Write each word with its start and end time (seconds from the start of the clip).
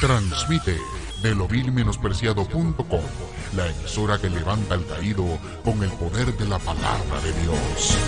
Transmite 0.00 0.78
de 1.22 1.34
la 3.54 3.66
emisora 3.66 4.18
que 4.18 4.30
levanta 4.30 4.72
al 4.72 4.86
caído 4.86 5.26
con 5.62 5.82
el 5.82 5.90
poder 5.90 6.34
de 6.38 6.46
la 6.46 6.58
palabra 6.58 7.20
de 7.22 7.34
Dios. 7.42 7.98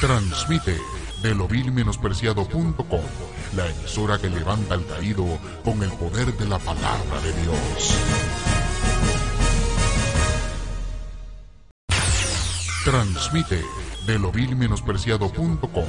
Transmite 0.00 0.78
de 1.24 1.34
la 3.56 3.68
emisora 3.68 4.16
que 4.16 4.30
levanta 4.30 4.74
al 4.74 4.86
caído 4.86 5.26
con 5.64 5.82
el 5.82 5.90
poder 5.90 6.32
de 6.36 6.46
la 6.46 6.60
palabra 6.60 7.20
de 7.20 7.32
Dios. 7.42 7.96
Transmite 12.84 13.60
de 14.06 14.18
lo 14.18 14.32
vil 14.32 14.56
menospreciado.com, 14.56 15.84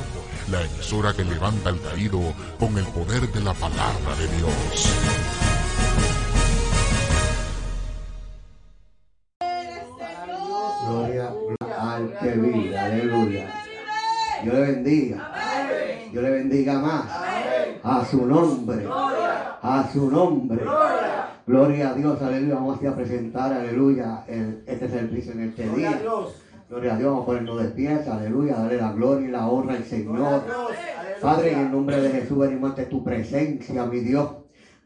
la 0.52 0.61
emisora 0.61 1.14
que 1.14 1.23
levanta 1.25 1.70
al 1.70 1.82
caído 1.82 2.20
con 2.59 2.78
el 2.78 2.86
poder 2.86 3.32
de 3.32 3.42
la 3.42 3.54
palabra 3.54 4.15
de 4.18 4.28
Dios. 4.37 4.87
Gloria 10.87 11.34
al 11.79 12.18
que 12.20 12.32
vive, 12.32 12.78
aleluya. 12.78 13.54
Dios 14.43 14.54
le 14.56 14.61
bendiga. 14.61 15.32
Dios 16.11 16.23
le 16.23 16.29
bendiga 16.29 16.79
más. 16.79 17.06
A 17.84 18.06
su 18.06 18.25
nombre. 18.25 18.86
A 19.61 19.89
su 19.92 20.11
nombre. 20.11 20.64
Gloria 21.45 21.89
a 21.89 21.93
Dios, 21.93 22.21
aleluya. 22.21 22.56
Vamos 22.56 22.84
a 22.84 22.95
presentar, 22.95 23.54
aleluya, 23.54 24.23
el- 24.28 24.64
este 24.65 24.89
servicio 24.89 25.34
en 25.34 25.42
este 25.50 25.68
día. 25.70 26.00
Gloria 26.69 26.93
a 26.93 26.97
Dios, 26.97 27.09
vamos 27.11 27.23
a 27.23 27.25
ponernos 27.25 27.61
de 27.61 27.69
pies, 27.69 28.07
aleluya, 28.07 28.55
darle 28.55 28.77
la 28.77 28.93
gloria 28.93 29.27
y 29.27 29.31
la 29.31 29.47
honra 29.47 29.75
al 29.75 29.83
Señor. 29.83 30.43
Padre, 31.21 31.53
en 31.53 31.59
el 31.59 31.71
nombre 31.71 32.02
de 32.02 32.09
Jesús 32.09 32.38
venimos 32.38 32.69
ante 32.72 32.86
tu 32.86 33.03
presencia, 33.03 33.86
mi 33.86 33.99
Dios. 33.99 34.30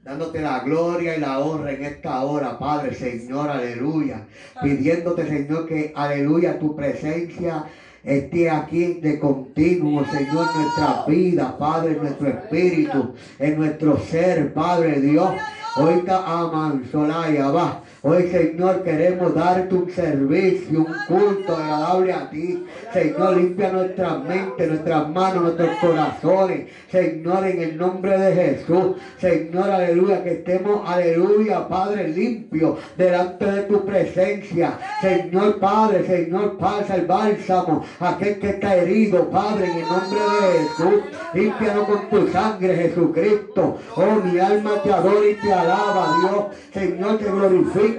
Dándote 0.03 0.41
la 0.41 0.59
gloria 0.61 1.15
y 1.15 1.19
la 1.19 1.39
honra 1.39 1.71
en 1.71 1.85
esta 1.85 2.23
hora, 2.23 2.57
Padre, 2.57 2.93
Señor, 2.93 3.49
aleluya. 3.49 4.25
Pidiéndote, 4.61 5.27
Señor, 5.27 5.67
que, 5.67 5.93
aleluya, 5.95 6.57
tu 6.57 6.75
presencia 6.75 7.65
esté 8.03 8.49
aquí 8.49 8.95
de 8.95 9.19
continuo, 9.19 10.03
Señor, 10.05 10.47
en 10.55 10.61
nuestra 10.61 11.05
vida, 11.07 11.57
Padre, 11.57 11.91
en 11.91 11.97
nuestro 11.99 12.27
espíritu, 12.29 13.13
en 13.37 13.57
nuestro 13.57 13.99
ser, 13.99 14.53
Padre 14.53 14.99
Dios. 15.01 15.31
Hoy 15.75 16.01
te 16.03 16.11
aman, 16.11 16.85
Solaya, 16.91 17.49
va. 17.49 17.83
Hoy, 18.03 18.29
Señor, 18.29 18.83
queremos 18.83 19.33
darte 19.33 19.73
un 19.73 19.89
servicio, 19.89 20.81
un 20.81 20.95
culto 21.07 21.55
agradable 21.55 22.13
a 22.13 22.29
ti. 22.29 22.63
Señor, 22.93 23.37
limpia 23.37 23.71
nuestras 23.71 24.23
mentes, 24.23 24.67
nuestras 24.69 25.09
manos, 25.09 25.43
nuestros 25.43 25.69
corazones. 25.77 26.69
Señor, 26.91 27.47
en 27.47 27.59
el 27.59 27.75
nombre 27.75 28.15
de 28.19 28.33
Jesús. 28.35 28.97
Señor, 29.17 29.71
aleluya, 29.71 30.23
que 30.23 30.33
estemos, 30.33 30.87
aleluya, 30.87 31.67
Padre, 31.67 32.09
limpio 32.09 32.77
delante 32.95 33.45
de 33.45 33.63
tu 33.63 33.83
presencia. 33.83 34.77
Señor, 35.01 35.59
Padre, 35.59 36.05
Señor, 36.05 36.55
pasa 36.59 36.97
el 36.97 37.07
bálsamo. 37.07 37.83
Aquel 37.99 38.37
que 38.37 38.49
está 38.49 38.75
herido, 38.75 39.27
Padre, 39.31 39.71
en 39.71 39.77
el 39.77 39.85
nombre 39.85 40.19
de 40.19 40.59
Jesús. 40.59 41.03
Límpianos 41.33 41.87
con 41.87 42.09
tu 42.09 42.27
sangre, 42.31 42.75
Jesucristo. 42.75 43.79
Oh, 43.95 44.21
mi 44.23 44.37
alma 44.37 44.83
te 44.83 44.93
adora 44.93 45.27
y 45.27 45.33
te 45.33 45.51
alaba, 45.51 46.15
Dios. 46.21 46.45
Señor, 46.71 47.17
te 47.17 47.25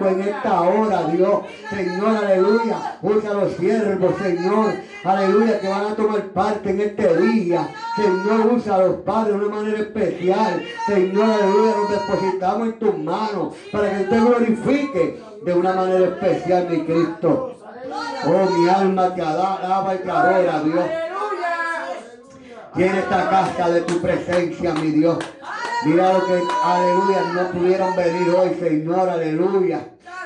en 0.07 0.21
esta 0.21 0.61
hora, 0.63 1.05
Dios. 1.05 1.41
Señor, 1.71 2.17
aleluya. 2.17 2.99
Usa 3.03 3.31
a 3.31 3.35
los 3.35 3.53
siervos, 3.55 4.15
Señor. 4.23 4.73
Aleluya, 5.05 5.61
que 5.61 5.69
van 5.69 5.87
a 5.87 5.95
tomar 5.95 6.23
parte 6.29 6.71
en 6.71 6.81
este 6.81 7.17
día. 7.17 7.69
Señor, 7.97 8.53
usa 8.53 8.75
a 8.75 8.79
los 8.79 8.97
padres 8.97 9.39
de 9.39 9.47
una 9.47 9.57
manera 9.57 9.79
especial. 9.79 10.63
Señor, 10.87 11.31
aleluya, 11.31 11.75
nos 11.77 11.91
depositamos 11.91 12.69
en 12.69 12.79
tus 12.79 12.99
manos 12.99 13.55
para 13.73 13.97
que 13.97 14.05
te 14.05 14.21
glorifique 14.21 15.23
de 15.43 15.53
una 15.55 15.73
manera 15.73 16.07
especial, 16.07 16.69
mi 16.69 16.85
Cristo. 16.85 17.55
Oh, 18.27 18.51
mi 18.51 18.69
alma 18.69 19.15
te 19.15 19.23
alaba 19.23 19.95
y 19.95 19.99
te 19.99 20.11
adora, 20.11 20.63
Dios. 20.63 20.85
Llena 22.75 22.99
esta 22.99 23.31
casa 23.31 23.71
de 23.71 23.81
tu 23.83 24.01
presencia, 24.01 24.75
mi 24.75 24.91
Dios. 24.91 25.19
Mira 25.85 26.13
lo 26.13 26.27
que, 26.27 26.43
aleluya, 26.65 27.23
no 27.35 27.51
pudieron 27.53 27.97
venir 27.97 28.31
hoy, 28.31 28.57
Señor, 28.61 29.09
aleluya. 29.09 29.81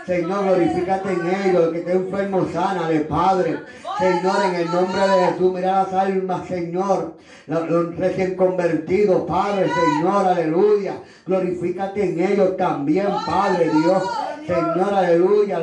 Señor, 0.06 0.44
glorifícate 0.44 1.12
en 1.12 1.26
ellos, 1.26 1.64
el 1.64 1.72
que 1.72 1.78
esté 1.78 1.92
enfermo, 1.92 2.46
sánale, 2.52 3.00
Padre. 3.00 3.58
Señor, 3.98 4.36
en 4.46 4.54
el 4.56 4.70
nombre 4.72 5.00
de 5.00 5.26
Jesús, 5.26 5.52
mira 5.52 5.82
las 5.82 5.92
almas, 5.92 6.48
Señor, 6.48 7.14
los, 7.46 7.70
los 7.70 7.96
recién 7.96 8.34
convertidos, 8.34 9.22
Padre, 9.28 9.66
Señor, 9.68 10.26
aleluya. 10.26 10.94
Glorifícate 11.26 12.02
en 12.02 12.20
ellos 12.20 12.56
también, 12.56 13.06
Padre 13.26 13.70
Dios. 13.70 14.02
Señor, 14.46 14.94
aleluya. 14.94 15.60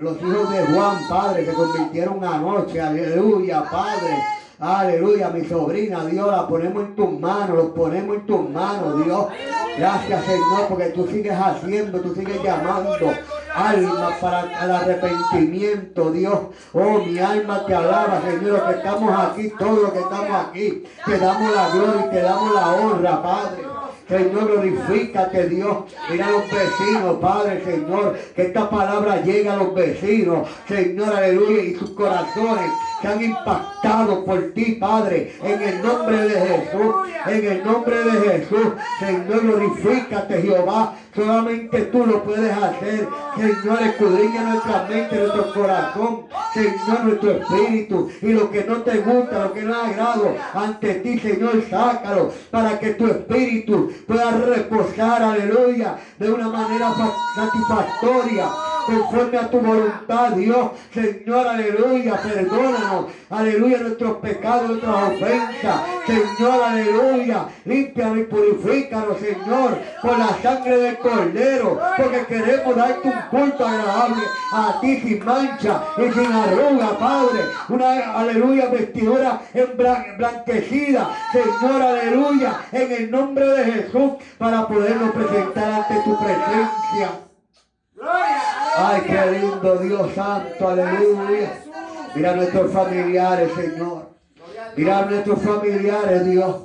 Los 0.00 0.16
hijos 0.20 0.52
de 0.52 0.66
Juan, 0.66 1.08
Padre, 1.08 1.46
se 1.46 1.54
convirtieron 1.54 2.24
anoche, 2.24 2.80
aleluya, 2.80 3.62
Padre. 3.70 4.41
Aleluya, 4.62 5.28
mi 5.30 5.44
sobrina, 5.44 6.04
Dios, 6.06 6.30
la 6.30 6.46
ponemos 6.46 6.84
en 6.84 6.94
tus 6.94 7.18
manos, 7.18 7.56
los 7.56 7.70
ponemos 7.70 8.14
en 8.14 8.26
tus 8.26 8.48
manos, 8.48 9.04
Dios. 9.04 9.26
Gracias, 9.76 10.24
Señor, 10.24 10.68
porque 10.68 10.90
tú 10.90 11.04
sigues 11.08 11.36
haciendo, 11.36 12.00
tú 12.00 12.14
sigues 12.14 12.40
llamando 12.44 13.12
almas 13.52 14.14
para 14.20 14.64
el 14.64 14.70
arrepentimiento, 14.70 16.12
Dios. 16.12 16.38
Oh, 16.72 17.00
mi 17.00 17.18
alma 17.18 17.66
te 17.66 17.74
alaba, 17.74 18.20
Señor, 18.24 18.64
que 18.68 18.74
estamos 18.76 19.12
aquí, 19.18 19.52
todos 19.58 19.82
los 19.82 19.92
que 19.94 19.98
estamos 19.98 20.46
aquí, 20.46 20.84
te 21.06 21.18
damos 21.18 21.56
la 21.56 21.68
gloria 21.70 22.06
y 22.06 22.10
te 22.10 22.22
damos 22.22 22.54
la 22.54 22.72
honra, 22.72 23.20
Padre. 23.20 23.71
Señor, 24.12 24.46
glorifícate, 24.46 25.48
Dios. 25.48 25.84
Mira 26.10 26.26
a 26.26 26.30
los 26.32 26.42
vecinos, 26.50 27.16
Padre, 27.18 27.64
Señor, 27.64 28.18
que 28.36 28.42
esta 28.42 28.68
palabra 28.68 29.22
llegue 29.22 29.48
a 29.48 29.56
los 29.56 29.74
vecinos, 29.74 30.48
Señor, 30.68 31.14
aleluya, 31.14 31.62
y 31.62 31.74
sus 31.76 31.90
corazones 31.92 32.70
se 33.00 33.08
han 33.08 33.24
impactado 33.24 34.22
por 34.26 34.52
ti, 34.52 34.76
Padre, 34.78 35.32
en 35.42 35.62
el 35.62 35.82
nombre 35.82 36.28
de 36.28 36.40
Jesús, 36.40 36.94
en 37.26 37.46
el 37.46 37.64
nombre 37.64 37.96
de 38.04 38.20
Jesús, 38.20 38.66
Señor, 38.98 39.40
glorifícate, 39.40 40.42
Jehová. 40.42 40.94
Solamente 41.14 41.82
tú 41.92 42.06
lo 42.06 42.22
puedes 42.24 42.56
hacer, 42.56 43.06
Señor, 43.36 43.82
escudriña 43.82 44.44
nuestra 44.44 44.86
mente, 44.88 45.18
nuestro 45.18 45.52
corazón, 45.52 46.24
Señor, 46.54 47.04
nuestro 47.04 47.30
espíritu, 47.32 48.08
y 48.22 48.32
lo 48.32 48.50
que 48.50 48.64
no 48.64 48.76
te 48.82 48.98
gusta, 48.98 49.44
lo 49.44 49.52
que 49.52 49.62
no 49.62 49.72
es 49.74 49.90
agrado 49.90 50.36
ante 50.54 50.94
ti, 50.96 51.18
Señor, 51.18 51.62
sácalo, 51.68 52.30
para 52.50 52.78
que 52.78 52.94
tu 52.94 53.06
espíritu 53.08 53.90
pueda 54.06 54.30
reposar, 54.32 55.22
aleluya, 55.22 55.98
de 56.18 56.32
una 56.32 56.48
manera 56.48 56.92
fa- 56.92 57.18
satisfactoria 57.34 58.56
conforme 58.86 59.38
a 59.38 59.50
tu 59.50 59.60
voluntad, 59.60 60.32
Dios. 60.32 60.70
Señor, 60.92 61.46
aleluya, 61.46 62.20
perdónanos, 62.22 63.06
aleluya, 63.30 63.78
nuestros 63.78 64.16
pecados, 64.18 64.68
nuestras 64.70 65.12
ofensas. 65.12 65.80
Señor, 66.06 66.62
aleluya, 66.62 67.46
límpianos 67.64 68.18
y 68.18 68.22
purifícanos, 68.24 69.18
Señor, 69.18 69.78
por 70.02 70.18
la 70.18 70.28
sangre 70.42 70.76
del 70.78 70.98
Cordero, 70.98 71.80
porque 71.96 72.26
queremos 72.26 72.76
darte 72.76 73.08
un 73.08 73.20
culto 73.30 73.66
agradable 73.66 74.22
a 74.52 74.78
ti 74.80 75.00
sin 75.00 75.24
mancha 75.24 75.82
y 75.96 76.12
sin 76.12 76.32
arruga, 76.32 76.98
Padre. 76.98 77.40
Una, 77.68 78.12
aleluya, 78.14 78.66
vestidura 78.66 79.40
emblanquecida, 79.54 81.10
Señor, 81.32 81.82
aleluya, 81.82 82.60
en 82.72 82.92
el 82.92 83.10
nombre 83.10 83.46
de 83.46 83.64
Jesús, 83.72 84.12
para 84.38 84.66
podernos 84.66 85.10
presentar 85.12 85.72
ante 85.72 85.94
tu 86.04 86.18
presencia. 86.18 87.31
Ay, 88.04 89.02
qué 89.06 89.38
lindo 89.38 89.76
Dios 89.76 90.12
santo, 90.14 90.68
aleluya. 90.68 91.52
Mira 92.14 92.32
a 92.32 92.36
nuestros 92.36 92.72
familiares, 92.72 93.50
Señor. 93.54 94.10
Mira 94.76 94.98
a 94.98 95.04
nuestros 95.04 95.40
familiares, 95.40 96.26
Dios. 96.26 96.56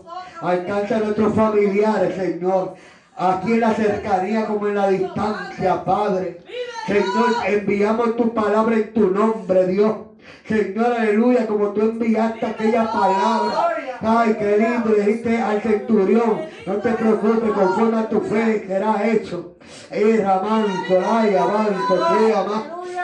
Alcanza 0.42 0.98
a 0.98 1.00
nuestros 1.00 1.34
familiares, 1.36 2.16
Señor. 2.16 2.76
Aquí 3.16 3.54
en 3.54 3.60
la 3.62 3.74
cercanía 3.74 4.46
como 4.46 4.68
en 4.68 4.76
la 4.76 4.90
distancia, 4.90 5.84
Padre. 5.84 6.42
Señor, 6.86 7.30
enviamos 7.46 8.16
tu 8.16 8.34
palabra 8.34 8.76
en 8.76 8.94
tu 8.94 9.10
nombre, 9.10 9.68
Dios. 9.68 10.07
Señor, 10.48 10.94
aleluya, 10.94 11.46
como 11.46 11.70
tú 11.70 11.82
enviaste 11.82 12.46
aquella 12.46 12.92
palabra. 12.92 13.68
Ay, 14.02 14.36
qué 14.40 14.58
lindo, 14.58 14.90
dijiste 14.96 15.42
al 15.42 15.62
centurión, 15.62 16.42
no 16.66 16.74
te 16.76 16.92
preocupes, 16.92 17.52
conforme 17.52 17.98
a 17.98 18.10
tu 18.10 18.22
fe 18.22 18.66
será 18.68 19.08
hecho. 19.08 19.56
Ramán, 19.92 20.66
Solaya, 20.88 21.44
Avanzo, 21.44 22.08
Crea 22.18 22.44
más. 22.44 22.64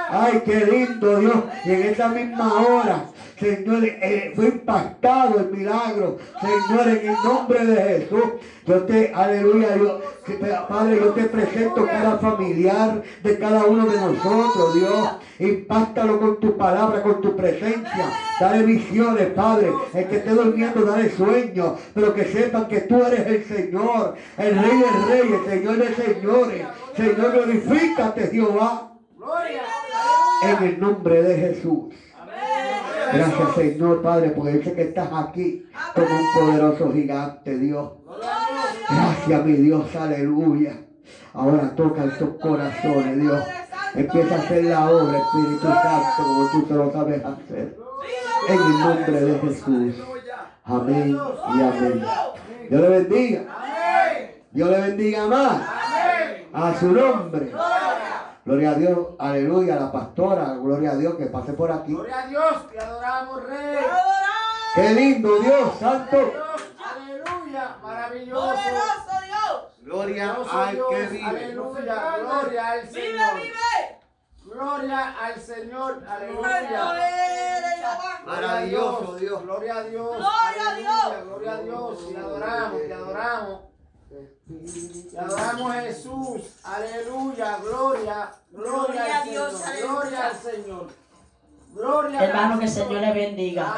Ay, 0.10 0.42
qué 0.46 0.66
lindo 0.66 1.20
Dios. 1.20 1.36
Y 1.66 1.72
en 1.72 1.82
esa 1.84 2.10
misma 2.10 2.54
hora 2.54 3.06
Señor, 3.44 3.84
eh, 3.84 4.32
fue 4.36 4.46
impactado 4.46 5.40
el 5.40 5.52
milagro. 5.52 6.18
Señor, 6.40 6.88
en 6.88 7.10
el 7.10 7.16
nombre 7.26 7.66
de 7.66 7.76
Jesús. 7.76 8.24
Yo 8.66 8.84
te, 8.84 9.14
aleluya, 9.14 9.76
yo, 9.76 10.00
Padre, 10.70 10.96
yo 10.96 11.10
te 11.10 11.24
presento 11.24 11.86
cada 11.86 12.18
familiar 12.20 13.04
de 13.22 13.38
cada 13.38 13.66
uno 13.66 13.86
de 13.86 13.98
nosotros, 13.98 14.76
Dios. 14.76 15.10
Impáctalo 15.40 16.22
con 16.22 16.40
tu 16.40 16.56
palabra, 16.56 17.04
con 17.04 17.20
tu 17.20 17.36
presencia. 17.36 18.12
Dale 18.40 18.64
visiones, 18.64 19.28
Padre. 19.32 19.74
El 19.94 20.08
que 20.08 20.16
esté 20.16 20.30
durmiendo, 20.30 20.86
dale 20.86 21.10
sueño. 21.10 21.76
Pero 21.94 22.14
que 22.14 22.24
sepan 22.24 22.70
que 22.70 22.80
tú 22.82 23.04
eres 23.04 23.28
el 23.28 23.44
Señor, 23.44 24.16
el 24.38 24.58
Rey 24.58 24.78
de 24.80 25.14
Reyes, 25.14 25.42
Señor 25.50 25.78
de 25.78 25.96
Señores. 25.96 26.66
Señor, 26.96 27.32
glorifícate, 27.34 28.28
Jehová. 28.28 28.94
En 30.44 30.64
el 30.64 30.80
nombre 30.80 31.22
de 31.22 31.36
Jesús. 31.36 31.94
Gracias 33.14 33.56
Señor 33.56 34.02
Padre, 34.02 34.30
porque 34.32 34.64
sé 34.64 34.74
que 34.74 34.82
estás 34.84 35.10
aquí 35.14 35.66
como 35.94 36.08
un 36.08 36.34
poderoso 36.34 36.92
gigante, 36.92 37.58
Dios. 37.58 37.92
Gracias 38.90 39.46
mi 39.46 39.54
Dios, 39.54 39.96
aleluya. 39.96 40.80
Ahora 41.34 41.76
toca 41.76 42.06
estos 42.06 42.30
corazones, 42.42 43.20
Dios. 43.20 43.44
Empieza 43.96 44.36
a 44.36 44.38
hacer 44.40 44.64
la 44.66 44.90
obra, 44.90 45.20
Espíritu 45.20 45.68
Santo, 45.68 46.24
como 46.24 46.50
tú 46.52 46.62
te 46.64 46.74
lo 46.74 46.92
sabes 46.92 47.24
hacer. 47.24 47.78
En 48.50 48.60
el 48.60 48.80
nombre 48.80 49.22
de 49.22 49.40
Jesús. 49.40 49.96
Amén 50.66 51.18
y 51.56 51.62
amén. 51.62 52.06
Dios 52.70 52.82
le 52.82 52.90
bendiga. 52.90 53.42
Dios 54.52 54.70
le 54.70 54.82
bendiga 54.82 55.28
más. 55.28 55.62
A 56.54 56.74
su 56.80 56.92
nombre. 56.92 57.52
Gloria 58.46 58.72
a 58.72 58.76
Dios, 58.76 58.98
aleluya, 59.20 59.76
la 59.78 59.90
pastora, 59.90 60.56
gloria 60.56 60.92
a 60.92 60.96
Dios 60.96 61.16
que 61.16 61.28
pase 61.28 61.54
por 61.54 61.72
aquí. 61.72 61.94
Gloria 61.94 62.24
a 62.24 62.28
Dios, 62.28 62.72
te 62.72 62.80
adoramos, 62.80 63.44
Rey. 63.44 63.78
Qué 64.76 64.90
lindo 64.90 65.40
Dios, 65.40 65.80
santo. 65.80 66.34
aleluya, 66.84 67.78
maravilloso. 67.82 68.42
Poderoso 68.42 69.26
Dios. 69.26 69.64
Gloria 69.84 70.36
al 70.52 70.78
que 70.90 71.08
vive. 71.08 71.26
Aleluya, 71.26 72.18
gloria 72.20 72.72
al 72.72 72.90
Señor. 72.90 73.34
Vive, 73.36 73.44
vive. 73.44 74.00
Gloria 74.44 75.16
al 75.24 75.40
Señor, 75.40 76.04
aleluya. 76.06 76.94
Maravilloso 78.26 79.16
Dios. 79.16 79.42
Gloria 79.44 79.76
a 79.78 79.84
Dios. 79.84 80.18
Gloria 80.18 80.70
a 80.70 80.76
Dios. 80.76 81.26
Gloria 81.26 81.52
a 81.54 81.62
Dios. 81.62 82.10
Te 82.10 82.18
adoramos, 82.18 82.82
te 82.82 82.94
adoramos. 82.94 83.73
Te 85.12 85.20
adoramos 85.20 85.74
Jesús. 85.74 86.42
Aleluya. 86.64 87.58
Gloria. 87.62 88.32
Gloria, 88.52 89.22
al 89.22 89.30
Dios. 89.30 89.54
Señor. 89.54 90.02
Gloria 90.02 90.28
al 90.28 90.36
Señor. 90.36 91.04
Gloria 91.74 92.24
Hermano, 92.24 92.60
que 92.60 92.66
el 92.66 92.72
Señor 92.72 93.02
le 93.02 93.14
bendiga. 93.14 93.74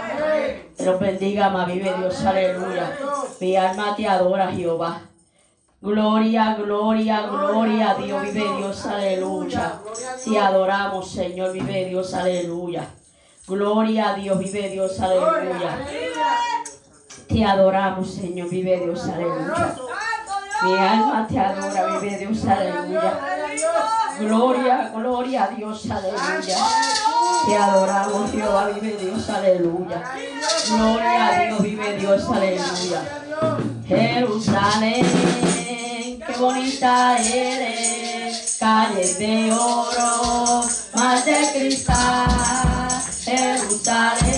Que 0.77 0.85
los 0.85 0.99
bendiga, 0.99 1.49
más 1.49 1.67
vive 1.67 1.93
Dios, 1.97 2.25
aleluya. 2.25 2.97
Mi 3.39 3.55
alma 3.55 3.95
te 3.95 4.07
adora, 4.07 4.51
Jehová. 4.51 5.01
Gloria, 5.81 6.55
gloria, 6.55 7.21
gloria 7.27 7.91
a 7.91 7.95
Dios, 7.95 8.21
vive 8.23 8.57
Dios, 8.57 8.85
aleluya. 8.85 9.79
Si 10.17 10.35
adoramos, 10.35 11.09
Señor, 11.09 11.53
vive 11.53 11.85
Dios, 11.85 12.13
aleluya. 12.13 12.89
Gloria 13.47 14.09
a 14.09 14.15
Dios, 14.15 14.39
vive 14.39 14.69
Dios, 14.69 14.99
aleluya. 14.99 15.85
Te 17.27 17.45
adoramos, 17.45 18.13
Señor, 18.13 18.49
vive 18.49 18.79
Dios, 18.79 19.07
aleluya. 19.07 19.75
Mi 20.63 20.77
alma 20.77 21.27
te 21.27 21.39
adora, 21.39 21.99
vive 21.99 22.17
Dios, 22.17 22.45
aleluya. 22.45 23.19
Gloria, 24.19 24.91
gloria 24.93 25.43
a 25.43 25.47
Dios, 25.49 25.91
aleluya. 25.91 26.57
Te 27.45 27.57
adoramos, 27.57 28.31
Jehová, 28.31 28.69
vive 28.69 28.95
Dios, 28.97 29.29
aleluya. 29.29 30.03
Gloria 30.69 31.27
a 31.27 31.39
Dios, 31.45 31.61
vive 31.61 31.97
Dios, 31.97 32.23
aleluya. 32.29 33.01
Jerusalén, 33.87 35.05
qué 36.25 36.33
bonita 36.39 37.17
eres, 37.21 38.57
calles 38.59 39.19
de 39.19 39.51
oro, 39.51 40.61
más 40.95 41.25
de 41.25 41.51
cristal. 41.53 42.25
Jerusalén, 43.25 44.34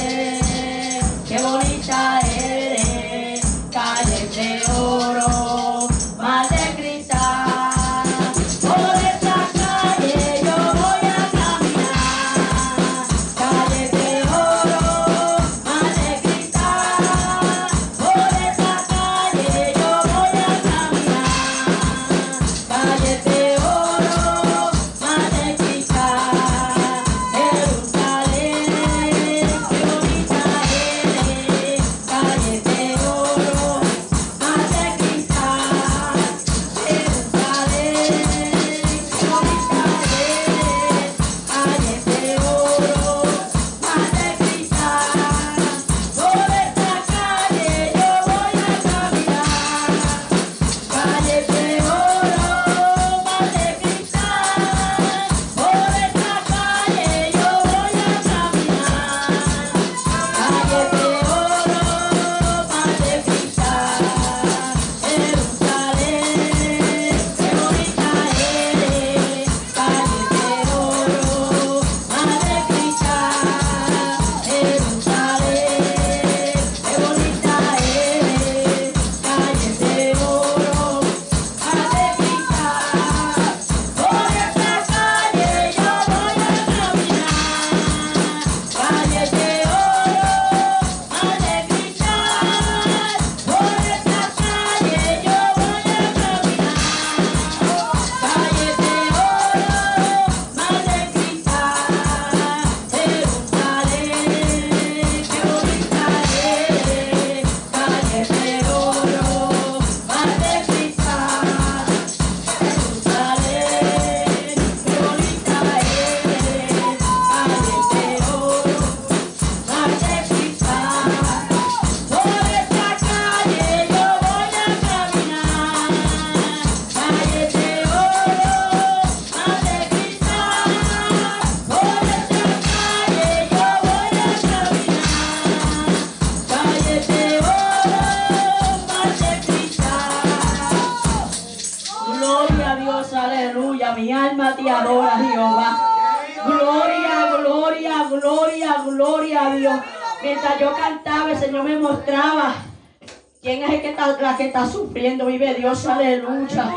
es 153.63 153.69
el 153.69 153.81
que 153.81 153.89
está, 153.89 154.17
la 154.19 154.37
que 154.37 154.47
está 154.47 154.67
sufriendo. 154.67 155.25
Vive 155.25 155.53
Dios, 155.53 155.85
aleluya. 155.87 156.71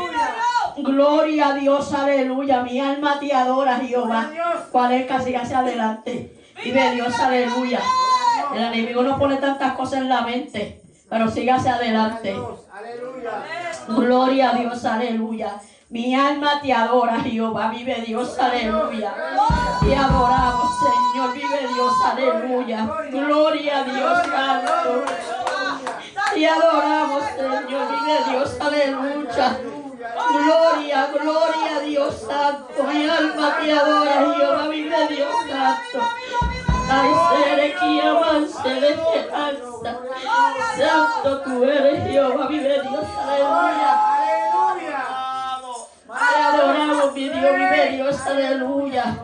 Gloria 0.77 1.49
a 1.49 1.53
Dios, 1.53 1.93
aleluya. 1.93 2.61
Mi 2.61 2.79
alma 2.79 3.19
te 3.19 3.33
adora, 3.33 3.77
Jehová. 3.77 4.29
Cuál 4.71 4.93
es 4.93 5.05
casi 5.05 5.35
hacia 5.35 5.59
adelante. 5.59 6.35
Vive 6.63 6.91
Dios, 6.91 7.13
aleluya. 7.19 7.79
El 8.53 8.63
enemigo 8.63 9.03
no 9.03 9.17
pone 9.17 9.37
tantas 9.37 9.73
cosas 9.73 10.01
en 10.01 10.09
la 10.09 10.21
mente, 10.21 10.81
pero 11.09 11.29
sigue 11.29 11.51
hacia 11.51 11.75
adelante. 11.75 12.35
Gloria 13.87 14.51
a 14.51 14.53
Dios, 14.55 14.85
aleluya. 14.85 15.55
Mi 15.89 16.15
alma 16.15 16.61
te 16.61 16.71
adora, 16.71 17.19
Jehová. 17.19 17.69
Vive 17.69 18.01
Dios, 18.05 18.39
aleluya. 18.39 19.13
Te 19.81 19.95
adoramos, 19.95 20.69
Señor. 20.79 21.33
Vive 21.33 21.67
Dios, 21.73 21.93
aleluya. 22.05 22.89
Gloria 23.11 23.79
a 23.79 23.83
Dios, 23.83 24.27
santo. 24.27 25.40
Te 26.33 26.47
adoramos, 26.47 27.23
Señor. 27.35 27.87
Vive 27.91 28.17
Dios, 28.29 28.57
aleluya. 28.59 29.59
Gloria, 30.33 31.09
gloria 31.11 31.75
a 31.75 31.79
Dios 31.81 32.15
santo. 32.27 32.83
Mi 32.83 33.09
alma 33.09 33.57
te 33.59 33.71
adora, 33.71 34.33
Jehová. 34.35 34.67
Vive 34.69 35.07
Dios 35.09 35.35
santo. 35.49 36.07
Ay, 36.89 37.11
seré 37.35 37.75
que 37.75 38.01
avance 38.01 38.69
de 38.69 38.89
esperanza. 38.91 39.99
Santo 40.77 41.41
tú 41.41 41.63
eres, 41.63 42.03
Jehová. 42.09 42.47
Vive 42.47 42.81
Dios, 42.81 43.05
aleluya. 43.17 43.99
Te 46.07 46.43
adoramos, 46.43 47.13
mi 47.13 47.29
Dios, 47.29 47.55
vive 47.55 47.89
Dios, 47.91 48.27
aleluya. 48.27 49.17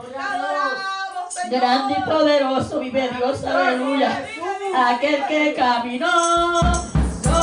Grande 1.50 1.96
y 1.98 2.02
poderoso, 2.02 2.80
vive 2.80 3.10
Dios, 3.18 3.44
aleluya. 3.46 4.28
Aquel 4.76 5.26
que 5.28 5.54
caminó 5.54 6.97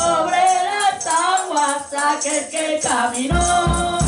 sobre 0.04 0.37
las 0.37 1.06
aguas, 1.06 1.92
aquel 1.92 2.49
que 2.50 2.80
caminó 2.82 3.99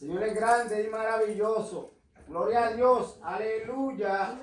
Señor 0.00 0.22
es 0.22 0.34
grande 0.34 0.82
y 0.82 0.88
maravilloso. 0.88 1.92
Gloria 2.26 2.68
a 2.68 2.72
Dios. 2.72 3.18
Aleluya. 3.22 4.34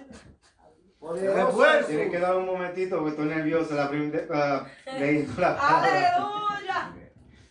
Poderoso. 1.00 1.64
Tienen 1.88 2.12
que 2.12 2.20
dar 2.20 2.36
un 2.36 2.46
momentito 2.46 2.98
porque 2.98 3.10
estoy 3.10 3.26
nervioso 3.26 3.74
la 3.74 3.90
primera 3.90 4.68
leyendo 5.00 5.42
la 5.42 5.58
palabra. 5.58 5.80
Aleluya. 6.60 6.94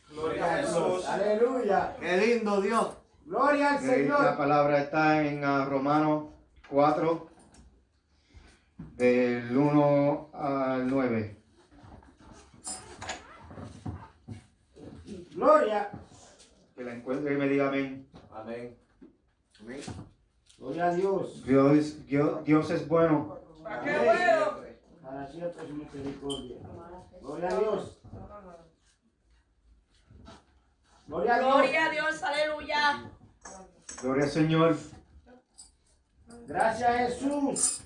Gloria 0.09 0.45
a 0.55 0.57
Jesús. 0.59 1.05
Aleluya. 1.09 1.97
Qué 1.99 2.17
lindo 2.17 2.61
Dios. 2.61 2.97
Gloria 3.25 3.75
al 3.75 3.83
Eh, 3.85 3.87
La 3.89 3.95
Señor. 3.95 4.37
palabra 4.37 4.79
está 4.83 5.21
en 5.27 5.45
ah, 5.45 5.65
Romanos 5.65 6.27
4, 6.71 7.29
del 8.99 9.57
1 9.57 10.31
al 10.33 10.89
9. 10.89 11.37
Gloria. 15.35 15.91
Que 16.77 16.85
la 16.85 16.95
encuentre 16.95 17.33
y 17.33 17.37
me 17.39 17.49
diga 17.49 17.69
amén. 17.69 18.07
Amén. 18.31 18.77
Gloria 20.59 20.87
a 20.87 20.95
Dios. 20.95 21.43
Dios, 21.45 22.07
Dios, 22.07 22.45
Dios 22.45 22.71
es 22.71 22.87
bueno. 22.87 23.39
¿Para 23.63 23.83
qué 23.83 23.99
bueno? 23.99 24.61
Para 25.03 25.27
siempre 25.27 25.67
su 25.67 25.75
misericordia. 25.75 26.57
Gloria 27.23 27.49
a 27.49 27.59
Dios. 27.59 27.99
Gloria 31.07 31.35
a 31.35 31.39
Dios. 31.39 31.55
Gloria 31.55 31.87
a 31.87 31.91
Dios, 31.91 32.23
aleluya. 32.23 33.11
Gloria 34.03 34.25
al 34.25 34.31
Señor. 34.31 34.77
Gracias 36.47 36.97
Jesús. 36.97 37.81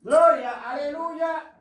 Gloria, 0.00 0.70
aleluya. 0.70 1.53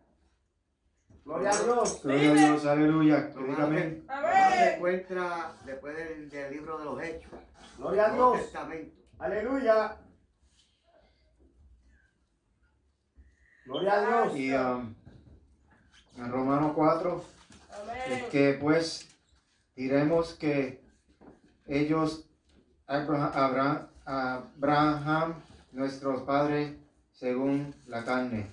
Gloria 1.25 1.49
a 1.51 1.63
Dios. 1.63 2.01
Gloria 2.03 2.31
a 2.31 2.33
Dios, 2.33 2.65
aleluya. 2.65 3.33
Que 3.33 3.43
diga 3.43 3.63
amén. 3.63 4.03
Se 4.05 4.11
Amén. 4.13 4.73
encuentra 4.75 5.53
después 5.65 5.95
del, 5.95 6.29
del 6.29 6.51
libro 6.53 6.77
de 6.77 6.85
los 6.85 7.01
Hechos. 7.01 7.31
Gloria 7.77 8.05
a 8.07 8.13
Dios. 8.13 8.37
Testamento. 8.41 8.95
Aleluya. 9.19 9.97
Gloria 13.65 13.93
a 13.93 14.01
Dios. 14.25 14.37
Y 14.37 14.53
um, 14.53 14.95
en 16.17 16.31
Romanos 16.31 16.73
4, 16.75 17.23
es 17.25 17.79
Amén. 17.79 18.25
que 18.29 18.57
pues 18.59 19.07
diremos 19.75 20.33
que 20.33 20.83
ellos, 21.65 22.29
Abraham, 22.85 23.31
Abraham, 23.33 23.87
Abraham, 24.05 25.33
nuestros 25.71 26.23
padres, 26.23 26.75
según 27.13 27.73
la 27.87 28.03
carne. 28.03 28.47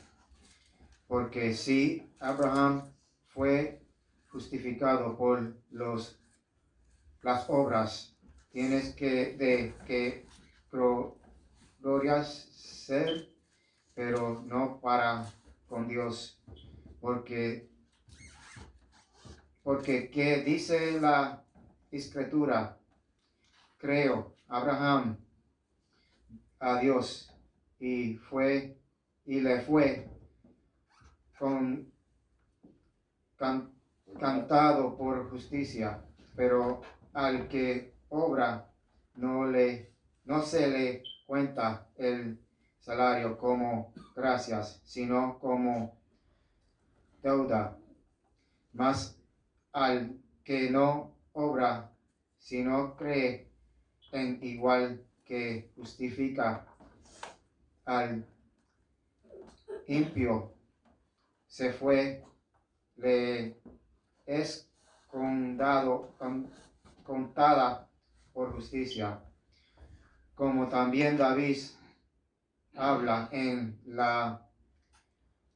Porque 1.08 1.54
si 1.54 2.09
Abraham 2.20 2.82
fue 3.28 3.82
justificado 4.30 5.16
por 5.16 5.56
los, 5.70 6.20
las 7.22 7.48
obras, 7.48 8.14
tienes 8.52 8.94
que 8.94 9.36
de 9.36 9.74
que 9.86 10.26
glo- 10.70 11.16
glorias 11.80 12.28
ser, 12.54 13.34
pero 13.94 14.42
no 14.46 14.80
para 14.80 15.26
con 15.66 15.88
Dios, 15.88 16.38
porque 17.00 17.68
porque 19.62 20.10
que 20.10 20.40
dice 20.42 21.00
la 21.00 21.44
escritura, 21.90 22.78
creo 23.76 24.34
Abraham 24.48 25.18
a 26.58 26.78
Dios 26.80 27.32
y 27.78 28.14
fue 28.16 28.78
y 29.24 29.40
le 29.40 29.60
fue 29.60 30.08
con 31.38 31.89
can- 33.40 33.72
cantado 34.20 34.94
por 34.98 35.30
justicia, 35.30 36.04
pero 36.36 36.82
al 37.14 37.48
que 37.48 37.94
obra 38.10 38.70
no 39.14 39.46
le 39.46 39.90
no 40.24 40.42
se 40.42 40.68
le 40.68 41.02
cuenta 41.26 41.88
el 41.96 42.38
salario 42.78 43.38
como 43.38 43.92
gracias, 44.14 44.80
sino 44.84 45.38
como 45.38 45.98
deuda. 47.22 47.76
Mas 48.74 49.16
al 49.72 50.20
que 50.44 50.70
no 50.70 51.16
obra, 51.32 51.90
sino 52.38 52.94
cree 52.94 53.50
en 54.12 54.38
igual 54.42 55.02
que 55.24 55.72
justifica 55.74 56.66
al 57.86 58.24
impio, 59.86 60.52
se 61.48 61.72
fue, 61.72 62.22
le 63.00 63.56
es 64.26 64.68
condado, 65.08 66.14
con- 66.18 66.50
contada 67.04 67.88
por 68.32 68.52
justicia, 68.54 69.20
como 70.34 70.68
también 70.68 71.16
David 71.16 71.58
habla 72.76 73.28
en 73.32 73.80
la 73.86 74.46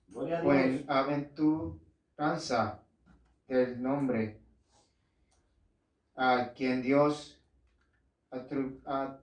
Gloria 0.09 0.39
a 0.39 0.43
Dios. 0.43 0.53
buenaventuranza 0.87 2.83
del 3.49 3.81
nombre 3.83 4.41
a 6.17 6.53
quien 6.55 6.83
Dios 6.83 7.41
atru- 8.31 8.81
a- 8.87 9.19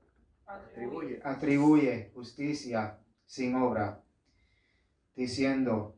Atribuye. 0.46 1.22
atribuye 1.24 2.12
justicia 2.14 2.98
sin 3.26 3.56
obra, 3.56 4.02
diciendo, 5.16 5.96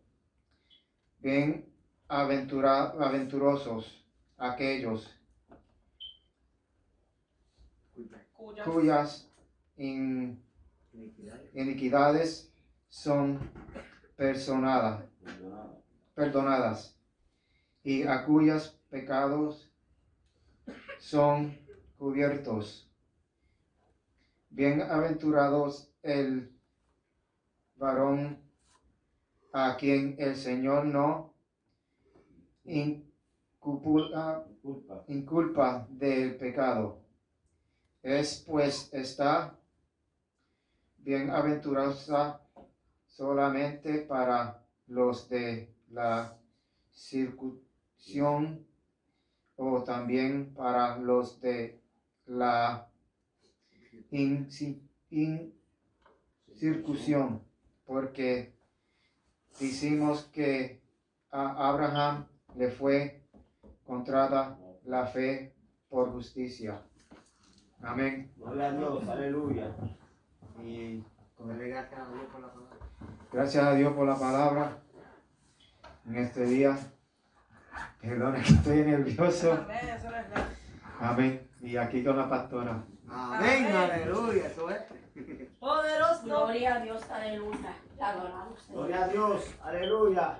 bien 2.10 2.48
aventurosos 3.00 4.04
aquellos 4.38 5.10
Cuya. 8.34 8.64
cuyas 8.64 9.30
in- 9.78 10.42
Iniquidades. 11.54 12.52
son 12.90 13.40
personadas, 14.16 15.04
perdonadas 16.14 16.96
y 17.84 18.04
a 18.04 18.24
cuyos 18.26 18.80
pecados 18.90 19.72
son 21.00 21.58
cubiertos. 21.98 22.88
Bienaventurados 24.52 25.90
el 26.04 26.56
varón 27.76 28.38
a 29.52 29.76
quien 29.78 30.16
el 30.20 30.36
Señor 30.36 30.86
no 30.86 31.33
inculpa, 32.66 34.46
Culpa. 34.62 35.04
inculpa 35.08 35.88
del 35.90 36.36
pecado. 36.38 37.00
Es 38.02 38.44
pues 38.48 38.90
está 38.94 39.58
bienaventurosa 40.98 42.42
solamente 43.08 44.00
para 44.00 44.62
los 44.88 45.30
de 45.30 45.70
la 45.92 46.38
circuncisión 46.92 48.66
o 49.56 49.84
también 49.84 50.54
para 50.54 50.98
los 50.98 51.40
de 51.42 51.80
la 52.26 52.88
inci- 54.12 54.82
incircuncisión, 56.48 57.42
porque 57.86 58.54
decimos 59.60 60.24
que 60.34 60.82
a 61.32 61.70
Abraham 61.70 62.26
le 62.56 62.70
fue 62.70 63.24
contrada 63.86 64.58
la 64.86 65.06
fe 65.08 65.56
por 65.90 66.12
justicia. 66.12 66.82
Amén. 67.82 68.32
Gloria 68.38 68.68
a 68.68 68.72
Dios. 68.72 69.08
Aleluya. 69.08 69.76
Y 70.64 71.04
gracias 71.40 72.00
a 72.00 72.12
Dios 72.12 72.26
por 72.32 72.42
la 72.42 72.48
palabra. 72.48 72.78
Gracias 73.32 73.64
a 73.66 73.74
Dios 73.74 73.94
por 73.94 74.08
la 74.08 74.16
palabra 74.16 74.78
en 76.06 76.16
este 76.16 76.46
día. 76.46 76.78
Perdona 78.02 78.42
que 78.42 78.54
estoy 78.54 78.84
nervioso. 78.84 79.54
Amén. 79.54 79.90
Eso 79.90 80.10
no 80.10 80.18
es 80.18 80.30
nada. 80.30 80.50
Amén. 81.00 81.50
Y 81.62 81.78
aquí 81.78 82.04
con 82.04 82.18
la 82.18 82.30
pastora. 82.30 82.84
Amén, 83.10 83.66
Amén. 83.68 83.76
aleluya, 83.76 84.48
eso 84.48 84.70
es. 84.70 84.82
Poderoso. 85.60 86.24
Gloria 86.24 86.76
a 86.76 86.80
Dios, 86.80 87.10
aleluya. 87.10 87.76
Te 87.96 88.04
adoramos, 88.04 88.62
Señor. 88.62 88.88
Gloria 88.88 89.04
a 89.04 89.08
Dios. 89.08 89.56
Aleluya. 89.64 90.40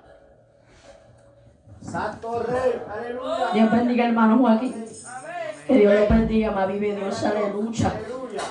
Santo 1.84 2.42
Rey. 2.42 2.82
Aleluya. 2.92 3.50
Dios 3.52 3.70
bendiga, 3.70 4.06
hermano 4.06 4.38
Joaquín. 4.38 4.84
Que 5.66 5.74
Dios 5.74 5.94
lo 5.94 6.08
bendiga, 6.08 6.50
más 6.50 6.68
vive 6.68 6.94
Dios, 6.96 7.22
aleluya. 7.24 7.90
Aleluya. 7.90 8.42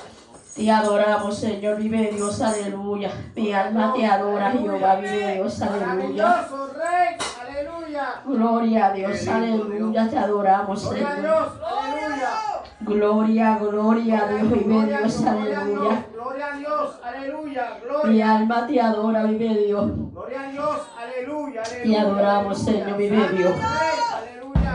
Te 0.54 0.70
adoramos, 0.70 1.36
Señor, 1.36 1.76
vive 1.76 2.10
Dios, 2.12 2.40
aleluya. 2.40 3.10
Mi 3.34 3.52
alma 3.52 3.92
te 3.94 4.06
adora, 4.06 4.50
Jehová, 4.52 4.96
vive 4.96 5.34
Dios, 5.34 5.62
aleluya. 5.62 6.46
Rey. 6.74 7.16
Aleluya. 7.48 8.06
Gloria 8.24 8.86
a 8.86 8.92
Dios, 8.92 9.28
aleluya, 9.28 10.08
te 10.08 10.18
adoramos, 10.18 10.82
Gloria 10.82 11.08
a 11.08 11.14
Señor. 11.14 11.22
Dios. 11.22 11.48
Aleluya. 11.62 12.53
Gloria, 12.86 13.58
gloria 13.58 14.24
a 14.24 14.28
Dios, 14.28 14.50
vive 14.50 14.86
Dios, 14.86 15.22
aleluya. 15.26 16.06
Gloria 16.12 16.46
a 16.52 16.56
Dios. 16.56 16.90
Aleluya. 17.02 17.78
Mi 17.82 17.88
Gloria. 17.88 18.36
alma 18.36 18.66
te 18.66 18.80
adora, 18.80 19.22
vive 19.24 19.64
Dios. 19.66 19.90
Gloria 20.12 20.40
a 20.40 20.50
Dios. 20.50 20.78
Aleluya. 21.02 21.62
Aleluya. 21.62 21.82
Te 21.82 21.98
adoramos. 21.98 22.58
Señor, 22.58 22.96
vive 22.96 23.28
Dios. 23.30 23.54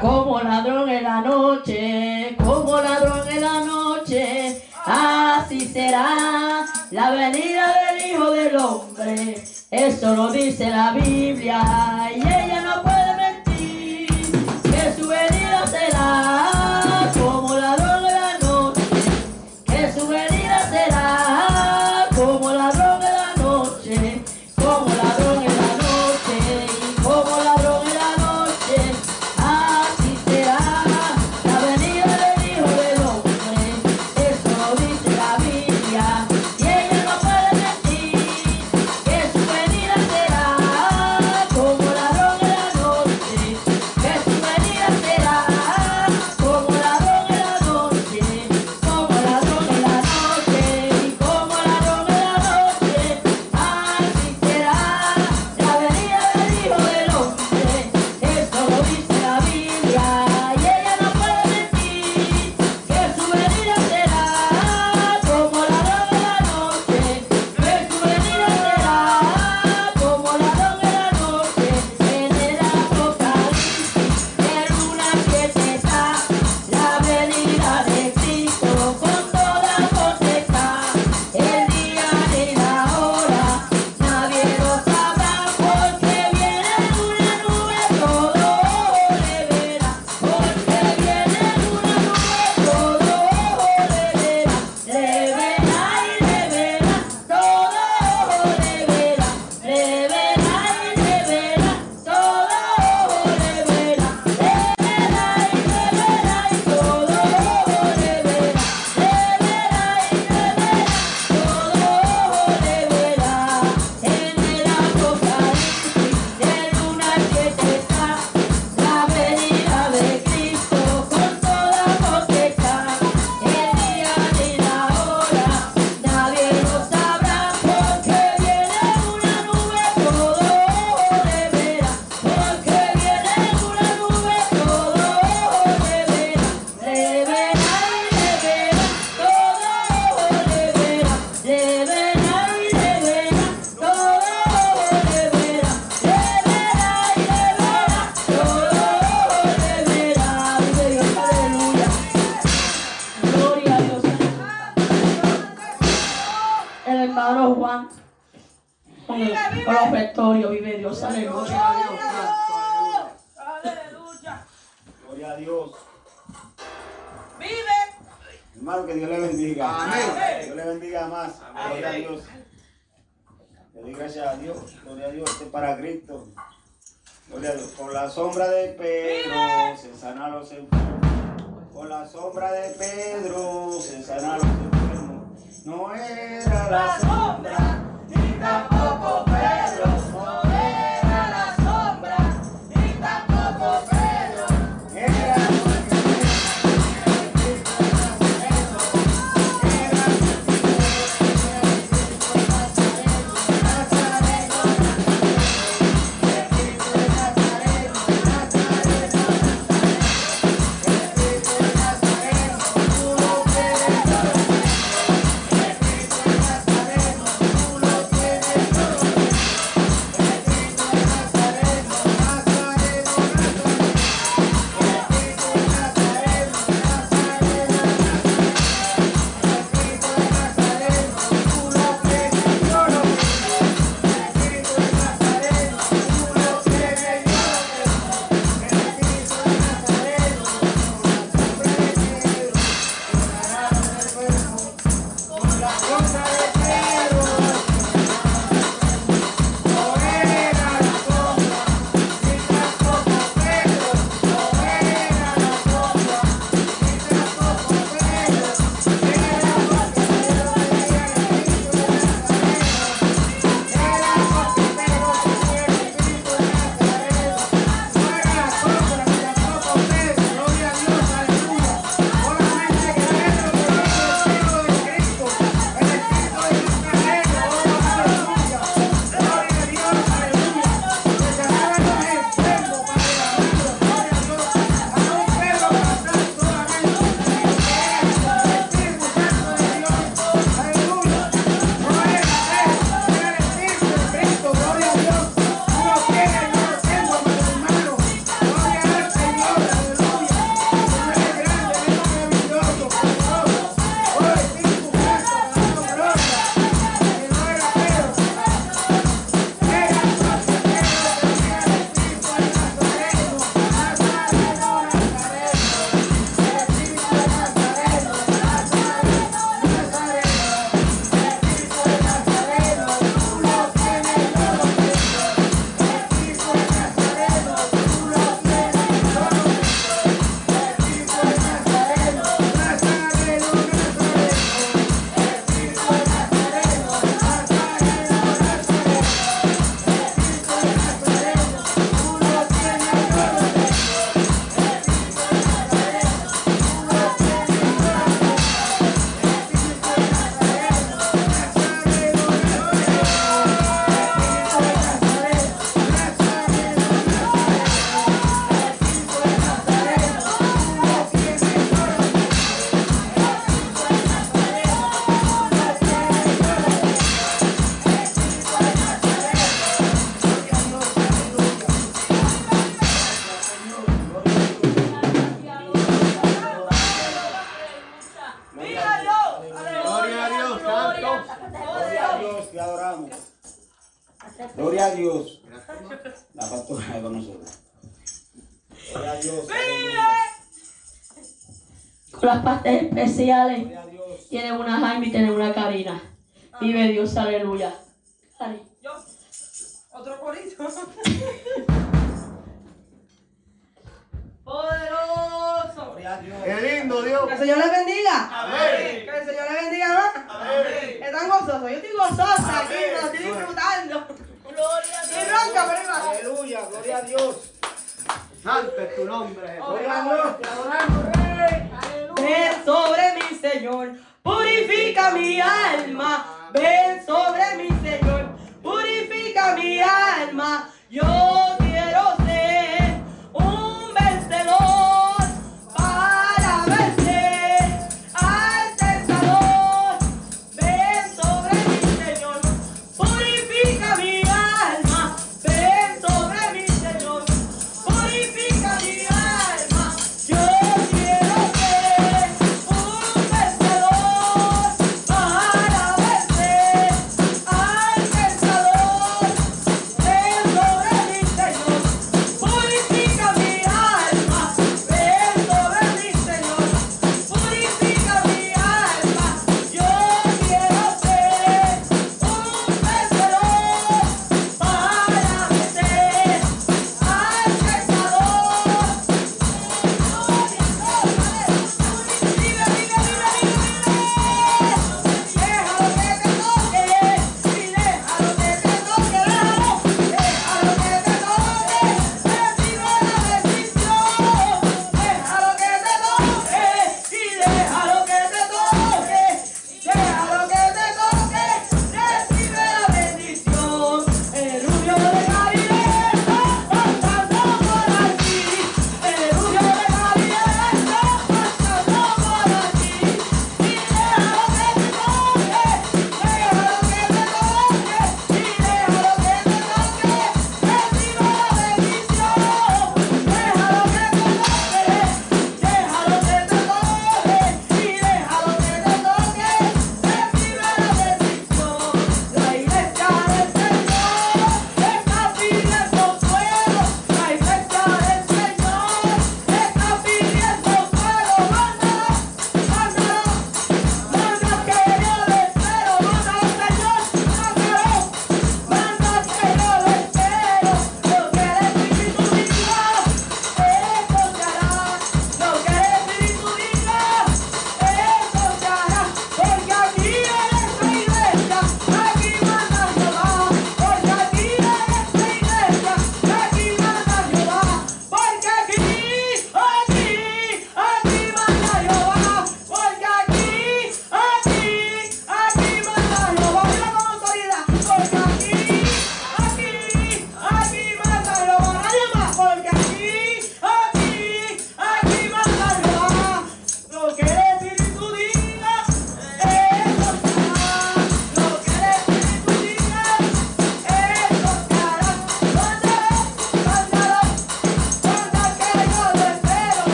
Como 0.00 0.40
ladrón 0.40 0.88
en 0.88 1.02
la 1.02 1.20
noche, 1.22 2.36
como 2.44 2.80
ladrón 2.80 3.28
en 3.28 3.40
la 3.40 3.60
noche, 3.64 4.62
así 4.84 5.60
será 5.66 6.64
la 6.90 7.10
venida 7.10 7.74
del 7.90 8.10
Hijo 8.10 8.30
del 8.30 8.56
Hombre. 8.56 9.42
Eso 9.70 10.14
lo 10.14 10.30
dice 10.30 10.70
la 10.70 10.92
Biblia 10.92 11.60
y 12.14 12.20
ella 12.20 12.55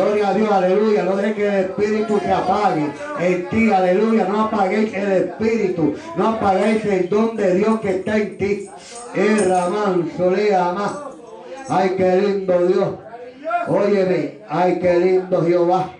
a 0.00 0.34
Dios, 0.34 0.50
aleluya. 0.50 1.04
No 1.04 1.16
deje 1.16 1.34
que 1.34 1.46
el 1.46 1.54
espíritu 1.66 2.18
se 2.18 2.32
apague 2.32 2.90
en 3.20 3.48
ti, 3.48 3.72
aleluya. 3.72 4.24
No 4.24 4.44
apaguéis 4.44 4.92
el 4.94 5.12
espíritu, 5.12 5.94
no 6.16 6.28
apaguéis 6.28 6.84
el 6.84 7.08
don 7.08 7.36
de 7.36 7.54
Dios 7.54 7.80
que 7.80 7.90
está 7.90 8.16
en 8.16 8.38
ti. 8.38 8.68
El 9.14 9.48
Ramán, 9.48 10.10
solea 10.16 10.72
más. 10.72 10.92
Ay, 11.68 11.94
qué 11.96 12.16
lindo 12.16 12.66
Dios. 12.66 12.88
Óyeme, 13.68 14.38
ay, 14.48 14.78
qué 14.80 14.98
lindo 14.98 15.44
Jehová. 15.44 15.90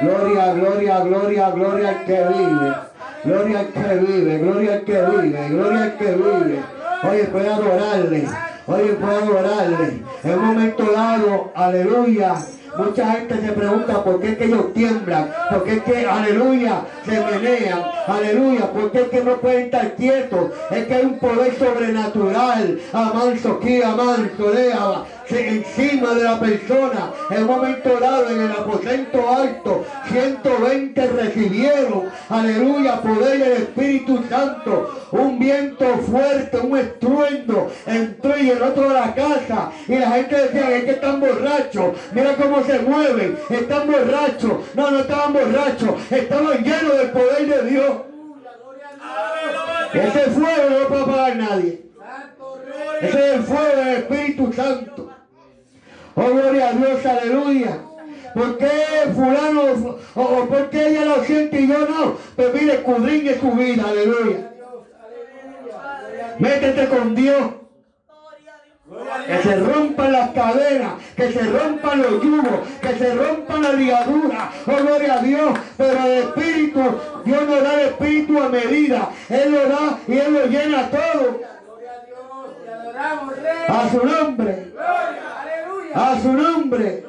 Gloria, 0.00 0.54
gloria, 0.54 1.00
gloria, 1.00 1.50
gloria 1.50 1.88
al 1.90 2.04
que 2.04 2.22
vive. 2.22 2.74
Gloria 3.24 3.60
al 3.60 3.66
que 3.68 3.94
vive, 3.94 4.38
gloria 4.38 4.72
al 4.74 4.84
que 4.84 5.00
vive, 5.00 5.48
gloria 5.48 5.82
al 5.82 5.96
que 5.96 6.12
vive. 6.12 6.62
Oye, 7.10 7.24
puede 7.24 7.48
adorarle. 7.48 8.28
Oye, 8.66 8.92
puede 8.94 9.16
adorarle. 9.16 10.02
En 10.24 10.38
un 10.38 10.46
momento 10.46 10.92
dado, 10.92 11.52
aleluya. 11.54 12.34
Mucha 12.76 13.12
gente 13.12 13.40
se 13.40 13.52
pregunta 13.52 14.02
por 14.02 14.20
qué 14.20 14.30
es 14.30 14.38
que 14.38 14.44
ellos 14.46 14.72
tiemblan, 14.74 15.32
por 15.50 15.64
qué 15.64 15.74
es 15.74 15.82
que, 15.84 16.06
aleluya, 16.06 16.80
se 17.04 17.20
menean, 17.20 17.82
aleluya, 18.06 18.72
por 18.72 18.90
qué 18.90 19.02
es 19.02 19.08
que 19.08 19.22
no 19.22 19.36
pueden 19.36 19.66
estar 19.66 19.94
quietos, 19.94 20.50
es 20.70 20.86
que 20.86 20.94
hay 20.94 21.04
un 21.04 21.18
poder 21.18 21.56
sobrenatural, 21.56 22.80
amanso, 22.92 23.58
aquí, 23.60 23.80
amanso, 23.80 24.50
déjala, 24.50 25.04
encima 25.30 26.14
de 26.14 26.24
la 26.24 26.38
persona, 26.38 27.10
en 27.30 27.42
un 27.42 27.48
momento 27.48 27.98
dado 27.98 28.30
en 28.30 28.42
el 28.42 28.52
aposento 28.52 29.28
alto, 29.28 29.84
120 30.08 31.06
recibieron, 31.08 32.04
aleluya, 32.28 33.00
poder 33.00 33.38
del 33.38 33.52
Espíritu 33.52 34.22
Santo, 34.28 35.08
un 35.12 35.38
viento 35.38 35.86
fuerte, 35.98 36.58
un 36.58 36.76
estruendo, 36.76 37.70
entró 37.86 38.38
y 38.38 38.50
el 38.50 38.62
otro 38.62 38.88
de 38.88 38.94
la 38.94 39.14
casa, 39.14 39.70
y 39.88 39.96
la 39.96 40.10
gente 40.10 40.36
decía, 40.36 40.76
es 40.76 40.84
que 40.84 40.90
están 40.90 41.20
borrachos, 41.20 41.96
mira 42.12 42.34
cómo 42.36 42.62
se 42.64 42.78
mueven, 42.80 43.38
están 43.48 43.90
borrachos, 43.90 44.52
no, 44.74 44.90
no 44.90 44.98
estaban 45.00 45.32
borrachos, 45.32 45.94
estaban 46.10 46.62
llenos 46.62 46.98
del 46.98 47.10
poder 47.10 47.46
de 47.46 47.70
Dios. 47.70 47.92
Ese 49.92 50.20
fuego 50.30 50.70
no 50.70 50.78
lo 50.80 50.88
puede 50.88 51.02
apagar 51.02 51.36
nadie. 51.36 51.84
Ese 53.00 53.18
es 53.18 53.34
el 53.34 53.42
fuego 53.42 53.76
del 53.76 53.88
Espíritu 53.96 54.52
Santo. 54.52 55.13
Oh, 56.16 56.30
gloria 56.30 56.68
a 56.68 56.72
Dios, 56.72 57.04
aleluya. 57.06 57.78
¿Por 58.34 58.58
qué 58.58 58.70
fulano 59.14 59.62
o, 60.14 60.20
o 60.20 60.48
por 60.48 60.70
qué 60.70 60.88
ella 60.88 61.04
lo 61.04 61.24
siente 61.24 61.60
y 61.60 61.68
yo 61.68 61.78
no? 61.88 62.16
Pues 62.36 62.52
mire, 62.54 62.74
escudriñe 62.74 63.38
su 63.38 63.50
vida, 63.52 63.84
aleluya. 63.88 64.50
Métete 66.38 66.88
con 66.88 67.14
Dios. 67.14 67.52
Que 69.26 69.38
se 69.38 69.56
rompan 69.56 70.12
las 70.12 70.30
cadenas, 70.30 70.92
que 71.16 71.32
se 71.32 71.42
rompan 71.42 72.02
los 72.02 72.22
yugos, 72.22 72.68
que 72.80 72.94
se 72.94 73.14
rompan 73.14 73.62
las 73.62 73.74
ligaduras. 73.74 74.42
Oh, 74.66 74.82
gloria 74.82 75.14
a 75.14 75.18
Dios. 75.18 75.58
Pero 75.76 76.04
el 76.04 76.12
Espíritu, 76.22 76.80
Dios 77.24 77.48
nos 77.48 77.62
da 77.62 77.74
el 77.74 77.88
Espíritu 77.88 78.42
a 78.42 78.48
medida. 78.48 79.10
Él 79.28 79.52
lo 79.52 79.68
da 79.68 79.98
y 80.06 80.18
Él 80.18 80.32
lo 80.32 80.46
llena 80.46 80.90
todo. 80.90 81.40
A 83.68 83.90
su 83.90 84.06
nombre. 84.06 84.72
A 85.94 86.18
su 86.20 86.32
nombre. 86.32 87.04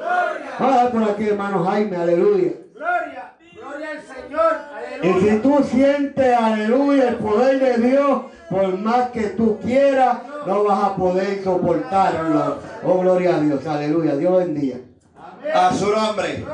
Vamos 0.60 0.78
a 0.84 0.90
por 0.90 1.04
aquí, 1.04 1.28
hermano 1.28 1.64
Jaime, 1.66 1.98
aleluya. 1.98 2.52
Gloria, 2.74 3.34
gloria 3.54 3.90
al 3.92 4.02
Señor, 4.02 4.58
Y 5.02 5.08
aleluya. 5.08 5.34
si 5.34 5.40
tú 5.40 5.64
sientes, 5.70 6.38
aleluya, 6.38 7.10
el 7.10 7.16
poder 7.16 7.60
de 7.60 7.88
Dios, 7.90 8.22
por 8.50 8.78
más 8.78 9.10
que 9.10 9.22
tú 9.30 9.60
quieras, 9.60 10.18
no 10.46 10.64
vas 10.64 10.84
a 10.84 10.96
poder 10.96 11.44
soportarlo. 11.44 12.60
Oh, 12.84 13.00
gloria 13.00 13.36
a 13.36 13.40
Dios, 13.40 13.66
aleluya. 13.66 14.16
Dios 14.16 14.38
bendiga. 14.38 14.78
A 15.54 15.74
su 15.74 15.90
nombre. 15.92 16.46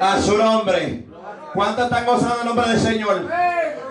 A 0.00 0.18
su 0.20 0.36
nombre. 0.36 1.06
¿Cuántos 1.54 1.84
están 1.86 2.06
gozando 2.06 2.40
el 2.40 2.46
nombre 2.46 2.68
del 2.68 2.78
Señor? 2.78 3.22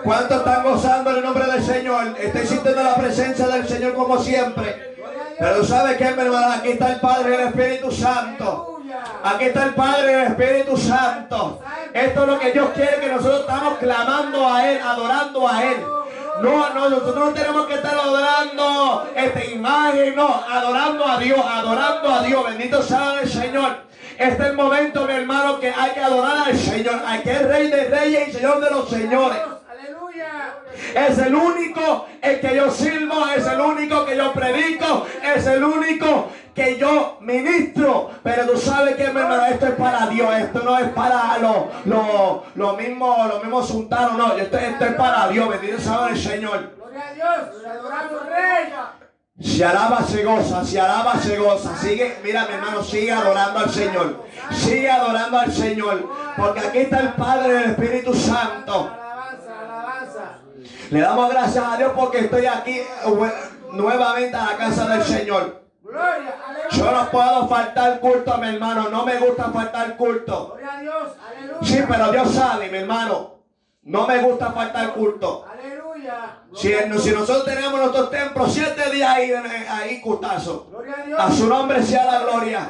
¿Cuántos 0.02 0.38
están 0.38 0.62
gozando 0.64 1.10
el 1.10 1.22
nombre 1.22 1.44
del 1.46 1.62
Señor? 1.62 2.14
Estoy 2.18 2.46
sintiendo 2.46 2.82
la 2.82 2.94
presencia 2.94 3.46
del 3.48 3.68
Señor 3.68 3.94
como 3.94 4.18
siempre. 4.18 4.89
Pero 5.40 5.64
¿sabe 5.64 5.96
qué, 5.96 6.04
mi 6.12 6.20
hermano? 6.20 6.52
Aquí 6.52 6.72
está 6.72 6.92
el 6.92 7.00
Padre 7.00 7.30
y 7.30 7.34
el 7.34 7.48
Espíritu 7.48 7.90
Santo. 7.90 8.82
Aquí 9.24 9.44
está 9.44 9.64
el 9.64 9.74
Padre 9.74 10.12
y 10.12 10.14
el 10.16 10.26
Espíritu 10.26 10.76
Santo. 10.76 11.62
Esto 11.94 12.22
es 12.22 12.28
lo 12.28 12.38
que 12.38 12.52
Dios 12.52 12.68
quiere 12.74 13.00
que 13.00 13.08
nosotros 13.08 13.40
estamos 13.40 13.78
clamando 13.78 14.46
a 14.46 14.70
Él, 14.70 14.80
adorando 14.84 15.48
a 15.48 15.64
Él. 15.64 15.82
No, 16.42 16.74
no, 16.74 16.90
nosotros 16.90 17.16
no 17.16 17.32
tenemos 17.32 17.66
que 17.66 17.74
estar 17.74 17.94
adorando 17.94 19.06
esta 19.16 19.44
imagen, 19.46 20.14
no, 20.14 20.28
adorando 20.46 21.06
a 21.06 21.18
Dios, 21.18 21.40
adorando 21.42 22.12
a 22.12 22.22
Dios. 22.22 22.44
Bendito 22.44 22.82
sea 22.82 23.20
el 23.22 23.30
Señor. 23.30 23.78
Este 24.18 24.42
es 24.42 24.48
el 24.50 24.56
momento, 24.56 25.06
mi 25.06 25.14
hermano, 25.14 25.58
que 25.58 25.70
hay 25.70 25.92
que 25.92 26.00
adorar 26.00 26.48
al 26.48 26.58
Señor, 26.58 27.00
a 27.06 27.18
que 27.22 27.32
es 27.32 27.42
Rey 27.48 27.68
de 27.68 27.84
Reyes 27.84 28.28
y 28.28 28.32
Señor 28.32 28.60
de 28.60 28.70
los 28.70 28.90
Señores. 28.90 29.38
Es 30.94 31.18
el 31.18 31.34
único 31.34 32.06
el 32.20 32.40
que 32.40 32.56
yo 32.56 32.70
sirvo, 32.70 33.26
es 33.36 33.46
el 33.46 33.60
único 33.60 34.04
que 34.04 34.16
yo 34.16 34.32
predico, 34.32 35.06
es 35.22 35.46
el 35.46 35.62
único 35.62 36.28
que 36.54 36.76
yo 36.78 37.18
ministro. 37.20 38.10
Pero 38.22 38.46
tú 38.46 38.58
sabes 38.58 38.96
que, 38.96 39.08
mi 39.10 39.20
hermano, 39.20 39.46
esto 39.46 39.66
es 39.66 39.74
para 39.74 40.06
Dios, 40.08 40.34
esto 40.34 40.62
no 40.62 40.78
es 40.78 40.88
para 40.90 41.38
los 41.38 41.86
lo, 41.86 42.44
lo 42.54 42.72
mismos 42.74 43.28
los 43.28 43.42
mismos 43.42 43.68
sultanos, 43.68 44.16
no, 44.16 44.36
esto, 44.36 44.58
esto 44.58 44.84
es 44.84 44.94
para 44.94 45.28
Dios, 45.28 45.48
bendito 45.48 45.78
sea 45.78 46.08
el 46.08 46.18
Señor. 46.18 46.72
Gloria 46.76 47.08
a 47.08 47.14
Dios. 47.14 47.64
Adoramos, 47.66 48.26
Rey. 48.26 48.72
Se 49.40 49.64
alaba, 49.64 50.02
se 50.02 50.22
goza, 50.22 50.64
se 50.64 50.80
alaba, 50.80 51.16
se 51.16 51.38
goza. 51.38 51.74
Sigue, 51.78 52.18
mira 52.22 52.46
mi 52.46 52.54
hermano, 52.54 52.82
sigue 52.82 53.10
adorando 53.10 53.60
al 53.60 53.70
Señor. 53.70 54.24
Sigue 54.50 54.90
adorando 54.90 55.38
al 55.38 55.50
Señor. 55.50 56.10
Porque 56.36 56.60
aquí 56.60 56.78
está 56.78 57.00
el 57.00 57.12
Padre 57.14 57.54
y 57.54 57.56
el 57.56 57.70
Espíritu 57.70 58.12
Santo. 58.12 58.90
Le 60.90 61.00
damos 61.00 61.30
gracias 61.30 61.64
a 61.64 61.76
Dios 61.76 61.92
porque 61.94 62.18
estoy 62.20 62.46
aquí 62.46 62.78
eh, 62.78 63.32
nuevamente 63.72 64.36
a 64.36 64.44
la 64.46 64.56
casa 64.56 64.88
del 64.88 65.02
Señor. 65.04 65.62
Yo 66.72 66.90
no 66.90 67.10
puedo 67.10 67.48
faltar 67.48 68.00
culto, 68.00 68.36
mi 68.38 68.48
hermano. 68.48 68.88
No 68.90 69.04
me 69.04 69.18
gusta 69.18 69.50
faltar 69.50 69.96
culto. 69.96 70.56
Sí, 71.62 71.80
pero 71.88 72.10
Dios 72.10 72.34
sabe, 72.34 72.68
mi 72.70 72.78
hermano. 72.78 73.36
No 73.82 74.06
me 74.06 74.18
gusta 74.18 74.52
faltar 74.52 74.92
culto. 74.92 75.44
Si, 76.54 76.72
si 76.72 77.10
nosotros 77.12 77.44
tenemos 77.44 77.78
nuestros 77.78 78.10
templos 78.10 78.52
siete 78.52 78.90
días 78.90 79.10
ahí, 79.10 79.32
ahí 79.68 80.00
cultazo. 80.00 80.70
A 81.16 81.30
su 81.30 81.46
nombre 81.46 81.82
sea 81.82 82.04
la 82.04 82.20
gloria. 82.20 82.68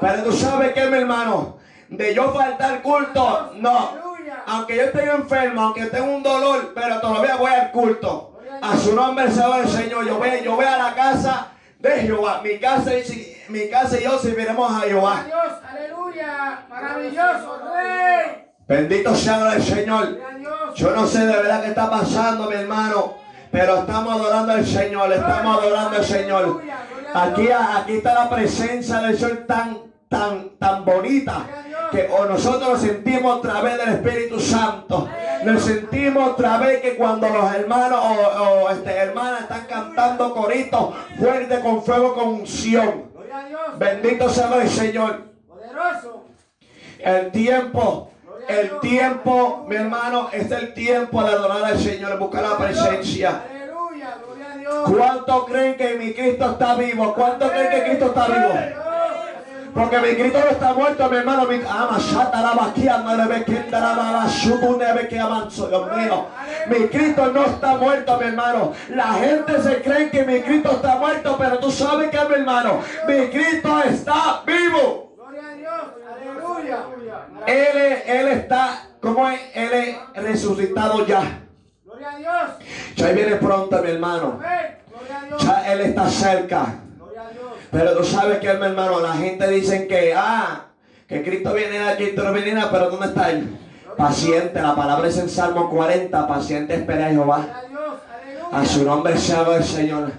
Pero 0.00 0.24
tú 0.24 0.32
sabes 0.32 0.72
que, 0.72 0.86
mi 0.86 0.98
hermano, 0.98 1.58
de 1.88 2.12
yo 2.12 2.32
faltar 2.32 2.82
culto, 2.82 3.52
no. 3.54 4.11
Aunque 4.46 4.76
yo 4.76 4.82
esté 4.82 5.04
enfermo, 5.04 5.60
aunque 5.60 5.86
tenga 5.86 6.04
un 6.04 6.22
dolor, 6.22 6.72
pero 6.74 7.00
todavía 7.00 7.36
voy 7.36 7.50
al 7.50 7.70
culto. 7.70 8.40
A 8.60 8.76
su 8.76 8.94
nombre 8.94 9.30
sea 9.30 9.58
el 9.58 9.68
Señor. 9.68 10.06
Yo 10.06 10.18
voy, 10.18 10.30
yo 10.44 10.54
voy 10.54 10.64
a 10.64 10.78
la 10.78 10.94
casa 10.94 11.48
de 11.78 11.90
Jehová. 12.02 12.40
Mi 12.42 12.58
casa 12.58 12.96
y, 12.96 13.36
mi 13.48 13.68
casa 13.68 13.98
y 13.98 14.04
yo 14.04 14.18
serviremos 14.18 14.70
a 14.70 14.80
Jehová. 14.80 15.24
Dios, 15.26 15.52
aleluya. 15.68 16.66
Maravilloso, 16.68 17.60
Rey. 17.74 18.46
Bendito 18.68 19.14
sea 19.14 19.54
el 19.54 19.62
Señor. 19.62 20.18
Yo 20.74 20.90
no 20.92 21.06
sé 21.06 21.26
de 21.26 21.36
verdad 21.36 21.62
qué 21.62 21.68
está 21.68 21.90
pasando, 21.90 22.48
mi 22.48 22.54
hermano. 22.54 23.14
Pero 23.50 23.80
estamos 23.80 24.14
adorando 24.14 24.52
al 24.52 24.66
Señor, 24.66 25.12
estamos 25.12 25.58
adorando 25.58 25.98
al 25.98 26.04
Señor. 26.04 26.62
Aquí, 27.12 27.48
aquí 27.50 27.92
está 27.96 28.14
la 28.14 28.30
presencia 28.30 29.00
del 29.00 29.18
Señor 29.18 29.44
tan, 29.46 29.91
tan, 30.12 30.50
tan 30.58 30.84
bonita. 30.84 31.46
Que 31.90 32.08
o 32.10 32.26
nosotros 32.26 32.68
lo 32.68 32.76
sentimos 32.76 33.38
a 33.38 33.40
través 33.40 33.78
del 33.78 33.88
Espíritu 33.94 34.38
Santo. 34.38 35.08
Lo 35.44 35.58
sentimos 35.58 36.32
a 36.32 36.36
través 36.36 36.80
que 36.80 36.96
cuando 36.96 37.28
los 37.28 37.52
hermanos 37.54 37.98
o, 38.00 38.42
o, 38.42 38.70
este, 38.70 38.90
hermanas 38.90 39.42
están 39.42 39.66
cantando 39.66 40.32
coritos 40.34 40.94
fuerte 41.18 41.60
con 41.60 41.82
fuego 41.82 42.14
con 42.14 42.28
unción. 42.28 43.10
Bendito 43.78 44.28
sea 44.28 44.54
el 44.62 44.68
Señor. 44.68 45.32
El 46.98 47.32
tiempo, 47.32 48.10
el 48.46 48.78
tiempo, 48.80 49.64
mi 49.68 49.76
hermano, 49.76 50.28
es 50.32 50.50
el 50.50 50.72
tiempo 50.74 51.24
de 51.24 51.30
adorar 51.30 51.64
al 51.64 51.78
Señor, 51.78 52.18
buscar 52.18 52.42
la 52.42 52.56
presencia. 52.58 53.42
¿Cuántos 54.86 55.44
creen 55.46 55.76
que 55.76 55.94
mi 55.94 56.12
Cristo 56.12 56.52
está 56.52 56.74
vivo? 56.74 57.12
¿Cuántos 57.14 57.50
creen 57.50 57.70
que 57.70 57.82
Cristo 57.84 58.06
está 58.06 58.26
vivo? 58.26 58.91
Porque 59.74 59.98
mi 60.00 60.14
Cristo 60.14 60.38
no 60.38 60.50
está 60.50 60.74
muerto, 60.74 61.08
mi 61.08 61.16
hermano. 61.16 61.46
Mi 61.46 61.60
ama 61.66 61.98
avanzo, 65.18 65.68
Dios 65.68 65.96
mío. 65.96 66.26
Mi 66.68 66.88
Cristo 66.88 67.32
no 67.32 67.44
está 67.44 67.76
muerto, 67.76 68.18
mi 68.18 68.26
hermano. 68.26 68.72
La 68.90 69.14
gente 69.14 69.62
se 69.62 69.82
cree 69.82 70.10
que 70.10 70.24
mi 70.24 70.40
Cristo 70.42 70.72
está 70.72 70.96
muerto, 70.96 71.36
pero 71.38 71.58
tú 71.58 71.70
sabes 71.70 72.10
que, 72.10 72.18
mi 72.28 72.34
hermano, 72.34 72.80
mi 73.08 73.28
Cristo 73.28 73.82
está 73.82 74.42
vivo. 74.46 75.14
Gloria 75.16 75.48
a 75.48 75.54
Dios. 75.54 75.82
Aleluya. 76.14 76.84
Él, 77.46 78.02
él 78.06 78.28
está, 78.28 78.88
¿cómo 79.00 79.28
es? 79.28 79.40
Él 79.54 79.72
es 79.72 80.22
resucitado 80.22 81.06
ya. 81.06 81.22
Gloria 81.84 82.10
a 82.10 82.16
Dios. 82.18 82.50
Ya 82.96 83.12
viene 83.12 83.36
pronto, 83.36 83.82
mi 83.82 83.90
hermano. 83.90 84.38
Ya 85.38 85.72
Él 85.72 85.80
está 85.80 86.08
cerca. 86.10 86.74
Pero 87.72 87.96
tú 87.96 88.04
sabes 88.04 88.38
que, 88.38 88.52
mi 88.52 88.66
hermano, 88.66 89.00
la 89.00 89.14
gente 89.14 89.48
dice 89.48 89.88
que, 89.88 90.12
ah, 90.14 90.66
Que 91.08 91.22
Cristo 91.22 91.52
viene 91.54 91.78
aquí, 91.78 92.04
Cristo 92.04 92.32
viene 92.32 92.60
aquí, 92.60 92.68
pero 92.70 92.90
¿dónde 92.90 93.06
está 93.06 93.30
Él? 93.30 93.48
Paciente, 93.96 94.60
la 94.60 94.74
palabra 94.74 95.08
es 95.08 95.18
en 95.18 95.28
Salmo 95.28 95.70
40, 95.70 96.26
paciente 96.26 96.74
espera 96.74 97.06
a 97.06 97.10
Jehová. 97.10 97.62
A 98.52 98.64
su 98.64 98.84
nombre 98.84 99.16
sea 99.16 99.46
el 99.56 99.64
Señor. 99.64 100.12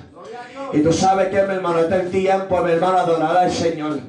Y 0.74 0.80
tú 0.80 0.91
sabes 0.91 1.30
que 1.30 1.43
mi 1.43 1.54
hermano, 1.54 1.80
este 1.80 1.95
es 1.95 2.01
el 2.04 2.12
tiempo, 2.12 2.62
mi 2.62 2.72
hermano, 2.72 2.97
adorar 2.97 3.38
al 3.38 3.51
Señor. 3.51 3.99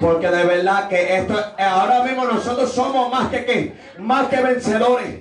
Porque 0.00 0.28
de 0.28 0.44
verdad 0.44 0.88
que 0.88 1.16
esto, 1.16 1.34
ahora 1.58 2.02
mismo 2.02 2.24
nosotros 2.24 2.72
somos 2.72 3.10
más 3.10 3.28
que 3.28 3.44
qué, 3.44 3.74
más 3.98 4.26
que 4.28 4.40
vencedores. 4.40 5.20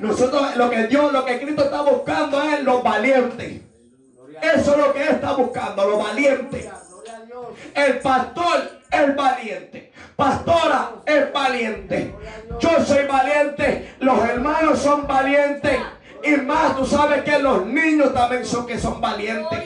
Nosotros, 0.00 0.56
lo 0.56 0.70
que 0.70 0.86
Dios, 0.86 1.12
lo 1.12 1.24
que 1.24 1.40
Cristo 1.40 1.64
está 1.64 1.82
buscando 1.82 2.42
es 2.42 2.62
los 2.64 2.82
valientes. 2.82 3.60
Eso 4.42 4.72
es 4.72 4.76
lo 4.76 4.92
que 4.92 5.02
Él 5.02 5.08
está 5.10 5.32
buscando, 5.34 5.86
los 5.88 6.04
valientes. 6.04 6.68
Gloria 6.90 7.16
a 7.16 7.24
Dios. 7.24 7.46
El 7.74 7.98
pastor 8.00 8.80
es 8.90 9.16
valiente. 9.16 9.92
Pastora 10.16 10.90
es 11.06 11.32
valiente. 11.32 12.14
Yo 12.58 12.84
soy 12.84 13.06
valiente. 13.06 13.94
Los 14.00 14.18
hermanos 14.24 14.80
son 14.80 15.06
valientes. 15.06 15.78
Y 16.24 16.32
más, 16.38 16.76
tú 16.76 16.84
sabes 16.84 17.22
que 17.22 17.38
los 17.38 17.66
niños 17.66 18.12
también 18.12 18.44
son 18.44 18.66
que 18.66 18.78
son 18.78 19.00
valientes. 19.00 19.60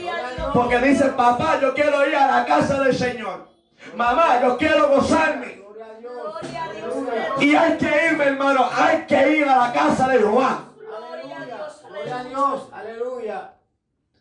Porque 0.53 0.79
dicen, 0.79 1.15
papá, 1.17 1.59
yo 1.61 1.75
quiero 1.75 2.07
ir 2.07 2.15
a 2.15 2.39
la 2.39 2.45
casa 2.45 2.83
del 2.83 2.95
Señor. 2.95 3.49
Mamá, 3.95 4.41
yo 4.43 4.59
quiero 4.59 4.89
gozarme. 4.89 5.63
Gloria 5.63 5.87
a 5.87 5.99
Dios. 5.99 6.23
Gloria 6.23 6.65
a 6.65 6.73
Dios. 6.73 7.43
Y 7.43 7.57
hay 7.57 7.77
que 7.79 7.87
ir, 7.87 8.17
mi 8.19 8.25
hermano, 8.25 8.69
hay 8.75 9.07
que 9.07 9.37
ir 9.39 9.49
a 9.49 9.57
la 9.57 9.73
casa 9.73 10.09
de 10.09 10.19
Jehová. 10.19 10.65
Gloria 10.79 11.41
a 11.41 11.45
Dios. 11.45 11.83
Gloria 11.89 12.19
a 12.19 12.25
Dios. 12.25 12.69
Aleluya. 12.73 13.56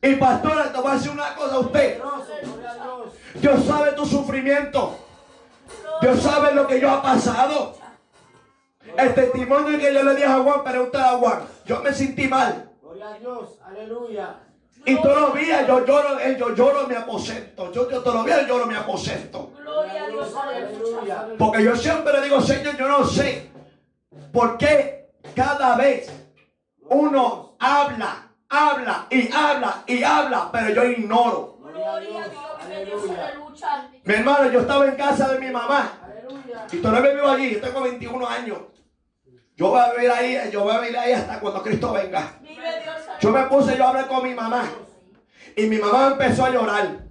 Y 0.06 0.16
pastora, 0.18 0.72
te 0.72 0.80
voy 0.80 0.91
a 0.91 0.93
decir 0.93 1.12
una 1.12 1.34
cosa 1.34 1.56
a 1.56 1.60
usted. 1.60 2.01
Dios. 3.36 3.66
Sabe 3.66 3.91
tu 3.93 4.06
sufrimiento. 4.06 4.97
Dios 6.01 6.22
sabe 6.22 6.53
lo 6.53 6.68
que 6.68 6.80
yo 6.80 6.91
ha 6.91 7.01
pasado. 7.01 7.76
El 8.97 9.14
testimonio 9.16 9.80
que 9.80 9.93
yo 9.93 10.03
le 10.03 10.16
dije 10.16 10.28
a 10.28 10.39
Juan, 10.39 10.64
pregúntale 10.64 11.06
a 11.06 11.18
Juan. 11.18 11.39
Yo 11.66 11.82
me 11.82 11.91
sentí 11.91 12.28
mal. 12.28 12.70
Gloria 12.82 13.08
a 13.10 13.20
Dios. 13.20 13.49
Aleluya. 13.66 14.36
Y 14.86 14.95
todos 15.01 15.20
los 15.20 15.34
días 15.34 15.68
yo 15.68 15.84
lloro, 15.84 16.20
eh, 16.20 16.38
yo 16.39 16.53
lloro 16.53 16.88
mi 16.88 16.93
aposento. 16.93 17.72
Yo, 17.72 17.89
yo 17.89 18.01
todos 18.01 18.18
los 18.18 18.26
días 18.26 18.47
lloro 18.47 18.68
mi 18.68 18.76
aposento. 18.76 19.51
Gloria 19.58 20.03
a 20.03 20.08
Dios. 20.08 20.36
Aleluya. 20.36 21.28
Porque 21.39 21.64
yo 21.64 21.76
siempre 21.76 22.22
digo, 22.22 22.39
Señor, 22.41 22.78
yo 22.78 22.88
no 22.88 23.03
sé 23.06 23.49
por 24.32 24.58
qué 24.60 25.10
cada 25.36 25.76
vez 25.76 26.12
uno 26.89 27.56
habla, 27.60 28.24
habla 28.56 29.08
y 29.10 29.32
habla 29.32 29.84
y 29.88 30.03
habla, 30.03 30.49
pero 30.51 30.70
yo 30.70 30.84
ignoro. 30.86 31.58
Gloria 31.62 31.93
a 31.93 31.99
Dios. 31.99 32.28
Aleluya. 32.64 33.34
Mi 34.03 34.14
hermano, 34.14 34.51
yo 34.51 34.60
estaba 34.62 34.86
en 34.86 34.95
casa 34.95 35.28
de 35.30 35.39
mi 35.39 35.51
mamá. 35.51 35.99
Aleluya. 36.03 36.68
Y 36.72 36.78
todavía 36.78 37.14
vivo 37.14 37.30
allí, 37.30 37.51
yo 37.51 37.62
tengo 37.62 37.82
21 37.82 38.28
años. 38.28 38.58
Yo 39.56 39.70
voy 39.70 39.80
a 39.80 39.93
vivir 39.93 40.12
ahí, 40.12 40.51
yo 40.51 40.64
voy 40.64 40.76
a 40.76 40.80
vivir 40.80 40.97
ahí 40.97 41.14
hasta 41.14 41.39
cuando 41.39 41.64
Cristo 41.64 41.93
venga. 41.93 42.39
Yo 43.20 43.32
me 43.32 43.43
puse, 43.43 43.78
yo 43.78 43.88
hablé 43.88 44.06
con 44.08 44.24
mi 44.24 44.34
mamá. 44.34 44.66
Y 45.56 45.68
mi 45.68 45.78
mamá 45.78 46.08
empezó 46.08 46.45
a 46.45 46.49
llorar. 46.49 47.06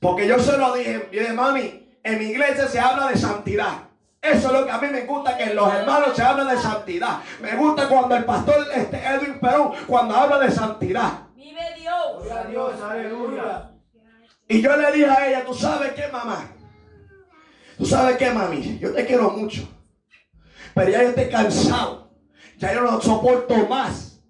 Porque 0.00 0.26
yo 0.26 0.38
se 0.38 0.56
lo 0.56 0.74
dije, 0.74 1.08
yo 1.12 1.20
dije, 1.20 1.32
mami, 1.32 1.98
en 2.02 2.18
mi 2.18 2.24
iglesia 2.26 2.66
se 2.66 2.80
habla 2.80 3.08
de 3.08 3.16
santidad. 3.16 3.91
Eso 4.22 4.46
es 4.46 4.52
lo 4.52 4.64
que 4.64 4.70
a 4.70 4.78
mí 4.78 4.86
me 4.86 5.00
gusta, 5.00 5.36
que 5.36 5.42
en 5.42 5.56
los 5.56 5.74
hermanos 5.74 6.14
se 6.14 6.22
habla 6.22 6.44
de 6.44 6.56
santidad. 6.56 7.18
Me 7.40 7.56
gusta 7.56 7.88
cuando 7.88 8.14
el 8.14 8.24
pastor 8.24 8.68
este, 8.72 9.04
Edwin 9.04 9.40
Perón, 9.40 9.72
cuando 9.88 10.14
habla 10.14 10.38
de 10.38 10.48
santidad. 10.48 11.26
Vive 11.34 11.74
Dios. 11.76 12.22
Gloria 12.22 12.40
a 12.40 12.44
Dios. 12.44 12.80
Aleluya. 12.80 13.70
Y 14.46 14.62
yo 14.62 14.76
le 14.76 14.92
dije 14.92 15.10
a 15.10 15.26
ella, 15.26 15.44
tú 15.44 15.52
sabes 15.52 15.92
qué, 15.94 16.06
mamá. 16.06 16.52
Tú 17.76 17.84
sabes 17.84 18.16
qué, 18.16 18.30
mami. 18.30 18.78
Yo 18.78 18.92
te 18.92 19.04
quiero 19.04 19.30
mucho. 19.30 19.68
Pero 20.72 20.90
ya 20.90 21.02
yo 21.02 21.08
estoy 21.08 21.28
cansado. 21.28 22.12
Ya 22.58 22.74
yo 22.74 22.82
no 22.82 23.00
soporto 23.00 23.56
más 23.66 24.20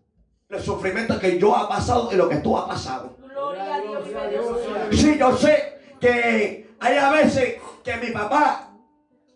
el 0.48 0.62
sufrimiento 0.62 1.20
que 1.20 1.38
yo 1.38 1.54
ha 1.54 1.68
pasado 1.68 2.10
y 2.10 2.16
lo 2.16 2.30
que 2.30 2.36
tú 2.36 2.56
has 2.56 2.64
pasado. 2.64 3.14
Gloria 3.18 3.74
a 3.74 3.80
Dios. 3.80 4.04
Vive 4.06 4.30
Dios. 4.30 4.58
Sí, 4.92 5.18
yo 5.18 5.36
sé 5.36 5.80
que 6.00 6.74
hay 6.80 6.96
a 6.96 7.10
veces 7.10 7.60
que 7.84 7.96
mi 7.98 8.10
papá 8.10 8.71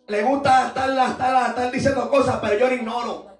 le 0.08 0.22
gusta 0.22 0.68
estar, 0.68 0.90
estar, 0.90 1.48
estar 1.48 1.70
diciendo 1.70 2.08
cosas, 2.08 2.38
pero 2.40 2.58
yo 2.58 2.68
lo 2.68 2.74
ignoro. 2.74 3.36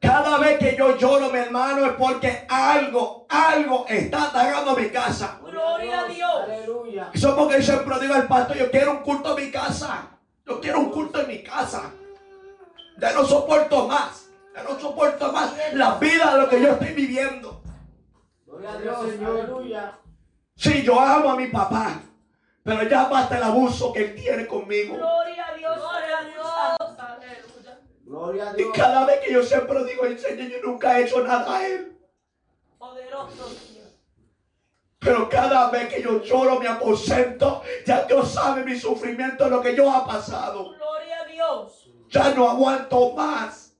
Cada 0.00 0.38
vez 0.38 0.58
que 0.58 0.76
yo 0.76 0.96
lloro, 0.96 1.30
mi 1.30 1.38
hermano, 1.38 1.84
es 1.84 1.92
porque 1.92 2.46
algo, 2.48 3.26
algo 3.28 3.84
está 3.86 4.28
atacando 4.28 4.74
mi 4.74 4.88
casa. 4.88 5.38
Gloria 5.44 6.00
a 6.00 6.04
Dios. 6.06 6.42
Aleluya. 6.44 7.10
Eso 7.12 7.28
es 7.28 7.34
porque 7.34 7.56
yo 7.56 7.62
siempre 7.62 8.00
digo 8.00 8.14
al 8.14 8.26
pastor, 8.26 8.56
yo 8.56 8.70
quiero 8.70 8.92
un 8.92 8.98
culto 8.98 9.36
en 9.36 9.44
mi 9.44 9.50
casa. 9.50 10.08
Yo 10.46 10.58
quiero 10.60 10.80
un 10.80 10.90
culto 10.90 11.20
en 11.20 11.28
mi 11.28 11.42
casa. 11.42 11.90
Ya 12.98 13.12
no 13.12 13.24
soporto 13.24 13.86
más. 13.88 14.30
Ya 14.54 14.62
no 14.62 14.80
soporto 14.80 15.32
más 15.32 15.54
la 15.74 15.96
vida 15.96 16.34
de 16.34 16.40
lo 16.40 16.48
que 16.48 16.62
yo 16.62 16.68
estoy 16.68 16.94
viviendo. 16.94 17.62
Gloria 18.46 18.72
a 18.72 18.78
Dios. 18.78 18.98
Aleluya. 18.98 19.98
Sí, 20.56 20.82
yo 20.82 20.98
amo 20.98 21.30
a 21.30 21.36
mi 21.36 21.48
papá. 21.48 22.00
Pero 22.62 22.82
ya 22.88 23.08
basta 23.08 23.38
el 23.38 23.42
abuso 23.42 23.92
que 23.92 24.00
él 24.00 24.14
tiene 24.14 24.46
conmigo. 24.46 24.96
Gloria 24.96 25.46
a 25.46 25.54
Dios. 25.54 25.76
Gloria 25.76 26.18
a 26.18 26.24
Dios. 26.24 26.46
Aleluya. 26.98 27.80
Gloria 28.04 28.50
a 28.50 28.60
Y 28.60 28.72
cada 28.72 29.06
vez 29.06 29.20
que 29.20 29.32
yo 29.32 29.42
siempre 29.42 29.84
digo, 29.84 30.04
el 30.04 30.18
Señor, 30.18 30.48
yo 30.48 30.62
nunca 30.62 30.98
he 30.98 31.04
hecho 31.04 31.22
nada 31.22 31.56
a 31.56 31.66
él. 31.66 31.98
Poderoso 32.78 33.48
Dios. 33.48 33.88
Pero 34.98 35.28
cada 35.30 35.70
vez 35.70 35.92
que 35.92 36.02
yo 36.02 36.22
lloro 36.22 36.60
mi 36.60 36.66
aposento, 36.66 37.62
ya 37.86 38.04
Dios 38.04 38.30
sabe 38.32 38.64
mi 38.64 38.78
sufrimiento, 38.78 39.48
lo 39.48 39.62
que 39.62 39.74
yo 39.74 39.90
ha 39.90 40.06
pasado. 40.06 40.74
Gloria 40.74 41.20
a 41.22 41.24
Dios. 41.24 41.90
Ya 42.10 42.34
no 42.34 42.50
aguanto 42.50 43.12
más. 43.12 43.74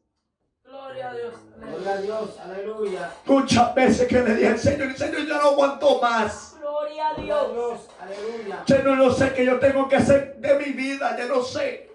Gloria 0.65 1.11
a 1.11 1.15
Dios. 1.15 1.35
Gloria 1.71 1.93
a 1.93 2.01
Dios. 2.01 2.39
Aleluya. 2.39 3.13
Muchas 3.27 3.75
veces 3.75 4.09
que 4.09 4.21
le 4.21 4.35
dije 4.35 4.49
al 4.49 4.59
Señor, 4.59 4.97
Señor, 4.97 5.27
yo 5.27 5.35
no 5.37 5.49
aguanto 5.51 6.01
más. 6.01 6.57
Gloria 6.61 7.09
a 7.09 7.15
Dios. 7.15 7.81
Aleluya. 8.01 8.65
Señor, 8.67 8.99
no 8.99 9.11
sé 9.13 9.33
qué 9.33 9.45
yo 9.45 9.59
tengo 9.59 9.89
que 9.89 9.97
hacer 9.97 10.37
de 10.37 10.55
mi 10.59 10.73
vida, 10.73 11.17
ya 11.17 11.27
no 11.27 11.43
sé. 11.43 11.91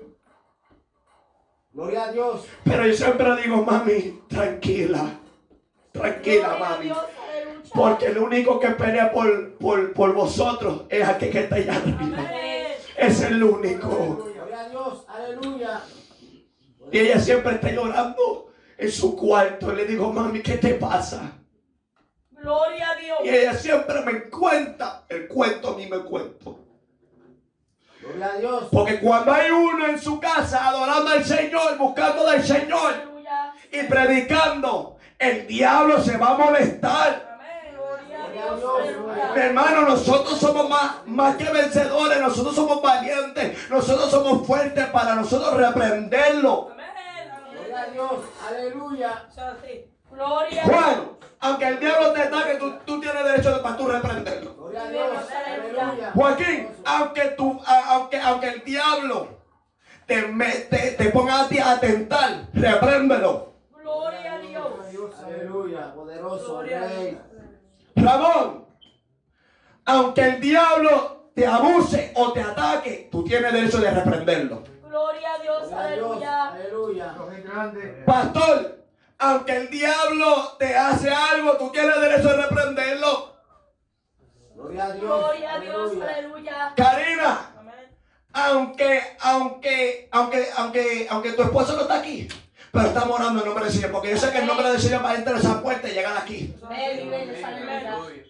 Gloria 1.71 2.05
a 2.05 2.11
Dios. 2.11 2.45
Pero 2.63 2.87
yo 2.87 2.93
siempre 2.93 3.35
digo, 3.43 3.57
mami, 3.63 4.21
tranquila. 4.29 5.19
Tranquila, 5.91 6.47
Gloria 6.47 6.65
a 6.65 6.69
mami. 6.69 6.85
Dios. 6.85 6.97
Aleluya. 7.29 7.71
Porque 7.73 8.05
el 8.07 8.17
único 8.17 8.59
que 8.59 8.69
pelea 8.69 9.11
por, 9.11 9.57
por, 9.57 9.93
por 9.93 10.13
vosotros 10.13 10.83
es 10.89 11.07
aquel 11.07 11.31
que 11.31 11.39
está 11.41 11.55
allá 11.55 11.75
arriba. 11.75 11.99
Amén. 12.01 12.67
Es 12.97 13.21
el 13.21 13.43
único. 13.43 13.89
Gloria 13.89 14.61
a 14.61 14.69
Dios. 14.69 15.05
Aleluya. 15.07 15.81
Y 16.91 16.99
ella 16.99 17.19
siempre 17.19 17.55
está 17.55 17.71
llorando 17.71 18.44
en 18.77 18.91
su 18.91 19.15
cuarto. 19.15 19.71
Y 19.71 19.75
le 19.75 19.85
digo, 19.85 20.11
mami, 20.11 20.41
¿qué 20.41 20.57
te 20.57 20.75
pasa? 20.75 21.31
Gloria 22.31 22.91
a 22.91 22.95
Dios. 22.95 23.17
Y 23.23 23.29
ella 23.29 23.53
siempre 23.55 24.01
me 24.01 24.23
cuenta 24.29 25.03
el 25.09 25.27
cuento, 25.27 25.69
a 25.69 25.77
mí 25.77 25.87
me 25.87 25.99
cuento. 25.99 26.59
Gloria 28.01 28.27
a 28.27 28.37
Dios. 28.37 28.63
Porque 28.71 28.99
cuando 28.99 29.31
hay 29.31 29.49
uno 29.49 29.87
en 29.87 29.99
su 29.99 30.19
casa 30.19 30.67
adorando 30.67 31.11
al 31.11 31.25
Señor, 31.25 31.77
buscando 31.77 32.29
del 32.29 32.43
Señor 32.43 32.93
Aleluya. 32.93 33.53
y 33.71 33.83
predicando, 33.87 34.97
el 35.17 35.47
diablo 35.47 35.99
se 36.03 36.17
va 36.17 36.31
a 36.31 36.37
molestar. 36.37 37.35
Amén. 37.35 37.75
Gloria 37.75 38.25
a 38.25 38.27
Gloria 38.27 38.43
Dios. 38.43 38.79
a 38.79 39.23
Dios. 39.23 39.35
Mi 39.35 39.41
hermano, 39.41 39.81
nosotros 39.81 40.37
somos 40.39 40.69
más, 40.69 41.07
más 41.07 41.35
que 41.37 41.45
vencedores, 41.45 42.19
nosotros 42.21 42.53
somos 42.53 42.81
valientes, 42.81 43.69
nosotros 43.71 44.11
somos 44.11 44.45
fuertes 44.45 44.85
para 44.87 45.15
nosotros 45.15 45.57
reprenderlo. 45.57 46.74
Amén. 47.75 47.75
Gloria 47.75 47.81
a 47.81 47.89
Dios. 47.91 48.25
Aleluya. 48.47 49.27
Gloria 50.09 50.63
a 50.63 50.65
Juan, 50.65 51.09
aunque 51.39 51.67
el 51.67 51.79
diablo 51.79 52.13
te 52.13 52.21
ataque, 52.21 52.55
tú, 52.57 52.73
tú 52.85 53.01
tienes 53.01 53.23
derecho 53.23 53.53
de, 53.53 53.59
para 53.59 53.77
tú 53.77 53.87
reprenderlo. 53.87 54.55
Gloria 54.55 54.83
a 54.83 54.89
Dios. 54.89 55.17
Aleluya. 55.45 56.11
Joaquín, 56.13 56.67
aunque, 56.85 57.21
tú, 57.37 57.61
aunque, 57.65 58.19
aunque 58.21 58.47
el 58.49 58.63
diablo 58.63 59.27
te, 60.05 60.27
mete, 60.27 60.91
te 60.91 61.09
ponga 61.09 61.41
a 61.41 61.47
ti 61.47 61.59
a 61.59 61.79
tentar, 61.79 62.47
repréndelo. 62.53 63.53
Gloria 63.71 64.33
a 64.33 64.39
Dios. 64.39 64.73
Aleluya. 65.25 65.93
Poderoso 65.93 66.53
Gloria 66.53 66.81
a 66.81 66.87
Rey. 66.87 67.09
Dios. 67.09 67.21
Ramón, 67.95 68.65
aunque 69.85 70.21
el 70.21 70.39
diablo 70.39 71.31
te 71.33 71.45
abuse 71.45 72.13
o 72.15 72.31
te 72.31 72.41
ataque, 72.41 73.09
tú 73.11 73.23
tienes 73.23 73.51
derecho 73.51 73.79
de 73.79 73.91
reprenderlo. 73.91 74.63
Gloria 74.95 75.33
a 75.33 75.39
Dios. 75.39 75.73
A. 75.73 75.87
Aleluya. 75.87 76.51
Aleluya. 76.51 77.15
Pastor, 78.05 78.77
aunque 79.17 79.57
el 79.57 79.69
diablo 79.69 80.55
te 80.57 80.73
hace 80.73 81.09
algo, 81.13 81.57
tú 81.57 81.69
tienes 81.69 81.99
derecho 81.99 82.29
de 82.29 82.37
reprenderlo. 82.43 83.35
Gloria 84.55 84.85
a 84.85 84.93
Dios. 84.93 85.19
Gloria 85.19 85.53
a 85.53 85.59
Dios. 85.59 85.91
Aleluya. 86.01 86.73
Karina, 86.77 87.51
aunque, 88.31 89.01
aunque, 89.19 90.07
aunque, 90.13 90.47
aunque, 90.55 91.07
aunque 91.09 91.33
tu 91.33 91.41
esposo 91.41 91.75
no 91.75 91.81
está 91.81 91.99
aquí, 91.99 92.29
pero 92.71 92.87
estamos 92.87 93.19
orando 93.19 93.41
en 93.41 93.47
nombre 93.47 93.65
del 93.65 93.73
Señor, 93.73 93.91
porque 93.91 94.11
yo 94.11 94.17
sé 94.17 94.31
que 94.31 94.39
el 94.39 94.47
nombre 94.47 94.69
del 94.69 94.79
Señor 94.79 95.03
va 95.03 95.11
a 95.11 95.15
entrar 95.15 95.35
a 95.35 95.39
esa 95.39 95.61
puerta 95.61 95.89
y 95.89 95.93
llegar 95.93 96.15
aquí. 96.17 96.55
Amén. 96.63 98.24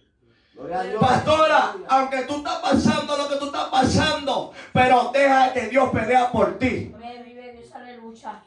Pastora, 1.00 1.76
aunque 1.90 2.24
tú 2.24 2.38
estás 2.38 2.60
pasando 2.60 3.18
lo 3.18 3.28
que 3.28 3.36
tú 3.36 3.46
estás 3.46 3.68
pasando, 3.70 4.54
pero 4.72 5.12
deja 5.14 5.52
que 5.54 5.68
Dios 5.68 5.90
pelea 5.90 6.32
por 6.32 6.58
ti. 6.58 6.94
Amén, 6.96 7.24
vive 7.26 7.52
Dios, 7.52 7.72
aleluya. 7.74 8.44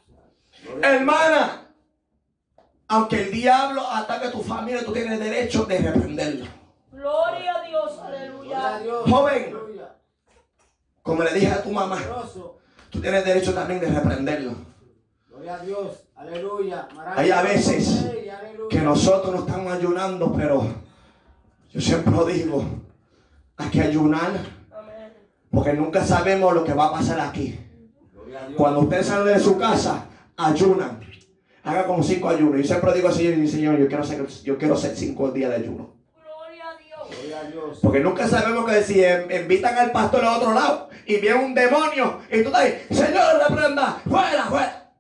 Hermana, 0.83 1.69
aunque 2.89 3.23
el 3.23 3.31
diablo 3.31 3.87
ataque 3.87 4.29
a 4.29 4.33
tu 4.33 4.43
familia, 4.43 4.85
tú 4.85 4.93
tienes 4.93 5.21
derecho 5.21 5.65
de 5.65 5.79
reprenderlo. 5.79 6.47
Gloria 6.91 7.57
a 7.57 7.63
Dios, 7.63 7.99
aleluya. 7.99 8.81
Joven. 9.07 9.45
Aleluya. 9.45 9.95
Como 11.03 11.23
le 11.23 11.33
dije 11.35 11.53
a 11.53 11.63
tu 11.63 11.71
mamá, 11.71 11.99
tú 12.91 13.01
tienes 13.01 13.25
derecho 13.25 13.53
también 13.53 13.81
de 13.81 13.89
reprenderlo. 13.89 14.55
Gloria 15.29 15.55
a 15.55 15.59
Dios. 15.59 16.05
Aleluya. 16.17 16.89
Hay 17.15 17.31
a 17.31 17.43
veces 17.43 18.07
que 18.71 18.81
nosotros 18.81 19.35
no 19.35 19.41
estamos 19.47 19.73
ayunando, 19.73 20.33
pero 20.33 20.88
yo 21.71 21.81
siempre 21.81 22.13
lo 22.13 22.25
digo, 22.25 22.65
hay 23.57 23.71
que 23.71 23.83
ayunar 23.83 24.59
porque 25.51 25.73
nunca 25.73 26.05
sabemos 26.05 26.55
lo 26.55 26.65
que 26.65 26.75
va 26.75 26.87
a 26.87 26.93
pasar 26.93 27.21
aquí. 27.21 27.59
A. 28.37 28.55
Cuando 28.57 28.81
usted 28.81 29.03
sale 29.03 29.33
de 29.33 29.41
su 29.41 29.59
casa, 29.59 30.07
ayunan. 30.37 31.01
Haga 31.65 31.87
como 31.87 32.03
cinco 32.03 32.29
ayunos. 32.29 32.61
Yo 32.61 32.67
siempre 32.67 32.93
digo 32.95 33.09
al 33.09 33.15
Señor, 33.15 33.49
Señor, 33.49 33.79
yo 33.79 33.89
quiero 33.89 34.03
hacer, 34.03 34.27
yo 34.45 34.59
quiero 34.59 34.75
hacer 34.75 34.97
cinco 34.97 35.31
días 35.31 35.51
de 35.51 35.57
ayuno. 35.57 35.95
A 36.15 37.41
a. 37.41 37.81
Porque 37.83 38.01
nunca 38.01 38.29
sabemos 38.29 38.71
que 38.71 38.83
si 38.83 39.03
invitan 39.35 39.77
al 39.77 39.93
pastor 39.93 40.25
al 40.25 40.37
otro 40.37 40.53
lado 40.53 40.89
y 41.07 41.17
viene 41.17 41.45
un 41.45 41.55
demonio 41.55 42.21
y 42.31 42.43
tú 42.43 42.49
estás 42.49 42.73
Señor, 42.91 43.43
reprenda, 43.49 44.01
fuera, 44.09 44.45
fuera. 44.45 44.93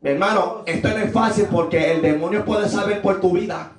Mi 0.00 0.10
hermano, 0.10 0.62
esto 0.64 0.88
no 0.88 0.96
es 0.96 1.12
fácil 1.12 1.46
porque 1.50 1.92
el 1.92 2.02
demonio 2.02 2.44
puede 2.44 2.68
saber 2.68 3.02
por 3.02 3.20
tu 3.20 3.32
vida. 3.32 3.72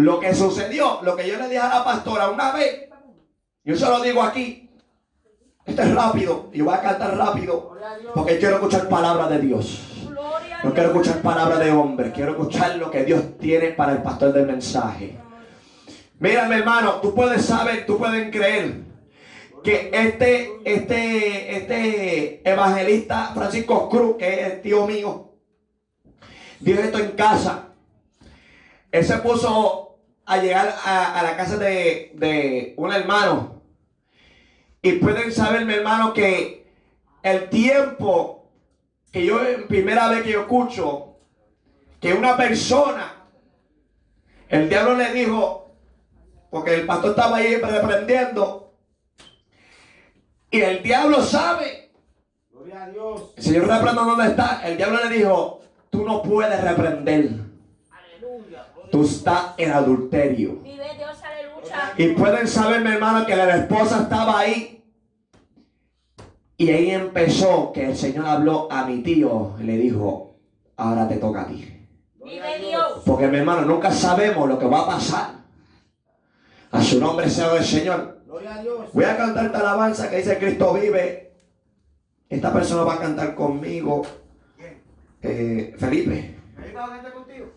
Lo 0.00 0.18
que 0.18 0.34
sucedió, 0.34 1.00
lo 1.02 1.14
que 1.14 1.28
yo 1.28 1.36
le 1.36 1.44
dije 1.44 1.58
a 1.58 1.68
la 1.68 1.84
pastora 1.84 2.30
una 2.30 2.52
vez, 2.52 2.88
yo 3.64 3.76
se 3.76 3.86
lo 3.86 4.00
digo 4.00 4.22
aquí. 4.22 4.70
Esto 5.66 5.82
es 5.82 5.94
rápido, 5.94 6.48
y 6.54 6.62
voy 6.62 6.74
a 6.74 6.80
cantar 6.80 7.16
rápido 7.16 7.76
porque 8.14 8.38
quiero 8.38 8.56
escuchar 8.56 8.88
palabras 8.88 9.28
de 9.28 9.40
Dios. 9.40 10.08
No 10.64 10.72
quiero 10.72 10.88
escuchar 10.90 11.20
palabras 11.20 11.58
de 11.58 11.70
hombre, 11.70 12.12
quiero 12.12 12.32
escuchar 12.32 12.76
lo 12.76 12.90
que 12.90 13.04
Dios 13.04 13.38
tiene 13.38 13.68
para 13.68 13.92
el 13.92 14.02
pastor 14.02 14.32
del 14.32 14.46
mensaje. 14.46 15.18
Mira, 16.18 16.48
mi 16.48 16.54
hermano, 16.54 16.94
tú 17.02 17.14
puedes 17.14 17.44
saber, 17.44 17.84
tú 17.84 17.98
puedes 17.98 18.30
creer 18.30 18.80
que 19.62 19.90
este, 19.92 20.60
este, 20.64 21.56
este 21.56 22.50
evangelista 22.50 23.32
Francisco 23.34 23.88
Cruz, 23.90 24.16
que 24.16 24.32
es 24.32 24.52
el 24.52 24.62
tío 24.62 24.86
mío, 24.86 25.30
dijo 26.58 26.80
esto 26.80 26.98
en 26.98 27.12
casa. 27.12 27.68
Él 28.90 29.04
se 29.04 29.18
puso 29.18 29.89
a 30.30 30.36
llegar 30.36 30.76
a, 30.84 31.18
a 31.18 31.22
la 31.24 31.36
casa 31.36 31.56
de, 31.56 32.12
de 32.14 32.74
un 32.76 32.92
hermano. 32.92 33.60
Y 34.80 34.92
pueden 34.92 35.32
saber, 35.32 35.66
mi 35.66 35.74
hermano, 35.74 36.12
que 36.12 36.70
el 37.24 37.48
tiempo 37.48 38.48
que 39.10 39.26
yo, 39.26 39.40
primera 39.66 40.08
vez 40.08 40.22
que 40.22 40.30
yo 40.30 40.42
escucho, 40.42 41.16
que 42.00 42.14
una 42.14 42.36
persona, 42.36 43.12
el 44.48 44.68
diablo 44.68 44.94
le 44.94 45.12
dijo, 45.12 45.74
porque 46.48 46.74
el 46.74 46.86
pastor 46.86 47.10
estaba 47.10 47.38
ahí 47.38 47.56
reprendiendo, 47.56 48.72
y 50.48 50.60
el 50.60 50.80
diablo 50.84 51.22
sabe, 51.22 51.90
Gloria 52.52 52.84
a 52.84 52.88
Dios. 52.88 53.34
el 53.36 53.42
Señor 53.42 53.66
reprenda 53.66 54.02
dónde 54.02 54.28
está, 54.28 54.60
el 54.64 54.76
diablo 54.76 55.04
le 55.08 55.16
dijo, 55.16 55.60
tú 55.90 56.04
no 56.04 56.22
puedes 56.22 56.62
reprender. 56.62 57.49
Tú 58.90 59.04
estás 59.04 59.54
en 59.56 59.72
adulterio. 59.72 60.60
Vive 60.62 60.86
Dios, 60.96 61.18
aleluya. 61.22 61.92
Y 61.96 62.08
pueden 62.14 62.48
saber, 62.48 62.82
mi 62.82 62.90
hermano, 62.90 63.26
que 63.26 63.36
la 63.36 63.56
esposa 63.56 64.02
estaba 64.02 64.38
ahí. 64.38 64.84
Y 66.56 66.70
ahí 66.70 66.90
empezó 66.90 67.72
que 67.72 67.86
el 67.86 67.96
Señor 67.96 68.26
habló 68.26 68.70
a 68.70 68.84
mi 68.86 69.02
tío. 69.02 69.54
y 69.60 69.62
Le 69.62 69.76
dijo, 69.78 70.36
ahora 70.76 71.08
te 71.08 71.16
toca 71.16 71.42
a 71.42 71.46
ti. 71.46 71.86
Vive 72.22 72.58
Dios. 72.58 73.02
Porque 73.06 73.28
mi 73.28 73.38
hermano, 73.38 73.62
nunca 73.62 73.90
sabemos 73.90 74.48
lo 74.48 74.58
que 74.58 74.66
va 74.66 74.80
a 74.80 74.86
pasar. 74.86 75.30
A 76.70 76.82
su 76.82 77.00
nombre 77.00 77.28
sea 77.30 77.56
el 77.56 77.64
Señor. 77.64 78.20
Gloria 78.26 78.56
a 78.56 78.62
Dios. 78.62 78.92
Voy 78.92 79.04
a 79.04 79.16
cantar 79.16 79.46
esta 79.46 79.60
alabanza 79.60 80.10
que 80.10 80.18
dice 80.18 80.38
Cristo 80.38 80.74
vive. 80.74 81.32
Esta 82.28 82.52
persona 82.52 82.82
va 82.84 82.94
a 82.94 82.98
cantar 83.00 83.34
conmigo. 83.34 84.02
Eh, 85.22 85.74
Felipe. 85.78 86.36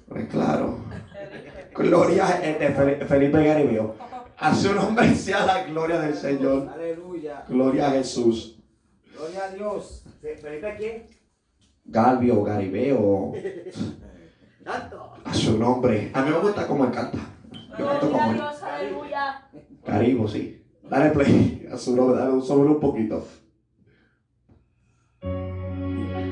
Pues 0.08 0.28
claro. 0.30 0.78
Gloria 1.76 2.28
a 2.28 2.32
este, 2.44 2.74
Fel- 2.76 3.06
Felipe 3.06 3.44
Garibio. 3.44 3.96
A 4.38 4.54
su 4.54 4.74
nombre 4.74 5.14
sea 5.16 5.46
la 5.46 5.64
gloria 5.64 6.00
del 6.00 6.16
Señor. 6.16 6.70
Aleluya. 6.74 7.44
Gloria 7.48 7.88
a 7.88 7.92
Jesús. 7.92 8.60
Gloria 9.16 9.46
a 9.46 9.50
Dios. 9.52 10.04
¿Felipe 10.22 10.76
quién? 10.78 11.08
Galvio, 11.86 12.44
Garibeo. 12.44 13.34
A 15.26 15.34
su 15.34 15.58
nombre. 15.58 16.10
A 16.14 16.22
mí 16.22 16.30
me 16.32 16.40
gusta 16.40 16.66
cómo 16.68 16.86
él 16.86 16.92
canta. 16.92 17.18
Yo 17.78 17.86
canto 17.86 18.08
Gloria 18.08 18.08
a 18.08 18.10
como 18.12 18.32
él. 18.32 18.38
Dios, 18.38 18.64
aleluya. 18.64 19.50
Caribo, 19.86 20.28
sí. 20.28 20.66
Dale 20.90 21.10
play. 21.12 21.68
A 21.72 21.78
su 21.78 21.96
nombre, 21.96 22.18
dale, 22.18 22.42
sube 22.42 22.66
un 22.66 22.80
poquito. 22.80 23.26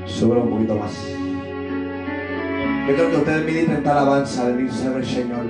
Sube 0.05 0.37
un 0.39 0.49
poquito 0.49 0.75
más. 0.75 1.20
Yo 2.87 2.95
creo 2.95 3.11
que 3.11 3.17
ustedes 3.17 3.45
ministren 3.45 3.77
esta 3.77 3.91
alabanza. 3.91 4.45
Bendito 4.45 4.73
sea 4.73 4.95
el 4.95 5.05
Señor. 5.05 5.45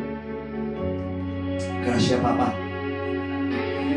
Gracias, 1.85 2.19
papá. 2.19 2.53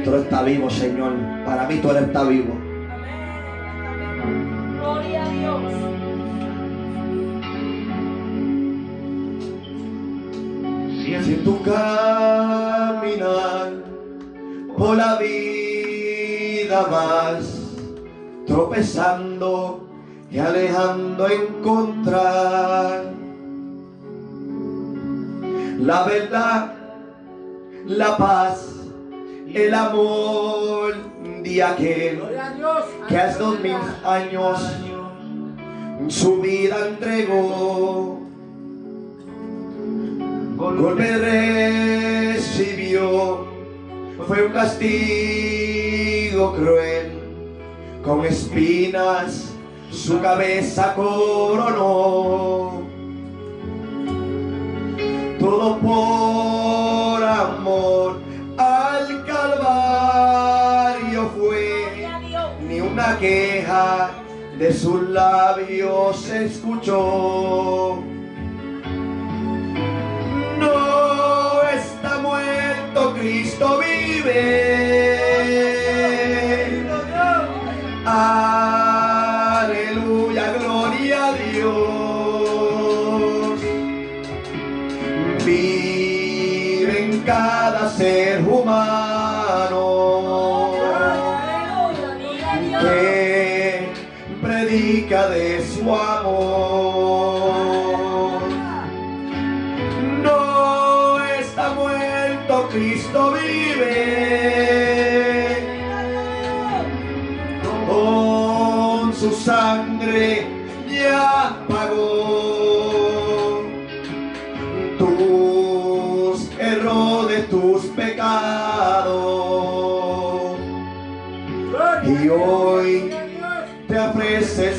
Tú 0.05 0.15
estás 0.15 0.45
vivo, 0.45 0.71
Señor. 0.71 1.15
Para 1.45 1.67
mí 1.67 1.79
tú 1.79 1.91
eres 1.91 2.05
está 2.05 2.23
vivo. 2.25 2.57
Amén. 2.91 4.77
Gloria 4.79 5.25
a 5.25 5.29
Dios. 5.29 5.63
Si 11.25 11.37
tu 11.37 11.63
caminar 11.63 13.73
por 14.77 14.97
la 14.97 15.17
vida 15.17 16.83
vas 16.83 17.71
tropezando 18.47 19.89
y 20.31 20.39
alejando 20.39 21.27
encontrar 21.29 23.05
la 25.79 26.05
verdad, 26.05 26.73
la 27.87 28.17
paz, 28.17 28.67
el 29.53 29.75
amor 29.75 30.95
de 31.43 31.63
aquel 31.63 32.23
que 33.09 33.19
hace 33.19 33.39
dos 33.39 33.61
mil 33.61 33.77
años 34.05 34.61
su 36.09 36.41
vida 36.41 36.89
entregó. 36.89 38.21
Golpe 40.57 42.33
recibió, 42.37 43.47
fue 44.27 44.47
un 44.47 44.53
castigo 44.53 46.55
cruel, 46.55 47.13
con 48.03 48.25
espinas 48.25 49.51
su 49.91 50.21
cabeza 50.21 50.95
coronó. 50.95 52.84
Todo 55.45 55.79
por 55.79 57.23
amor 57.23 58.19
al 58.57 59.27
Calvario 59.27 61.31
fue 61.37 62.09
ni 62.67 62.81
una 62.81 63.19
queja 63.19 64.13
de 64.59 64.73
sus 64.73 65.03
labios 65.11 66.17
se 66.17 66.47
escuchó. 66.47 68.03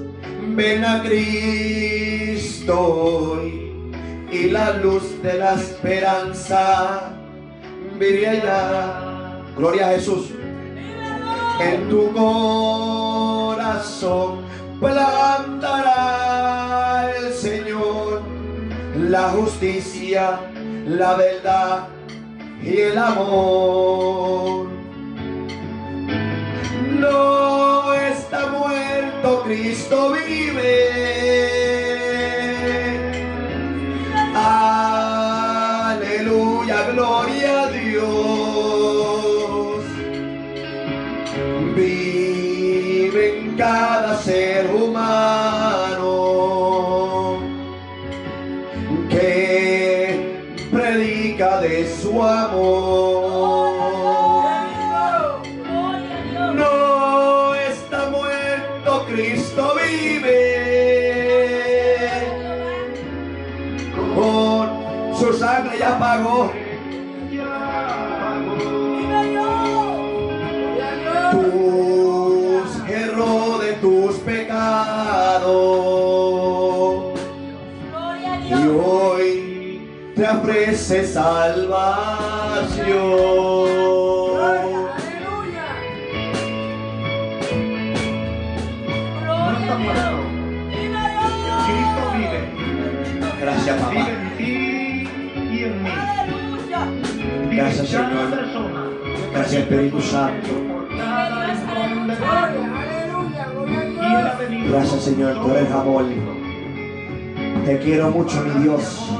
ven 0.56 0.82
a 0.86 1.02
Cristo 1.02 2.80
hoy, 2.80 3.92
y 4.32 4.48
la 4.48 4.70
luz 4.78 5.22
de 5.22 5.34
la 5.34 5.52
esperanza 5.52 7.12
brillará. 7.98 9.42
Gloria 9.54 9.88
a 9.88 9.90
Jesús 9.90 10.30
en 11.60 11.88
tu 11.90 12.10
corazón 12.14 13.58
plantará 14.80 16.08
Señor 16.08 16.57
la 19.08 19.30
justicia, 19.30 20.38
la 20.86 21.16
verdad 21.16 21.88
y 22.62 22.76
el 22.78 22.98
amor. 22.98 24.68
No 26.98 27.94
está 27.94 28.48
muerto, 28.48 29.44
Cristo 29.44 30.12
vive. 30.12 30.88
Aleluya, 36.04 36.90
gloria 36.92 37.62
a 37.62 37.68
Dios 37.68 38.08
vive 41.74 43.38
en 43.38 43.56
cada 43.56 44.16
ser 44.18 44.66
humano 44.70 45.47
su 52.18 52.24
amor. 52.24 53.70
No 56.54 57.54
está 57.54 58.10
muerto, 58.10 59.06
Cristo 59.06 59.74
vive. 59.76 60.40
Con 64.16 65.16
su 65.16 65.32
sangre 65.32 65.78
ya 65.78 65.96
pagó. 65.98 66.50
Ofrece 80.88 81.06
salvación. 81.12 82.78
Gloria 89.22 89.72
a 89.72 89.78
Dios. 89.78 89.94
Viva 90.70 91.02
Dios. 91.08 91.62
Cristo 91.66 92.02
vive. 92.16 92.40
Gracias, 93.40 93.76
Vive 93.90 94.00
papá. 94.00 94.10
en 94.10 94.36
ti 94.38 94.52
y 95.52 95.64
en 95.64 95.82
mí. 95.82 95.90
Aleluya. 95.90 96.80
Vive 97.50 97.56
Gracias, 97.56 97.88
Señor. 97.88 98.30
persona. 98.30 98.82
Gracias, 99.34 99.62
Espíritu 99.62 100.00
Santo. 100.00 100.48
Por 100.48 100.88
Gloria, 100.88 102.32
aleluya, 102.80 103.44
gloria 103.52 104.68
Gracias, 104.70 105.02
Señor, 105.02 105.34
tú 105.42 105.50
eres 105.52 105.70
amor. 105.70 106.04
Te 107.66 107.78
quiero 107.78 108.10
mucho, 108.10 108.40
mi 108.42 108.62
Dios. 108.62 109.17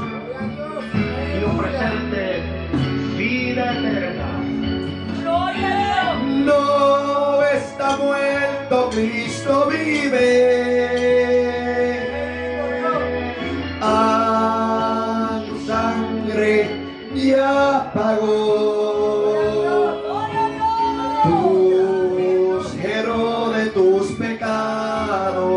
Cristo 9.49 9.67
vive. 9.67 10.29
A 13.81 15.41
su 15.47 15.65
sangre 15.65 16.69
ya 17.15 17.91
pagó 17.93 19.41
tus 21.23 22.75
errores 22.75 23.65
de 23.65 23.71
tus 23.71 24.11
pecados. 24.11 25.49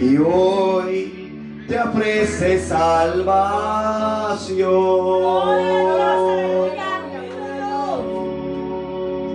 Y 0.00 0.16
hoy 0.18 1.64
te 1.68 1.78
ofrece 1.78 2.58
salvación. 2.58 3.54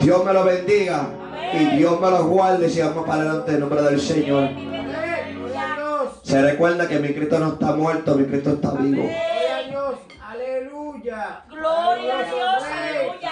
Dios 0.01 0.25
me 0.25 0.33
lo 0.33 0.43
bendiga 0.43 1.18
y 1.53 1.77
Dios 1.77 1.99
me 1.99 2.09
lo 2.11 2.25
guarde 2.27 2.69
si 2.69 2.81
vamos 2.81 3.05
para 3.05 3.21
adelante 3.21 3.51
en 3.53 3.59
nombre 3.61 3.81
del 3.81 3.99
Señor. 3.99 4.43
A 4.45 4.49
Dios. 4.49 6.19
Se 6.23 6.41
recuerda 6.41 6.87
que 6.87 6.99
mi 6.99 7.13
Cristo 7.13 7.39
no 7.39 7.53
está 7.53 7.75
muerto, 7.75 8.15
mi 8.15 8.25
Cristo 8.25 8.51
está 8.53 8.71
vivo. 8.71 9.03
Gloria 9.03 9.57
a 9.57 9.63
Dios. 9.63 9.95
Aleluya. 10.21 11.43
Gloria 11.49 12.19
a 12.19 12.23
Dios, 12.23 12.63
aleluya. 12.63 13.31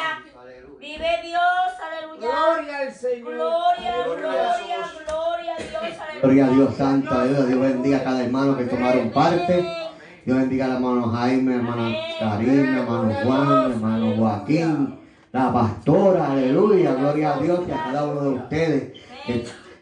Vive 0.79 1.19
Dios, 1.23 1.41
aleluya. 1.85 2.27
Gloria 2.27 2.77
al 2.79 2.93
Señor. 2.93 3.33
Gloria, 3.33 3.93
gloria, 4.03 4.27
gloria 4.27 5.53
a 5.53 5.57
Dios, 5.57 5.99
aleluya. 5.99 6.21
Gloria 6.21 6.45
a 6.45 6.49
Dios 6.49 6.75
Santo, 6.75 7.11
aleluya. 7.13 7.45
Dios 7.45 7.59
bendiga 7.59 7.97
a 7.97 8.03
cada 8.03 8.23
hermano 8.23 8.57
que 8.57 8.63
tomaron 8.65 9.09
parte. 9.11 9.87
Dios 10.25 10.39
bendiga 10.39 10.65
al 10.65 10.73
hermano 10.73 11.09
Jaime, 11.09 11.55
hermana 11.55 11.95
Karina, 12.19 12.79
hermano 12.79 13.13
Juan, 13.23 13.71
hermano 13.71 14.15
Joaquín, 14.17 14.99
la 15.31 15.53
pastora, 15.53 16.31
aleluya, 16.31 16.93
gloria 16.95 17.35
a 17.35 17.39
Dios 17.39 17.61
y 17.67 17.71
a 17.71 17.83
cada 17.83 18.05
uno 18.05 18.21
de 18.21 18.29
ustedes 18.29 18.93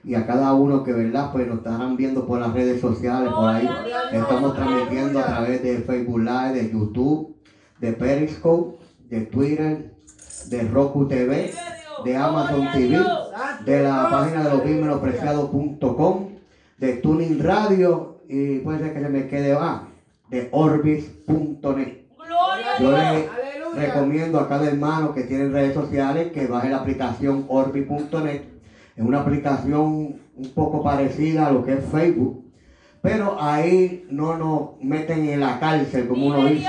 y 0.03 0.13
a 0.13 0.25
cada 0.27 0.53
uno 0.53 0.83
que 0.83 0.93
verdad 0.93 1.31
pues 1.31 1.47
nos 1.47 1.57
estarán 1.57 1.97
viendo 1.97 2.25
por 2.27 2.39
las 2.39 2.53
redes 2.53 2.79
sociales, 2.79 3.31
por 3.33 3.49
ahí. 3.49 3.67
Estamos 4.11 4.55
transmitiendo 4.55 5.19
a 5.19 5.25
través 5.25 5.63
de 5.63 5.79
Facebook 5.79 6.19
Live, 6.19 6.53
de 6.53 6.71
YouTube, 6.71 7.35
de 7.79 7.93
Periscope, 7.93 8.77
de 9.09 9.21
Twitter, 9.21 9.95
de 10.49 10.61
Roku 10.63 11.07
TV, 11.07 11.53
de 12.03 12.17
Amazon 12.17 12.67
TV, 12.71 13.03
de 13.65 13.83
la 13.83 14.09
página 14.11 14.43
de 14.43 14.49
losbimenospreciados.com, 14.51 16.29
de 16.77 16.93
Tuning 16.93 17.43
Radio 17.43 18.19
y 18.27 18.59
puede 18.59 18.79
ser 18.79 18.93
que 18.93 19.01
se 19.01 19.09
me 19.09 19.27
quede 19.27 19.55
más, 19.55 19.81
de 20.29 20.49
Orbis.net. 20.51 22.05
Gloria 22.17 22.75
a 22.75 22.79
Yo 22.79 22.89
Dios. 22.89 22.99
les. 22.99 23.44
Recomiendo 23.75 24.39
a 24.39 24.47
cada 24.47 24.67
hermano 24.67 25.13
que 25.13 25.23
tiene 25.23 25.49
redes 25.49 25.73
sociales 25.73 26.31
que 26.31 26.47
baje 26.47 26.69
la 26.69 26.77
aplicación 26.77 27.45
Orbi.net. 27.47 28.41
Es 28.95 29.03
una 29.03 29.21
aplicación 29.21 30.19
un 30.35 30.51
poco 30.53 30.81
parecida 30.83 31.47
a 31.47 31.51
lo 31.51 31.63
que 31.63 31.73
es 31.73 31.85
Facebook, 31.85 32.45
pero 33.01 33.37
ahí 33.39 34.05
no 34.09 34.37
nos 34.37 34.81
meten 34.81 35.27
en 35.29 35.41
la 35.41 35.59
cárcel, 35.59 36.07
como 36.07 36.27
uno 36.27 36.45
dice. 36.45 36.67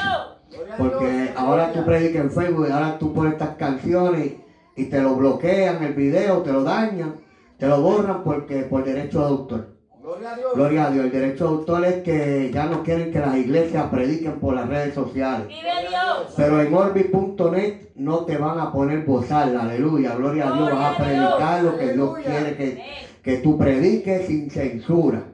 Porque 0.77 1.31
ahora 1.37 1.73
tú 1.73 1.85
predicas 1.85 2.23
en 2.23 2.31
Facebook 2.31 2.67
y 2.69 2.73
ahora 2.73 2.99
tú 2.99 3.13
pones 3.13 3.35
estas 3.35 3.57
canciones 3.57 4.33
y 4.77 4.85
te 4.85 5.01
lo 5.01 5.15
bloquean 5.15 5.83
el 5.83 5.95
video, 5.95 6.43
te 6.43 6.53
lo 6.53 6.63
dañan, 6.63 7.15
te 7.59 7.67
lo 7.67 7.81
borran 7.81 8.23
porque 8.23 8.63
por 8.63 8.85
derecho 8.85 9.21
de 9.21 9.27
autor. 9.27 9.76
Gloria 10.07 10.31
a 10.31 10.35
Dios. 10.35 10.53
Gloria 10.55 10.85
a 10.85 10.89
Dios, 10.89 11.03
el 11.03 11.11
derecho 11.11 11.43
de 11.43 11.51
autor 11.51 11.83
es 11.83 11.97
que 11.97 12.49
ya 12.53 12.65
no 12.65 12.81
quieren 12.81 13.09
que 13.09 13.19
las 13.19 13.35
iglesias 13.35 13.85
prediquen 13.91 14.37
por 14.37 14.55
las 14.55 14.65
redes 14.65 14.93
sociales. 14.93 15.49
Vive 15.49 15.81
Dios. 15.81 16.33
Pero 16.37 16.61
en 16.61 16.73
Orbi.net 16.73 17.73
no 17.97 18.21
te 18.21 18.37
van 18.37 18.57
a 18.57 18.71
poner 18.71 19.01
bozal, 19.01 19.57
aleluya, 19.57 20.13
gloria 20.15 20.47
a 20.47 20.53
Dios, 20.53 20.71
vas 20.71 20.95
a 20.95 20.97
predicar 20.97 21.61
lo 21.61 21.77
que 21.77 21.91
Dios 21.91 22.13
quiere 22.23 22.55
que, 22.55 22.77
que 23.21 23.37
tú 23.37 23.57
prediques 23.57 24.23
sin 24.27 24.49
censura. 24.49 25.25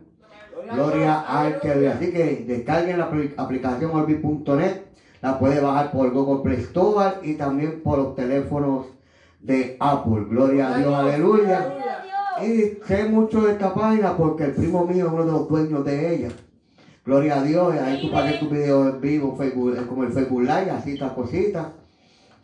Gloria 0.73 1.13
al 1.23 1.61
que. 1.61 1.87
Así 1.87 2.09
que 2.09 2.41
descarguen 2.43 2.97
la 2.97 3.07
apli- 3.07 3.29
aplicación 3.37 3.93
Orbi.net, 3.93 4.73
la 5.21 5.35
puede 5.35 5.59
bajar 5.61 5.91
por 5.91 6.09
Google 6.09 6.39
Play 6.39 6.57
Store 6.57 7.15
y 7.21 7.35
también 7.35 7.75
por 7.75 7.99
los 7.99 8.15
teléfonos 8.15 8.91
de 9.39 9.77
Apple. 9.79 10.23
Gloria 10.27 10.69
a 10.69 10.73
Dios, 10.79 10.95
aleluya. 10.95 11.63
Y 12.45 12.79
sé 12.87 13.05
mucho 13.05 13.43
de 13.43 13.53
esta 13.53 13.73
página 13.75 14.17
porque 14.17 14.45
el 14.45 14.53
primo 14.53 14.87
mío 14.87 15.07
es 15.07 15.13
uno 15.13 15.25
de 15.25 15.33
los 15.33 15.49
dueños 15.49 15.85
de 15.85 16.15
ella. 16.15 16.29
Gloria 17.05 17.41
a 17.41 17.43
Dios, 17.43 17.75
ahí 17.75 18.01
tú 18.01 18.13
pagues 18.13 18.39
tu 18.39 18.49
video 18.49 18.89
en 18.89 19.01
vivo, 19.01 19.35
Facebook, 19.37 19.87
como 19.89 20.05
el 20.05 20.13
Facebook 20.13 20.43
Live, 20.43 20.71
así 20.71 20.93
estas 20.93 21.13
cositas. 21.13 21.67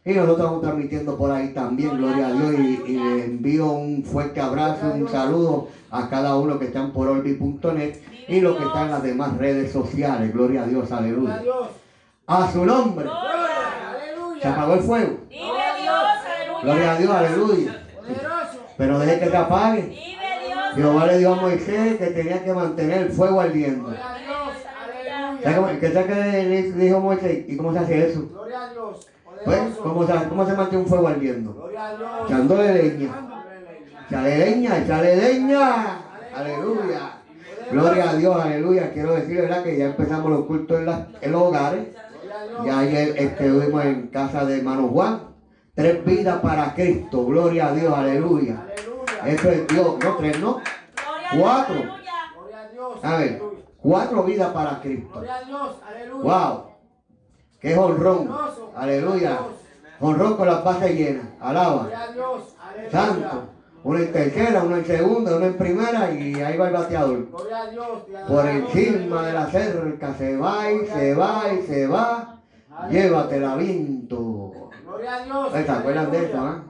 Y 0.04 0.14
nosotros 0.14 0.38
estamos 0.38 0.62
transmitiendo 0.62 1.16
por 1.16 1.30
ahí 1.30 1.52
también, 1.52 1.96
gloria 1.96 2.28
a 2.28 2.32
Dios, 2.32 2.54
y, 2.58 2.92
y 2.92 2.98
le 2.98 3.24
envío 3.26 3.66
un 3.70 4.02
fuerte 4.04 4.40
abrazo, 4.40 4.92
un 4.94 5.08
saludo 5.08 5.68
a 5.90 6.08
cada 6.08 6.36
uno 6.36 6.58
que 6.58 6.66
están 6.66 6.92
por 6.92 7.08
Orbi.net 7.08 7.96
y 8.26 8.40
los 8.40 8.56
que 8.56 8.64
están 8.64 8.86
en 8.86 8.90
las 8.90 9.02
demás 9.02 9.36
redes 9.38 9.72
sociales, 9.72 10.32
gloria 10.32 10.64
a 10.64 10.66
Dios, 10.66 10.90
aleluya. 10.92 11.42
A 12.26 12.52
su 12.52 12.64
nombre, 12.64 13.08
se 14.40 14.48
apagó 14.48 14.74
el 14.74 14.80
fuego, 14.80 15.16
gloria 16.62 16.92
a 16.92 16.98
Dios, 16.98 17.10
aleluya. 17.10 17.84
Pero 18.78 18.98
deje 19.00 19.18
que 19.20 19.28
se 19.30 19.36
apague. 19.36 19.92
Jehová 20.74 21.06
le 21.06 21.18
dijo 21.18 21.32
a 21.32 21.36
Moisés 21.36 21.96
que 21.98 22.06
tenía 22.06 22.44
que 22.44 22.52
mantener 22.54 22.98
el 23.02 23.10
fuego 23.10 23.40
ardiendo. 23.40 23.84
Gloria 23.88 24.14
a 24.14 24.18
Dios. 24.18 24.62
¿Sabe 24.62 25.10
Aleluya. 25.10 25.56
cómo- 25.56 25.80
¿Qué 25.80 25.88
tal 25.90 26.06
que 26.06 26.72
dijo 26.76 27.00
Moisés? 27.00 27.44
¿Y 27.48 27.56
cómo 27.56 27.72
se 27.72 27.78
hace 27.80 28.10
eso? 28.10 28.28
Gloria 28.32 28.62
a 28.64 28.72
Dios. 28.72 29.06
Pues. 29.44 29.58
¿cómo 29.82 30.06
se, 30.06 30.12
cómo 30.28 30.46
se 30.46 30.52
mantiene 30.54 30.84
un 30.84 30.88
fuego 30.90 31.08
ardiendo? 31.08 31.52
Gloria 31.54 31.86
a 31.88 31.96
Dios. 31.96 32.10
Echándole 32.26 32.74
leña. 32.82 33.10
Echale 34.08 34.38
leña, 34.38 34.78
echale 34.78 35.16
leña. 35.16 36.00
Aleluya. 36.34 37.12
Gloria 37.70 38.10
a 38.10 38.14
Dios, 38.14 38.40
aleluya. 38.40 38.90
Quiero 38.92 39.14
decir, 39.14 39.36
¿verdad? 39.42 39.62
Que 39.62 39.76
ya 39.76 39.86
empezamos 39.86 40.30
los 40.30 40.46
cultos 40.46 40.78
en, 40.78 40.86
la- 40.86 41.08
en 41.20 41.32
los 41.32 41.42
hogares. 41.42 41.88
Ya 42.64 42.78
ayer 42.80 43.14
estuvimos 43.18 43.84
en 43.84 44.06
casa 44.08 44.44
de 44.44 44.58
hermano 44.58 44.88
Juan. 44.88 45.20
Tres 45.78 46.04
vidas 46.04 46.40
para 46.40 46.74
Cristo. 46.74 47.24
Gloria 47.24 47.68
a 47.68 47.72
Dios, 47.72 47.94
aleluya. 47.96 48.64
Aleluya. 48.64 49.28
Eso 49.28 49.48
es 49.48 49.68
Dios. 49.68 49.94
No, 50.02 50.16
tres, 50.16 50.40
no. 50.40 50.54
Gloria 50.54 51.28
a 51.30 51.34
Dios, 51.36 51.40
Cuatro. 51.40 51.74
Gloria 51.76 52.62
a 52.62 52.68
Dios. 52.68 53.04
A 53.04 53.16
ver, 53.16 53.42
cuatro 53.80 54.24
vidas 54.24 54.50
para 54.50 54.80
Cristo. 54.80 55.08
Gloria 55.12 55.36
a 55.36 55.44
Dios. 55.44 55.76
Aleluya. 55.86 56.22
Wow. 56.24 56.64
Qué 57.60 57.78
honrón. 57.78 58.28
Aleluya. 58.74 59.38
Honrón 60.00 60.36
con 60.36 60.48
las 60.48 60.64
bases 60.64 60.96
llenas. 60.96 61.26
Alaba. 61.40 61.82
Gloria 61.82 62.02
a 62.02 62.12
Dios. 62.12 62.42
Aleluya. 62.60 62.90
Santo. 62.90 63.42
Uno 63.84 63.98
en 64.00 64.12
tercera, 64.12 64.62
uno 64.64 64.76
en 64.78 64.84
segunda, 64.84 65.36
uno 65.36 65.46
en 65.46 65.56
primera 65.56 66.10
y 66.10 66.34
ahí 66.42 66.56
va 66.56 66.66
el 66.66 66.74
bateador. 66.74 67.30
Gloria 67.30 67.62
a 67.62 67.70
Dios. 67.70 68.02
Por 68.26 68.48
encima 68.48 69.26
de 69.28 69.32
la 69.32 69.46
cerca 69.46 70.12
se 70.14 70.36
va 70.36 70.72
y 70.72 70.86
se 70.88 71.14
va 71.14 71.44
y 71.52 71.62
se 71.68 71.86
va. 71.86 72.40
Llévatela 72.90 73.54
viento. 73.54 74.67
Gloria 74.98 75.14
a 75.14 75.24
Dios. 75.24 75.52
¿Se 75.52 75.70
acuerdan 75.70 76.10
de 76.10 76.18
eso? 76.18 76.38
Aleluya. 76.40 76.42
ah? 76.42 76.64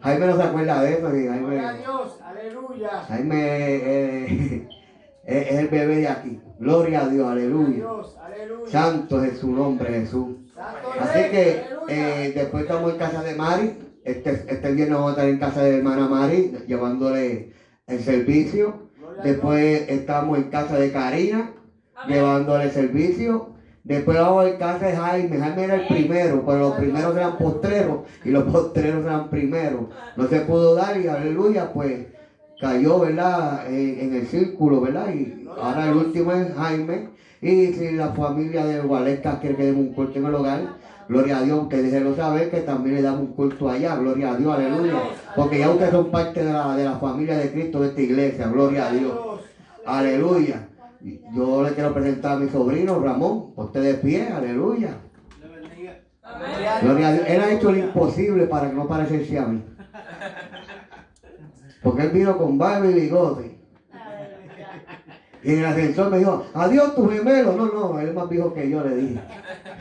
Jaime 0.00 0.26
no 0.26 0.36
se 0.36 0.42
acuerda 0.42 0.82
de 0.82 0.92
eso. 0.92 1.10
Gloria 1.10 1.68
a 1.68 1.72
Dios. 1.74 2.18
Aleluya. 2.24 2.88
Jaime 3.06 3.36
eh, 3.36 4.68
es 5.26 5.52
el 5.52 5.68
bebé 5.68 5.96
de 5.96 6.08
aquí. 6.08 6.40
Gloria 6.58 7.02
a 7.02 7.08
Dios, 7.08 7.12
Gloria 7.12 7.28
a 7.28 7.32
aleluya. 7.32 7.76
Dios. 7.76 8.16
Aleluya. 8.18 8.70
Santo 8.72 9.22
es 9.22 9.38
su 9.38 9.52
nombre, 9.52 9.90
Jesús. 9.92 10.36
Santo 10.54 10.88
Así 10.98 11.18
Rey, 11.18 11.30
que 11.30 11.62
eh, 11.88 12.32
después 12.34 12.62
estamos 12.62 12.92
en 12.92 12.98
casa 12.98 13.22
de 13.22 13.34
Mari. 13.34 13.78
Este, 14.04 14.30
este 14.32 14.72
viernes 14.72 14.96
vamos 14.96 15.10
a 15.10 15.12
estar 15.12 15.28
en 15.28 15.38
casa 15.38 15.62
de 15.62 15.76
hermana 15.78 16.08
Mari, 16.08 16.56
llevándole 16.66 17.52
el 17.86 18.00
servicio. 18.00 18.88
Gloria 18.98 19.20
a 19.22 19.24
Después 19.26 19.88
estamos 19.90 20.38
en 20.38 20.44
casa 20.44 20.78
de 20.78 20.92
Karina, 20.92 21.52
llevándole 22.08 22.64
el 22.64 22.70
servicio. 22.70 23.53
Después 23.84 24.18
vamos 24.18 24.46
en 24.46 24.56
casa 24.56 24.86
de 24.86 24.96
Jaime. 24.96 25.38
Jaime 25.38 25.64
era 25.64 25.74
el 25.74 25.86
primero, 25.86 26.42
pero 26.46 26.58
los 26.58 26.72
primeros 26.76 27.14
eran 27.14 27.36
postreros 27.36 27.98
y 28.24 28.30
los 28.30 28.44
postreros 28.52 29.04
eran 29.04 29.28
primeros. 29.28 29.82
No 30.16 30.26
se 30.26 30.40
pudo 30.40 30.74
dar 30.74 30.98
y 30.98 31.06
aleluya, 31.06 31.70
pues 31.72 32.06
cayó, 32.58 33.00
¿verdad? 33.00 33.66
En, 33.68 34.00
en 34.00 34.14
el 34.14 34.26
círculo, 34.26 34.80
¿verdad? 34.80 35.12
Y 35.12 35.46
ahora 35.60 35.90
el 35.90 35.96
último 35.96 36.32
es 36.32 36.54
Jaime. 36.54 37.10
Y 37.42 37.74
si 37.74 37.92
la 37.92 38.08
familia 38.14 38.64
de 38.64 38.80
Gualesca 38.80 39.38
quiere 39.38 39.56
que 39.56 39.66
demos 39.66 39.82
un 39.82 39.92
culto 39.92 40.18
en 40.18 40.24
el 40.24 40.34
hogar, 40.34 40.60
gloria 41.06 41.38
a 41.38 41.42
Dios, 41.42 41.68
que 41.68 41.82
déjenlo 41.82 42.16
saber 42.16 42.50
que 42.50 42.60
también 42.60 42.96
le 42.96 43.02
damos 43.02 43.20
un 43.20 43.34
culto 43.34 43.68
allá, 43.68 43.96
gloria 43.96 44.32
a 44.32 44.36
Dios, 44.36 44.54
aleluya. 44.54 44.94
Porque 45.36 45.58
ya 45.58 45.68
ustedes 45.68 45.90
son 45.90 46.10
parte 46.10 46.42
de 46.42 46.50
la, 46.50 46.74
de 46.74 46.84
la 46.84 46.98
familia 46.98 47.36
de 47.36 47.52
Cristo 47.52 47.80
de 47.80 47.88
esta 47.88 48.00
iglesia, 48.00 48.48
gloria 48.48 48.86
a 48.86 48.92
Dios. 48.92 49.12
Aleluya. 49.84 50.68
Yo 51.34 51.62
le 51.62 51.74
quiero 51.74 51.92
presentar 51.92 52.32
a 52.32 52.36
mi 52.40 52.48
sobrino 52.48 52.98
Ramón, 52.98 53.52
usted 53.56 53.82
de 53.82 53.94
pie, 53.94 54.28
aleluya. 54.28 54.96
Gloria 56.82 57.08
a 57.08 57.12
Dios. 57.12 57.26
Él 57.28 57.40
ha 57.42 57.50
hecho 57.52 57.70
lo 57.72 57.78
imposible 57.78 58.46
para 58.46 58.70
que 58.70 58.74
no 58.76 58.88
parezca 58.88 59.42
a 59.42 59.46
mí. 59.48 59.62
Porque 61.82 62.02
él 62.02 62.10
vino 62.10 62.38
con 62.38 62.56
barba 62.56 62.86
y 62.88 62.94
bigote. 62.94 63.58
Y 65.42 65.52
en 65.52 65.58
el 65.58 65.66
ascensor 65.66 66.10
me 66.10 66.18
dijo, 66.20 66.46
adiós 66.54 66.94
tu 66.94 67.06
gemelo. 67.06 67.52
No, 67.52 67.66
no, 67.66 67.98
él 67.98 68.08
es 68.08 68.14
más 68.14 68.28
viejo 68.30 68.54
que 68.54 68.70
yo, 68.70 68.82
le 68.82 68.96
dije. 68.96 69.20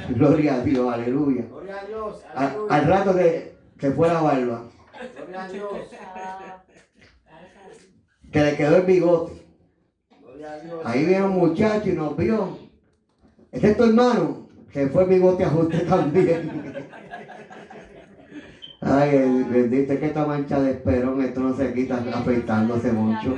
Gloria 0.09 0.55
a 0.55 0.59
Dios, 0.59 0.93
aleluya. 0.93 1.45
Gloria 1.49 1.79
a 1.79 1.85
Dios. 1.85 2.21
A- 2.35 2.47
Aleluya. 2.47 2.75
al 2.75 2.85
rato 2.87 3.13
se, 3.13 3.55
se 3.79 3.91
fue 3.91 4.09
la 4.09 4.21
barba. 4.21 4.63
Gloria 5.15 5.43
a 5.43 5.47
Dios. 5.47 5.71
Que 8.29 8.43
le 8.43 8.57
quedó 8.57 8.75
el 8.75 8.81
bigote. 8.83 9.42
Ahí 10.83 11.05
vino 11.05 11.25
un 11.25 11.37
muchacho 11.37 11.89
y 11.89 11.93
nos 11.93 12.17
vio. 12.17 12.57
Ese 13.51 13.69
es 13.69 13.77
tu 13.77 13.83
hermano. 13.83 14.47
Se 14.73 14.87
fue 14.87 15.03
el 15.03 15.09
bigote 15.09 15.43
a 15.43 15.49
usted 15.49 15.87
también. 15.87 16.73
Ay, 18.81 19.45
bendito, 19.49 19.93
es 19.93 19.99
que 19.99 20.07
esta 20.07 20.25
mancha 20.25 20.59
de 20.61 20.71
esperón, 20.71 21.21
esto 21.21 21.39
no 21.39 21.55
se 21.55 21.73
quita 21.73 22.03
afeitándose 22.13 22.91
mucho. 22.91 23.37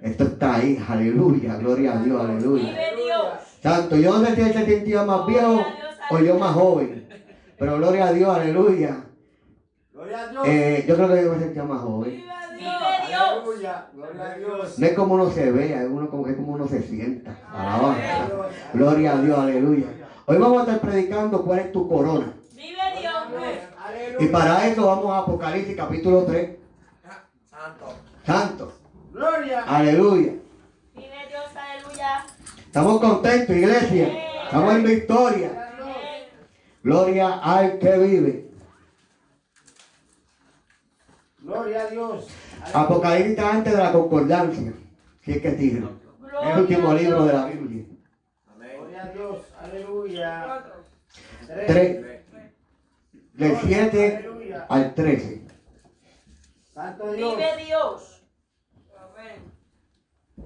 Esto 0.00 0.24
está 0.24 0.56
ahí, 0.56 0.80
aleluya, 0.86 1.56
gloria 1.56 1.94
a 1.94 2.02
Dios, 2.02 2.22
aleluya. 2.22 2.76
Santo, 3.60 3.96
yo 3.96 4.16
no 4.16 4.24
sé 4.24 4.36
si 4.36 4.40
él 4.42 4.52
se 4.52 4.64
sentía 4.64 5.02
más 5.02 5.26
viejo 5.26 5.60
o 6.10 6.18
yo 6.20 6.38
más 6.38 6.52
joven. 6.54 7.08
Pero 7.58 7.76
gloria 7.78 8.06
a 8.06 8.12
Dios, 8.12 8.36
aleluya. 8.36 9.04
Eh, 10.44 10.84
yo 10.86 10.94
creo 10.94 11.08
que 11.08 11.22
yo 11.22 11.32
me 11.32 11.38
sentía 11.40 11.64
más 11.64 11.80
joven. 11.80 12.22
Aleluya. 13.48 13.86
Gloria 13.94 14.24
a 14.24 14.34
Dios. 14.34 14.78
No 14.78 14.86
es 14.86 14.92
como 14.92 15.14
uno 15.14 15.30
se 15.30 15.50
ve, 15.50 15.74
es, 15.74 15.88
uno 15.88 16.10
como, 16.10 16.26
es 16.26 16.36
como 16.36 16.52
uno 16.52 16.68
se 16.68 16.82
sienta. 16.82 17.36
Gloria 18.74 19.12
a 19.12 19.22
Dios, 19.22 19.38
aleluya. 19.38 19.86
Hoy 20.26 20.36
vamos 20.36 20.58
a 20.58 20.60
estar 20.62 20.80
predicando 20.80 21.42
cuál 21.42 21.60
es 21.60 21.72
tu 21.72 21.88
corona. 21.88 22.34
Vive 22.54 22.76
Dios. 23.00 23.14
Aleluya. 23.82 24.16
Y 24.20 24.26
para 24.28 24.68
eso 24.68 24.86
vamos 24.86 25.10
a 25.10 25.18
Apocalipsis 25.18 25.76
capítulo 25.76 26.24
3. 26.24 26.56
Santo. 28.26 28.72
Gloria. 29.12 29.62
Aleluya. 29.62 30.32
Vive 30.94 31.26
Dios, 31.28 31.44
aleluya. 31.56 32.26
Estamos 32.58 33.00
contentos, 33.00 33.56
iglesia. 33.56 34.44
Estamos 34.44 34.74
en 34.74 34.84
victoria. 34.84 35.64
Gloria 36.82 37.38
al 37.38 37.78
que 37.78 37.98
vive. 37.98 38.50
Gloria 41.40 41.82
a 41.82 41.86
Dios. 41.86 42.28
Apocalipsis 42.72 43.38
antes 43.44 43.72
de 43.72 43.82
la 43.82 43.92
concordancia. 43.92 44.72
Si 45.22 45.32
es 45.32 45.42
que 45.42 45.50
tiene. 45.52 45.86
Es 46.42 46.54
el 46.54 46.60
último 46.60 46.94
libro 46.94 47.24
de 47.24 47.32
la 47.32 47.46
Biblia. 47.46 47.84
Gloria 48.56 49.02
a 49.02 49.08
Dios. 49.08 49.38
Aleluya. 49.60 50.64
3. 51.66 52.06
Del 53.34 53.56
7 53.56 54.30
al 54.68 54.94
13. 54.94 55.42
Santo 56.72 57.12
Dios. 57.12 57.36
Vive 57.36 57.64
Dios. 57.64 58.22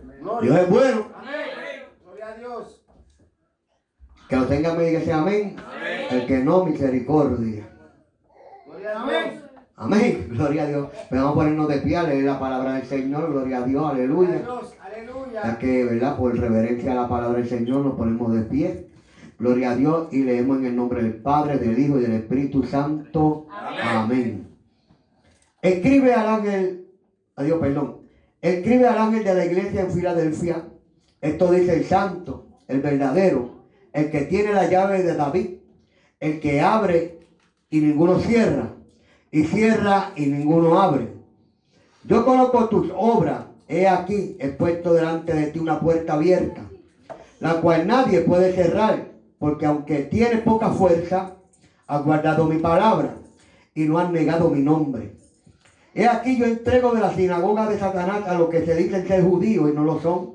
Dios 0.00 0.20
Gloria. 0.20 0.62
es 0.62 0.70
bueno. 0.70 1.12
Amén. 1.14 1.84
Gloria 2.02 2.28
a 2.28 2.34
Dios. 2.36 2.84
Que 4.28 4.36
lo 4.36 4.46
tenga 4.46 4.74
me 4.74 4.84
diga 4.84 5.00
ese 5.00 5.12
amén. 5.12 5.56
El 6.10 6.26
que 6.26 6.38
no, 6.38 6.64
misericordia. 6.64 7.68
Gloria 8.66 8.90
a 8.90 8.92
Dios. 8.92 9.02
Amén. 9.02 9.51
Gloria 9.76 10.62
a 10.62 10.66
Dios. 10.66 10.88
Pero 11.10 11.22
vamos 11.22 11.32
a 11.32 11.40
ponernos 11.40 11.68
de 11.68 11.78
pie 11.78 11.96
a 11.96 12.02
leer 12.04 12.24
la 12.24 12.38
palabra 12.38 12.74
del 12.74 12.86
Señor. 12.86 13.30
Gloria 13.30 13.58
a 13.58 13.66
Dios. 13.66 13.90
Aleluya. 13.90 14.38
Dios. 14.38 14.74
Ya 14.74 14.84
Aleluya. 14.84 15.58
que, 15.58 15.84
¿verdad? 15.84 16.16
Por 16.16 16.38
reverencia 16.38 16.92
a 16.92 16.94
la 16.94 17.08
palabra 17.08 17.38
del 17.38 17.48
Señor 17.48 17.84
nos 17.84 17.96
ponemos 17.96 18.34
de 18.34 18.42
pie. 18.42 18.86
Gloria 19.38 19.72
a 19.72 19.76
Dios 19.76 20.08
y 20.12 20.22
leemos 20.22 20.58
en 20.58 20.66
el 20.66 20.76
nombre 20.76 21.02
del 21.02 21.14
Padre, 21.14 21.58
del 21.58 21.78
Hijo 21.78 21.98
y 21.98 22.02
del 22.02 22.12
Espíritu 22.12 22.62
Santo. 22.62 23.46
Amén. 23.50 24.46
Escribe 25.60 26.14
al 26.14 26.28
ángel, 26.28 26.86
adiós, 27.34 27.58
perdón. 27.60 28.02
Escribe 28.40 28.86
al 28.86 28.98
ángel 28.98 29.24
de 29.24 29.34
la 29.34 29.44
iglesia 29.44 29.80
en 29.80 29.90
Filadelfia. 29.90 30.64
Esto 31.20 31.50
dice 31.50 31.74
el 31.74 31.84
santo, 31.84 32.46
el 32.68 32.80
verdadero, 32.80 33.62
el 33.92 34.10
que 34.10 34.22
tiene 34.22 34.52
la 34.52 34.68
llave 34.68 35.02
de 35.02 35.14
David, 35.14 35.50
el 36.20 36.40
que 36.40 36.60
abre 36.60 37.20
y 37.70 37.80
ninguno 37.80 38.18
cierra, 38.20 38.74
y 39.32 39.44
cierra 39.44 40.12
y 40.14 40.26
ninguno 40.26 40.80
abre. 40.80 41.08
Yo 42.04 42.24
conozco 42.24 42.68
tus 42.68 42.92
obras. 42.94 43.46
He 43.66 43.88
aquí, 43.88 44.36
he 44.38 44.48
puesto 44.48 44.92
delante 44.92 45.32
de 45.32 45.46
ti 45.46 45.58
una 45.58 45.80
puerta 45.80 46.12
abierta, 46.12 46.68
la 47.40 47.54
cual 47.62 47.86
nadie 47.86 48.20
puede 48.20 48.52
cerrar, 48.52 49.12
porque 49.38 49.64
aunque 49.64 50.00
tiene 50.02 50.38
poca 50.38 50.70
fuerza, 50.70 51.36
has 51.86 52.04
guardado 52.04 52.46
mi 52.46 52.58
palabra 52.58 53.16
y 53.74 53.84
no 53.84 53.98
han 53.98 54.12
negado 54.12 54.50
mi 54.50 54.60
nombre. 54.60 55.16
He 55.94 56.06
aquí 56.06 56.36
yo 56.36 56.44
entrego 56.44 56.92
de 56.92 57.00
la 57.00 57.14
sinagoga 57.14 57.66
de 57.66 57.78
Satanás 57.78 58.26
a 58.26 58.34
los 58.34 58.50
que 58.50 58.66
se 58.66 58.74
dicen 58.74 59.06
ser 59.06 59.24
judíos 59.24 59.70
y 59.70 59.74
no 59.74 59.84
lo 59.84 59.98
son, 60.00 60.34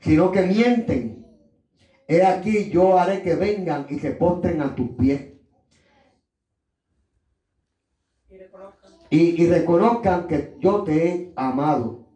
sino 0.00 0.30
que 0.30 0.42
mienten. 0.42 1.26
He 2.06 2.24
aquí 2.24 2.70
yo 2.70 2.98
haré 2.98 3.22
que 3.22 3.34
vengan 3.34 3.86
y 3.88 3.98
se 3.98 4.12
postren 4.12 4.60
a 4.62 4.76
tus 4.76 4.90
pies. 4.90 5.39
Y, 9.10 9.44
reconozcan 9.46 10.28
que 10.28 10.56
yo 10.60 10.82
te 10.82 11.08
he 11.08 11.32
amado, 11.34 12.06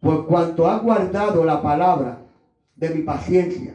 por 0.00 0.26
cuanto 0.26 0.66
has 0.68 0.82
guardado 0.82 1.44
la 1.44 1.60
palabra 1.60 2.22
de 2.76 2.88
mi 2.88 3.02
paciencia. 3.02 3.74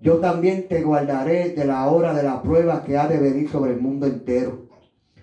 Yo 0.00 0.16
también 0.16 0.66
te 0.66 0.82
guardaré 0.82 1.50
de 1.50 1.66
la 1.66 1.86
hora 1.88 2.14
de 2.14 2.22
la 2.22 2.40
prueba 2.40 2.84
que 2.84 2.96
ha 2.96 3.06
de 3.06 3.18
venir 3.18 3.50
sobre 3.50 3.72
el 3.72 3.80
mundo 3.80 4.06
entero, 4.06 4.68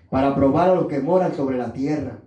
para 0.08 0.36
probar 0.36 0.70
a 0.70 0.74
los 0.76 0.86
que 0.86 1.00
moran 1.00 1.34
sobre 1.34 1.56
la 1.56 1.72
tierra. 1.72 2.20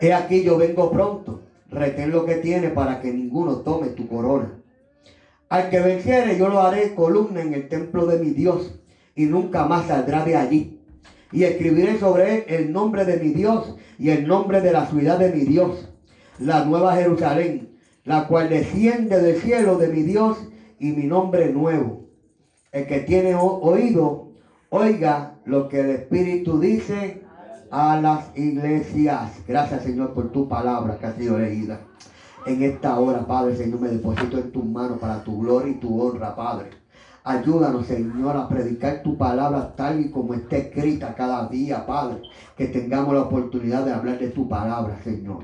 He 0.00 0.12
aquí 0.12 0.42
yo 0.42 0.58
vengo 0.58 0.90
pronto, 0.90 1.40
retén 1.70 2.10
lo 2.10 2.26
que 2.26 2.34
tiene 2.36 2.68
para 2.68 3.00
que 3.00 3.12
ninguno 3.12 3.60
tome 3.60 3.88
tu 3.88 4.06
corona. 4.06 4.60
Al 5.48 5.70
que 5.70 5.80
venciere 5.80 6.36
yo 6.36 6.48
lo 6.48 6.60
haré 6.60 6.94
columna 6.94 7.40
en 7.40 7.54
el 7.54 7.68
templo 7.68 8.04
de 8.04 8.18
mi 8.18 8.30
Dios 8.30 8.80
y 9.14 9.24
nunca 9.24 9.64
más 9.64 9.86
saldrá 9.86 10.24
de 10.24 10.36
allí. 10.36 10.73
Y 11.32 11.44
escribiré 11.44 11.98
sobre 11.98 12.36
él 12.36 12.44
el 12.48 12.72
nombre 12.72 13.04
de 13.04 13.18
mi 13.18 13.30
Dios 13.30 13.76
y 13.98 14.10
el 14.10 14.26
nombre 14.26 14.60
de 14.60 14.72
la 14.72 14.86
ciudad 14.86 15.18
de 15.18 15.32
mi 15.32 15.40
Dios, 15.40 15.88
la 16.38 16.64
nueva 16.64 16.94
Jerusalén, 16.96 17.76
la 18.04 18.26
cual 18.26 18.48
desciende 18.48 19.20
del 19.20 19.40
cielo 19.40 19.76
de 19.78 19.88
mi 19.88 20.02
Dios 20.02 20.38
y 20.78 20.92
mi 20.92 21.04
nombre 21.04 21.52
nuevo. 21.52 22.08
El 22.72 22.86
que 22.86 23.00
tiene 23.00 23.34
oído, 23.34 24.32
oiga 24.70 25.34
lo 25.44 25.68
que 25.68 25.80
el 25.80 25.90
Espíritu 25.90 26.58
dice 26.58 27.22
a 27.70 28.00
las 28.00 28.36
iglesias. 28.36 29.32
Gracias 29.46 29.82
Señor 29.82 30.12
por 30.12 30.30
tu 30.32 30.48
palabra 30.48 30.98
que 30.98 31.06
ha 31.06 31.14
sido 31.14 31.38
leída. 31.38 31.80
En 32.46 32.62
esta 32.62 32.98
hora, 32.98 33.26
Padre, 33.26 33.56
Señor, 33.56 33.80
me 33.80 33.88
deposito 33.88 34.36
en 34.36 34.52
tus 34.52 34.64
manos 34.64 34.98
para 34.98 35.24
tu 35.24 35.40
gloria 35.40 35.72
y 35.72 35.76
tu 35.76 36.00
honra, 36.00 36.36
Padre. 36.36 36.83
Ayúdanos, 37.26 37.86
Señor, 37.86 38.36
a 38.36 38.46
predicar 38.48 39.02
tu 39.02 39.16
palabra 39.16 39.74
tal 39.74 39.98
y 39.98 40.10
como 40.10 40.34
está 40.34 40.58
escrita 40.58 41.14
cada 41.14 41.48
día, 41.48 41.86
Padre. 41.86 42.20
Que 42.54 42.66
tengamos 42.66 43.14
la 43.14 43.22
oportunidad 43.22 43.82
de 43.84 43.94
hablar 43.94 44.18
de 44.18 44.28
tu 44.28 44.46
palabra, 44.46 44.98
Señor. 45.02 45.42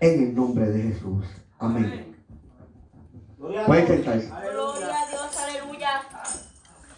En 0.00 0.22
el 0.22 0.34
nombre 0.34 0.66
de 0.70 0.82
Jesús. 0.82 1.26
Amén. 1.58 2.16
Gloria 3.38 3.62
a 3.62 3.66
Pueden 3.66 3.84
Dios. 3.86 3.96
sentarse. 3.96 4.28
Gloria 4.28 4.94
a 4.94 5.10
Dios, 5.10 5.36
aleluya. 5.38 5.90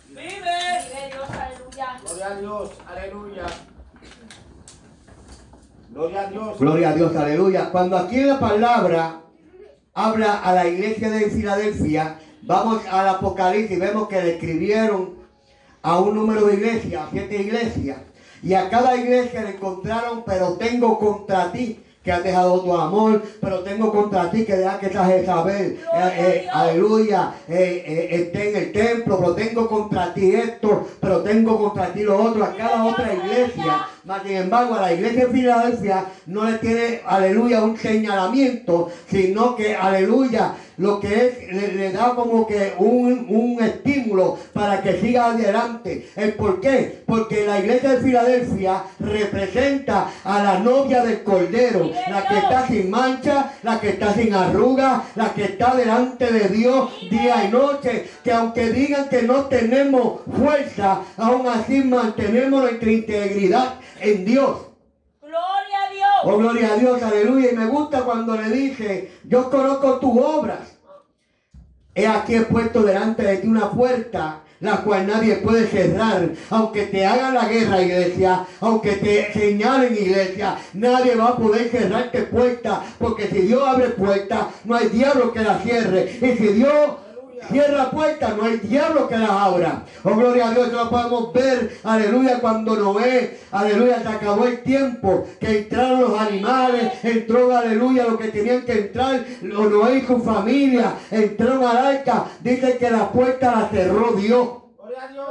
Vive, 0.09 0.23
vive 0.23 1.13
Dios, 1.13 1.31
aleluya. 1.31 2.01
Gloria 2.05 2.27
a 2.27 2.41
Dios, 2.41 2.71
aleluya. 2.89 3.47
Gloria 5.91 6.21
a 6.21 6.31
Dios. 6.31 6.59
Gloria 6.61 6.89
a 6.91 6.95
Dios, 6.95 7.17
aleluya. 7.17 7.71
Cuando 7.71 7.97
aquí 7.99 8.21
en 8.21 8.29
la 8.29 8.39
palabra 8.39 9.21
habla 9.95 10.43
a 10.43 10.53
la 10.53 10.67
iglesia 10.69 11.11
de 11.11 11.29
Filadelfia, 11.31 12.19
vamos 12.47 12.83
al 12.91 13.09
Apocalipsis 13.09 13.79
vemos 13.79 14.09
que 14.09 14.23
le 14.23 14.35
escribieron 14.35 15.17
a 15.83 15.99
un 16.01 16.15
número 16.15 16.47
de 16.47 16.55
iglesias, 16.55 17.03
a 17.03 17.11
siete 17.11 17.43
iglesias. 17.43 17.99
Y 18.43 18.55
a 18.55 18.69
cada 18.69 18.97
iglesia 18.97 19.43
le 19.43 19.51
encontraron, 19.51 20.23
pero 20.25 20.55
tengo 20.55 20.99
contra 20.99 21.53
ti 21.53 21.81
que 22.03 22.13
has 22.13 22.23
dejado 22.23 22.61
tu 22.61 22.73
amor, 22.73 23.21
pero 23.41 23.61
tengo 23.61 23.91
contra 23.91 24.31
ti 24.31 24.45
que 24.45 24.57
dejas 24.57 24.79
que 24.79 24.87
esa 24.87 25.07
Jezabel, 25.07 25.81
eh, 25.95 26.13
eh, 26.19 26.47
aleluya, 26.53 27.35
eh, 27.49 27.83
eh, 27.85 28.09
esté 28.13 28.51
en 28.51 28.57
el 28.57 28.73
templo, 28.73 29.19
pero 29.19 29.35
tengo 29.35 29.69
contra 29.69 30.15
ti 30.15 30.33
esto, 30.37 30.87
pero 31.01 31.23
tengo 31.23 31.59
contra 31.59 31.93
ti 31.93 32.05
lo 32.05 32.23
otro, 32.23 32.45
a 32.45 32.55
cada 32.55 32.85
otra 32.85 33.13
iglesia. 33.13 33.89
Mas, 34.07 34.23
sin 34.23 34.37
embargo, 34.37 34.77
a 34.77 34.83
la 34.83 34.93
iglesia 34.93 35.27
de 35.27 35.33
Filadelfia 35.33 36.05
no 36.27 36.45
le 36.45 36.59
tiene, 36.59 37.01
aleluya, 37.05 37.65
un 37.65 37.77
señalamiento, 37.77 38.89
sino 39.11 39.57
que, 39.57 39.75
aleluya, 39.75 40.55
lo 40.77 41.01
que 41.01 41.49
le 41.77 41.91
da 41.91 42.15
como 42.15 42.47
que 42.47 42.75
un, 42.79 43.27
un 43.29 43.63
estímulo 43.65 44.39
para 44.53 44.81
que 44.83 45.01
siga 45.01 45.27
adelante. 45.33 46.09
¿El 46.15 46.35
por 46.35 46.61
qué? 46.61 47.03
Porque 47.05 47.47
la 47.47 47.59
iglesia 47.59 47.93
de 47.93 48.03
Filadelfia 48.03 48.85
representa 49.01 50.11
a 50.23 50.43
la 50.43 50.59
novia 50.61 51.03
del 51.03 51.25
Cordero, 51.25 51.91
la 52.09 52.27
que 52.29 52.39
está 52.39 52.67
sin 52.69 52.91
mancha, 52.91 53.55
la 53.65 53.81
que 53.81 53.89
está 53.89 54.15
sin 54.15 54.35
arruga, 54.35 55.03
la 55.17 55.33
que 55.35 55.45
está 55.45 55.75
delante 55.75 56.33
de 56.33 56.49
Dios 56.49 56.91
día 57.11 57.45
y 57.45 57.49
noche, 57.49 58.09
que 58.23 58.33
aunque 58.33 58.71
digan 58.71 59.09
que 59.09 59.23
no 59.23 59.47
tenemos 59.47 60.21
fuerza, 60.37 61.01
aún 61.17 61.49
así 61.49 61.83
mantenemos 61.83 62.63
nuestra 62.63 62.93
integridad 62.93 63.75
en 64.01 64.25
Dios. 64.25 64.59
Gloria 65.21 65.83
a 65.89 65.93
Dios. 65.93 66.09
Oh, 66.25 66.39
gloria 66.39 66.73
a 66.73 66.77
Dios, 66.77 67.03
aleluya. 67.03 67.53
Y 67.53 67.57
me 67.57 67.67
gusta 67.67 68.03
cuando 68.03 68.37
le 68.37 68.51
dice, 68.51 69.13
yo 69.25 69.51
conozco 69.51 69.99
tus 69.99 70.17
obras. 70.17 70.77
He 71.95 72.07
aquí 72.07 72.35
he 72.35 72.43
puesto 72.43 72.83
delante 72.83 73.23
de 73.23 73.39
ti 73.39 73.49
una 73.49 73.71
puerta, 73.71 74.43
la 74.61 74.83
cual 74.83 75.07
nadie 75.07 75.37
puede 75.37 75.67
cerrar. 75.67 76.31
Aunque 76.51 76.87
te 76.87 77.07
hagan 77.07 77.35
la 77.35 77.49
guerra, 77.49 77.81
iglesia, 77.81 78.45
aunque 78.61 78.93
te 78.97 79.33
señalen, 79.33 79.95
iglesia, 79.95 80.59
nadie 80.75 81.15
va 81.15 81.29
a 81.29 81.37
poder 81.37 81.71
cerrarte 81.71 82.23
puerta. 82.25 82.83
Porque 82.99 83.29
si 83.29 83.43
Dios 83.43 83.63
abre 83.67 83.89
puerta, 83.91 84.51
no 84.65 84.77
hay 84.77 84.89
diablo 84.89 85.33
que 85.33 85.41
la 85.41 85.59
cierre. 85.61 86.19
Y 86.21 86.37
si 86.37 86.49
Dios 86.49 86.97
Cierra 87.51 87.91
puertas, 87.91 88.37
no 88.37 88.45
hay 88.45 88.57
diablo 88.59 89.09
que 89.09 89.17
las 89.17 89.31
abra. 89.31 89.85
Oh, 90.05 90.15
gloria 90.17 90.49
a 90.49 90.51
Dios, 90.53 90.73
lo 90.73 90.91
podemos 90.91 91.33
ver, 91.33 91.79
aleluya, 91.85 92.41
cuando 92.41 92.77
Noé, 92.77 93.39
aleluya, 93.53 94.01
se 94.03 94.09
acabó 94.09 94.47
el 94.47 94.63
tiempo, 94.63 95.27
que 95.39 95.59
entraron 95.59 96.01
los 96.01 96.19
animales, 96.19 97.05
entró, 97.05 97.55
aleluya, 97.57 98.05
lo 98.05 98.19
que 98.19 98.29
tenían 98.29 98.65
que 98.65 98.73
entrar, 98.73 99.25
lo- 99.43 99.69
Noé 99.69 99.99
y 99.99 100.07
su 100.07 100.21
familia, 100.23 100.95
entraron 101.11 101.65
al 101.65 101.77
arca, 101.77 102.25
dice 102.41 102.79
que 102.79 102.91
la 102.91 103.11
puerta 103.13 103.53
la 103.53 103.69
cerró 103.69 104.13
Dios. 104.13 104.49
Gloria 104.79 105.03
a 105.03 105.09
Dios. 105.09 105.27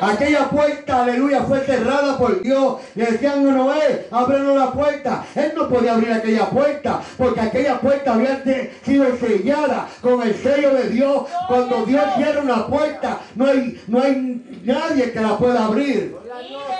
Aquella 0.00 0.48
puerta, 0.50 1.02
aleluya, 1.02 1.42
fue 1.42 1.60
cerrada 1.60 2.18
por 2.18 2.42
Dios. 2.42 2.76
Le 2.94 3.06
decían 3.06 3.46
a 3.46 3.52
Noé, 3.52 4.06
ábrenos 4.10 4.56
la 4.56 4.72
puerta. 4.72 5.24
Él 5.34 5.52
no 5.56 5.68
podía 5.68 5.94
abrir 5.94 6.12
aquella 6.12 6.50
puerta, 6.50 7.00
porque 7.16 7.40
aquella 7.40 7.80
puerta 7.80 8.14
había 8.14 8.42
sido 8.84 9.16
sellada 9.16 9.88
con 10.00 10.22
el 10.22 10.34
sello 10.34 10.74
de 10.74 10.90
Dios. 10.90 11.24
Cuando 11.48 11.84
Dios 11.86 12.02
cierra 12.16 12.42
una 12.42 12.66
puerta, 12.66 13.20
no 13.34 13.46
hay, 13.46 13.82
no 13.86 14.02
hay 14.02 14.60
nadie 14.64 15.12
que 15.12 15.20
la 15.20 15.38
pueda 15.38 15.64
abrir. 15.64 16.25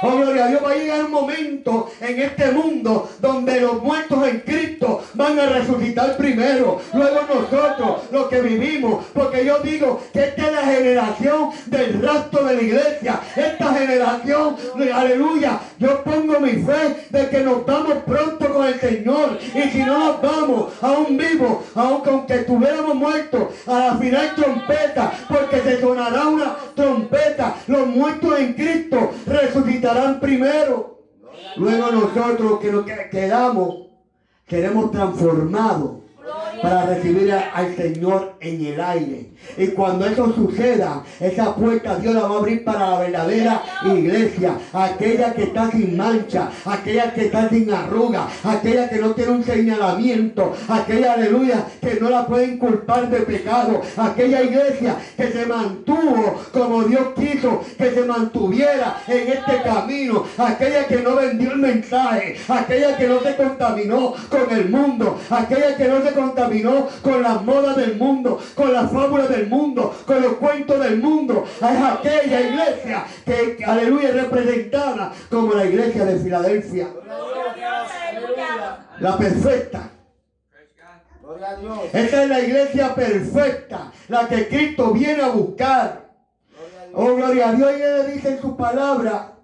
Oh, 0.03 0.17
gloria 0.19 0.45
a 0.45 0.49
Dios, 0.49 0.63
va 0.63 0.73
a 0.73 0.75
llegar 0.75 1.05
un 1.05 1.11
momento 1.11 1.91
en 2.01 2.21
este 2.21 2.51
mundo 2.53 3.09
donde 3.21 3.61
los 3.61 3.83
muertos 3.83 4.29
en 4.29 4.41
Cristo 4.41 5.03
van 5.15 5.39
a 5.39 5.47
resucitar 5.47 6.17
primero. 6.19 6.81
Luego 6.93 7.21
nosotros, 7.23 8.03
los 8.13 8.29
que 8.29 8.43
vivimos. 8.43 9.07
Porque 9.15 9.45
yo 9.45 9.59
digo 9.61 10.03
que 10.13 10.25
esta 10.25 10.47
es 10.47 10.53
la 10.53 10.63
generación 10.63 11.51
del 11.67 12.03
rapto 12.03 12.45
de 12.45 12.55
la 12.55 12.63
iglesia. 12.63 13.21
Esta 13.35 13.75
generación, 13.75 14.57
aleluya, 14.95 15.61
yo 15.79 16.05
pongo 16.05 16.39
mi 16.41 16.53
fe 16.63 17.07
de 17.09 17.31
que 17.31 17.41
nos 17.41 17.65
vamos 17.65 17.99
pronto 18.07 18.53
con 18.53 18.67
el 18.67 18.79
Señor. 18.79 19.39
Y 19.55 19.71
si 19.71 19.79
no 19.79 19.99
nos 19.99 20.23
vamos, 20.23 20.73
aún 20.83 21.17
vivos, 21.17 21.65
aunque 21.75 22.11
aunque 22.11 22.35
estuviéramos 22.35 22.95
muertos, 22.95 23.49
a 23.67 23.79
la 23.79 23.97
final 23.97 24.35
trompeta, 24.35 25.13
porque 25.29 25.61
se 25.61 25.81
sonará 25.81 26.27
una 26.27 26.57
trompeta. 26.75 27.55
Los 27.67 27.87
muertos 27.87 28.39
en 28.39 28.53
Cristo 28.53 29.13
resucitarán 29.47 30.21
primero. 30.21 31.01
Luego 31.57 31.91
nosotros 31.91 32.61
que 32.61 32.73
nos 32.73 32.85
que- 32.85 33.09
quedamos, 33.11 33.87
seremos 34.49 34.91
transformados 34.91 35.91
para 36.63 36.87
recibir 36.87 37.33
al 37.33 37.77
Señor 37.77 38.35
en 38.41 38.65
el 38.65 38.81
aire. 38.81 39.31
Y 39.57 39.69
cuando 39.69 40.07
eso 40.07 40.33
suceda, 40.35 41.03
esa 41.21 41.55
puerta 41.55 41.97
Dios 41.99 42.15
la 42.15 42.23
va 42.23 42.37
a 42.37 42.39
abrir 42.39 42.65
para 42.65 42.91
la 42.91 42.99
verdadera 43.01 43.63
iglesia, 43.85 44.59
aquella 44.73 45.33
que 45.35 45.45
está 45.45 45.71
sin 45.71 45.97
mancha, 45.97 46.51
aquella 46.65 47.13
que 47.15 47.27
está 47.27 47.49
sin 47.49 47.73
arruga, 47.73 48.27
aquella 48.45 48.89
que 48.89 48.97
no 48.97 49.13
tiene 49.13 49.33
un 49.33 49.45
señalamiento, 49.45 50.55
aquella 50.69 51.15
aleluya 51.15 51.65
que 51.81 51.99
no 52.01 52.11
la 52.11 52.27
pueden 52.27 52.59
culpar 52.59 53.09
de 53.11 53.21
pecado, 53.21 53.83
aquella 53.97 54.43
iglesia 54.43 54.97
que 55.17 55.29
se 55.29 55.47
mantuvo 55.47 56.41
como 56.53 56.85
Dios 56.85 57.09
quiso 57.17 57.61
que 57.79 57.91
se 57.91 58.05
mantuviera 58.05 58.99
en 59.07 59.29
este 59.29 59.63
camino, 59.63 60.25
aquella 60.39 60.87
que 60.87 60.97
no 60.97 61.17
vendió 61.17 61.53
el 61.53 61.59
mensaje, 61.59 62.37
aquella 62.49 62.97
que 62.97 63.09
no 63.09 63.21
se 63.21 63.37
contaminó 63.37 64.15
con 64.29 64.57
el 64.57 64.69
mundo, 64.71 65.19
aquella 65.31 65.77
que 65.77 65.89
no 65.89 66.03
se 66.03 66.13
contaminó 66.13 66.46
con 67.03 67.23
las 67.23 67.43
modas 67.43 67.77
del 67.77 67.97
mundo, 67.97 68.39
con 68.55 68.73
las 68.73 68.91
fábulas 68.91 69.29
del 69.29 69.49
mundo, 69.49 69.95
con 70.07 70.23
los 70.23 70.35
cuentos 70.35 70.81
del 70.81 70.99
mundo. 70.99 71.45
Es 71.45 71.63
aquella 71.63 72.41
iglesia 72.41 73.05
que, 73.25 73.65
aleluya, 73.65 74.09
es 74.11 74.15
representada 74.15 75.13
como 75.31 75.55
la 75.55 75.65
iglesia 75.65 76.05
de 76.05 76.19
Filadelfia, 76.19 76.89
Gloria 76.89 77.51
a 77.51 77.55
Dios, 77.55 77.93
aleluya. 78.09 78.79
la 79.01 79.19
perfecta. 79.19 79.91
Gloria 81.23 81.51
a 81.51 81.57
Dios. 81.57 81.79
Esa 81.93 82.23
es 82.23 82.29
la 82.29 82.41
iglesia 82.41 82.95
perfecta, 82.95 83.93
la 84.09 84.29
que 84.29 84.49
Cristo 84.49 84.93
viene 84.93 85.23
a 85.23 85.29
buscar. 85.29 86.07
Oh, 86.95 87.15
gloria 87.15 87.51
a 87.51 87.53
Dios, 87.53 87.73
y 87.79 87.83
Él 87.83 88.07
le 88.07 88.13
dice 88.15 88.31
en 88.31 88.41
su 88.41 88.57
palabra 88.57 89.37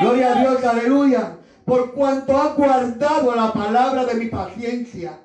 Gloria 0.00 0.32
a 0.32 0.40
Dios, 0.40 0.64
aleluya. 0.64 1.36
Por 1.64 1.94
cuanto 1.94 2.36
has 2.36 2.56
guardado 2.56 3.34
la 3.34 3.52
palabra 3.52 4.04
de 4.04 4.14
mi 4.14 4.26
paciencia. 4.26 5.18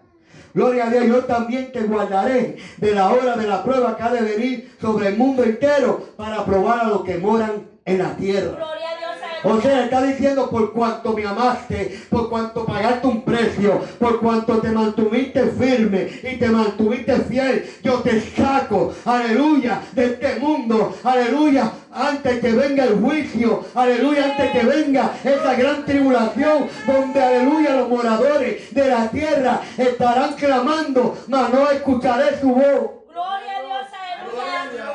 Gloria 0.58 0.88
a 0.88 0.89
Dios, 0.89 1.05
yo 1.05 1.24
también 1.26 1.72
te 1.72 1.84
guardaré 1.84 2.58
de 2.78 2.95
la 2.95 3.12
hora 3.12 3.38
de 3.38 3.45
la 3.45 3.64
prueba 3.64 3.95
que 3.95 4.01
ha 4.01 4.12
de 4.12 4.22
venir 4.22 4.76
sobre 4.82 5.10
el 5.10 5.16
mundo 5.16 5.43
entero 5.43 6.03
para 6.18 6.43
probar 6.45 6.80
a 6.80 6.88
los 6.88 7.03
que 7.03 7.20
moran 7.20 7.70
en 7.86 7.99
la 7.99 8.16
tierra. 8.16 8.76
O 9.49 9.61
sea, 9.61 9.85
está 9.85 10.01
diciendo 10.01 10.49
por 10.49 10.73
cuanto 10.73 11.13
me 11.13 11.25
amaste, 11.25 12.01
por 12.09 12.29
cuanto 12.29 12.65
pagaste 12.65 13.07
un 13.07 13.21
precio, 13.21 13.79
por 13.97 14.19
cuanto 14.19 14.57
te 14.57 14.69
mantuviste 14.71 15.41
firme 15.51 16.09
y 16.21 16.35
te 16.35 16.49
mantuviste 16.49 17.15
fiel, 17.21 17.65
yo 17.81 18.01
te 18.01 18.19
saco, 18.19 18.93
aleluya, 19.05 19.81
de 19.93 20.05
este 20.05 20.35
mundo, 20.39 20.93
aleluya, 21.01 21.71
antes 21.93 22.41
que 22.41 22.51
venga 22.51 22.83
el 22.83 22.99
juicio, 22.99 23.63
aleluya, 23.73 24.25
antes 24.31 24.51
que 24.51 24.65
venga 24.65 25.13
esa 25.23 25.55
gran 25.55 25.85
tribulación, 25.85 26.67
donde, 26.85 27.21
aleluya, 27.23 27.77
los 27.77 27.89
moradores 27.89 28.73
de 28.73 28.87
la 28.89 29.09
tierra 29.09 29.61
estarán 29.77 30.33
clamando, 30.33 31.17
mas 31.27 31.53
no 31.53 31.71
escucharé 31.71 32.37
su 32.41 32.49
voz. 32.49 32.97
Gloria 33.09 33.57
a 33.57 33.61
Dios. 33.61 33.87
Aleluya. 34.27 34.93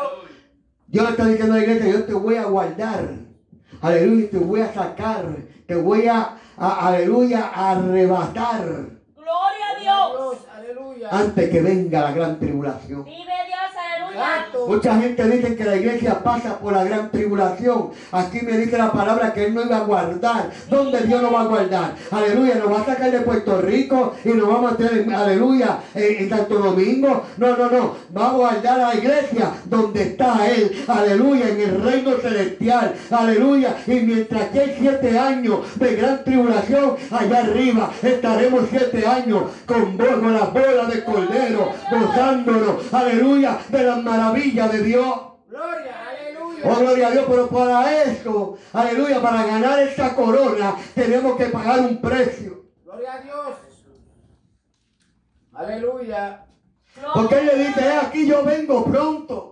Dios 0.88 1.04
le 1.04 1.10
está 1.10 1.24
diciendo 1.24 1.54
a 1.54 1.56
la 1.56 1.62
iglesia, 1.62 1.90
yo 1.90 2.04
te 2.04 2.12
voy 2.12 2.36
a 2.36 2.44
guardar. 2.44 3.21
Aleluya, 3.82 4.30
te 4.30 4.38
voy 4.38 4.60
a 4.60 4.72
sacar. 4.72 5.26
Te 5.66 5.74
voy 5.74 6.06
a, 6.06 6.36
a- 6.56 6.88
aleluya, 6.88 7.50
a 7.54 7.72
arrebatar 7.72 8.62
Gloria 9.16 9.66
a 9.76 9.80
Dios. 9.80 10.36
Aleluya. 10.56 11.08
antes 11.10 11.50
que 11.50 11.60
venga 11.60 12.00
la 12.02 12.12
gran 12.12 12.38
tribulación. 12.38 13.04
Vive 13.04 13.16
Dios. 13.46 13.61
Mucha 14.66 15.00
gente 15.00 15.28
dice 15.28 15.56
que 15.56 15.64
la 15.64 15.76
iglesia 15.76 16.22
pasa 16.22 16.58
por 16.58 16.72
la 16.72 16.84
gran 16.84 17.10
tribulación. 17.10 17.90
Aquí 18.12 18.40
me 18.42 18.56
dice 18.58 18.78
la 18.78 18.92
palabra 18.92 19.32
que 19.32 19.46
Él 19.46 19.54
no 19.54 19.62
iba 19.62 19.78
a 19.78 19.84
guardar. 19.84 20.50
¿Dónde 20.68 21.00
Dios 21.00 21.22
nos 21.22 21.32
va 21.32 21.40
a 21.42 21.44
guardar? 21.44 21.94
Aleluya, 22.10 22.56
nos 22.56 22.72
va 22.72 22.80
a 22.82 22.84
sacar 22.86 23.10
de 23.10 23.20
Puerto 23.20 23.60
Rico 23.60 24.14
y 24.24 24.28
nos 24.30 24.48
va 24.48 24.70
a 24.70 25.22
aleluya, 25.22 25.78
en, 25.94 26.28
Santo 26.28 26.58
Domingo. 26.58 27.24
No, 27.36 27.56
no, 27.56 27.70
no. 27.70 27.94
Va 28.16 28.30
a 28.30 28.32
guardar 28.32 28.80
a 28.80 28.88
la 28.88 28.94
iglesia 28.94 29.52
donde 29.64 30.02
está 30.02 30.48
Él. 30.48 30.84
Aleluya, 30.86 31.48
en 31.48 31.60
el 31.60 31.82
reino 31.82 32.12
celestial. 32.18 32.94
Aleluya. 33.10 33.76
Y 33.86 33.94
mientras 34.00 34.48
que 34.48 34.60
hay 34.60 34.76
siete 34.78 35.18
años 35.18 35.60
de 35.76 35.96
gran 35.96 36.24
tribulación, 36.24 36.96
allá 37.10 37.38
arriba 37.38 37.90
estaremos 38.02 38.64
siete 38.70 39.06
años 39.06 39.44
con, 39.66 39.96
con 39.96 40.32
las 40.32 40.52
bolas 40.52 40.88
de 40.88 41.04
cordero, 41.04 41.72
gozándonos. 41.90 42.92
Aleluya, 42.92 43.58
de 43.68 43.82
las 44.02 44.18
maravillas 44.18 44.72
de 44.72 44.82
Dios. 44.82 45.20
Gloria, 45.48 46.08
aleluya. 46.08 46.62
Oh, 46.64 46.76
gloria 46.76 47.08
a 47.08 47.10
Dios, 47.10 47.24
pero 47.28 47.48
para 47.48 48.02
eso, 48.04 48.58
aleluya, 48.72 49.20
para 49.20 49.44
ganar 49.44 49.78
esta 49.80 50.14
corona, 50.14 50.76
tenemos 50.94 51.36
que 51.36 51.46
pagar 51.46 51.80
un 51.80 52.00
precio. 52.00 52.64
Gloria 52.84 53.14
a 53.14 53.20
Dios. 53.20 53.56
Aleluya. 55.52 56.46
Porque 57.14 57.38
Él 57.38 57.46
le 57.46 57.58
dice, 57.66 57.80
"He 57.80 57.96
aquí 57.98 58.26
yo 58.26 58.44
vengo 58.44 58.84
pronto. 58.84 59.51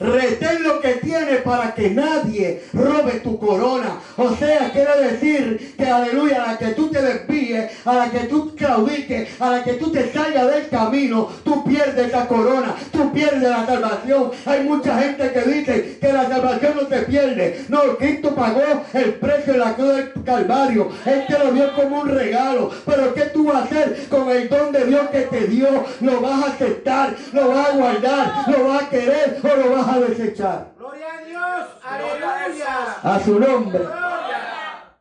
Retén 0.00 0.64
lo 0.64 0.80
que 0.80 0.94
tienes 0.94 1.42
para 1.42 1.74
que 1.74 1.90
nadie 1.90 2.64
robe 2.72 3.20
tu 3.22 3.38
corona. 3.38 4.00
O 4.16 4.34
sea, 4.34 4.70
quiere 4.72 5.10
decir 5.10 5.74
que, 5.76 5.86
aleluya, 5.86 6.42
a 6.42 6.52
la 6.52 6.58
que 6.58 6.68
tú 6.68 6.90
te 6.90 7.00
desvíes, 7.00 7.70
a 7.84 7.94
la 7.94 8.10
que 8.10 8.20
tú 8.20 8.54
claudiques, 8.56 9.40
a 9.40 9.50
la 9.50 9.64
que 9.64 9.74
tú 9.74 9.92
te 9.92 10.12
salgas 10.12 10.50
del 10.50 10.68
camino, 10.68 11.30
tú 11.44 11.64
pierdes 11.64 12.08
esa 12.08 12.26
corona, 12.26 12.74
tú 12.90 13.12
pierdes 13.12 13.42
la 13.42 13.64
salvación. 13.64 14.32
Hay 14.44 14.64
mucha 14.64 14.98
gente 14.98 15.30
que 15.32 15.40
dice 15.42 15.98
que 16.00 16.12
la 16.12 16.28
salvación 16.28 16.72
no 16.80 16.88
se 16.88 17.02
pierde. 17.02 17.64
No, 17.68 17.96
Cristo 17.96 18.34
pagó 18.34 18.62
el 18.92 19.14
precio 19.14 19.52
de 19.52 19.58
la 19.60 19.74
cruz 19.74 19.96
del 19.96 20.12
Calvario. 20.24 20.90
Él 21.06 21.24
te 21.28 21.38
lo 21.38 21.52
dio 21.52 21.72
como 21.74 22.00
un 22.00 22.08
regalo. 22.08 22.70
Pero 22.84 23.14
¿qué 23.14 23.22
tú 23.26 23.44
vas 23.44 23.56
a 23.56 23.64
hacer 23.64 24.06
con 24.08 24.28
el 24.30 24.48
don 24.48 24.72
de 24.72 24.84
Dios 24.84 25.08
que 25.10 25.20
te 25.20 25.46
dio? 25.46 25.84
¿Lo 26.00 26.20
vas 26.20 26.42
a 26.42 26.46
aceptar? 26.48 27.14
¿Lo 27.32 27.48
vas 27.48 27.68
a 27.68 27.72
guardar? 27.72 28.32
¿Lo 28.48 28.68
vas 28.68 28.82
a 28.82 28.90
querer 28.90 29.38
o 29.52 29.56
lo 29.56 29.70
vas 29.70 29.88
a 29.88 30.00
desechar? 30.00 30.72
Gloria 30.76 31.06
a 31.12 31.24
Dios. 31.24 31.68
Aleluya. 31.82 33.00
A 33.02 33.20
su 33.20 33.38
nombre. 33.38 33.78
Gloria. 33.78 34.96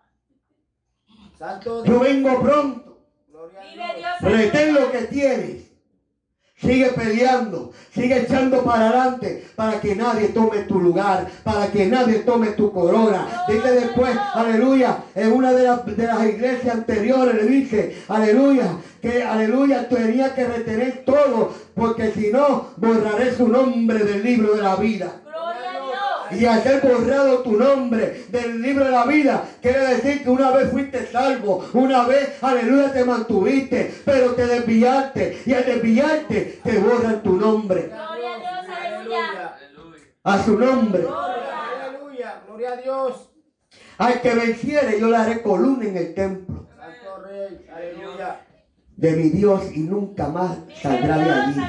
Santo 1.38 1.84
Yo 1.86 2.00
vengo 2.00 2.41
pronto. 2.41 3.00
Gloria 3.28 3.60
a 3.60 3.64
Vive 3.64 3.96
Dios. 3.98 4.14
Dios. 4.22 4.32
Retén 4.32 4.74
lo 4.74 4.91
que 4.91 5.02
tienes. 5.04 5.72
Sigue 6.64 6.86
peleando, 6.95 7.72
sigue 7.93 8.20
echando 8.22 8.64
para 8.64 8.88
adelante 8.89 9.43
para 9.55 9.82
que 9.82 9.95
nadie 9.95 10.30
tome 10.30 10.59
tu 10.59 10.80
lugar, 10.80 11.28
para 11.43 11.68
que 11.72 11.88
nadie 11.88 12.20
tome 12.20 12.47
tu 12.51 12.72
corona. 12.72 13.28
Dice 13.49 13.72
después, 13.74 14.16
aleluya, 14.34 14.97
en 15.14 15.34
una 15.34 15.51
de, 15.51 15.64
las- 15.64 15.86
de 15.86 16.07
las 16.07 16.24
iglesias 16.26 16.74
anteriores 16.76 17.36
le 17.36 17.45
dice, 17.49 17.97
aleluya, 18.07 18.78
que 19.01 19.24
aleluya 19.24 19.89
tenía 19.89 20.34
que 20.34 20.45
retener 20.45 21.03
todo, 21.05 21.51
porque 21.76 22.11
si 22.11 22.32
no, 22.32 22.68
borraré 22.78 23.36
su 23.36 23.49
nombre 23.49 23.99
del 23.99 24.24
libro 24.24 24.53
de 24.55 24.61
la 24.61 24.76
vida. 24.78 25.20
Y 26.39 26.45
al 26.45 26.63
ser 26.63 26.81
borrado 26.81 27.39
tu 27.39 27.53
nombre 27.53 28.25
del 28.29 28.61
libro 28.61 28.86
de 28.86 28.91
la 28.91 29.05
vida, 29.05 29.43
quiere 29.61 29.95
decir 29.95 30.23
que 30.23 30.29
una 30.29 30.51
vez 30.51 30.71
fuiste 30.71 31.05
salvo, 31.07 31.65
una 31.73 32.05
vez, 32.05 32.41
aleluya, 32.41 32.91
te 32.91 33.03
mantuviste, 33.05 33.93
pero 34.05 34.34
te 34.34 34.45
desviaste. 34.47 35.41
Y 35.45 35.53
al 35.53 35.65
desviarte, 35.65 36.59
te 36.63 36.79
borran 36.79 37.21
tu 37.23 37.34
nombre. 37.34 37.84
Gloria 37.88 38.34
a 38.34 38.39
Dios. 38.39 38.77
Aleluya. 38.77 39.57
A 40.23 40.43
su 40.43 40.57
nombre. 40.57 41.01
Gloria, 41.01 41.88
aleluya. 41.88 42.41
Gloria 42.47 42.71
a 42.73 42.77
Dios. 42.77 43.29
Al 43.97 44.21
que 44.21 44.34
venciere, 44.34 44.99
yo 44.99 45.07
le 45.09 45.17
haré 45.17 45.41
columna 45.41 45.86
en 45.86 45.97
el 45.97 46.13
templo 46.13 46.67
Santo 46.77 47.23
Rey. 47.27 47.67
Aleluya. 47.75 48.45
de 48.95 49.11
mi 49.13 49.29
Dios 49.29 49.63
y 49.73 49.81
nunca 49.81 50.27
más 50.29 50.57
saldrá 50.81 51.17
de 51.17 51.31
allí. 51.31 51.61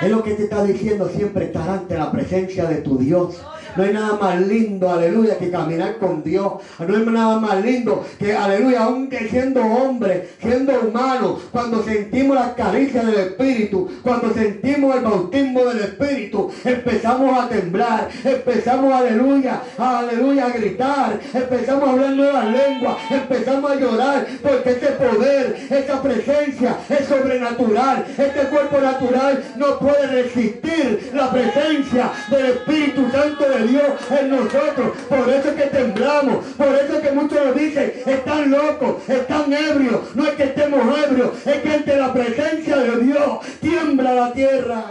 Es 0.00 0.10
lo 0.10 0.22
que 0.22 0.34
te 0.34 0.44
está 0.44 0.62
diciendo, 0.62 1.08
siempre 1.08 1.46
estar 1.46 1.68
ante 1.68 1.96
la 1.96 2.12
presencia 2.12 2.66
de 2.66 2.76
tu 2.76 2.98
Dios. 2.98 3.42
No 3.76 3.82
hay 3.82 3.92
nada 3.92 4.16
más 4.18 4.40
lindo, 4.40 4.90
aleluya, 4.90 5.36
que 5.38 5.50
caminar 5.50 5.98
con 5.98 6.22
Dios. 6.22 6.52
No 6.78 6.96
hay 6.96 7.04
nada 7.04 7.38
más 7.38 7.62
lindo 7.62 8.06
que, 8.18 8.34
aleluya, 8.34 8.84
aunque 8.84 9.28
siendo 9.28 9.60
hombre, 9.60 10.30
siendo 10.40 10.80
humano, 10.80 11.38
cuando 11.52 11.82
sentimos 11.82 12.36
la 12.36 12.54
caricia 12.54 13.02
del 13.02 13.20
Espíritu, 13.20 13.88
cuando 14.02 14.32
sentimos 14.32 14.96
el 14.96 15.02
bautismo 15.02 15.64
del 15.66 15.80
Espíritu, 15.80 16.50
empezamos 16.64 17.38
a 17.38 17.48
temblar, 17.48 18.08
empezamos, 18.24 18.92
aleluya, 18.92 19.60
aleluya, 19.76 20.46
a 20.46 20.50
gritar, 20.50 21.20
empezamos 21.34 21.88
a 21.88 21.92
hablar 21.92 22.10
nuevas 22.10 22.46
lenguas, 22.46 22.96
empezamos 23.10 23.70
a 23.70 23.74
llorar, 23.74 24.26
porque 24.42 24.70
ese 24.70 24.86
poder, 24.86 25.56
esa 25.68 26.02
presencia 26.02 26.76
es 26.88 27.06
sobrenatural. 27.06 28.06
Este 28.16 28.40
cuerpo 28.48 28.78
natural 28.78 29.44
no 29.56 29.78
puede 29.78 30.06
resistir 30.06 31.10
la 31.12 31.30
presencia 31.30 32.10
del 32.30 32.46
Espíritu 32.46 33.06
Santo 33.10 33.48
de 33.48 33.65
Dios 33.66 33.92
en 34.10 34.30
nosotros. 34.30 34.96
Por 35.08 35.28
eso 35.28 35.48
es 35.50 35.54
que 35.54 35.66
temblamos, 35.68 36.44
por 36.56 36.68
eso 36.68 36.96
es 36.96 37.00
que 37.00 37.12
muchos 37.12 37.44
nos 37.44 37.54
dicen, 37.54 37.92
están 38.06 38.50
locos, 38.50 39.08
están 39.08 39.52
ebrios. 39.52 40.14
No 40.14 40.26
es 40.26 40.34
que 40.34 40.44
estemos 40.44 40.98
ebrios, 40.98 41.46
es 41.46 41.62
que 41.62 41.74
ante 41.74 41.96
la 41.96 42.12
presencia 42.12 42.76
de 42.76 42.98
Dios 42.98 43.46
tiembla 43.60 44.12
la 44.12 44.32
tierra. 44.32 44.84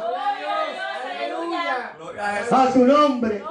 Aleluya. 1.15 1.93
A 2.51 2.71
su 2.71 2.85
nombre, 2.85 3.43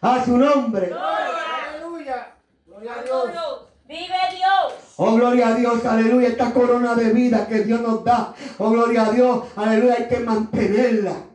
a 0.00 0.24
su 0.24 0.36
nombre. 0.36 0.92
Aleluya. 0.92 2.34
Gloria 2.66 2.92
a 2.98 3.02
Dios. 3.02 3.62
Vive 3.86 4.14
Dios. 4.30 4.72
Oh, 4.96 5.14
gloria 5.16 5.48
a 5.48 5.54
Dios, 5.54 5.84
aleluya, 5.84 6.28
esta 6.28 6.52
corona 6.52 6.94
de 6.94 7.12
vida 7.12 7.46
que 7.46 7.60
Dios 7.64 7.80
nos 7.80 8.04
da. 8.04 8.34
Oh, 8.58 8.70
gloria 8.70 9.06
a 9.06 9.10
Dios, 9.10 9.44
aleluya, 9.56 9.96
hay 9.98 10.08
que 10.08 10.20
mantenerla. 10.20 11.31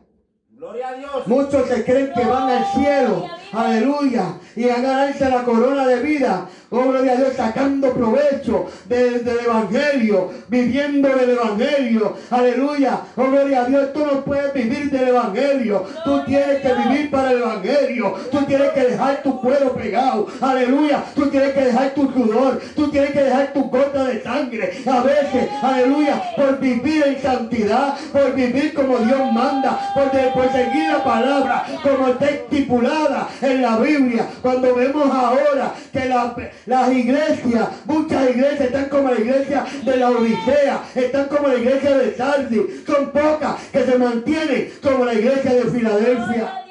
Gloria 0.58 0.88
a 0.88 0.94
Dios. 0.94 1.26
Muchos 1.28 1.68
se 1.68 1.84
creen 1.84 2.12
que 2.12 2.24
van 2.24 2.50
al 2.50 2.64
cielo, 2.72 3.24
aleluya, 3.52 4.40
y 4.56 4.68
a 4.68 4.80
ganarse 4.80 5.30
la 5.30 5.44
corona 5.44 5.86
de 5.86 6.00
vida. 6.02 6.48
Oh, 6.70 6.82
gloria 6.84 7.12
a 7.12 7.16
Dios, 7.16 7.32
sacando 7.34 7.94
provecho 7.94 8.66
de- 8.84 9.20
del 9.20 9.38
Evangelio, 9.46 10.30
viviendo 10.48 11.08
del 11.16 11.30
Evangelio, 11.30 12.14
aleluya. 12.30 13.00
Oh, 13.16 13.24
gloria 13.30 13.62
a 13.62 13.64
Dios, 13.64 13.90
tú 13.94 14.00
no 14.04 14.22
puedes 14.22 14.52
vivir 14.52 14.90
del 14.90 15.08
Evangelio, 15.08 15.86
tú 16.04 16.22
tienes 16.26 16.60
que 16.60 16.74
vivir 16.74 17.10
para 17.10 17.30
el 17.30 17.38
Evangelio, 17.38 18.14
tú 18.30 18.44
tienes 18.44 18.68
que 18.72 18.80
dejar 18.82 19.22
tu 19.22 19.40
cuero 19.40 19.72
pegado, 19.72 20.26
aleluya, 20.42 21.02
tú 21.14 21.30
tienes 21.30 21.52
que 21.54 21.60
dejar 21.64 21.90
tu 21.94 22.12
sudor, 22.12 22.60
tú 22.76 22.90
tienes 22.90 23.12
que 23.12 23.22
dejar 23.22 23.52
tu 23.54 23.62
gota 23.70 24.04
de 24.04 24.22
sangre. 24.22 24.82
A 24.86 25.00
veces, 25.00 25.48
aleluya, 25.62 26.22
por 26.36 26.60
vivir 26.60 27.02
en 27.06 27.22
santidad, 27.22 27.94
por 28.12 28.34
vivir 28.34 28.74
como 28.74 28.98
Dios 28.98 29.32
manda, 29.32 29.90
por, 29.94 30.10
de- 30.12 30.28
por 30.32 30.52
seguir 30.52 30.90
la 30.90 31.02
palabra 31.02 31.64
como 31.82 32.08
está 32.08 32.26
estipulada 32.28 33.26
en 33.40 33.62
la 33.62 33.78
Biblia. 33.78 34.26
Cuando 34.42 34.74
vemos 34.74 35.10
ahora 35.10 35.72
que 35.90 36.04
la- 36.04 36.34
las 36.66 36.92
iglesias, 36.92 37.68
muchas 37.84 38.30
iglesias 38.30 38.60
están 38.60 38.88
como 38.88 39.10
la 39.10 39.20
iglesia 39.20 39.64
de 39.84 39.96
la 39.96 40.10
Odisea, 40.10 40.82
están 40.94 41.28
como 41.28 41.48
la 41.48 41.56
iglesia 41.56 41.96
de 41.98 42.14
Sardis, 42.14 42.62
son 42.86 43.10
pocas 43.10 43.56
que 43.72 43.84
se 43.84 43.98
mantienen 43.98 44.72
como 44.82 45.04
la 45.04 45.14
iglesia 45.14 45.52
de 45.54 45.70
Filadelfia, 45.70 46.64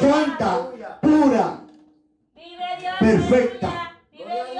santa, 0.00 0.58
pura, 1.00 1.60
perfecta. 3.00 3.91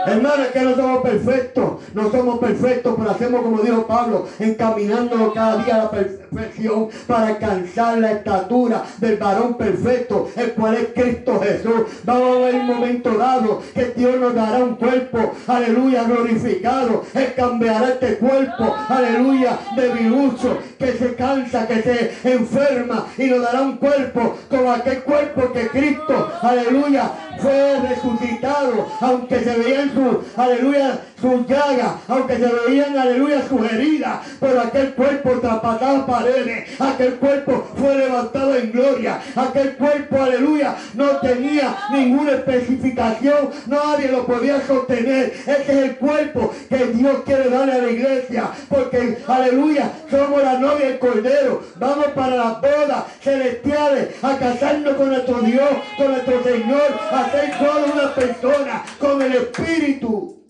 Hermano, 0.06 0.42
es 0.42 0.50
que 0.50 0.60
no 0.60 0.74
somos 0.74 1.02
perfectos, 1.02 1.72
no 1.94 2.10
somos 2.10 2.38
perfectos, 2.38 2.94
pero 2.96 3.10
hacemos 3.10 3.42
como 3.42 3.62
dijo 3.62 3.86
Pablo, 3.86 4.26
encaminándonos 4.38 5.32
cada 5.32 5.62
día 5.62 5.74
a 5.74 5.78
la 5.84 5.90
perfección 5.90 6.88
para 7.06 7.28
alcanzar 7.28 7.98
la 7.98 8.12
estatura 8.12 8.82
del 8.98 9.16
varón 9.16 9.54
perfecto, 9.54 10.28
el 10.36 10.52
cual 10.52 10.74
es 10.74 10.88
Cristo 10.94 11.40
Jesús. 11.40 11.82
Vamos 12.04 12.36
a 12.36 12.40
ver 12.40 12.54
un 12.56 12.66
momento 12.66 13.16
dado 13.16 13.62
que 13.74 13.92
Dios 13.96 14.18
nos 14.18 14.34
dará 14.34 14.64
un 14.64 14.76
cuerpo, 14.76 15.34
aleluya, 15.46 16.04
glorificado. 16.04 17.04
Él 17.14 17.32
cambiará 17.36 17.88
este 17.88 18.18
cuerpo, 18.18 18.74
aleluya, 18.88 19.58
de 19.76 19.88
virucho, 19.88 20.58
que 20.78 20.92
se 20.92 21.14
cansa, 21.14 21.66
que 21.66 21.82
se 21.82 22.32
enferma 22.32 23.06
y 23.16 23.26
nos 23.26 23.42
dará 23.42 23.62
un 23.62 23.76
cuerpo 23.76 24.36
como 24.48 24.72
aquel 24.72 25.02
cuerpo 25.02 25.52
que 25.52 25.68
Cristo, 25.68 26.32
aleluya, 26.40 27.10
fue 27.38 27.80
resucitado, 27.80 28.88
aunque 29.00 29.40
se 29.40 29.56
veían 29.58 29.92
sus, 29.92 30.38
aleluya, 30.38 31.00
sus 31.22 31.46
llagas, 31.46 31.92
aunque 32.08 32.36
se 32.36 32.50
veían, 32.66 32.98
aleluya, 32.98 33.46
sus 33.48 33.70
heridas, 33.70 34.18
pero 34.40 34.60
aquel 34.60 34.92
cuerpo 34.94 35.38
traspasaba 35.40 36.04
paredes, 36.04 36.68
aquel 36.80 37.14
cuerpo 37.14 37.68
fue 37.76 37.94
levantado 37.96 38.56
en 38.56 38.72
gloria, 38.72 39.20
aquel 39.36 39.76
cuerpo, 39.76 40.20
aleluya, 40.20 40.74
no 40.94 41.06
tenía 41.18 41.76
ninguna 41.92 42.32
especificación, 42.32 43.50
nadie 43.66 44.08
lo 44.08 44.26
podía 44.26 44.60
sostener, 44.66 45.32
ese 45.46 45.62
es 45.62 45.68
el 45.68 45.96
cuerpo 45.96 46.52
que 46.68 46.86
Dios 46.86 47.22
quiere 47.24 47.48
darle 47.48 47.72
a 47.72 47.78
la 47.78 47.90
iglesia, 47.90 48.50
porque, 48.68 49.18
aleluya, 49.28 49.92
somos 50.10 50.42
la 50.42 50.58
novia 50.58 50.86
del 50.88 50.98
Cordero, 50.98 51.62
vamos 51.76 52.06
para 52.16 52.34
las 52.36 52.60
bodas 52.60 53.04
celestiales, 53.20 54.08
a 54.22 54.36
casarnos 54.38 54.94
con 54.94 55.08
nuestro 55.08 55.40
Dios, 55.42 55.70
con 55.96 56.08
nuestro 56.08 56.42
Señor, 56.42 56.98
a 57.12 57.30
ser 57.30 57.54
solo 57.58 57.92
una 57.94 58.12
persona, 58.12 58.84
con 58.98 59.22
el 59.22 59.32
Espíritu. 59.34 60.41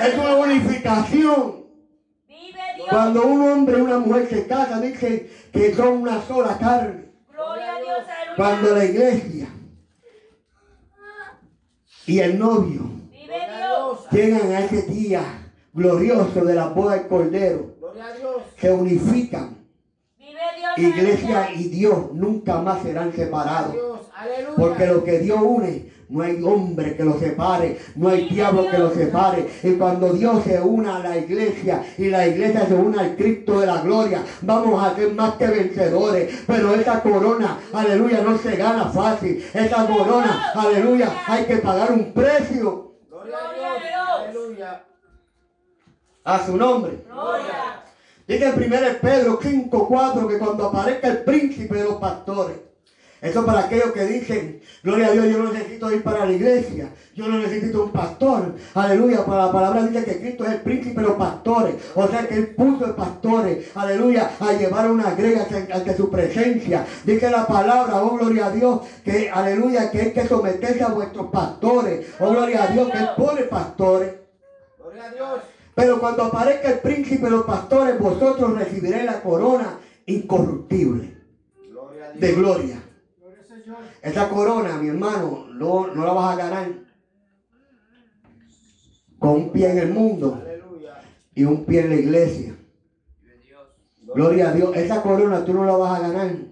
Es 0.00 0.14
una 0.14 0.34
unificación. 0.36 1.66
Vive 2.26 2.60
Dios. 2.76 2.88
Cuando 2.88 3.26
un 3.26 3.42
hombre 3.48 3.78
y 3.78 3.80
una 3.82 3.98
mujer 3.98 4.28
se 4.28 4.46
casan, 4.46 4.82
dicen 4.82 5.30
que 5.52 5.74
son 5.74 6.02
una 6.02 6.22
sola 6.22 6.56
carne. 6.58 7.12
Gloria 7.30 7.76
a 7.76 7.78
Dios. 7.80 7.98
Aleluya. 7.98 8.36
Cuando 8.36 8.74
la 8.74 8.84
iglesia 8.84 9.48
y 12.06 12.18
el 12.18 12.38
novio 12.38 12.90
llegan 14.10 14.50
a 14.52 14.60
ese 14.60 14.82
día 14.82 15.22
glorioso 15.72 16.44
de 16.44 16.54
la 16.54 16.68
boda 16.68 16.94
del 16.94 17.08
Cordero, 17.08 17.74
Gloria 17.78 18.06
a 18.06 18.12
Dios. 18.16 18.42
se 18.58 18.72
unifican. 18.72 19.56
Vive 20.18 20.40
Dios. 20.56 20.78
Iglesia 20.78 21.52
y 21.54 21.68
Dios 21.68 22.12
nunca 22.12 22.60
más 22.60 22.82
serán 22.82 23.12
separados. 23.12 23.91
Aleluya. 24.22 24.56
Porque 24.56 24.86
lo 24.86 25.02
que 25.02 25.18
Dios 25.18 25.40
une, 25.42 25.90
no 26.08 26.22
hay 26.22 26.42
hombre 26.42 26.94
que 26.94 27.04
lo 27.04 27.18
separe, 27.18 27.78
no 27.96 28.08
hay 28.08 28.28
diablo 28.28 28.70
que 28.70 28.78
lo 28.78 28.94
separe. 28.94 29.48
Y 29.62 29.72
cuando 29.72 30.12
Dios 30.12 30.44
se 30.44 30.60
una 30.60 30.96
a 30.96 30.98
la 31.00 31.16
iglesia 31.16 31.82
y 31.98 32.08
la 32.08 32.28
iglesia 32.28 32.66
se 32.66 32.74
une 32.74 33.00
al 33.00 33.16
Cristo 33.16 33.60
de 33.60 33.66
la 33.66 33.80
gloria, 33.80 34.22
vamos 34.42 34.84
a 34.84 34.94
ser 34.94 35.12
más 35.14 35.34
que 35.34 35.46
vencedores. 35.46 36.44
Pero 36.46 36.74
esa 36.74 37.02
corona, 37.02 37.58
aleluya, 37.72 38.20
no 38.20 38.38
se 38.38 38.56
gana 38.56 38.86
fácil. 38.90 39.44
Esa 39.54 39.86
corona, 39.86 40.52
aleluya, 40.54 41.10
hay 41.26 41.44
que 41.44 41.56
pagar 41.56 41.90
un 41.92 42.12
precio 42.12 42.92
Gloria 43.08 43.38
a 43.38 43.54
Dios. 43.54 44.28
Aleluya. 44.28 44.84
a 46.24 46.46
su 46.46 46.56
nombre. 46.56 47.04
Gloria. 47.10 47.82
Dice 48.26 48.48
en 48.48 48.54
1 48.54 48.78
Pedro 49.00 49.38
5, 49.42 49.88
4 49.88 50.28
que 50.28 50.38
cuando 50.38 50.68
aparezca 50.68 51.08
el 51.08 51.24
príncipe 51.24 51.74
de 51.74 51.84
los 51.84 51.96
pastores, 51.96 52.56
eso 53.22 53.46
para 53.46 53.60
aquellos 53.60 53.92
que 53.92 54.04
dicen, 54.04 54.60
gloria 54.82 55.06
a 55.06 55.12
Dios, 55.12 55.28
yo 55.28 55.38
no 55.38 55.52
necesito 55.52 55.92
ir 55.92 56.02
para 56.02 56.26
la 56.26 56.32
iglesia, 56.32 56.92
yo 57.14 57.28
no 57.28 57.38
necesito 57.38 57.84
un 57.84 57.92
pastor, 57.92 58.56
aleluya, 58.74 59.24
para 59.24 59.46
la 59.46 59.52
palabra 59.52 59.84
dice 59.84 60.04
que 60.04 60.18
Cristo 60.18 60.44
es 60.44 60.50
el 60.50 60.60
príncipe 60.62 61.00
de 61.00 61.06
los 61.06 61.16
pastores, 61.16 61.76
o 61.94 62.08
sea 62.08 62.26
que 62.26 62.34
Él 62.34 62.48
puso 62.56 62.84
de 62.88 62.92
pastores, 62.94 63.64
aleluya, 63.76 64.28
a 64.40 64.52
llevar 64.54 64.90
una 64.90 65.14
grega 65.14 65.46
ante- 65.72 65.96
su 65.96 66.10
presencia, 66.10 66.84
dice 67.04 67.30
la 67.30 67.46
palabra, 67.46 68.02
oh 68.02 68.16
gloria 68.16 68.46
a 68.46 68.50
Dios, 68.50 68.80
que 69.04 69.30
aleluya, 69.30 69.90
que 69.90 70.00
hay 70.00 70.12
que 70.12 70.26
someterse 70.26 70.82
a 70.82 70.88
vuestros 70.88 71.28
pastores, 71.30 72.04
oh 72.18 72.30
gloria 72.30 72.64
a 72.64 72.66
Dios, 72.68 72.90
que 72.90 72.98
Él 72.98 73.08
pone 73.16 73.42
pastores. 73.44 74.14
Gloria 74.78 75.04
a 75.04 75.10
Dios. 75.12 75.40
Pero 75.76 76.00
cuando 76.00 76.24
aparezca 76.24 76.68
el 76.70 76.80
príncipe 76.80 77.26
de 77.26 77.30
los 77.30 77.44
pastores, 77.44 77.98
vosotros 77.98 78.52
recibiréis 78.54 79.04
la 79.04 79.22
corona 79.22 79.78
incorruptible 80.06 81.14
Gloria 81.70 82.06
a 82.06 82.10
Dios. 82.10 82.20
de 82.20 82.32
gloria. 82.32 82.82
Esa 84.02 84.28
corona, 84.28 84.78
mi 84.78 84.88
hermano, 84.88 85.46
no, 85.54 85.94
no 85.94 86.04
la 86.04 86.12
vas 86.12 86.32
a 86.32 86.36
ganar 86.36 86.82
con 89.18 89.30
un 89.30 89.52
pie 89.52 89.70
en 89.70 89.78
el 89.78 89.94
mundo 89.94 90.42
y 91.32 91.44
un 91.44 91.64
pie 91.64 91.82
en 91.82 91.88
la 91.90 91.94
iglesia. 91.94 92.56
Gloria 94.02 94.48
a 94.48 94.52
Dios. 94.52 94.76
Esa 94.76 95.00
corona 95.00 95.44
tú 95.44 95.54
no 95.54 95.64
la 95.64 95.76
vas 95.76 96.00
a 96.00 96.08
ganar. 96.08 96.51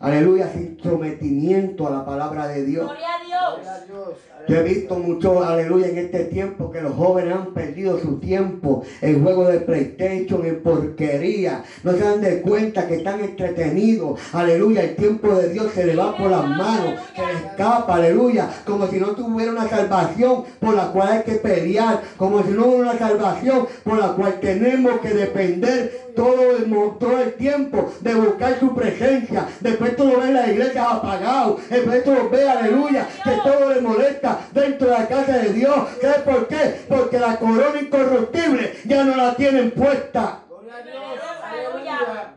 Aleluya, 0.00 0.48
sin 0.52 0.78
sometimiento 0.80 1.88
a 1.88 1.90
la 1.90 2.04
palabra 2.04 2.46
de 2.46 2.64
Dios. 2.64 2.84
Gloria 2.84 3.14
a 3.16 3.24
Dios. 3.24 4.16
Yo 4.48 4.56
he 4.56 4.62
visto 4.62 4.98
mucho, 4.98 5.44
aleluya, 5.44 5.88
en 5.88 5.98
este 5.98 6.24
tiempo 6.24 6.70
que 6.70 6.80
los 6.80 6.94
jóvenes 6.94 7.34
han 7.34 7.52
perdido 7.52 7.98
su 7.98 8.18
tiempo 8.18 8.82
en 9.02 9.22
juegos 9.22 9.52
de 9.52 9.60
PlayStation, 9.60 10.46
en 10.46 10.62
porquería. 10.62 11.64
No 11.82 11.92
se 11.92 11.98
dan 11.98 12.20
de 12.22 12.40
cuenta 12.40 12.86
que 12.86 12.96
están 12.96 13.20
entretenidos. 13.20 14.20
Aleluya, 14.32 14.84
el 14.84 14.96
tiempo 14.96 15.34
de 15.34 15.50
Dios 15.50 15.72
se 15.74 15.84
le 15.84 15.96
va 15.96 16.16
por 16.16 16.30
las 16.30 16.48
manos, 16.48 16.94
se 17.14 17.26
le 17.26 17.32
escapa, 17.32 17.96
aleluya. 17.96 18.48
Como 18.64 18.86
si 18.86 18.98
no 18.98 19.08
tuviera 19.08 19.52
una 19.52 19.68
salvación 19.68 20.44
por 20.60 20.74
la 20.74 20.92
cual 20.92 21.08
hay 21.08 21.22
que 21.24 21.32
pelear. 21.32 22.02
Como 22.16 22.42
si 22.42 22.52
no 22.52 22.66
hubiera 22.66 22.92
una 22.92 22.98
salvación 22.98 23.66
por 23.84 23.98
la 23.98 24.12
cual 24.12 24.38
tenemos 24.40 25.00
que 25.00 25.10
depender 25.10 26.08
todo 26.16 26.56
el, 26.56 26.70
todo 26.98 27.20
el 27.20 27.34
tiempo 27.34 27.92
de 28.00 28.14
buscar 28.14 28.58
su 28.58 28.74
presencia. 28.74 29.46
Tú 29.90 30.04
lo 30.04 30.22
en 30.22 30.34
la 30.34 30.50
iglesia 30.50 30.90
apagado. 30.90 31.58
Tú 32.04 32.14
lo 32.14 32.30
ves, 32.30 32.48
aleluya, 32.48 33.06
que 33.24 33.30
todo 33.42 33.72
le 33.72 33.80
molesta 33.80 34.38
dentro 34.52 34.88
de 34.88 34.98
la 34.98 35.08
casa 35.08 35.38
de 35.38 35.52
Dios. 35.52 35.88
¿Sabes 36.00 36.22
por 36.22 36.48
qué? 36.48 36.80
Porque 36.88 37.18
la 37.18 37.36
corona 37.36 37.80
incorruptible 37.80 38.74
ya 38.84 39.04
no 39.04 39.16
la 39.16 39.34
tienen 39.34 39.70
puesta. 39.72 40.44
Gloria 40.48 40.76
a 40.76 40.82
Dios. 40.82 41.20
Aleluya. 41.42 42.34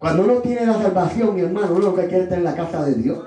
Cuando 0.00 0.22
uno 0.22 0.34
tiene 0.36 0.64
la 0.64 0.80
salvación, 0.80 1.34
mi 1.34 1.42
hermano, 1.42 1.72
uno 1.72 1.88
lo 1.88 1.94
que 1.94 2.06
quiere 2.06 2.22
estar 2.22 2.38
en 2.38 2.44
la 2.44 2.56
casa 2.56 2.86
de 2.86 2.94
Dios. 2.94 3.18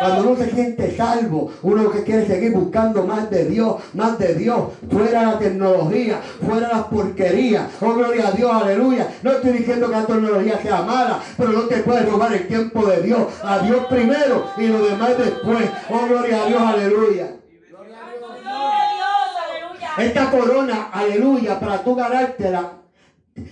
Cuando 0.00 0.22
uno 0.22 0.36
se 0.36 0.50
siente 0.50 0.96
salvo, 0.96 1.52
uno 1.62 1.84
lo 1.84 1.92
que 1.92 2.02
quiere 2.02 2.22
es 2.22 2.26
seguir 2.26 2.52
buscando 2.54 3.04
más 3.04 3.30
de 3.30 3.44
Dios, 3.44 3.76
más 3.94 4.18
de 4.18 4.34
Dios, 4.34 4.62
fuera 4.90 5.22
la 5.22 5.38
tecnología, 5.38 6.20
fuera 6.44 6.66
las 6.66 6.82
porquerías. 6.86 7.68
Oh, 7.80 7.94
gloria 7.94 8.26
a 8.26 8.32
Dios, 8.32 8.50
aleluya. 8.50 9.06
No 9.22 9.30
estoy 9.30 9.52
diciendo 9.52 9.86
que 9.86 9.92
la 9.92 10.06
tecnología 10.06 10.58
sea 10.60 10.82
mala, 10.82 11.20
pero 11.36 11.50
no 11.50 11.60
te 11.62 11.76
puedes 11.76 12.10
robar 12.10 12.32
el 12.32 12.48
tiempo 12.48 12.84
de 12.86 13.02
Dios. 13.02 13.20
A 13.44 13.60
Dios 13.60 13.86
primero 13.88 14.46
y 14.56 14.66
lo 14.66 14.84
demás 14.84 15.18
después. 15.18 15.70
Oh, 15.88 16.04
gloria 16.08 16.42
a 16.42 16.46
Dios, 16.46 16.62
aleluya. 16.62 17.36
Gloria 17.68 17.96
a 17.96 18.10
Dios. 18.10 18.32
Vive 18.42 18.50
Dios. 18.96 19.30
Aleluya. 19.46 19.88
Esta 19.98 20.30
corona, 20.32 20.88
aleluya, 20.92 21.60
para 21.60 21.84
tú 21.84 21.94
ganártela, 21.94 22.79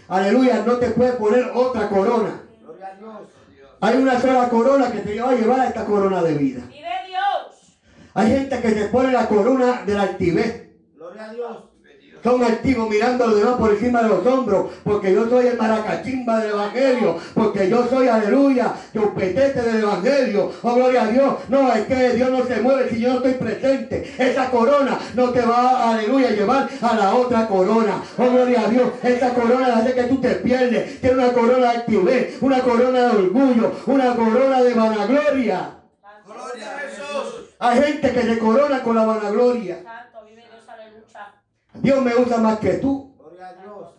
aleluya, 0.08 0.64
no 0.66 0.76
te 0.76 0.90
puedes 0.90 1.16
poner 1.16 1.50
otra 1.54 1.88
corona. 1.88 2.42
Gloria 2.60 2.88
a 2.88 2.94
Dios. 2.96 3.28
Hay 3.80 3.96
una 3.96 4.20
sola 4.20 4.48
corona 4.48 4.90
que 4.90 5.00
te 5.00 5.20
va 5.20 5.30
a 5.30 5.34
llevar 5.34 5.60
a 5.60 5.68
esta 5.68 5.84
corona 5.84 6.22
de 6.22 6.34
vida. 6.34 6.62
Vive 6.68 6.88
Dios. 7.06 7.78
Hay 8.14 8.30
gente 8.30 8.60
que 8.60 8.70
se 8.70 8.88
pone 8.88 9.12
la 9.12 9.28
corona 9.28 9.82
del 9.86 10.00
altivez. 10.00 10.70
Gloria 10.94 11.24
a 11.26 11.32
Dios. 11.32 11.67
Son 12.22 12.42
altivos 12.42 12.88
mirando 12.88 13.24
a 13.24 13.26
los 13.28 13.36
demás 13.38 13.54
por 13.54 13.70
encima 13.70 14.02
de 14.02 14.08
los 14.08 14.26
hombros, 14.26 14.72
porque 14.84 15.12
yo 15.12 15.28
soy 15.28 15.46
el 15.46 15.56
maracachimba 15.56 16.40
del 16.40 16.50
evangelio, 16.50 17.16
porque 17.34 17.68
yo 17.68 17.86
soy, 17.88 18.08
aleluya, 18.08 18.74
chupetete 18.92 19.62
del 19.62 19.82
evangelio. 19.82 20.52
Oh, 20.62 20.74
gloria 20.74 21.02
a 21.02 21.06
Dios. 21.08 21.34
No, 21.48 21.72
es 21.72 21.86
que 21.86 22.10
Dios 22.10 22.30
no 22.30 22.44
se 22.44 22.60
mueve 22.60 22.90
si 22.90 23.00
yo 23.00 23.10
no 23.10 23.16
estoy 23.16 23.34
presente. 23.34 24.14
Esa 24.18 24.50
corona 24.50 24.98
no 25.14 25.30
te 25.30 25.42
va, 25.42 25.92
aleluya, 25.92 26.28
a 26.28 26.32
llevar 26.32 26.68
a 26.80 26.94
la 26.94 27.14
otra 27.14 27.46
corona. 27.46 28.02
Oh, 28.16 28.30
gloria 28.30 28.62
a 28.62 28.68
Dios. 28.68 28.88
Esa 29.02 29.34
corona 29.34 29.76
hace 29.76 29.94
que 29.94 30.04
tú 30.04 30.20
te 30.20 30.30
pierdes. 30.36 31.00
Tiene 31.00 31.16
una 31.16 31.32
corona 31.32 31.72
de 31.72 31.78
altivez, 31.78 32.36
una 32.40 32.60
corona 32.60 33.00
de 33.00 33.16
orgullo, 33.16 33.72
una 33.86 34.14
corona 34.14 34.62
de 34.62 34.74
vanagloria. 34.74 35.74
Gloria 36.26 36.76
a 36.76 36.78
Jesús. 36.80 37.54
Hay 37.58 37.82
gente 37.82 38.12
que 38.12 38.22
se 38.22 38.38
corona 38.38 38.82
con 38.82 38.94
la 38.94 39.04
vanagloria. 39.04 39.82
Santo, 39.82 40.24
vive 40.26 40.42
Dios. 40.42 40.68
Aleluya. 40.68 41.34
Dios 41.82 42.02
me 42.02 42.16
usa 42.16 42.38
más 42.38 42.58
que 42.58 42.74
tú. 42.74 43.14
Gloria 43.18 43.48
a 43.48 43.54
Dios. 43.54 43.94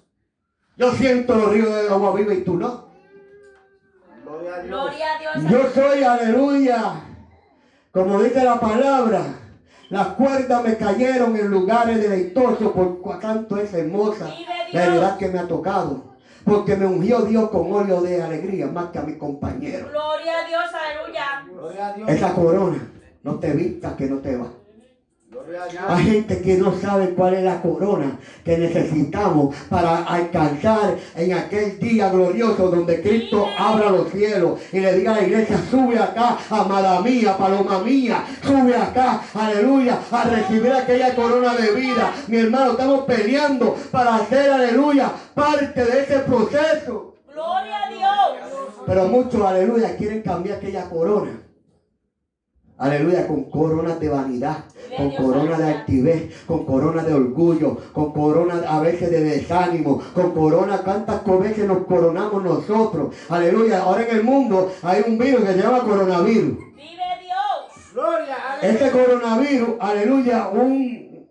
Yo 0.78 0.92
siento 0.94 1.36
los 1.36 1.52
ríos 1.52 1.70
de 1.70 1.90
agua 1.90 2.14
viva 2.14 2.34
y 2.34 2.44
tú 2.44 2.56
no. 2.56 2.90
Gloria 4.24 4.56
a 4.56 4.60
Dios. 4.60 4.82
Gloria 4.82 5.06
a 5.14 5.20
Dios. 5.20 5.52
Yo 5.52 5.70
soy, 5.70 6.04
aleluya, 6.04 7.10
como 7.92 8.22
dice 8.22 8.44
la 8.44 8.60
palabra, 8.60 9.24
las 9.90 10.08
cuerdas 10.10 10.64
me 10.64 10.78
cayeron 10.78 11.36
en 11.36 11.50
lugares 11.50 12.00
deleitosos 12.00 12.72
por 12.72 13.02
cuanto 13.02 13.58
es 13.58 13.74
hermosa 13.74 14.32
la 14.72 14.86
heredad 14.86 15.18
que 15.18 15.30
me 15.30 15.40
ha 15.40 15.48
tocado. 15.48 16.10
Porque 16.46 16.76
me 16.76 16.86
ungió 16.86 17.22
Dios 17.22 17.50
con 17.50 17.72
óleo 17.72 18.02
de 18.02 18.22
alegría 18.22 18.68
más 18.68 18.90
que 18.92 19.00
a 19.00 19.02
mi 19.02 19.18
compañero. 19.18 19.90
Gloria 19.90 20.34
a 20.40 20.48
Dios. 20.48 20.64
Aleluya. 20.74 21.46
Gloria 21.52 21.88
a 21.88 21.94
Dios. 21.94 22.10
Esa 22.10 22.34
corona 22.34 22.88
No 23.24 23.40
te 23.40 23.52
vistas 23.54 23.94
que 23.94 24.06
no 24.06 24.20
te 24.20 24.38
va. 24.38 24.48
Hay 25.88 26.04
gente 26.06 26.42
que 26.42 26.58
no 26.58 26.74
sabe 26.80 27.10
cuál 27.10 27.34
es 27.36 27.44
la 27.44 27.62
corona 27.62 28.18
que 28.44 28.58
necesitamos 28.58 29.56
para 29.70 30.04
alcanzar 30.04 30.98
en 31.16 31.34
aquel 31.34 31.80
día 31.80 32.10
glorioso 32.10 32.70
donde 32.70 33.02
Cristo 33.02 33.48
abra 33.58 33.90
los 33.90 34.10
cielos 34.12 34.60
y 34.72 34.80
le 34.80 34.94
diga 34.94 35.14
a 35.14 35.16
la 35.18 35.24
iglesia, 35.24 35.58
sube 35.70 35.98
acá, 35.98 36.38
amada 36.50 37.02
mía, 37.02 37.38
paloma 37.38 37.80
mía, 37.80 38.24
sube 38.44 38.76
acá, 38.76 39.22
aleluya, 39.34 40.00
a 40.12 40.24
recibir 40.26 40.72
aquella 40.72 41.16
corona 41.16 41.56
de 41.56 41.72
vida. 41.72 42.14
Mi 42.28 42.38
hermano, 42.38 42.72
estamos 42.72 43.06
peleando 43.06 43.76
para 43.92 44.16
hacer, 44.16 44.52
aleluya, 44.52 45.12
parte 45.34 45.86
de 45.86 46.02
ese 46.02 46.20
proceso. 46.20 47.16
Gloria 47.34 47.86
a 47.86 47.90
Dios. 47.90 48.52
Pero 48.86 49.06
muchos, 49.08 49.42
aleluya, 49.42 49.96
quieren 49.96 50.22
cambiar 50.22 50.58
aquella 50.58 50.90
corona. 50.90 51.49
Aleluya, 52.80 53.28
con 53.28 53.44
coronas 53.50 54.00
de 54.00 54.08
vanidad, 54.08 54.64
con 54.96 55.12
corona 55.12 55.58
de 55.58 55.74
altivez, 55.74 56.46
con 56.46 56.66
corona 56.66 57.04
de 57.04 57.14
orgullo, 57.14 57.78
con 57.92 58.14
corona 58.14 58.64
a 58.66 58.80
veces 58.80 59.12
de 59.12 59.22
desánimo, 59.22 60.02
con 60.14 60.32
corona, 60.32 60.78
cuántas 60.78 61.22
veces 61.42 61.68
nos 61.68 61.86
coronamos 61.86 62.42
nosotros. 62.42 63.14
Aleluya, 63.28 63.82
ahora 63.82 64.08
en 64.08 64.16
el 64.16 64.24
mundo 64.24 64.72
hay 64.82 65.04
un 65.06 65.18
virus 65.18 65.42
que 65.42 65.54
se 65.56 65.62
llama 65.62 65.80
coronavirus. 65.80 66.58
Vive 66.74 67.04
Dios. 67.22 67.94
Gloria 67.94 68.38
a 68.54 68.62
Dios. 68.62 68.74
Este 68.74 68.92
coronavirus, 68.92 69.70
aleluya, 69.82 70.48
un, 70.48 71.28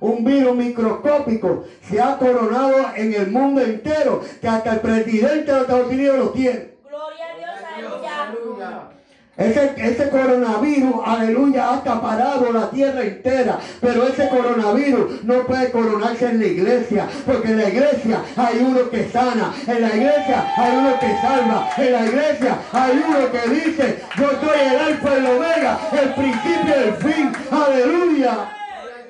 un 0.00 0.24
virus 0.24 0.56
microscópico 0.56 1.64
se 1.82 2.00
ha 2.00 2.16
coronado 2.16 2.74
en 2.96 3.12
el 3.12 3.30
mundo 3.30 3.60
entero, 3.60 4.22
que 4.40 4.48
hasta 4.48 4.72
el 4.72 4.80
presidente 4.80 5.44
de 5.44 5.52
los 5.52 5.60
Estados 5.60 5.88
Unidos 5.88 6.18
lo 6.18 6.30
tiene. 6.30 6.70
Gloria 6.88 7.24
a 7.34 7.36
Dios. 7.36 7.50
Aleluya. 7.74 8.22
Aleluya. 8.22 8.88
Ese, 9.36 9.74
ese 9.76 10.08
coronavirus, 10.08 10.94
aleluya, 11.04 11.68
ha 11.68 11.76
acaparado 11.76 12.50
la 12.52 12.70
tierra 12.70 13.02
entera. 13.02 13.58
Pero 13.82 14.06
ese 14.06 14.28
coronavirus 14.30 15.24
no 15.24 15.46
puede 15.46 15.70
coronarse 15.70 16.26
en 16.26 16.40
la 16.40 16.46
iglesia. 16.46 17.06
Porque 17.26 17.48
en 17.48 17.58
la 17.58 17.68
iglesia 17.68 18.22
hay 18.34 18.58
uno 18.60 18.88
que 18.88 19.10
sana. 19.10 19.52
En 19.66 19.82
la 19.82 19.88
iglesia 19.94 20.54
hay 20.56 20.76
uno 20.76 20.98
que 20.98 21.16
salva. 21.20 21.68
En 21.76 21.92
la 21.92 22.06
iglesia 22.06 22.58
hay 22.72 23.04
uno 23.06 23.30
que 23.30 23.48
dice, 23.50 24.02
yo 24.16 24.30
soy 24.40 24.58
el 24.58 24.78
alfa 24.78 25.14
y 25.14 25.18
el 25.18 25.26
omega, 25.26 25.78
el 25.92 26.14
principio 26.14 26.74
y 26.74 26.88
el 26.88 26.94
fin. 26.94 27.32
Aleluya. 27.50 28.52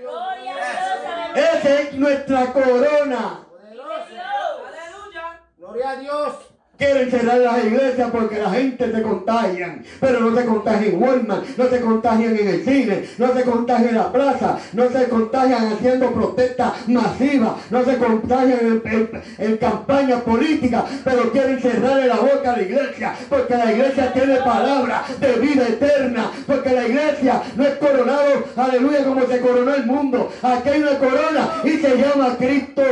Gloria 0.00 0.60
a 0.60 0.66
Dios. 0.66 1.34
Aleluya. 1.34 1.52
Esa 1.52 1.80
es 1.80 1.94
nuestra 1.94 2.52
corona. 2.52 3.46
Aleluya. 3.62 5.40
Gloria 5.56 5.90
a 5.90 5.96
Dios. 5.96 6.55
Quieren 6.78 7.10
cerrar 7.10 7.38
las 7.38 7.64
iglesias 7.64 8.10
porque 8.12 8.38
la 8.38 8.50
gente 8.50 8.92
se 8.92 9.02
contagian, 9.02 9.82
pero 9.98 10.20
no 10.20 10.36
se 10.36 10.44
contagian 10.44 10.84
en 10.94 11.02
Walmart, 11.02 11.44
no 11.56 11.68
se 11.68 11.80
contagian 11.80 12.36
en 12.36 12.48
el 12.48 12.64
cine, 12.64 13.04
no 13.16 13.32
se 13.32 13.42
contagian 13.44 13.88
en 13.90 13.94
la 13.96 14.12
plaza, 14.12 14.58
no 14.74 14.88
se 14.90 15.08
contagian 15.08 15.72
haciendo 15.72 16.10
protestas 16.12 16.72
masivas, 16.88 17.52
no 17.70 17.82
se 17.82 17.96
contagian 17.96 18.58
en, 18.60 18.82
en- 18.92 19.22
en 19.38 19.56
campañas 19.56 20.20
políticas, 20.20 20.84
pero 21.02 21.32
quieren 21.32 21.58
cerrarle 21.60 22.08
la 22.08 22.16
boca 22.16 22.52
a 22.52 22.56
la 22.56 22.62
iglesia, 22.62 23.14
porque 23.30 23.56
la 23.56 23.72
iglesia 23.72 24.12
tiene 24.12 24.36
palabra 24.36 25.02
de 25.18 25.32
vida 25.34 25.66
eterna, 25.68 26.30
porque 26.46 26.70
la 26.74 26.86
iglesia 26.86 27.42
no 27.56 27.64
es 27.64 27.74
coronado, 27.76 28.44
aleluya, 28.56 29.04
como 29.04 29.26
se 29.26 29.40
coronó 29.40 29.74
el 29.74 29.86
mundo. 29.86 30.30
Aquí 30.42 30.68
hay 30.68 30.82
una 30.82 30.98
corona 30.98 31.48
y 31.64 31.70
se 31.70 31.96
llama 31.96 32.36
Cristo. 32.36 32.82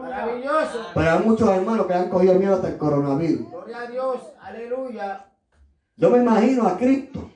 Maravilloso. 0.00 0.86
Pero 0.94 1.10
hay 1.10 1.24
muchos 1.24 1.48
hermanos 1.48 1.86
que 1.86 1.94
han 1.94 2.08
cogido 2.08 2.34
miedo 2.34 2.54
hasta 2.54 2.68
el 2.68 2.78
coronavirus. 2.78 3.50
Gloria 3.50 3.80
a 3.80 3.86
Dios. 3.86 4.16
Aleluya. 4.40 5.26
Yo 5.96 6.10
me 6.10 6.18
imagino 6.18 6.66
a 6.66 6.76
Cristo 6.76 7.30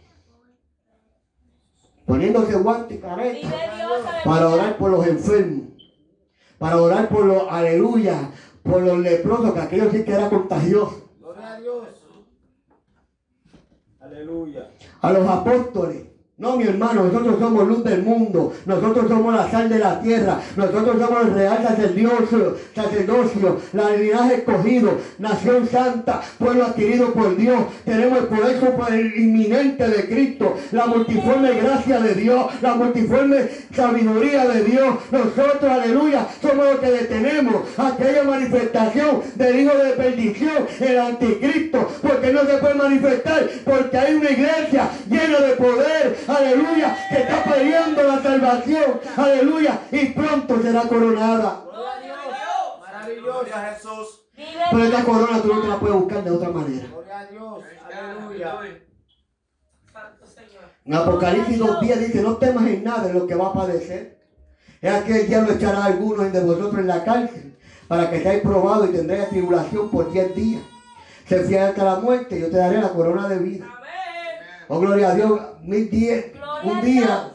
poniéndose 2.07 2.55
guante 2.57 2.95
y 2.95 2.99
careta 2.99 3.49
para 4.25 4.49
orar 4.49 4.79
por 4.79 4.91
los 4.91 5.07
enfermos, 5.07 5.67
para 6.57 6.81
orar 6.81 7.09
por 7.09 7.27
los, 7.27 7.43
aleluya, 7.51 8.31
por 8.63 8.83
los 8.83 8.99
leprosos, 8.99 9.53
que 9.53 9.61
aquellos 9.61 9.93
sí 9.93 10.05
que 10.05 10.13
era 10.13 10.31
contagioso, 10.31 11.11
Gloria 11.19 11.53
a 11.53 11.61
Dios. 11.61 11.89
Aleluya. 14.01 14.71
a 15.03 15.13
los 15.13 15.29
apóstoles. 15.29 16.16
No, 16.39 16.55
mi 16.59 16.65
hermano, 16.65 17.05
nosotros 17.05 17.37
somos 17.39 17.67
luz 17.67 17.83
del 17.83 18.03
mundo, 18.03 18.53
nosotros 18.67 19.09
somos 19.09 19.35
la 19.35 19.51
sal 19.51 19.71
de 19.71 19.79
la 19.79 19.99
tierra, 20.03 20.39
nosotros 20.55 20.97
somos 21.01 21.23
el 21.23 21.33
real 21.33 21.67
sacerdocio, 21.67 22.59
sacerdocio, 22.75 23.61
la 23.73 23.97
linaje 23.97 24.35
escogido, 24.35 24.99
nación 25.19 25.67
santa, 25.67 26.21
pueblo 26.39 26.67
adquirido 26.67 27.15
por 27.15 27.35
Dios. 27.39 27.59
Tenemos 27.87 28.19
el 28.19 28.27
poder 28.27 29.17
inminente 29.17 29.89
de 29.89 30.09
Cristo, 30.09 30.59
la 30.73 30.85
multiforme 30.85 31.55
gracia 31.55 32.01
de 32.01 32.15
Dios, 32.15 32.53
la 32.61 32.75
multiforme 32.75 33.49
sabiduría 33.75 34.47
de 34.47 34.63
Dios. 34.65 34.95
Nosotros, 35.11 35.73
aleluya, 35.73 36.27
somos 36.43 36.67
los 36.67 36.81
que 36.81 36.91
detenemos 36.91 37.63
aquella 37.79 38.25
manifestación 38.25 39.23
del 39.37 39.61
hijo 39.61 39.75
de 39.75 39.91
perdición, 39.93 40.67
el 40.81 40.99
anticristo, 40.99 41.89
porque 42.03 42.31
no 42.31 42.41
se 42.41 42.59
puede 42.59 42.75
manifestar, 42.75 43.49
porque 43.65 43.97
hay 43.97 44.17
una 44.17 44.31
iglesia 44.31 44.91
llena 45.09 45.41
de 45.41 45.53
poder, 45.55 46.26
aleluya, 46.29 46.97
que 47.09 47.17
está 47.23 47.45
peleando 47.45 48.03
la 48.03 48.23
salvación, 48.23 49.01
aleluya, 49.17 49.81
y 49.91 50.07
pronto 50.07 50.63
será 50.63 50.83
coronada. 50.83 51.63
Gloria 51.65 51.95
a 51.95 52.01
Dios. 52.01 52.81
Maravilloso. 52.81 53.47
Jesús. 53.75 54.23
Vive 54.37 54.49
Pero 54.71 54.85
esta 54.85 55.05
corona 55.05 55.41
tú 55.41 55.55
no 55.55 55.61
te 55.63 55.69
la 55.69 55.79
puedes 55.79 55.97
buscar 55.97 56.25
de 56.25 56.31
otra 56.31 56.51
manera. 56.51 56.87
Gloria 56.89 57.19
a 57.19 57.27
Dios. 57.27 57.65
Aleluya. 57.93 58.61
En 60.85 60.95
Apocalipsis 60.95 61.59
2.10 61.59 61.97
dice, 61.97 62.23
no 62.23 62.37
temas 62.37 62.67
en 62.67 62.85
nada 62.85 63.09
de 63.09 63.15
lo 63.15 63.27
que 63.27 63.35
va 63.35 63.49
a 63.49 63.53
padecer. 63.53 64.21
Es 64.81 64.93
aquel 64.93 65.27
diablo 65.27 65.53
echará 65.53 65.79
a 65.79 65.87
algunos 65.87 66.33
de 66.33 66.41
vosotros 66.41 66.79
en 66.79 66.87
la 66.87 67.03
cárcel 67.03 67.57
para 67.89 68.11
que 68.11 68.23
seáis 68.23 68.43
probados 68.43 68.89
y 68.91 68.93
tendréis 68.93 69.29
tribulación 69.31 69.91
por 69.91 70.13
10 70.13 70.35
días. 70.35 70.63
Se 71.27 71.43
fiel 71.45 71.63
hasta 71.63 71.85
la 71.85 71.97
muerte, 71.97 72.39
yo 72.39 72.51
te 72.51 72.57
daré 72.57 72.81
la 72.81 72.91
corona 72.91 73.29
de 73.29 73.39
vida. 73.39 73.67
Oh, 74.69 74.81
gloria 74.81 75.11
a 75.11 75.15
Dios, 75.15 75.41
mil 75.63 75.89
Gloria 75.89 76.33
un 76.65 76.81
día 76.81 77.33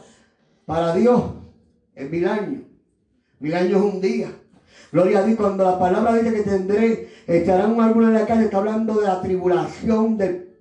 para 0.66 0.92
Dios 0.94 1.22
es 1.94 2.10
mil 2.10 2.26
años. 2.26 2.62
Mil 3.40 3.54
años 3.54 3.70
es 3.84 3.94
un 3.94 4.00
día. 4.00 4.28
Gloria 4.92 5.18
a 5.20 5.22
Dios, 5.22 5.36
cuando 5.36 5.64
la 5.64 5.78
palabra 5.78 6.14
dice 6.14 6.32
que 6.32 6.42
tendré, 6.42 7.08
echarán 7.26 7.80
algunos 7.80 8.08
en 8.08 8.14
la 8.14 8.26
calle, 8.26 8.44
está 8.44 8.58
hablando 8.58 8.98
de 8.98 9.06
la 9.06 9.20
tribulación, 9.20 10.16
del 10.16 10.52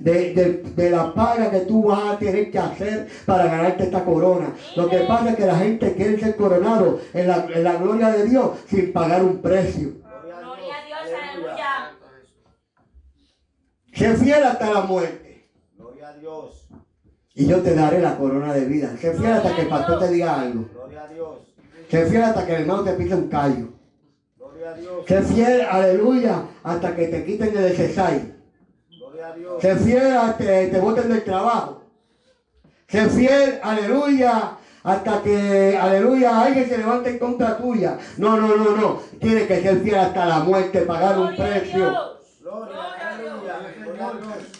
de, 0.00 0.32
de- 0.34 0.62
de 0.74 0.90
la 0.90 1.14
paga 1.14 1.48
que 1.48 1.60
tú 1.60 1.84
vas 1.84 2.14
a 2.14 2.18
tener 2.18 2.50
que 2.50 2.58
hacer 2.58 3.06
para 3.24 3.46
ganarte 3.46 3.84
esta 3.84 4.04
corona. 4.04 4.52
Lo 4.74 4.88
que 4.88 4.98
pasa 5.02 5.30
es 5.30 5.36
que 5.36 5.46
la 5.46 5.56
gente 5.56 5.94
quiere 5.94 6.18
ser 6.18 6.34
coronado 6.34 6.98
en 7.12 7.28
la, 7.28 7.46
en 7.54 7.62
la 7.62 7.76
gloria 7.76 8.10
de 8.10 8.24
Dios 8.24 8.50
sin 8.66 8.92
pagar 8.92 9.22
un 9.22 9.40
precio. 9.40 9.92
Gloria 10.02 10.74
a 10.76 10.84
Dios. 10.84 10.98
Aleluya. 11.22 11.92
Sé 13.92 14.14
fiel 14.16 14.42
hasta 14.42 14.70
la 14.70 14.80
muerte 14.82 15.29
Dios. 16.20 16.66
y 17.34 17.46
yo 17.46 17.62
te 17.62 17.74
daré 17.74 18.00
la 18.00 18.16
corona 18.18 18.52
de 18.52 18.66
vida. 18.66 18.94
Sé 19.00 19.14
fiel 19.14 19.32
hasta 19.32 19.54
que 19.56 19.62
el 19.62 19.68
pastor 19.68 19.98
te 20.00 20.08
diga 20.08 20.40
algo. 20.40 20.68
Gloria 20.72 21.04
a 21.04 21.08
Dios. 21.08 21.38
Sé 21.90 22.06
fiel 22.06 22.22
hasta 22.22 22.46
que 22.46 22.54
el 22.54 22.60
hermano 22.62 22.84
te 22.84 22.92
pise 22.92 23.14
un 23.14 23.28
callo. 23.28 23.68
Gloria 24.36 24.70
a 24.70 24.74
Dios. 24.74 25.06
Sé 25.06 25.22
fiel, 25.22 25.60
aleluya, 25.62 26.44
hasta 26.62 26.94
que 26.96 27.08
te 27.08 27.24
quiten 27.24 27.56
el 27.56 27.72
SSI. 27.72 28.34
Gloria 28.98 29.28
a 29.28 29.36
Dios. 29.36 29.62
Sé 29.62 29.76
fiel 29.76 30.16
hasta 30.16 30.38
que 30.38 30.66
te 30.66 30.80
boten 30.80 31.08
del 31.08 31.24
trabajo. 31.24 31.82
Sé 32.88 33.08
fiel, 33.08 33.60
aleluya, 33.62 34.56
hasta 34.82 35.22
que, 35.22 35.78
aleluya, 35.80 36.42
alguien 36.42 36.68
se 36.68 36.78
levante 36.78 37.10
en 37.10 37.18
contra 37.18 37.56
tuya. 37.56 37.98
No, 38.18 38.36
no, 38.36 38.56
no, 38.56 38.76
no. 38.76 39.00
Tienes 39.20 39.46
que 39.46 39.62
ser 39.62 39.80
fiel 39.80 39.98
hasta 39.98 40.26
la 40.26 40.40
muerte, 40.40 40.80
pagar 40.82 41.18
un 41.18 41.28
Gloria 41.28 41.44
a 41.44 41.48
precio. 41.48 41.90
Dios. 41.90 42.38
Gloria. 42.40 42.76
Aleluya. 43.10 43.74
Gloria 43.84 44.06
a 44.08 44.12
Dios. 44.12 44.59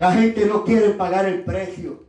La 0.00 0.12
gente 0.12 0.46
no 0.46 0.64
quiere 0.64 0.90
pagar 0.90 1.26
el 1.26 1.44
precio. 1.44 2.08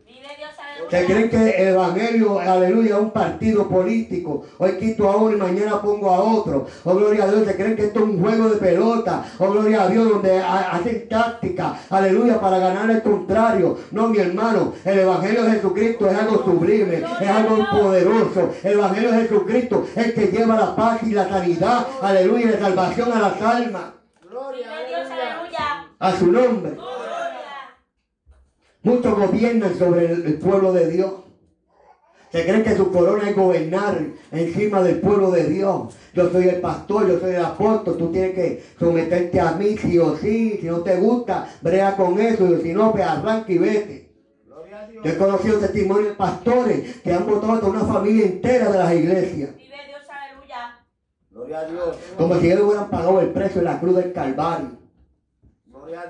Se 0.90 1.06
creen 1.06 1.30
que 1.30 1.50
el 1.52 1.68
evangelio, 1.70 2.40
aleluya, 2.40 2.96
es 2.96 3.02
un 3.02 3.12
partido 3.12 3.68
político. 3.70 4.46
Hoy 4.58 4.72
quito 4.78 5.10
a 5.10 5.16
uno 5.18 5.32
y 5.36 5.40
mañana 5.40 5.82
pongo 5.82 6.10
a 6.10 6.20
otro. 6.22 6.68
Oh, 6.84 6.96
gloria 6.96 7.24
a 7.26 7.28
Dios. 7.32 7.46
Se 7.46 7.56
creen 7.56 7.76
que 7.78 7.86
esto 7.86 8.00
es 8.00 8.06
un 8.06 8.20
juego 8.22 8.50
de 8.50 8.58
pelota. 8.58 9.24
Oh, 9.40 9.52
gloria 9.52 9.84
a 9.84 9.88
Dios, 9.90 10.10
donde 10.10 10.40
ha- 10.40 10.72
hacen 10.72 11.08
táctica, 11.08 11.80
aleluya, 11.90 12.42
para 12.42 12.60
ganar 12.60 12.90
el 12.90 13.02
contrario. 13.02 13.78
No, 13.92 14.08
mi 14.08 14.18
hermano, 14.20 14.74
el 14.84 15.00
evangelio 15.00 15.44
de 15.44 15.52
Jesucristo 15.52 16.10
es 16.10 16.18
algo 16.18 16.44
sublime, 16.44 17.04
es 17.22 17.30
algo 17.30 17.58
poderoso. 17.72 18.50
El 18.64 18.74
evangelio 18.74 19.12
de 19.14 19.22
Jesucristo 19.22 19.86
es 19.96 20.08
el 20.08 20.14
que 20.14 20.28
lleva 20.28 20.56
la 20.58 20.76
paz 20.76 21.04
y 21.04 21.12
la 21.12 21.28
sanidad, 21.30 21.88
aleluya, 22.02 22.46
y 22.48 22.52
la 22.52 22.60
salvación 22.60 23.12
a 23.14 23.20
las 23.20 23.42
almas. 23.42 23.84
Gloria. 24.30 24.68
Vive 24.78 24.88
Dios. 24.90 25.12
Aleluya. 25.12 25.32
Aleluya. 25.32 25.88
A 26.00 26.12
su 26.18 26.32
nombre. 26.32 26.72
Gloria. 28.84 29.02
Muchos 29.02 29.30
gobiernan 29.30 29.76
sobre 29.78 30.06
el, 30.06 30.26
el 30.26 30.34
pueblo 30.36 30.74
de 30.74 30.90
Dios. 30.90 31.12
Se 32.32 32.44
creen 32.44 32.64
que 32.64 32.78
su 32.78 32.91
corona 32.91 33.30
es 33.30 33.36
gobernar 33.36 33.99
encima 34.32 34.82
del 34.82 35.02
pueblo 35.02 35.32
de 35.32 35.49
Dios. 35.49 35.94
Yo 36.14 36.30
soy 36.32 36.48
el 36.48 36.62
pastor, 36.62 37.08
yo 37.08 37.20
soy 37.20 37.36
el 37.36 37.44
apóstol, 37.44 37.98
tú 37.98 38.10
tienes 38.10 38.34
que 38.34 38.64
someterte 38.80 39.38
a 39.41 39.52
mí 39.52 39.78
sí 39.78 39.99
o 39.99 40.16
sí. 40.16 40.58
Si 40.62 40.68
no 40.68 40.80
te 40.80 40.95
gusta, 40.95 41.49
brea 41.62 41.98
con 41.98 42.18
eso. 42.22 42.56
Y 42.56 42.62
si 42.62 42.74
no, 42.74 42.94
pues 42.94 43.03
arranca 43.03 43.52
y 43.52 43.58
vete. 43.58 44.14
Gloria 44.45 44.80
a 44.80 44.88
Dios. 44.88 45.03
Yo 45.03 45.12
he 45.12 45.18
conocido 45.18 45.60
testimonios 45.60 46.08
de 46.08 46.16
pastores 46.16 47.02
que 47.02 47.12
han 47.12 47.28
votado 47.28 47.53
a 47.53 47.60
toda 47.60 47.72
una 47.72 47.94
familia 47.94 48.26
entera 48.26 48.72
de 48.72 48.78
las 48.78 48.94
iglesias. 48.94 49.56
Vive 49.58 49.76
Dios, 49.88 50.02
aleluya. 50.10 50.80
Gloria 51.32 51.60
a 51.60 51.66
Dios. 51.66 51.98
Como 52.18 52.36
si 52.40 52.48
ellos 52.48 52.62
hubieran 52.62 52.90
pagado 52.90 53.20
el 53.20 53.30
precio 53.32 53.60
de 53.60 53.66
la 53.66 53.78
cruz 53.78 53.95
del 53.98 54.14
Calvario. 54.14 54.70
Gloria 55.66 56.02
a 56.03 56.08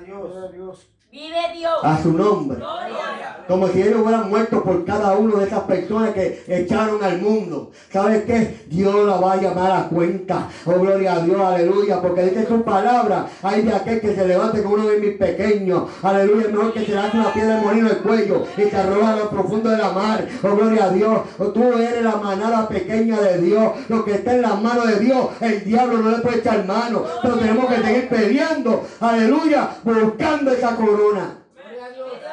Dios. 0.52 0.91
Vive 1.12 1.36
Dios. 1.58 1.74
A 1.84 2.02
su 2.02 2.14
nombre. 2.14 2.56
Gloria. 2.56 3.44
Como 3.46 3.68
si 3.68 3.82
ellos 3.82 4.00
hubieran 4.02 4.30
muerto 4.30 4.64
por 4.64 4.86
cada 4.86 5.12
uno 5.18 5.36
de 5.38 5.46
esas 5.46 5.64
personas 5.64 6.12
que 6.12 6.42
echaron 6.48 7.04
al 7.04 7.22
mundo. 7.22 7.72
¿Sabes 7.92 8.24
qué? 8.24 8.62
Dios 8.68 8.96
la 9.06 9.18
va 9.18 9.34
a 9.34 9.42
llamar 9.42 9.72
a 9.74 9.90
cuenta. 9.90 10.48
Oh, 10.66 10.80
gloria 10.80 11.16
a 11.16 11.20
Dios, 11.20 11.42
aleluya. 11.42 12.02
Porque 12.02 12.24
dice 12.24 12.48
su 12.48 12.62
palabra. 12.62 13.28
Hay 13.44 13.64
de 13.64 13.74
aquel 13.74 14.00
que 14.00 14.16
se 14.16 14.26
levante 14.26 14.64
con 14.64 14.74
uno 14.76 14.88
de 14.88 15.00
mis 15.00 15.18
pequeños. 15.18 15.90
Aleluya. 16.02 16.46
Es 16.46 16.52
mejor 16.54 16.74
que 16.74 16.86
se 16.86 16.94
lance 16.94 17.18
una 17.18 17.34
piedra 17.34 17.56
de 17.58 17.62
molino 17.62 17.90
el 17.90 17.98
cuello 17.98 18.46
y 18.56 18.62
se 18.62 18.78
arroja 18.78 19.12
a 19.12 19.16
lo 19.18 19.30
profundo 19.30 19.70
de 19.70 19.78
la 19.80 19.92
mar. 19.92 20.26
Oh, 20.42 20.56
gloria 20.56 20.86
a 20.86 20.90
Dios. 20.92 21.20
Oh, 21.40 21.48
tú 21.48 21.74
eres 21.74 22.04
la 22.04 22.16
manada 22.16 22.70
pequeña 22.70 23.20
de 23.20 23.38
Dios. 23.40 23.74
Lo 23.90 24.06
que 24.06 24.14
está 24.14 24.34
en 24.36 24.44
las 24.44 24.62
manos 24.62 24.88
de 24.88 25.00
Dios, 25.02 25.28
el 25.42 25.66
diablo 25.66 25.98
no 25.98 26.12
le 26.12 26.20
puede 26.20 26.38
echar 26.38 26.66
mano. 26.66 27.04
Pero 27.22 27.36
tenemos 27.36 27.66
que 27.66 27.82
seguir 27.82 28.08
peleando. 28.08 28.86
Aleluya. 29.02 29.72
Buscando 29.84 30.52
esa 30.52 30.74
corona. 30.74 31.01
Gloria 31.02 31.86
a 31.86 31.90
Vive 31.90 31.96
Dios. 31.96 32.10
Dios, 32.20 32.24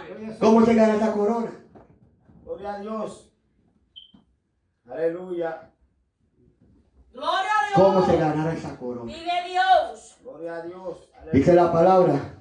aleluya. 0.00 0.38
¿Cómo 0.40 0.64
se 0.64 0.74
gana 0.74 0.94
esa 0.96 1.12
corona? 1.12 1.50
Gloria 2.44 2.74
a 2.74 2.80
Dios. 2.80 3.30
Aleluya. 4.90 5.70
Gloria 7.12 7.50
a 7.60 7.66
Dios. 7.68 7.74
¿Cómo 7.74 8.06
se 8.06 8.16
ganará 8.16 8.52
esa 8.54 8.78
corona? 8.78 9.12
Vive 9.12 9.48
Dios. 9.48 10.16
Gloria 10.22 10.56
a 10.56 10.62
Dios. 10.62 11.08
Aleluya. 11.14 11.32
Dice 11.32 11.54
la 11.54 11.72
palabra 11.72 12.38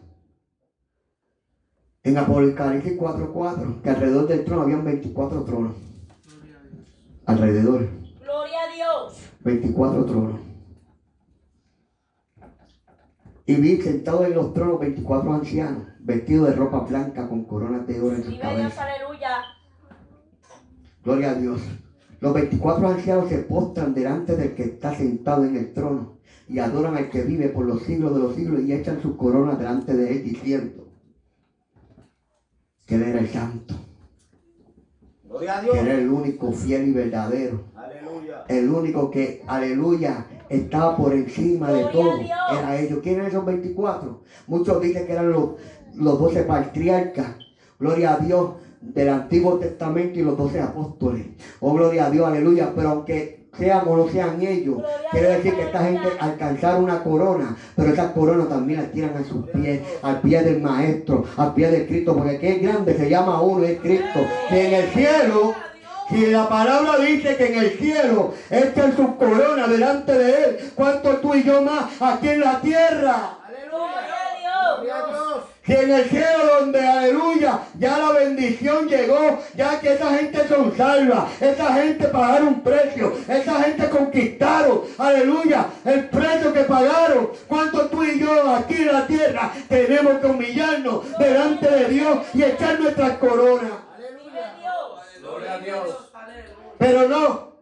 en 2.03 2.17
Apocalipsis 2.17 2.97
4.4 2.97 3.81
que 3.81 3.89
alrededor 3.89 4.27
del 4.27 4.45
trono 4.45 4.61
habían 4.63 4.83
24 4.85 5.43
tronos. 5.43 5.75
Alrededor, 7.25 7.87
Gloria 8.21 8.61
a 8.61 8.75
Dios. 8.75 9.17
24 9.41 10.05
tronos. 10.05 10.52
Y 13.45 13.55
vi 13.55 13.81
sentados 13.81 14.25
en 14.25 14.35
los 14.35 14.53
tronos 14.53 14.79
24 14.79 15.33
ancianos, 15.33 15.83
vestidos 15.99 16.49
de 16.49 16.55
ropa 16.55 16.79
blanca 16.81 17.27
con 17.27 17.43
coronas 17.43 17.85
de 17.87 17.99
oro 18.01 18.15
en 18.15 18.23
sus 18.23 18.31
Dios, 18.33 18.41
cabezas. 18.41 18.77
aleluya. 18.79 19.37
Gloria 21.03 21.31
a 21.31 21.35
Dios. 21.35 21.61
Los 22.21 22.33
24 22.33 22.87
ancianos 22.87 23.27
se 23.29 23.39
postran 23.39 23.93
delante 23.93 24.37
del 24.37 24.55
que 24.55 24.63
está 24.63 24.95
sentado 24.95 25.43
en 25.43 25.57
el 25.57 25.73
trono 25.73 26.17
y 26.47 26.59
adoran 26.59 26.95
al 26.95 27.09
que 27.09 27.23
vive 27.23 27.49
por 27.49 27.65
los 27.65 27.83
siglos 27.83 28.13
de 28.15 28.21
los 28.21 28.35
siglos 28.35 28.61
y 28.61 28.71
echan 28.71 29.01
sus 29.01 29.17
coronas 29.17 29.59
delante 29.59 29.93
de 29.93 30.11
él 30.11 30.23
diciendo 30.23 30.87
que 32.85 32.95
él 32.95 33.03
era 33.03 33.19
el 33.19 33.27
santo, 33.29 33.75
Gloria 35.25 35.57
a 35.57 35.61
que 35.61 35.71
era 35.71 35.81
Dios. 35.83 35.97
el 35.97 36.09
único 36.09 36.51
fiel 36.53 36.87
y 36.89 36.91
verdadero, 36.93 37.63
Aleluya. 37.75 38.45
el 38.47 38.69
único 38.69 39.09
que, 39.11 39.41
aleluya, 39.47 40.27
estaba 40.55 40.95
por 40.95 41.13
encima 41.13 41.71
de 41.71 41.85
todo. 41.85 42.19
Era 42.19 42.79
ellos. 42.79 42.99
¿Quiénes 43.01 43.19
eran 43.19 43.31
esos 43.31 43.45
24? 43.45 44.21
Muchos 44.47 44.81
dicen 44.81 45.05
que 45.05 45.13
eran 45.13 45.31
los, 45.31 45.51
los 45.95 46.19
12 46.19 46.43
patriarcas. 46.43 47.35
Gloria 47.79 48.13
a 48.13 48.17
Dios 48.17 48.51
del 48.81 49.09
Antiguo 49.09 49.57
Testamento 49.57 50.19
y 50.19 50.23
los 50.23 50.37
12 50.37 50.59
apóstoles. 50.59 51.27
Oh, 51.59 51.73
gloria 51.73 52.05
a 52.05 52.09
Dios, 52.09 52.27
aleluya. 52.27 52.71
Pero 52.75 52.89
aunque 52.89 53.43
sean 53.57 53.87
o 53.87 53.97
no 53.97 54.07
sean 54.09 54.41
ellos, 54.41 54.81
quiere 55.11 55.29
decir 55.29 55.53
que 55.53 55.63
esta 55.63 55.83
gente 55.83 56.07
alcanzaron 56.19 56.85
una 56.85 57.03
corona, 57.03 57.55
pero 57.75 57.93
esa 57.93 58.11
corona 58.13 58.47
también 58.47 58.81
la 58.81 58.91
tiran 58.91 59.15
a 59.15 59.23
sus 59.23 59.47
pies, 59.49 59.81
al 60.01 60.21
pie 60.21 60.41
del 60.41 60.59
Maestro, 60.59 61.23
al 61.37 61.53
pie 61.53 61.69
de 61.69 61.87
Cristo, 61.87 62.15
porque 62.15 62.39
que 62.39 62.55
es 62.55 62.61
grande 62.61 62.95
se 62.95 63.09
llama 63.09 63.41
uno, 63.41 63.63
es 63.63 63.79
Cristo. 63.79 64.19
Que 64.49 64.67
en 64.67 64.73
el 64.73 64.89
cielo 64.89 65.53
si 66.09 66.27
la 66.27 66.49
palabra 66.49 66.97
dice 66.97 67.35
que 67.37 67.47
en 67.47 67.59
el 67.59 67.77
cielo 67.77 68.33
echan 68.49 68.95
su 68.95 69.15
corona 69.17 69.67
delante 69.67 70.13
de 70.13 70.43
él, 70.43 70.71
¿cuánto 70.75 71.17
tú 71.17 71.33
y 71.33 71.43
yo 71.43 71.61
más 71.61 71.85
aquí 71.99 72.29
en 72.29 72.41
la 72.41 72.59
tierra? 72.59 73.37
Gloria 73.69 73.97
a 73.97 74.39
Dios. 74.39 74.77
Gloria 74.77 74.97
a 74.97 75.07
Dios. 75.07 75.43
Si 75.65 75.71
en 75.71 75.91
el 75.91 76.09
cielo 76.09 76.59
donde, 76.59 76.85
aleluya, 76.85 77.59
ya 77.79 77.97
la 77.97 78.11
bendición 78.11 78.89
llegó, 78.89 79.39
ya 79.55 79.79
que 79.79 79.93
esa 79.93 80.13
gente 80.17 80.45
son 80.45 80.75
salvas, 80.75 81.41
esa 81.41 81.73
gente 81.75 82.09
pagaron 82.09 82.47
un 82.49 82.61
precio, 82.61 83.13
esa 83.29 83.63
gente 83.63 83.89
conquistaron, 83.89 84.81
aleluya, 84.97 85.67
el 85.85 86.09
precio 86.09 86.51
que 86.51 86.63
pagaron. 86.63 87.29
¿Cuánto 87.47 87.85
tú 87.87 88.03
y 88.03 88.19
yo 88.19 88.53
aquí 88.53 88.75
en 88.75 88.91
la 88.91 89.07
tierra 89.07 89.53
tenemos 89.69 90.19
que 90.19 90.27
humillarnos 90.27 91.17
delante 91.17 91.69
de 91.69 91.85
Dios 91.85 92.17
y 92.33 92.43
echar 92.43 92.77
nuestras 92.81 93.13
coronas? 93.13 93.82
Dios. 95.59 96.09
Gloria 96.11 96.33
a 96.33 96.37
Dios. 96.37 96.57
Pero 96.77 97.07
no. 97.07 97.53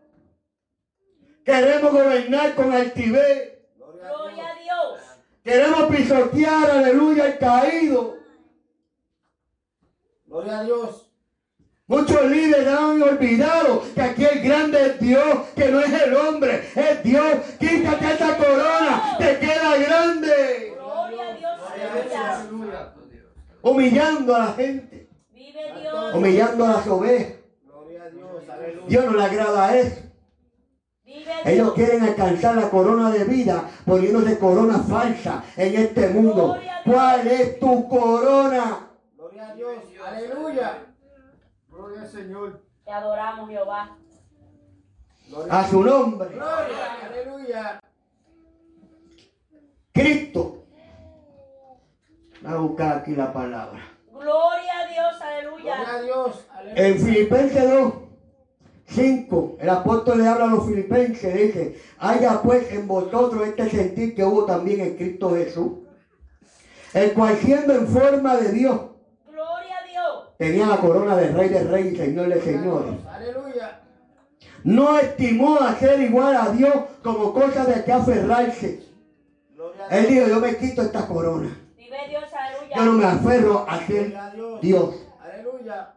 Queremos 1.46 1.92
gobernar 1.92 2.56
con 2.56 2.72
altivez. 2.74 3.60
Gloria 3.78 4.08
a 4.08 4.10
Gloria 4.14 4.36
Dios. 4.36 4.46
a 4.46 4.60
Dios. 4.60 5.02
Queremos 5.44 5.84
pisotear, 5.96 6.70
aleluya, 6.72 7.26
el 7.28 7.38
caído. 7.40 8.16
Gloria 10.26 10.60
a 10.60 10.64
Dios. 10.64 11.08
Muchos 11.88 12.24
líderes 12.32 12.68
han 12.68 13.02
olvidado 13.04 13.84
que 13.94 14.02
aquí 14.02 14.24
el 14.24 14.42
grande 14.42 14.86
es 14.86 15.00
Dios, 15.02 15.48
que 15.58 15.68
no 15.70 15.82
es 15.82 15.92
el 16.02 16.16
hombre, 16.16 16.64
es 16.74 17.04
Dios. 17.04 17.34
Quítate 17.60 18.14
esa 18.14 18.38
corona, 18.38 19.16
te 19.20 19.40
queda 19.40 19.76
grande. 19.78 20.74
Gloria 20.78 21.28
a 21.28 21.34
Dios, 21.36 21.60
aleluya. 21.70 22.94
Humillando 23.62 24.36
a 24.36 24.40
la 24.40 24.54
gente, 24.54 25.10
Vive 25.32 25.80
Dios. 25.82 26.16
humillando 26.16 26.66
a 26.66 26.68
las 26.70 26.88
ovejas. 26.88 27.41
Gloria 28.58 28.82
Dios. 28.88 29.06
No 29.06 29.12
le 29.14 29.24
agrada 29.24 29.68
a 29.68 29.78
eso. 29.78 30.02
Ellos 31.44 31.74
quieren 31.74 32.04
alcanzar 32.04 32.56
la 32.56 32.70
corona 32.70 33.10
de 33.12 33.26
vida 33.26 33.70
poniéndose 33.86 34.38
corona 34.40 34.80
falsa 34.80 35.44
en 35.58 35.76
este 35.76 36.10
mundo. 36.10 36.58
¿Cuál 36.86 37.28
es 37.28 37.60
tu 37.60 37.88
corona? 37.90 38.88
Gloria 39.16 39.50
a 39.50 39.56
Dios. 39.56 39.76
Aleluya. 40.06 40.86
Gloria 41.70 42.02
al 42.02 42.08
Señor. 42.08 42.62
Te 42.86 42.92
adoramos, 42.92 43.50
Jehová. 43.50 43.98
Gloria 45.30 45.60
A 45.60 45.68
su 45.68 45.84
nombre. 45.84 46.30
Gloria. 46.30 46.98
Aleluya. 47.10 47.80
Cristo. 49.94 50.64
Voy 52.42 52.54
a 52.54 52.58
buscar 52.58 52.98
aquí 52.98 53.16
la 53.16 53.32
palabra. 53.34 53.80
Gloria 54.12 54.80
a 54.80 54.88
Dios, 54.88 55.18
Gloria 55.20 55.74
aleluya. 55.76 55.96
a 55.96 56.02
Dios. 56.02 56.46
Aleluya. 56.54 56.88
En 56.88 57.00
Filipenses 57.00 57.70
2, 57.72 57.94
5, 58.92 59.58
el 59.60 59.70
apóstol 59.70 60.18
le 60.20 60.28
habla 60.28 60.46
a 60.46 60.48
los 60.56 60.66
filipenses, 60.68 61.34
dice, 61.34 61.80
haya 62.00 62.42
pues 62.42 62.72
en 62.72 62.88
vosotros 62.88 63.48
este 63.48 63.70
sentir 63.70 64.16
que 64.16 64.24
hubo 64.24 64.46
también 64.46 64.82
en 64.82 64.96
Cristo 64.96 65.32
Jesús, 65.36 65.72
el 66.94 67.14
cual 67.14 67.38
siendo 67.38 67.74
en 67.74 67.88
forma 67.88 68.36
de 68.38 68.52
Dios, 68.52 68.80
Gloria 69.28 69.76
a 69.82 69.88
Dios. 69.88 70.24
tenía 70.38 70.68
la 70.68 70.78
corona 70.78 71.16
de 71.16 71.30
rey 71.32 71.50
de 71.50 71.64
rey 71.64 71.88
y 71.94 71.96
señor 71.96 72.28
de 72.28 72.42
señores. 72.42 72.94
Aleluya. 73.10 73.80
No 74.64 74.98
estimó 75.00 75.58
a 75.60 75.76
ser 75.76 76.02
igual 76.02 76.36
a 76.36 76.50
Dios 76.50 76.74
como 77.02 77.34
cosa 77.34 77.66
de 77.66 77.84
que 77.84 77.92
aferrarse. 77.94 78.84
Él 79.90 80.08
dijo, 80.08 80.28
yo 80.28 80.40
me 80.40 80.56
quito 80.58 80.82
esta 80.82 81.08
corona. 81.08 81.58
Vive 81.78 81.98
Dios, 82.10 82.24
Yo 82.76 82.86
no 82.86 82.94
me 82.94 83.06
aleluya. 83.06 83.30
aferro 83.30 83.66
a 83.68 83.80
ser. 83.88 84.14
Dios. 84.62 84.96
Aleluya. 85.24 85.94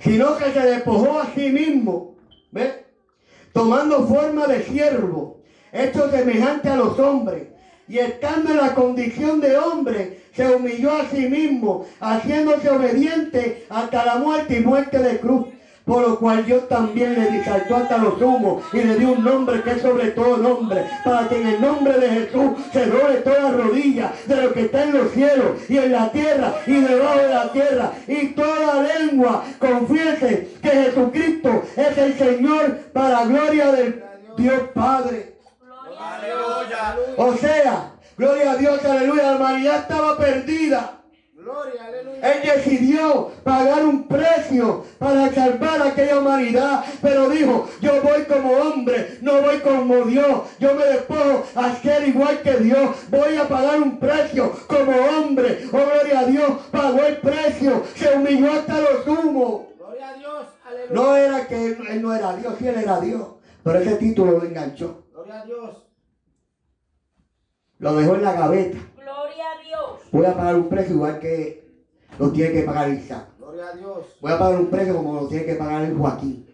Sino 0.00 0.36
que 0.36 0.52
se 0.52 0.60
despojó 0.60 1.20
a 1.20 1.26
sí 1.34 1.50
mismo, 1.50 2.16
¿ves? 2.50 2.74
Tomando 3.52 4.06
forma 4.06 4.46
de 4.46 4.62
siervo, 4.62 5.40
hecho 5.72 6.10
semejante 6.10 6.68
a 6.68 6.76
los 6.76 6.98
hombres, 6.98 7.48
y 7.88 7.98
estando 7.98 8.50
en 8.50 8.58
la 8.58 8.74
condición 8.74 9.40
de 9.40 9.56
hombre, 9.56 10.20
se 10.32 10.54
humilló 10.54 10.92
a 10.92 11.08
sí 11.08 11.28
mismo, 11.28 11.84
haciéndose 12.00 12.68
obediente 12.70 13.66
hasta 13.70 14.04
la 14.04 14.16
muerte 14.16 14.58
y 14.58 14.60
muerte 14.60 14.98
de 14.98 15.18
cruz. 15.18 15.46
Por 15.88 16.02
lo 16.02 16.18
cual 16.18 16.44
Dios 16.44 16.68
también 16.68 17.14
le 17.14 17.30
disaltó 17.30 17.76
hasta 17.76 17.96
los 17.96 18.20
humos 18.20 18.62
y 18.74 18.82
le 18.82 18.96
dio 18.96 19.12
un 19.12 19.24
nombre 19.24 19.62
que 19.62 19.70
es 19.70 19.80
sobre 19.80 20.10
todo 20.10 20.36
nombre, 20.36 20.84
para 21.02 21.26
que 21.30 21.40
en 21.40 21.46
el 21.46 21.60
nombre 21.62 21.98
de 21.98 22.08
Jesús 22.10 22.50
se 22.74 22.84
doble 22.84 23.14
toda 23.24 23.52
rodilla 23.52 24.12
de 24.26 24.36
lo 24.36 24.52
que 24.52 24.66
está 24.66 24.84
en 24.84 24.92
los 24.92 25.10
cielos 25.12 25.52
y 25.66 25.78
en 25.78 25.92
la 25.92 26.12
tierra 26.12 26.56
y 26.66 26.74
debajo 26.74 27.18
de 27.18 27.28
la 27.30 27.52
tierra, 27.52 27.92
y 28.06 28.26
toda 28.28 28.82
lengua 28.82 29.44
confiese 29.58 30.50
que 30.60 30.68
Jesucristo 30.68 31.62
es 31.74 31.96
el 31.96 32.18
Señor 32.18 32.76
para 32.92 33.24
gloria 33.24 33.72
del 33.72 34.04
Dios 34.36 34.60
Padre. 34.74 35.38
Aleluya. 35.98 36.96
O 37.16 37.34
sea, 37.34 37.92
gloria 38.18 38.52
a 38.52 38.56
Dios, 38.56 38.84
aleluya, 38.84 39.22
la 39.22 39.36
humanidad 39.36 39.76
estaba 39.78 40.18
perdida. 40.18 40.97
Gloria, 41.38 41.86
aleluya. 41.86 42.32
Él 42.32 42.42
decidió 42.42 43.30
pagar 43.44 43.86
un 43.86 44.08
precio 44.08 44.84
para 44.98 45.32
salvar 45.32 45.80
a 45.80 45.88
aquella 45.90 46.18
humanidad, 46.18 46.84
pero 47.00 47.30
dijo, 47.30 47.68
yo 47.80 48.02
voy 48.02 48.24
como 48.24 48.54
hombre, 48.54 49.18
no 49.22 49.40
voy 49.40 49.58
como 49.60 50.02
Dios, 50.02 50.42
yo 50.58 50.74
me 50.74 50.84
despojo 50.84 51.44
a 51.54 51.76
ser 51.76 52.08
igual 52.08 52.42
que 52.42 52.56
Dios, 52.56 52.90
voy 53.08 53.36
a 53.36 53.46
pagar 53.46 53.80
un 53.80 54.00
precio 54.00 54.50
como 54.66 54.90
hombre, 54.90 55.64
oh 55.68 55.76
gloria 55.76 56.18
a 56.18 56.24
Dios, 56.24 56.50
pagó 56.72 57.04
el 57.04 57.18
precio, 57.18 57.84
se 57.94 58.16
humilló 58.16 58.50
hasta 58.50 58.80
lo 58.80 59.04
sumo. 59.04 59.68
Gloria 59.78 60.08
a 60.08 60.14
Dios. 60.14 60.46
Aleluya. 60.66 60.90
No 60.92 61.16
era 61.16 61.46
que 61.46 61.66
él, 61.66 61.78
él 61.88 62.02
no 62.02 62.14
era 62.16 62.34
Dios, 62.34 62.54
sí 62.58 62.66
él 62.66 62.78
era 62.78 63.00
Dios, 63.00 63.28
pero 63.62 63.78
ese 63.78 63.94
título 63.94 64.32
lo 64.32 64.44
enganchó, 64.44 65.04
Gloria 65.12 65.40
a 65.40 65.44
Dios. 65.44 65.84
lo 67.78 67.94
dejó 67.94 68.16
en 68.16 68.24
la 68.24 68.32
gaveta, 68.32 68.78
Gloria 69.08 69.44
a 69.50 69.62
Dios. 69.64 70.00
voy 70.12 70.26
a 70.26 70.36
pagar 70.36 70.56
un 70.56 70.68
precio 70.68 70.94
igual 70.94 71.18
que 71.18 71.64
lo 72.18 72.30
tiene 72.30 72.52
que 72.52 72.62
pagar 72.62 72.90
Isaac. 72.90 73.24
Gloria 73.38 73.68
a 73.68 73.72
Dios. 73.72 74.06
Voy 74.20 74.32
a 74.32 74.38
pagar 74.38 74.60
un 74.60 74.66
precio 74.66 74.96
como 74.96 75.14
lo 75.14 75.28
tiene 75.28 75.46
que 75.46 75.54
pagar 75.54 75.82
el 75.82 75.96
Joaquín. 75.96 76.46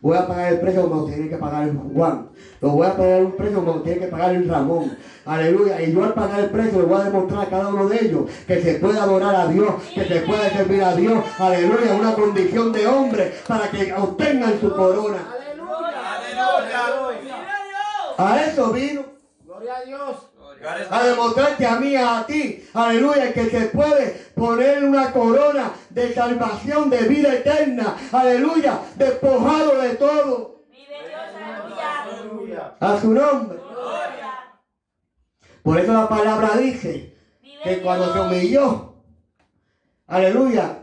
Voy 0.00 0.16
a 0.16 0.26
pagar 0.26 0.52
el 0.54 0.60
precio 0.60 0.82
como 0.82 1.02
lo 1.02 1.06
tiene 1.06 1.28
que 1.28 1.36
pagar 1.36 1.68
el 1.68 1.76
Juan. 1.76 2.30
Lo 2.60 2.70
voy 2.70 2.86
a 2.86 2.96
pagar 2.96 3.22
un 3.22 3.32
precio 3.32 3.58
como 3.58 3.74
lo 3.74 3.82
tiene 3.82 4.00
que 4.00 4.06
pagar 4.08 4.34
el 4.34 4.48
Ramón. 4.48 4.98
Aleluya. 5.24 5.82
Y 5.82 5.92
yo 5.92 6.02
al 6.02 6.14
pagar 6.14 6.40
el 6.40 6.50
precio 6.50 6.80
le 6.80 6.86
voy 6.86 7.00
a 7.00 7.04
demostrar 7.04 7.46
a 7.46 7.50
cada 7.50 7.68
uno 7.68 7.88
de 7.88 8.04
ellos 8.04 8.30
que 8.46 8.60
se 8.60 8.74
puede 8.74 8.98
adorar 8.98 9.36
a 9.36 9.46
Dios, 9.46 9.74
que 9.94 10.04
se 10.04 10.20
puede 10.22 10.50
servir 10.50 10.82
a 10.82 10.96
Dios. 10.96 11.24
Aleluya. 11.38 11.94
Una 11.94 12.14
condición 12.14 12.72
de 12.72 12.86
hombre 12.88 13.34
para 13.46 13.70
que 13.70 13.92
obtengan 13.92 14.58
su 14.58 14.74
corona. 14.74 15.18
Aleluya. 15.32 16.00
Dios. 16.72 18.14
A 18.18 18.44
eso 18.44 18.72
vino. 18.72 19.04
Gloria 19.44 19.76
a 19.76 19.84
Dios. 19.84 20.29
A 20.90 21.04
demostrarte 21.04 21.66
a 21.66 21.76
mí, 21.80 21.96
a 21.96 22.24
ti, 22.26 22.68
aleluya, 22.74 23.32
que 23.32 23.48
se 23.48 23.60
puede 23.66 24.10
poner 24.34 24.84
una 24.84 25.10
corona 25.10 25.72
de 25.88 26.12
salvación, 26.12 26.90
de 26.90 26.98
vida 27.08 27.32
eterna, 27.34 27.96
aleluya, 28.12 28.78
despojado 28.96 29.80
de 29.80 29.94
todo, 29.94 30.60
Vive 30.70 31.08
Dios. 31.08 31.20
Aleluya. 31.34 32.02
Aleluya. 32.02 32.74
a 32.78 33.00
su 33.00 33.10
nombre. 33.12 33.58
Gloria. 33.70 34.58
Por 35.62 35.78
eso 35.78 35.92
la 35.94 36.08
palabra 36.08 36.50
dice 36.58 37.16
que 37.64 37.80
cuando 37.80 38.12
se 38.12 38.20
humilló, 38.20 38.94
aleluya, 40.08 40.76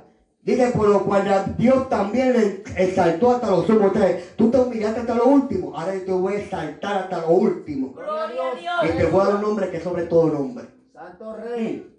dice 0.55 0.71
por 0.71 0.87
lo 0.87 1.03
cual 1.03 1.55
Dios 1.57 1.89
también 1.89 2.33
le 2.33 2.63
exaltó 2.83 3.31
hasta 3.31 3.51
lo 3.51 3.63
sumo. 3.65 3.87
O 3.87 3.93
sea, 3.93 4.17
tú 4.35 4.49
te 4.49 4.57
humillaste 4.57 5.01
hasta 5.01 5.15
lo 5.15 5.25
último, 5.25 5.75
ahora 5.77 5.93
yo 5.95 6.01
te 6.05 6.11
voy 6.11 6.33
a 6.35 6.39
exaltar 6.39 6.97
hasta 7.03 7.21
lo 7.21 7.29
último. 7.29 7.93
Gloria 7.93 8.79
a 8.81 8.85
Y 8.85 8.89
te 8.89 8.97
Dios. 8.97 9.11
voy 9.11 9.21
a 9.21 9.25
dar 9.25 9.35
un 9.35 9.41
nombre 9.41 9.69
que 9.69 9.77
es 9.77 9.83
sobre 9.83 10.03
todo 10.03 10.27
nombre. 10.29 10.65
Santo 10.93 11.35
Rey. 11.35 11.93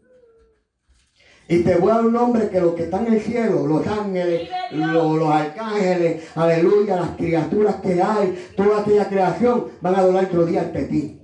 Y 1.50 1.62
te 1.62 1.76
voy 1.76 1.90
a 1.90 1.94
dar 1.94 2.04
un 2.06 2.12
nombre 2.12 2.50
que 2.50 2.60
los 2.60 2.74
que 2.74 2.82
están 2.84 3.06
en 3.06 3.14
el 3.14 3.20
cielo, 3.22 3.66
los 3.66 3.86
ángeles, 3.86 4.50
los, 4.70 5.16
los 5.18 5.30
arcángeles, 5.30 6.24
aleluya, 6.34 6.96
las 6.96 7.10
criaturas 7.16 7.76
que 7.76 8.02
hay, 8.02 8.52
toda 8.54 8.80
aquella 8.80 9.08
creación, 9.08 9.64
van 9.80 9.94
a 9.94 9.98
adorar 10.00 10.24
otro 10.26 10.44
día 10.44 10.60
ante 10.60 10.82
ti. 10.84 11.17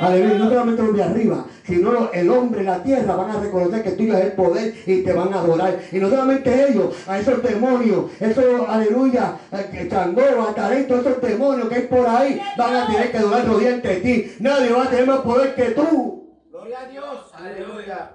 Aleluya, 0.00 0.38
no 0.38 0.48
solamente 0.48 0.82
los 0.82 0.94
de 0.94 1.02
arriba, 1.02 1.46
sino 1.64 2.12
el 2.12 2.30
hombre 2.30 2.62
y 2.62 2.64
la 2.64 2.82
tierra 2.82 3.16
van 3.16 3.30
a 3.30 3.40
reconocer 3.40 3.82
que 3.82 3.90
tuyo 3.92 4.16
es 4.16 4.24
el 4.26 4.32
poder 4.32 4.74
y 4.86 5.02
te 5.02 5.12
van 5.12 5.32
a 5.34 5.40
adorar. 5.40 5.80
Y 5.90 5.98
no 5.98 6.08
solamente 6.08 6.70
ellos, 6.70 6.94
a 7.06 7.18
esos 7.18 7.42
demonios, 7.42 8.04
esos, 8.20 8.68
aleluya, 8.68 9.36
eh, 9.52 9.68
que 9.72 9.88
changoa, 9.88 10.54
talento, 10.54 11.00
esos 11.00 11.20
demonios 11.20 11.68
que 11.68 11.74
hay 11.74 11.82
por 11.82 12.06
ahí, 12.06 12.40
van 12.56 12.76
a 12.76 12.86
tener 12.86 13.10
que 13.10 13.18
adorar 13.18 13.58
día 13.58 13.74
ante 13.74 13.96
ti. 13.96 14.32
Nadie 14.38 14.72
va 14.72 14.84
a 14.84 14.90
tener 14.90 15.06
más 15.06 15.20
poder 15.20 15.54
que 15.54 15.70
tú. 15.70 16.44
Gloria 16.50 16.80
a 16.80 16.88
Dios. 16.88 17.32
Aleluya. 17.34 18.12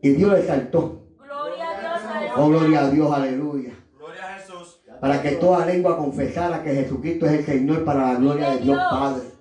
Y 0.00 0.10
Dios 0.10 0.32
le 0.32 0.40
exaltó. 0.40 1.02
Gloria 1.18 1.70
a 1.70 1.80
Dios. 1.80 2.10
Aleluya. 2.10 2.34
Oh, 2.36 2.48
gloria 2.48 2.80
a 2.80 2.90
Dios, 2.90 3.12
aleluya. 3.12 3.72
Gloria 3.98 4.22
a 4.26 4.38
Jesús. 4.38 4.80
para 5.00 5.20
que 5.20 5.32
toda 5.32 5.66
lengua 5.66 5.98
confesara 5.98 6.62
que 6.62 6.74
Jesucristo 6.74 7.26
es 7.26 7.32
el 7.32 7.44
Señor 7.44 7.84
para 7.84 8.12
la 8.12 8.14
gloria 8.14 8.50
de 8.50 8.58
Dios 8.60 8.78
Padre. 8.90 9.33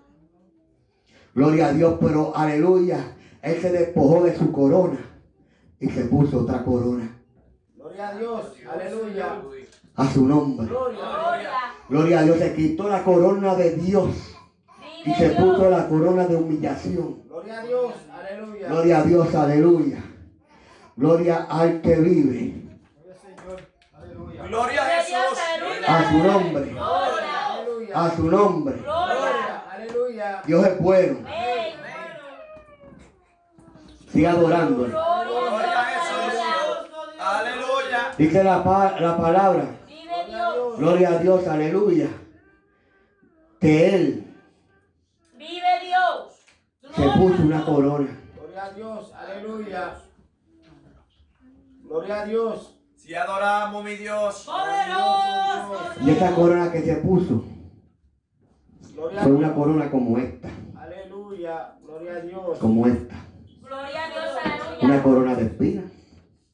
Gloria 1.33 1.67
a 1.67 1.73
Dios, 1.73 1.97
pero 1.99 2.35
aleluya, 2.35 3.15
Él 3.41 3.59
se 3.61 3.71
despojó 3.71 4.23
de 4.23 4.35
su 4.37 4.51
corona 4.51 4.99
y 5.79 5.89
se 5.89 6.05
puso 6.05 6.41
otra 6.41 6.63
corona 6.63 7.19
Gloria 7.75 8.09
a 8.09 8.15
Dios. 8.15 8.41
Aleluya. 8.71 9.41
a 9.95 10.09
su 10.09 10.25
nombre. 10.25 10.67
Gloria. 10.67 10.99
Gloria. 10.99 11.51
Gloria 11.89 12.19
a 12.19 12.23
Dios, 12.23 12.37
se 12.37 12.53
quitó 12.53 12.87
la 12.87 13.03
corona 13.03 13.55
de 13.55 13.71
Dios 13.75 14.09
y 15.05 15.13
se 15.13 15.29
puso 15.31 15.69
la 15.69 15.87
corona 15.89 16.25
de 16.27 16.35
humillación. 16.35 17.23
Gloria 17.27 17.59
a 17.59 17.65
Dios. 17.65 17.93
Aleluya. 18.11 18.67
Gloria 18.69 18.97
a 18.99 19.03
Dios, 19.03 19.35
aleluya. 19.35 20.03
Gloria 20.95 21.47
al 21.49 21.81
que 21.81 21.95
vive 21.95 22.63
Gloria 24.47 24.81
a. 24.81 24.89
Jesús. 24.89 25.39
Aleluya. 25.55 25.97
a 25.99 26.11
su 26.11 26.17
nombre, 26.17 26.65
Gloria. 26.65 27.47
Aleluya. 27.47 28.03
a 28.05 28.15
su 28.15 28.23
nombre. 28.31 28.75
Dios 30.45 30.65
es 30.65 30.79
bueno, 30.79 31.19
sigue 34.11 34.27
adorando. 34.27 34.85
Aleluya. 37.19 38.11
Dice 38.17 38.43
la, 38.43 38.57
la 38.99 39.17
palabra. 39.17 39.65
Gloria 40.77 41.09
a 41.09 41.17
Dios, 41.19 41.47
aleluya. 41.47 42.07
Que 43.59 43.95
Él 43.95 44.27
Vive 45.37 45.79
Dios. 45.81 46.93
se 46.95 47.09
puso 47.17 47.43
una 47.43 47.63
corona. 47.63 48.19
Gloria 48.35 48.63
a 48.65 48.69
Dios. 48.71 49.13
Aleluya. 49.13 49.95
Gloria 51.83 52.21
a 52.21 52.25
Dios. 52.25 52.75
Si 52.97 53.15
adoramos, 53.15 53.83
mi 53.83 53.95
Dios. 53.95 54.43
Poderoso. 54.45 56.01
Y 56.01 56.09
esa 56.09 56.35
corona 56.35 56.71
que 56.71 56.81
se 56.81 56.95
puso 56.97 57.45
Gloria 58.95 59.27
una 59.27 59.53
corona 59.55 59.89
como 59.89 60.17
esta, 60.17 60.49
Aleluya. 60.77 61.75
Gloria 61.83 62.13
a 62.13 62.19
Dios. 62.21 62.59
como 62.59 62.87
esta. 62.87 63.15
Gloria 63.61 64.05
a 64.05 64.09
Dios. 64.09 64.83
Una 64.83 65.03
corona 65.03 65.35
de 65.35 65.43
espinas. 65.45 65.85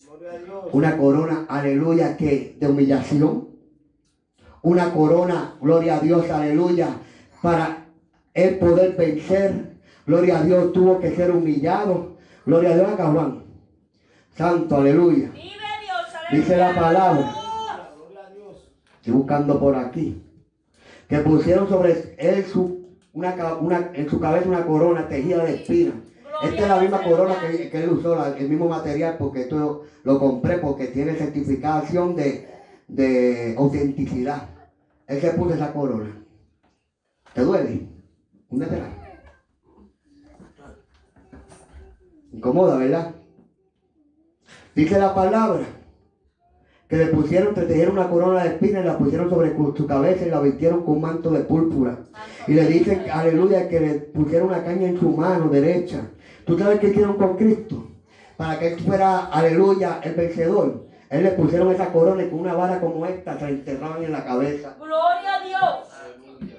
Gloria 0.05 0.31
a 0.31 0.37
Dios. 0.37 0.65
Una 0.71 0.97
corona, 0.97 1.45
aleluya, 1.49 2.17
que 2.17 2.57
de 2.59 2.67
humillación. 2.67 3.49
Una 4.61 4.93
corona, 4.93 5.55
gloria 5.61 5.97
a 5.97 5.99
Dios, 5.99 6.29
aleluya, 6.29 6.87
para 7.41 7.85
él 8.33 8.57
poder 8.59 8.95
vencer. 8.95 9.77
Gloria 10.05 10.39
a 10.39 10.43
Dios, 10.43 10.73
tuvo 10.73 10.99
que 10.99 11.15
ser 11.15 11.31
humillado. 11.31 12.17
Gloria 12.45 12.71
a 12.71 12.75
Dios 12.75 12.89
acá, 12.89 13.11
Juan. 13.11 13.43
Santo, 14.35 14.77
aleluya. 14.77 15.29
Vive 15.31 15.41
Dios. 15.41 16.15
Aleluya. 16.15 16.29
Dice 16.31 16.57
la 16.57 16.73
palabra. 16.73 17.33
Gloria 17.95 18.25
a 18.25 18.33
Dios. 18.33 18.71
Estoy 18.97 19.13
buscando 19.13 19.59
por 19.59 19.75
aquí. 19.75 20.23
Que 21.09 21.21
pusieron 21.21 21.67
sobre 21.67 22.15
él 22.19 22.45
su, 22.45 22.95
una, 23.13 23.35
una- 23.61 23.91
en 23.95 24.07
su 24.09 24.19
cabeza 24.19 24.47
una 24.47 24.65
corona 24.65 25.09
tejida 25.09 25.43
de 25.43 25.55
espinas. 25.55 25.95
Esta 26.43 26.61
es 26.63 26.69
la 26.69 26.79
misma 26.79 27.03
corona 27.03 27.35
que, 27.41 27.69
que 27.71 27.83
él 27.83 27.89
usó, 27.89 28.15
la- 28.15 28.37
el 28.37 28.47
mismo 28.47 28.69
material, 28.69 29.17
porque 29.17 29.41
esto 29.41 29.81
lo 30.03 30.19
compré 30.19 30.59
porque 30.59 30.87
tiene 30.87 31.15
certificación 31.15 32.15
de, 32.15 32.47
de 32.87 33.55
autenticidad. 33.57 34.49
Él 35.07 35.19
se 35.19 35.31
puso 35.31 35.55
esa 35.55 35.73
corona. 35.73 36.15
¿Te 37.33 37.41
duele? 37.41 37.87
Húndetela. 38.51 38.87
Incomoda, 42.31 42.77
¿verdad? 42.77 43.15
Dice 44.75 44.99
la 44.99 45.15
palabra 45.15 45.78
que 46.89 46.97
le 46.97 47.05
pusieron, 47.07 47.53
te 47.53 47.61
tejieron 47.61 47.99
una 47.99 48.09
corona 48.09 48.43
de 48.43 48.49
espinas 48.49 48.83
y 48.83 48.87
la 48.87 48.97
pusieron 48.97 49.29
sobre 49.29 49.55
su 49.55 49.85
cabeza 49.85 50.25
y 50.25 50.31
la 50.31 50.41
vistieron 50.41 50.83
con 50.83 50.95
un 50.95 51.01
manto 51.01 51.29
de 51.29 51.41
púrpura. 51.41 51.99
Y 52.47 52.53
le 52.53 52.65
dicen, 52.65 53.05
aleluya, 53.11 53.69
que 53.69 53.79
le 53.79 53.93
pusieron 53.93 54.47
una 54.47 54.63
caña 54.63 54.87
en 54.87 54.99
su 54.99 55.09
mano 55.11 55.49
derecha. 55.49 56.09
¿Tú 56.45 56.57
sabes 56.57 56.79
qué 56.79 56.87
hicieron 56.87 57.15
con 57.17 57.37
Cristo? 57.37 57.85
Para 58.37 58.57
que 58.57 58.73
él 58.73 58.79
fuera, 58.79 59.27
aleluya, 59.27 59.99
el 60.03 60.15
vencedor. 60.15 60.87
Él 61.11 61.23
le 61.23 61.31
pusieron 61.31 61.71
esa 61.71 61.91
corona 61.91 62.23
y 62.23 62.29
con 62.29 62.39
una 62.39 62.55
vara 62.55 62.79
como 62.79 63.05
esta 63.05 63.37
se 63.37 63.45
la 63.45 63.49
enterraban 63.51 64.03
en 64.03 64.11
la 64.11 64.25
cabeza. 64.25 64.75
Gloria 64.79 65.35
a 65.35 65.45
Dios. 65.45 66.49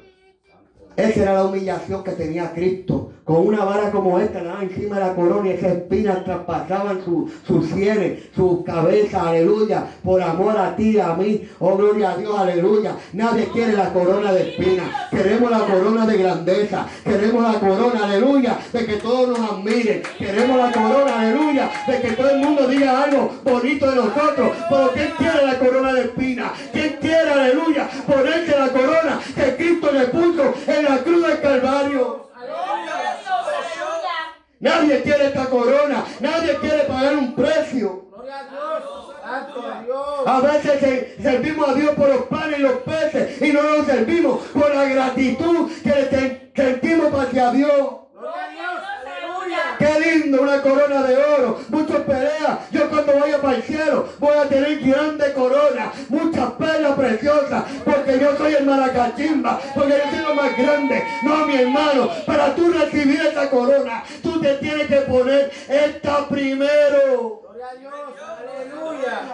Esa 0.97 1.23
era 1.23 1.35
la 1.35 1.45
humillación 1.45 2.05
que 2.05 2.13
tenía 2.13 2.53
Cristo. 2.53 3.10
Con 3.31 3.47
una 3.47 3.65
vara 3.65 3.93
como 3.93 4.19
esta, 4.19 4.41
nada 4.43 4.61
encima 4.61 4.99
de 4.99 5.07
la 5.07 5.15
corona 5.15 5.49
y 5.49 5.53
esas 5.53 5.71
espinas 5.75 6.25
traspasaban 6.25 7.01
su- 7.05 7.31
sus 7.47 7.65
sienes, 7.69 8.25
sus 8.35 8.65
cabezas, 8.65 9.23
aleluya, 9.25 9.85
por 10.03 10.21
amor 10.21 10.59
a 10.59 10.75
ti, 10.75 10.99
a 10.99 11.15
mí. 11.15 11.49
Oh, 11.61 11.77
gloria 11.77 12.11
a 12.11 12.17
Dios, 12.17 12.37
aleluya. 12.37 12.97
Nadie 13.13 13.45
quiere 13.53 13.75
la 13.75 13.93
corona 13.93 14.33
de 14.33 14.51
espinas. 14.51 14.87
Queremos 15.13 15.49
la 15.49 15.61
corona 15.61 16.07
de 16.07 16.17
grandeza. 16.19 16.87
Queremos 17.05 17.43
la 17.55 17.61
corona, 17.61 18.05
aleluya, 18.07 18.59
de 18.73 18.85
que 18.85 18.95
todos 18.95 19.29
nos 19.39 19.53
admiren. 19.53 20.03
Queremos 20.19 20.57
la 20.59 20.73
corona, 20.73 21.21
aleluya, 21.21 21.71
de 21.87 22.01
que 22.01 22.11
todo 22.15 22.31
el 22.31 22.39
mundo 22.39 22.67
diga 22.67 23.05
algo 23.05 23.31
bonito 23.45 23.89
de 23.91 23.95
nosotros. 23.95 24.51
Pero 24.69 24.91
¿quién 24.93 25.11
quiere 25.17 25.47
la 25.47 25.57
corona 25.57 25.93
de 25.93 26.01
espinas? 26.01 26.51
¿Quién 26.73 26.97
quiere, 27.01 27.31
aleluya, 27.31 27.89
ponerse 28.09 28.59
la 28.59 28.69
corona 28.71 29.21
que 29.37 29.55
Cristo 29.55 29.93
le 29.93 30.07
puso 30.07 30.53
en 30.67 30.85
la 30.85 30.99
cruz 30.99 31.25
del 31.29 31.41
Calvario? 31.41 32.29
Gloria 32.41 32.95
a 32.95 33.13
Dios. 33.21 33.47
Aleluya. 33.61 34.41
Nadie 34.61 35.03
quiere 35.03 35.27
esta 35.27 35.47
corona. 35.47 36.05
Nadie 36.21 36.57
quiere 36.59 36.85
pagar 36.85 37.17
un 37.17 37.35
precio. 37.35 38.05
Gloria 38.13 38.41
a 38.41 38.45
Dios. 38.45 39.15
Santo 39.23 39.63
Dios. 39.87 40.27
A 40.27 40.41
veces 40.41 40.81
se- 40.81 41.23
servimos 41.23 41.69
a 41.69 41.75
Dios 41.75 41.91
por 41.95 42.09
los 42.09 42.23
panes 42.27 42.59
y 42.59 42.63
los 42.63 42.77
peces 42.79 43.41
y 43.43 43.53
no 43.53 43.63
nos 43.63 43.87
servimos 43.87 44.41
por 44.53 44.75
la 44.75 44.85
gratitud 44.85 45.71
que 45.83 46.51
sentimos 46.55 47.15
hacia 47.15 47.51
Dios. 47.53 47.71
Gloria 48.13 48.45
a 48.45 48.51
Dios. 48.51 48.83
Aleluya. 49.01 49.70
Qué 49.81 49.99
lindo, 49.99 50.43
una 50.43 50.61
corona 50.61 51.03
de 51.05 51.17
oro, 51.17 51.59
muchos 51.71 52.01
peleas. 52.01 52.71
Yo 52.71 52.91
cuando 52.91 53.19
vaya 53.19 53.41
para 53.41 53.57
el 53.57 53.63
cielo 53.63 54.11
voy 54.19 54.37
a 54.37 54.47
tener 54.47 54.79
grande 54.81 55.33
corona, 55.33 55.91
muchas 56.11 56.51
perlas 56.53 56.93
preciosas, 56.99 57.65
porque 57.83 58.19
yo 58.21 58.37
soy 58.37 58.57
el 58.57 58.67
maracachimba, 58.67 59.59
porque 59.75 59.95
yo 60.05 60.11
soy 60.11 60.23
lo 60.23 60.35
más 60.35 60.55
grande. 60.55 61.03
No, 61.23 61.47
mi 61.47 61.57
hermano, 61.57 62.11
para 62.27 62.55
tú 62.55 62.71
recibir 62.71 63.23
esta 63.23 63.49
corona, 63.49 64.05
tú 64.23 64.39
te 64.39 64.57
tienes 64.57 64.87
que 64.87 64.97
poner 64.97 65.51
esta 65.67 66.29
primero. 66.29 67.41
Gloria 67.43 67.71
a 67.71 67.75
Dios. 67.77 68.30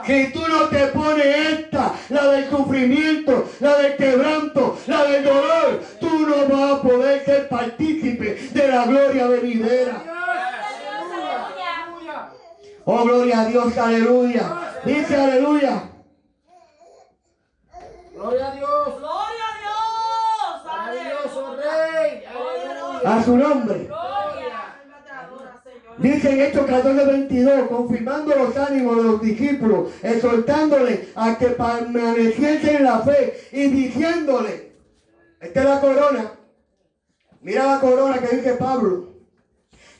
Si 0.06 0.32
tú 0.32 0.40
no 0.48 0.68
te 0.68 0.86
pones 0.88 1.26
esta, 1.26 1.92
la 2.10 2.26
del 2.28 2.48
sufrimiento, 2.48 3.48
la 3.60 3.76
del 3.78 3.96
quebranto, 3.96 4.78
la 4.86 5.04
del 5.04 5.24
dolor, 5.24 5.82
tú 6.00 6.26
no 6.26 6.48
vas 6.48 6.72
a 6.72 6.82
poder 6.82 7.24
ser 7.24 7.48
partícipe 7.48 8.34
de 8.34 8.68
la 8.68 8.86
gloria 8.86 9.26
venidera. 9.26 10.02
Oh, 12.88 13.02
gloria 13.04 13.40
a 13.40 13.44
Dios, 13.46 13.76
aleluya. 13.76 14.72
Dice 14.84 15.16
aleluya. 15.16 15.90
Gloria 18.14 18.46
a 18.46 18.50
Dios. 18.52 18.98
Gloria 18.98 19.44
a 19.50 19.58
Dios. 19.58 20.64
Maravilloso 20.64 21.56
Rey. 21.56 22.24
Aleluya. 22.24 23.16
A 23.16 23.24
su 23.24 23.36
nombre. 23.36 23.78
Gloria. 23.86 24.58
Te 25.04 25.10
adora, 25.10 25.60
Señor. 25.64 25.85
Dice 25.98 26.30
en 26.30 26.42
Hechos 26.42 26.66
14, 26.66 27.06
22, 27.06 27.68
confirmando 27.68 28.34
los 28.36 28.56
ánimos 28.56 28.96
de 28.96 29.02
los 29.02 29.22
discípulos, 29.22 29.92
exhortándole 30.02 31.08
a 31.14 31.38
que 31.38 31.46
permaneciesen 31.46 32.76
en 32.76 32.84
la 32.84 33.00
fe 33.00 33.48
y 33.50 33.68
diciéndole, 33.68 34.72
esta 35.40 35.60
es 35.60 35.66
la 35.66 35.80
corona, 35.80 36.32
mira 37.40 37.66
la 37.66 37.80
corona 37.80 38.18
que 38.18 38.36
dice 38.36 38.54
Pablo, 38.54 39.14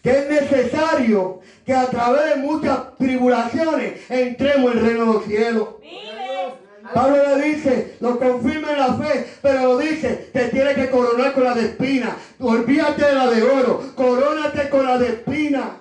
que 0.02 0.10
es 0.10 0.28
necesario 0.28 1.40
que 1.64 1.73
a 1.73 1.86
través 1.86 2.35
de 2.35 2.43
muchas 2.43 2.94
tribulaciones 2.98 3.98
entremos 4.10 4.73
en 4.73 4.78
el 4.78 4.85
reino 4.85 5.01
de 5.01 5.12
los 5.14 5.24
cielos. 5.24 5.68
Pablo 6.93 7.36
le 7.36 7.43
dice, 7.43 7.97
lo 8.01 8.18
confirma 8.18 8.70
en 8.73 8.78
la 8.78 8.94
fe, 8.94 9.27
pero 9.43 9.62
lo 9.62 9.78
dice, 9.78 10.28
te 10.32 10.48
tiene 10.51 10.74
que 10.74 10.90
coronar 10.90 11.32
con 11.32 11.44
la 11.44 11.55
de 11.55 11.62
espina. 11.62 12.16
Olvídate 12.39 13.05
de 13.05 13.14
la 13.14 13.31
de 13.31 13.43
oro, 13.43 13.82
corónate 13.97 14.68
con 14.68 14.85
la 14.85 14.98
de 14.98 15.09
espina. 15.09 15.81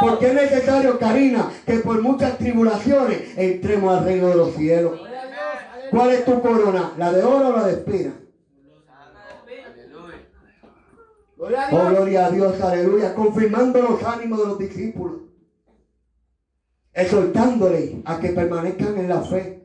Porque 0.00 0.26
es 0.26 0.34
necesario, 0.34 0.98
Karina, 0.98 1.50
que 1.64 1.78
por 1.78 2.00
muchas 2.02 2.38
tribulaciones 2.38 3.36
entremos 3.36 3.96
al 3.96 4.04
reino 4.04 4.28
de 4.28 4.34
los 4.34 4.54
cielos. 4.54 5.00
¿Cuál 5.90 6.10
es 6.10 6.24
tu 6.24 6.40
corona? 6.40 6.92
¿La 6.98 7.12
de 7.12 7.22
oro 7.22 7.48
o 7.48 7.56
la 7.56 7.66
de 7.66 7.72
espina? 7.72 8.14
Oh, 11.38 11.90
gloria 11.90 12.26
a 12.26 12.30
Dios, 12.30 12.60
aleluya. 12.60 13.14
Confirmando 13.14 13.82
los 13.82 14.02
ánimos 14.02 14.40
de 14.40 14.46
los 14.46 14.58
discípulos. 14.58 15.22
Exhortándole 16.92 18.02
a 18.04 18.18
que 18.18 18.30
permanezcan 18.30 18.98
en 18.98 19.08
la 19.08 19.20
fe. 19.22 19.55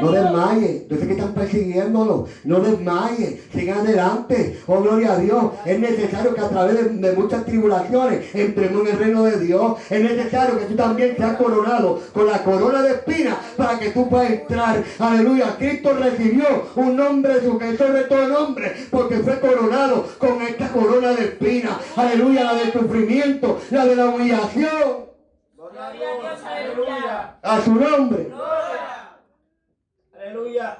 No 0.00 0.10
Dios. 0.10 0.24
desmaye. 0.24 0.86
Yo 0.88 0.96
sé 0.96 1.06
que 1.06 1.12
están 1.12 1.34
persiguiéndolo. 1.34 2.26
No 2.44 2.60
desmaye. 2.60 3.42
Sigan 3.52 3.78
adelante. 3.80 4.60
Oh, 4.66 4.80
gloria 4.80 5.12
a 5.12 5.18
Dios. 5.18 5.52
Es 5.64 5.78
necesario 5.78 6.34
que 6.34 6.40
a 6.40 6.48
través 6.48 6.74
de, 6.74 7.08
de 7.08 7.16
muchas 7.16 7.44
tribulaciones 7.44 8.34
entremos 8.34 8.82
en 8.82 8.88
el 8.88 8.98
reino 8.98 9.24
de 9.24 9.40
Dios. 9.40 9.78
Es 9.90 10.02
necesario 10.02 10.58
que 10.58 10.66
tú 10.66 10.76
también 10.76 11.16
seas 11.16 11.36
coronado 11.36 12.00
con 12.12 12.26
la 12.26 12.42
corona 12.42 12.82
de 12.82 12.90
espinas 12.92 13.36
para 13.56 13.78
que 13.78 13.90
tú 13.90 14.08
puedas 14.08 14.30
entrar. 14.30 14.82
Aleluya. 14.98 15.56
Cristo 15.58 15.94
recibió 15.94 16.46
un 16.76 16.96
nombre 16.96 17.40
su 17.42 17.58
que 17.58 17.70
es 17.70 17.78
sobre 17.78 18.04
todo 18.04 18.28
nombre 18.28 18.74
porque 18.90 19.16
fue 19.18 19.40
coronado 19.40 20.06
con 20.18 20.42
esta 20.42 20.68
corona 20.68 21.12
de 21.12 21.24
espinas. 21.24 21.74
Aleluya. 21.96 22.44
La 22.44 22.54
del 22.54 22.72
sufrimiento, 22.72 23.60
la 23.70 23.84
de 23.86 23.96
la 23.96 24.06
humillación. 24.06 25.06
Gloria 25.56 25.86
a 25.86 25.92
Dios. 25.92 26.42
Aleluya. 26.44 27.38
A 27.42 27.60
su 27.60 27.74
nombre. 27.74 28.24
Gloria. 28.24 29.16
Aleluya. 30.14 30.78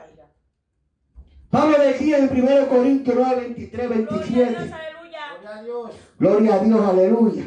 Pablo 1.57 1.79
decía 1.79 2.19
en 2.19 2.29
1 2.31 2.69
Corintios 2.69 3.17
9, 3.17 3.41
23, 3.41 3.89
Gloria 3.89 3.97
a 3.97 5.63
Dios. 5.63 5.95
27. 6.19 6.19
Aleluya. 6.19 6.19
Gloria 6.19 6.55
a 6.55 6.59
Dios. 6.59 6.87
Aleluya. 6.87 7.45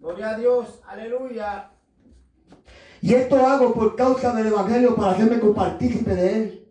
Gloria 0.00 0.30
a 0.30 0.38
Dios. 0.38 0.80
Aleluya. 0.86 1.70
Y 3.02 3.12
esto 3.12 3.46
hago 3.46 3.74
por 3.74 3.94
causa 3.94 4.32
del 4.32 4.46
Evangelio 4.46 4.96
para 4.96 5.10
hacerme 5.10 5.38
compartícipe 5.38 6.14
de 6.14 6.32
él. 6.34 6.68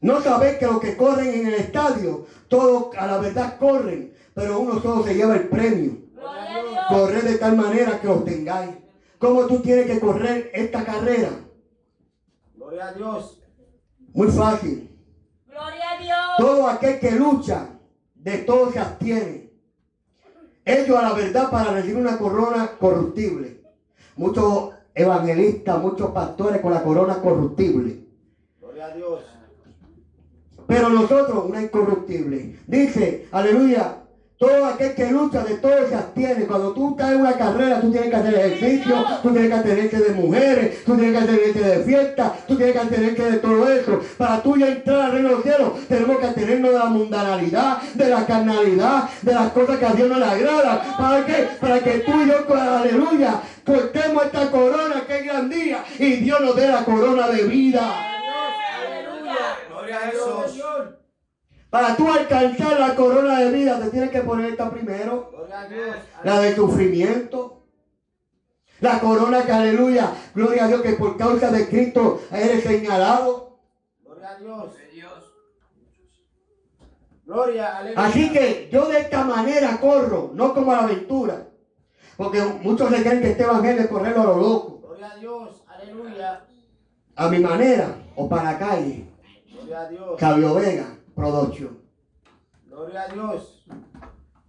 No 0.00 0.22
sabéis 0.22 0.56
que 0.56 0.64
los 0.64 0.80
que 0.80 0.96
corren 0.96 1.28
en 1.28 1.46
el 1.48 1.54
estadio, 1.54 2.24
todos 2.48 2.96
a 2.96 3.06
la 3.06 3.18
verdad 3.18 3.58
corren, 3.58 4.14
pero 4.32 4.58
uno 4.58 4.80
solo 4.80 5.04
se 5.04 5.16
lleva 5.16 5.36
el 5.36 5.48
premio. 5.48 5.98
Corred 6.88 7.24
de 7.24 7.36
tal 7.36 7.58
manera 7.58 8.00
que 8.00 8.08
os 8.08 8.24
tengáis. 8.24 8.74
¿Cómo 9.18 9.42
tú 9.46 9.60
tienes 9.60 9.84
que 9.84 10.00
correr 10.00 10.50
esta 10.54 10.82
carrera? 10.82 11.28
Gloria 12.56 12.88
a 12.88 12.92
Dios. 12.94 13.37
Muy 14.12 14.28
fácil. 14.28 14.90
Gloria 15.46 15.90
a 15.90 16.02
Dios. 16.02 16.18
Todo 16.38 16.68
aquel 16.68 16.98
que 17.00 17.10
lucha, 17.12 17.68
de 18.14 18.38
todo 18.38 18.72
se 18.72 18.78
abstiene. 18.78 19.50
Ellos 20.64 20.98
a 20.98 21.02
la 21.02 21.12
verdad 21.14 21.50
para 21.50 21.72
recibir 21.72 21.96
una 21.96 22.18
corona 22.18 22.72
corruptible. 22.78 23.62
Muchos 24.16 24.74
evangelistas, 24.94 25.80
muchos 25.80 26.10
pastores 26.10 26.60
con 26.60 26.72
la 26.74 26.82
corona 26.82 27.20
corruptible. 27.20 28.04
Gloria 28.60 28.86
a 28.86 28.94
Dios. 28.94 29.20
Pero 30.66 30.90
nosotros 30.90 31.44
una 31.46 31.62
incorruptible. 31.62 32.58
Dice, 32.66 33.28
aleluya, 33.32 34.02
todo 34.38 34.66
aquel 34.66 34.94
que 34.94 35.10
lucha 35.10 35.42
de 35.42 35.56
todo 35.56 35.88
se 35.88 35.94
abstiene. 35.96 36.46
Cuando 36.46 36.72
tú 36.72 36.90
estás 36.90 37.12
en 37.12 37.20
una 37.20 37.32
carrera, 37.32 37.80
tú 37.80 37.90
tienes 37.90 38.10
que 38.10 38.16
hacer 38.16 38.34
ejercicio, 38.34 39.04
tú 39.20 39.30
tienes 39.32 39.50
que 39.50 39.56
abstenerte 39.56 39.96
de 39.98 40.10
mujeres, 40.10 40.84
tú 40.84 40.94
tienes 40.94 41.12
que 41.12 41.18
abstenerte 41.18 41.60
de 41.60 41.84
fiesta, 41.84 42.34
tú 42.46 42.56
tienes 42.56 42.72
que 42.72 42.80
abstenerte 42.80 43.30
de 43.30 43.38
todo 43.38 43.68
eso. 43.68 44.00
Para 44.16 44.42
tú 44.42 44.56
ya 44.56 44.68
entrar 44.68 45.00
al 45.00 45.12
reino 45.12 45.28
de 45.28 45.34
los 45.34 45.42
cielos, 45.42 45.72
tenemos 45.88 46.18
que 46.18 46.26
abstenernos 46.26 46.70
de 46.70 46.78
la 46.78 46.84
mundanalidad, 46.84 47.82
de 47.94 48.08
la 48.08 48.26
carnalidad, 48.26 49.10
de 49.22 49.34
las 49.34 49.52
cosas 49.52 49.78
que 49.78 49.86
a 49.86 49.92
Dios 49.92 50.08
no 50.08 50.18
le 50.18 50.24
agradan. 50.24 50.80
¿Para 50.96 51.26
qué? 51.26 51.48
Para 51.60 51.80
que 51.80 51.90
tú 52.00 52.12
y 52.22 52.28
yo, 52.28 52.46
con 52.46 52.58
aleluya, 52.58 53.40
cortemos 53.66 54.24
esta 54.24 54.50
corona 54.52 55.02
que 55.04 55.18
es 55.18 55.24
gran 55.24 55.50
día 55.50 55.84
y 55.98 56.16
Dios 56.16 56.40
nos 56.40 56.54
dé 56.54 56.68
la 56.68 56.84
corona 56.84 57.26
de 57.28 57.42
vida. 57.42 58.04
Aleluya. 58.86 59.58
Gloria 59.68 59.96
a 59.96 60.00
Jesús. 60.10 60.97
Para 61.70 61.96
tú 61.96 62.10
alcanzar 62.10 62.80
la 62.80 62.94
corona 62.94 63.40
de 63.40 63.50
vida, 63.52 63.78
te 63.78 63.90
tienes 63.90 64.10
que 64.10 64.20
poner 64.20 64.50
esta 64.50 64.70
primero. 64.70 65.30
La 66.24 66.40
de 66.40 66.54
sufrimiento. 66.54 67.62
La 68.80 69.00
corona 69.00 69.44
que, 69.44 69.52
aleluya, 69.52 70.12
gloria 70.34 70.64
a 70.64 70.68
Dios, 70.68 70.82
que 70.82 70.92
por 70.92 71.16
causa 71.16 71.50
de 71.50 71.68
Cristo 71.68 72.22
eres 72.30 72.62
señalado. 72.62 73.58
Gloria 74.04 74.30
a 74.30 74.38
Dios. 74.38 74.72
Gloria, 77.24 77.76
aleluya. 77.76 78.06
Así 78.06 78.32
que 78.32 78.70
yo 78.72 78.86
de 78.86 79.00
esta 79.00 79.24
manera 79.24 79.78
corro, 79.80 80.30
no 80.34 80.54
como 80.54 80.72
a 80.72 80.76
la 80.76 80.82
aventura. 80.84 81.48
Porque 82.16 82.40
muchos 82.62 82.88
se 82.90 83.02
creen 83.02 83.20
que 83.20 83.30
este 83.32 83.42
evangelio 83.42 83.82
es 83.82 83.88
correrlo 83.88 84.22
a 84.22 84.26
lo 84.26 84.36
loco. 84.36 84.80
Gloria 84.80 85.10
a 85.10 85.16
Dios. 85.16 85.62
Aleluya. 85.66 86.44
A 87.16 87.28
mi 87.28 87.38
manera 87.40 87.94
o 88.16 88.28
para 88.28 88.52
la 88.52 88.58
calle. 88.58 89.04
Gloria 89.52 89.80
a 89.80 89.88
Dios. 89.88 90.16
Cabio 90.18 90.54
Vega, 90.54 90.97
Production. 91.18 91.76
Gloria 92.70 93.02
a 93.02 93.08
Dios. 93.12 93.64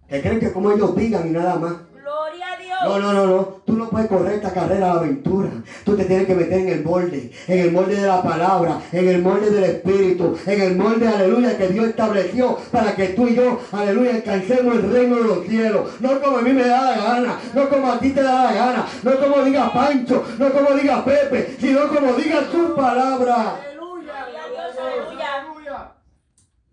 Que 0.08 0.22
creen 0.22 0.38
que 0.38 0.52
como 0.52 0.70
ellos 0.70 0.94
digan 0.94 1.26
y 1.26 1.30
nada 1.30 1.56
más. 1.56 1.72
Gloria 1.92 2.52
a 2.52 2.56
Dios. 2.56 2.78
No, 2.84 2.98
no, 3.00 3.12
no, 3.12 3.26
no. 3.26 3.44
Tú 3.66 3.72
no 3.76 3.88
puedes 3.90 4.06
correr 4.06 4.34
esta 4.34 4.52
carrera 4.52 4.92
a 4.92 4.94
la 4.94 5.00
aventura. 5.00 5.50
Tú 5.84 5.96
te 5.96 6.04
tienes 6.04 6.28
que 6.28 6.34
meter 6.36 6.60
en 6.60 6.68
el 6.68 6.84
molde, 6.84 7.32
en 7.48 7.58
el 7.58 7.72
molde 7.72 7.96
de 7.96 8.06
la 8.06 8.22
palabra, 8.22 8.80
en 8.92 9.08
el 9.08 9.20
molde 9.20 9.50
del 9.50 9.64
Espíritu, 9.64 10.38
en 10.46 10.60
el 10.60 10.76
molde, 10.76 11.08
aleluya, 11.08 11.58
que 11.58 11.68
Dios 11.68 11.88
estableció 11.88 12.56
para 12.70 12.94
que 12.94 13.08
tú 13.08 13.26
y 13.26 13.34
yo, 13.34 13.58
aleluya, 13.72 14.14
alcancemos 14.14 14.76
el 14.76 14.92
reino 14.92 15.16
de 15.16 15.24
los 15.24 15.46
cielos. 15.46 15.90
No 16.00 16.20
como 16.20 16.38
a 16.38 16.42
mí 16.42 16.52
me 16.52 16.68
da 16.68 16.82
la 16.82 17.02
gana, 17.02 17.40
no 17.52 17.68
como 17.68 17.90
a 17.90 17.98
ti 17.98 18.10
te 18.10 18.22
da 18.22 18.44
la 18.44 18.52
gana, 18.52 18.86
no 19.02 19.18
como 19.18 19.42
diga 19.42 19.72
Pancho, 19.72 20.24
no 20.38 20.52
como 20.52 20.70
diga 20.74 21.04
Pepe, 21.04 21.56
sino 21.58 21.88
como 21.88 22.12
diga 22.12 22.44
su 22.50 22.76
palabra. 22.76 23.56
Aleluya. 23.56 23.80
Gloria 23.80 24.22
a 24.22 24.26
Gloria 24.28 24.46
Dios, 24.48 24.78
a 24.78 24.86
Dios. 24.88 25.06
aleluya. 25.08 25.34
Aleluya. 25.34 25.92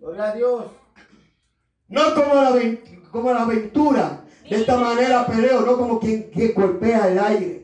Gloria 0.08 0.24
a 0.24 0.36
Dios. 0.36 0.66
No 1.90 2.16
como 2.16 2.36
la, 2.36 2.56
como 3.12 3.34
la 3.34 3.42
aventura. 3.42 4.24
De 4.50 4.56
esta 4.56 4.78
manera 4.78 5.28
peleo, 5.28 5.66
no 5.66 5.78
como 5.78 6.00
quien, 6.00 6.30
quien 6.32 6.54
golpea 6.54 7.10
el 7.10 7.20
aire. 7.20 7.57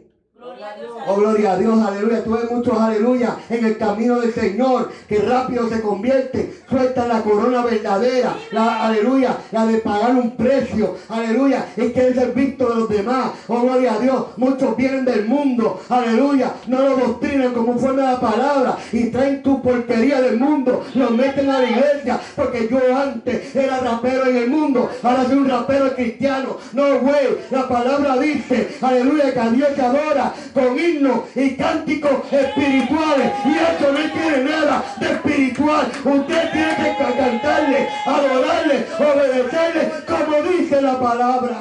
A 0.64 0.76
Oh, 1.06 1.16
gloria 1.18 1.52
a 1.52 1.58
Dios, 1.58 1.78
aleluya. 1.86 2.24
Tuve 2.24 2.46
muchos, 2.50 2.80
aleluya, 2.80 3.36
en 3.50 3.66
el 3.66 3.78
camino 3.78 4.22
del 4.22 4.34
Señor, 4.34 4.90
que 5.10 5.20
rápido 5.20 5.68
se 5.68 5.82
convierte, 5.82 6.62
suelta 6.70 7.06
la 7.06 7.22
corona 7.22 7.62
verdadera, 7.66 8.38
la, 8.52 8.86
aleluya, 8.86 9.38
la 9.52 9.66
de 9.66 9.80
pagar 9.80 10.16
un 10.16 10.38
precio, 10.38 10.96
aleluya, 11.10 11.66
y 11.76 11.90
quieren 11.90 12.14
ser 12.16 12.34
visto 12.34 12.70
de 12.70 12.76
los 12.76 12.90
demás. 12.90 13.32
Oh, 13.50 13.62
gloria 13.62 13.96
a 13.96 14.00
Dios. 14.00 14.26
Muchos 14.38 14.78
vienen 14.78 15.04
del 15.04 15.26
mundo, 15.26 15.82
aleluya, 15.90 16.54
no 16.68 16.82
lo 16.82 16.96
doctrinan 16.96 17.54
como 17.54 17.78
forma 17.78 18.02
de 18.02 18.08
la 18.14 18.22
palabra 18.22 18.78
y 18.94 19.08
traen 19.08 19.44
tu 19.44 19.62
porquería 19.62 20.22
del 20.22 20.40
mundo, 20.40 20.86
lo 20.94 21.10
meten 21.10 21.50
a 21.50 21.60
la 21.60 21.70
iglesia, 21.70 22.20
porque 22.38 22.70
yo 22.72 22.80
antes 22.96 23.54
era 23.54 23.80
rapero 23.80 24.28
en 24.28 24.38
el 24.38 24.50
mundo, 24.50 24.90
ahora 25.04 25.26
soy 25.26 25.36
un 25.36 25.50
rapero 25.50 25.94
cristiano. 25.94 26.58
No, 26.72 27.00
güey, 27.00 27.40
la 27.52 27.68
palabra 27.68 28.18
dice, 28.18 28.78
aleluya, 28.82 29.34
que 29.34 29.40
a 29.40 29.50
Dios 29.50 29.70
se 29.76 29.82
adora 29.82 30.34
con 30.54 30.78
himnos 30.80 31.22
y 31.36 31.56
cánticos 31.56 32.32
espirituales. 32.32 33.32
Y 33.46 33.50
eso 33.54 33.92
no 33.92 34.00
tiene 34.12 34.44
nada 34.50 34.84
de 35.00 35.06
espiritual. 35.12 35.88
Usted 36.04 36.52
tiene 36.52 36.76
que 36.76 36.96
ca- 36.98 37.18
cantarle, 37.18 37.90
adorarle, 38.06 38.86
obedecerle, 39.00 39.92
como 40.08 40.42
dice 40.50 40.82
la 40.82 41.00
palabra. 41.00 41.58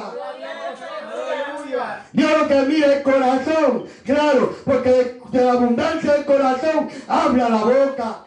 Dios 2.13 2.31
lo 2.39 2.47
que 2.47 2.61
mira 2.63 2.93
el 2.93 3.03
corazón, 3.03 3.85
claro, 4.05 4.55
porque 4.65 4.89
de, 4.89 5.21
de 5.31 5.45
la 5.45 5.51
abundancia 5.53 6.13
del 6.13 6.25
corazón 6.25 6.89
habla 7.07 7.49
la 7.49 7.57
boca. 7.57 8.17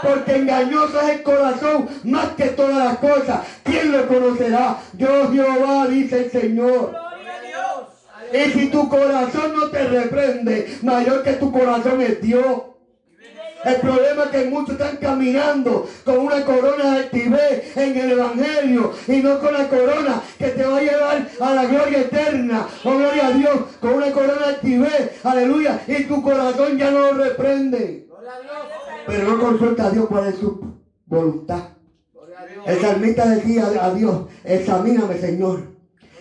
Porque 0.00 0.36
engañoso 0.36 1.00
es 1.02 1.08
el 1.16 1.22
corazón 1.24 1.88
más 2.04 2.28
que 2.36 2.44
todas 2.50 2.76
las 2.84 2.98
cosas. 2.98 3.40
¿Quién 3.64 3.90
lo 3.92 4.06
conocerá? 4.06 4.76
Yo 4.94 5.30
Jehová, 5.32 5.86
dice 5.88 6.24
el 6.24 6.30
Señor. 6.30 6.94
Y 8.32 8.50
si 8.50 8.66
tu 8.68 8.88
corazón 8.88 9.54
no 9.54 9.68
te 9.68 9.84
reprende, 9.84 10.78
mayor 10.82 11.22
que 11.22 11.34
tu 11.34 11.50
corazón 11.52 12.00
es 12.00 12.20
Dios. 12.20 12.62
El 13.64 13.76
problema 13.76 14.24
es 14.24 14.30
que 14.30 14.44
muchos 14.44 14.70
están 14.70 14.96
caminando 14.98 15.88
con 16.04 16.18
una 16.18 16.44
corona 16.44 16.92
de 16.92 16.98
altivez 16.98 17.76
en 17.76 17.98
el 17.98 18.12
Evangelio 18.12 18.92
y 19.08 19.16
no 19.16 19.40
con 19.40 19.52
la 19.52 19.68
corona 19.68 20.22
que 20.38 20.48
te 20.48 20.64
va 20.64 20.76
a 20.76 20.82
llevar 20.82 21.28
a 21.40 21.54
la 21.54 21.64
gloria 21.64 22.00
eterna. 22.00 22.68
Oh, 22.84 22.96
gloria 22.96 23.26
a 23.26 23.30
Dios, 23.32 23.54
con 23.80 23.94
una 23.94 24.12
corona 24.12 24.34
de 24.34 24.44
altivez, 24.44 25.24
aleluya, 25.24 25.80
y 25.88 26.04
tu 26.04 26.22
corazón 26.22 26.78
ya 26.78 26.90
no 26.92 27.00
lo 27.00 27.24
reprende. 27.24 28.08
Pero 29.06 29.24
no 29.28 29.40
consulta 29.40 29.86
a 29.86 29.90
Dios 29.90 30.06
cuál 30.06 30.28
es 30.28 30.36
su 30.36 30.76
voluntad. 31.06 31.70
El 32.66 32.80
salmista 32.80 33.28
decía 33.28 33.66
a 33.82 33.92
Dios, 33.92 34.26
examíname 34.44 35.18
Señor. 35.18 35.77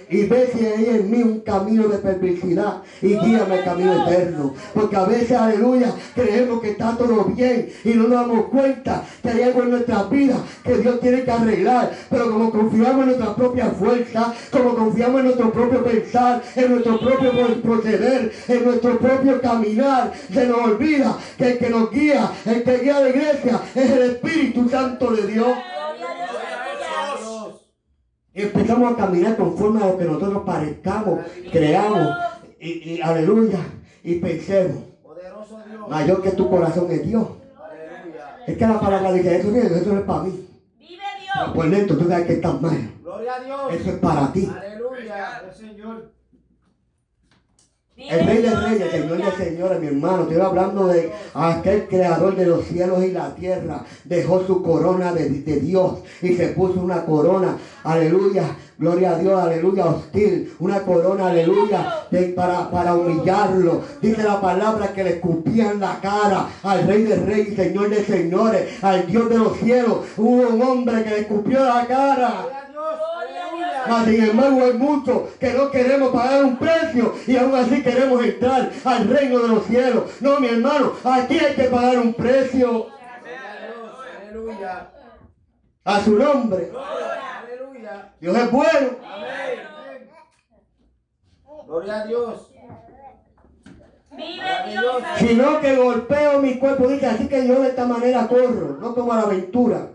Y 0.09 0.23
ve 0.25 0.49
si 0.53 0.65
hay 0.65 0.85
en 0.85 1.11
mí 1.11 1.21
un 1.21 1.41
camino 1.41 1.87
de 1.87 1.97
perversidad 1.97 2.81
y 3.01 3.09
guíame 3.09 3.55
al 3.55 3.63
camino 3.63 4.07
eterno. 4.07 4.53
Porque 4.73 4.95
a 4.95 5.03
veces, 5.03 5.31
aleluya, 5.31 5.93
creemos 6.15 6.61
que 6.61 6.71
está 6.71 6.95
todo 6.97 7.25
bien 7.25 7.69
y 7.83 7.89
no 7.89 8.03
nos 8.03 8.11
damos 8.11 8.45
cuenta 8.45 9.03
que 9.21 9.29
hay 9.29 9.41
algo 9.43 9.63
en 9.63 9.71
nuestras 9.71 10.09
vidas 10.09 10.39
que 10.63 10.77
Dios 10.77 10.99
tiene 11.01 11.23
que 11.23 11.31
arreglar. 11.31 11.91
Pero 12.09 12.31
como 12.31 12.51
confiamos 12.51 13.01
en 13.01 13.05
nuestra 13.07 13.35
propia 13.35 13.65
fuerza, 13.67 14.33
como 14.51 14.75
confiamos 14.75 15.19
en 15.19 15.25
nuestro 15.25 15.51
propio 15.51 15.83
pensar, 15.83 16.41
en 16.55 16.71
nuestro 16.71 16.99
propio 16.99 17.61
proceder, 17.61 18.31
en 18.47 18.65
nuestro 18.65 18.97
propio 18.99 19.41
caminar, 19.41 20.13
se 20.33 20.47
nos 20.47 20.59
olvida 20.59 21.17
que 21.37 21.51
el 21.51 21.57
que 21.57 21.69
nos 21.69 21.91
guía, 21.91 22.31
el 22.45 22.63
que 22.63 22.77
guía 22.77 22.97
a 22.97 23.01
la 23.01 23.09
iglesia 23.09 23.61
es 23.75 23.91
el 23.91 24.03
Espíritu 24.03 24.69
Santo 24.69 25.11
de 25.11 25.27
Dios. 25.27 25.57
Empezamos 28.37 28.93
a 28.93 28.95
caminar 28.95 29.35
conforme 29.35 29.81
a 29.83 29.87
lo 29.87 29.97
que 29.97 30.05
nosotros 30.05 30.43
parezcamos, 30.45 31.19
creamos, 31.51 32.15
y, 32.59 32.91
y 32.91 33.01
aleluya, 33.01 33.59
y 34.03 34.15
pensemos, 34.15 34.83
mayor 35.89 36.21
que 36.21 36.31
tu 36.31 36.49
corazón 36.49 36.91
es 36.91 37.05
Dios. 37.05 37.27
Es 38.45 38.57
que 38.57 38.67
la 38.67 38.79
palabra 38.79 39.11
dice, 39.11 39.37
eso, 39.37 39.49
eso 39.53 39.93
no 39.93 39.99
es 39.99 40.05
para 40.05 40.23
mí. 40.23 40.47
Vive 40.79 41.03
Dios. 41.21 41.49
Por 41.53 41.69
dentro 41.69 41.97
tú 41.97 42.07
sabes 42.07 42.27
que 42.27 42.33
estás 42.33 42.61
mal. 42.61 42.91
Gloria 43.03 43.35
a 43.35 43.39
Dios. 43.41 43.73
Eso 43.73 43.89
es 43.89 43.97
para 43.97 44.31
ti. 44.31 44.49
Aleluya. 44.55 45.41
El 45.45 45.53
Señor. 45.53 46.16
El 47.97 48.27
rey 48.27 48.37
de 48.43 48.49
reyes, 48.55 48.91
señor 48.91 49.17
de 49.17 49.31
señores, 49.43 49.79
mi 49.81 49.87
hermano. 49.87 50.21
Estoy 50.23 50.39
hablando 50.39 50.87
de 50.87 51.11
aquel 51.33 51.87
creador 51.87 52.35
de 52.35 52.45
los 52.45 52.63
cielos 52.65 53.03
y 53.03 53.11
la 53.11 53.33
tierra. 53.33 53.83
Dejó 54.03 54.45
su 54.45 54.61
corona 54.61 55.11
de, 55.13 55.29
de 55.29 55.59
Dios 55.59 55.93
y 56.21 56.35
se 56.35 56.49
puso 56.49 56.79
una 56.79 57.03
corona. 57.05 57.57
Aleluya. 57.83 58.43
Gloria 58.77 59.15
a 59.15 59.17
Dios, 59.17 59.41
aleluya, 59.41 59.87
hostil. 59.87 60.53
Una 60.59 60.81
corona, 60.83 61.29
aleluya, 61.29 61.95
de- 62.11 62.27
para, 62.29 62.69
para 62.69 62.93
humillarlo. 62.93 63.81
Dice 63.99 64.21
la 64.21 64.39
palabra 64.39 64.93
que 64.93 65.03
le 65.03 65.09
escupían 65.15 65.79
la 65.79 65.99
cara 65.99 66.45
al 66.61 66.85
rey 66.85 67.01
de 67.01 67.15
reyes, 67.15 67.55
señor 67.55 67.89
de 67.89 68.05
señores, 68.05 68.83
al 68.83 69.07
Dios 69.07 69.27
de 69.29 69.37
los 69.39 69.57
cielos. 69.57 69.97
Hubo 70.15 70.47
un 70.49 70.61
hombre 70.61 71.03
que 71.03 71.09
le 71.09 71.19
escupió 71.21 71.65
la 71.65 71.87
cara. 71.87 72.45
Gloria 72.45 72.57
a 72.59 72.69
Dios. 72.69 72.85
Aleluya. 73.19 73.76
Mas 73.87 74.05
sin 74.05 74.23
embargo 74.23 74.63
hay 74.63 74.73
muchos 74.73 75.21
que 75.39 75.53
no 75.53 75.71
queremos 75.71 76.09
pagar 76.11 76.43
un 76.43 76.57
precio 76.57 77.15
y 77.25 77.37
aún 77.37 77.55
así 77.55 77.81
queremos 77.81 78.23
entrar 78.23 78.71
al 78.83 79.07
reino 79.07 79.39
de 79.39 79.47
los 79.47 79.65
cielos. 79.65 80.03
No, 80.21 80.39
mi 80.39 80.47
hermano, 80.47 80.93
aquí 81.03 81.39
hay 81.39 81.55
que 81.55 81.63
pagar 81.65 81.97
un 81.99 82.13
precio. 82.13 82.87
Aleluya. 84.21 84.89
a 85.85 86.01
su 86.01 86.17
nombre. 86.17 86.71
Aleluya. 87.43 88.13
Dios 88.19 88.37
es 88.37 88.51
bueno. 88.51 88.89
Amén. 89.05 90.07
Gloria 91.65 92.01
a 92.01 92.05
Dios. 92.05 92.53
Sino 95.17 95.59
que 95.59 95.75
golpeo 95.75 96.39
mi 96.39 96.57
cuerpo. 96.57 96.87
Dice, 96.87 97.05
así 97.05 97.27
que 97.27 97.47
yo 97.47 97.61
de 97.61 97.69
esta 97.69 97.85
manera 97.85 98.27
corro, 98.27 98.77
no 98.79 98.95
como 98.95 99.13
a 99.13 99.17
la 99.17 99.21
aventura. 99.23 99.89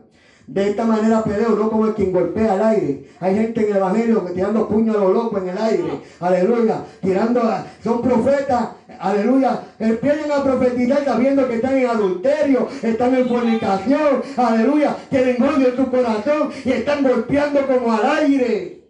De 0.53 0.69
esta 0.69 0.85
manera 0.85 1.25
peleo, 1.25 1.51
no 1.57 1.71
como 1.71 1.87
el 1.87 1.95
quien 1.95 2.13
golpea 2.13 2.53
al 2.53 2.63
aire. 2.63 3.09
Hay 3.21 3.35
gente 3.35 3.63
en 3.63 3.71
el 3.71 3.77
evangelio 3.79 4.23
que 4.27 4.35
tirando 4.35 4.69
puños 4.69 4.97
a 4.97 4.99
lo 4.99 5.11
loco 5.13 5.39
en 5.39 5.49
el 5.49 5.57
aire. 5.57 5.85
Aleluya. 6.21 6.83
Tirando, 7.01 7.41
a- 7.41 7.65
son 7.83 8.03
profetas. 8.03 8.69
Aleluya. 9.01 9.61
Empiezan 9.79 10.31
a 10.31 10.45
profetizar 10.45 11.03
sabiendo 11.07 11.49
que 11.49 11.55
están 11.55 11.79
en 11.79 11.87
adulterio, 11.87 12.69
están 12.83 13.15
en 13.15 13.29
fornicación. 13.29 14.23
Aleluya. 14.37 14.95
Tienen 15.09 15.43
odio 15.43 15.69
en 15.69 15.77
su 15.77 15.91
corazón 15.91 16.51
y 16.67 16.71
están 16.71 17.03
golpeando 17.03 17.67
como 17.67 17.91
al 17.91 18.07
aire. 18.19 18.82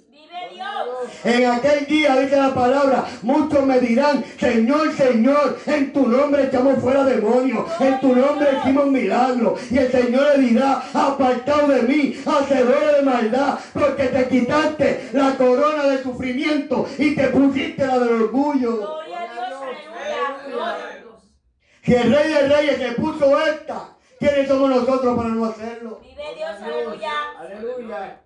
En 1.25 1.47
aquel 1.47 1.87
día, 1.87 2.17
dice 2.17 2.37
la 2.37 2.53
palabra, 2.53 3.05
muchos 3.23 3.65
me 3.65 3.79
dirán, 3.79 4.25
Señor, 4.41 4.93
Señor, 4.93 5.59
en 5.67 5.93
tu 5.93 6.09
nombre 6.09 6.45
echamos 6.45 6.81
fuera 6.81 7.05
demonios, 7.05 7.65
en 7.81 8.01
tu 8.01 8.17
nombre 8.17 8.49
hicimos 8.59 8.87
milagros. 8.87 9.61
Y 9.71 9.79
el 9.79 9.93
Señor 9.93 10.37
le 10.37 10.49
dirá, 10.49 10.83
apartado 10.93 11.69
de 11.69 11.83
mí, 11.83 12.17
hacedores 12.27 12.97
de 12.97 13.03
maldad, 13.03 13.59
porque 13.73 14.05
te 14.05 14.29
quitaste 14.29 15.11
la 15.13 15.37
corona 15.37 15.85
de 15.85 16.03
sufrimiento 16.03 16.89
y 16.99 17.15
te 17.15 17.29
pusiste 17.29 17.87
la 17.87 17.99
del 18.01 18.23
orgullo. 18.23 18.77
Gloria 18.79 19.21
a 19.21 19.49
Dios. 19.49 19.61
Aleluya. 19.63 20.47
Gloria 20.49 20.87
a 20.87 20.99
Dios. 20.99 21.33
Si 21.83 21.95
el 21.95 22.15
Rey 22.15 22.33
de 22.33 22.49
Reyes 22.49 22.77
se 22.79 22.93
puso 23.01 23.47
esta, 23.47 23.97
¿quiénes 24.19 24.49
somos 24.49 24.71
nosotros 24.71 25.17
para 25.17 25.29
no 25.29 25.45
hacerlo? 25.45 26.01
Vive 26.03 26.35
Dios. 26.37 26.51
Aleluya. 26.61 27.13
Aleluya. 27.39 28.22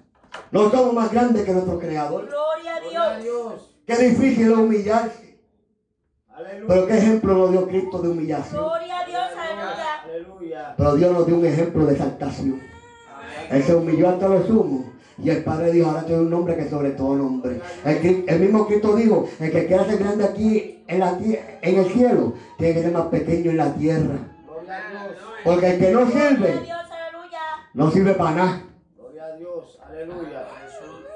No 0.50 0.70
somos 0.70 0.94
más 0.94 1.10
grandes 1.12 1.44
que 1.44 1.52
nuestro 1.52 1.78
Creador. 1.78 2.26
Gloria 2.26 2.76
a 2.76 2.80
Gloria 2.80 3.02
a 3.02 3.18
Dios. 3.18 3.22
Dios. 3.22 3.76
Qué 3.86 3.96
difícil 4.08 4.50
es 4.52 4.56
humillarse. 4.58 5.38
Aleluya. 6.28 6.64
Pero 6.68 6.86
qué 6.86 6.98
ejemplo 6.98 7.34
nos 7.34 7.50
dio 7.52 7.68
Cristo 7.68 7.98
de 8.02 8.08
humillación. 8.08 8.62
Gloria 8.62 8.98
a 8.98 9.04
Dios. 9.06 9.22
Aleluya. 10.04 10.74
Pero 10.76 10.94
Dios 10.96 11.12
nos 11.12 11.26
dio 11.26 11.36
un 11.36 11.46
ejemplo 11.46 11.86
de 11.86 11.92
exaltación. 11.92 12.62
Él 13.50 13.62
se 13.62 13.74
humilló 13.74 14.08
hasta 14.08 14.28
lo 14.28 14.46
sumo. 14.46 14.92
Y 15.22 15.30
el 15.30 15.42
Padre 15.44 15.72
dijo, 15.72 15.88
ahora 15.88 16.02
doy 16.02 16.18
un 16.18 16.30
nombre 16.30 16.56
que 16.56 16.68
sobre 16.68 16.90
todo 16.90 17.16
nombre. 17.16 17.60
El, 17.84 18.40
mismo 18.40 18.66
Cristo 18.66 18.94
dijo, 18.94 19.26
el 19.40 19.50
que 19.50 19.66
quiera 19.66 19.84
ser 19.86 19.98
grande 19.98 20.24
aquí 20.24 20.84
en, 20.86 21.00
la, 21.00 21.18
tie- 21.18 21.40
en 21.62 21.78
el 21.78 21.86
cielo, 21.86 22.34
tiene 22.58 22.74
que 22.74 22.82
ser 22.82 22.92
más 22.92 23.06
pequeño 23.06 23.50
en 23.52 23.56
la 23.56 23.72
tierra. 23.72 24.18
Dios. 24.44 24.76
Porque 25.42 25.66
el 25.68 25.78
que 25.78 25.90
no 25.92 26.06
sirve, 26.10 26.52
Dios. 26.64 26.78
No 27.72 27.90
sirve 27.90 28.12
para 28.14 28.30
nada. 28.32 28.62
Aleluya. 30.12 30.46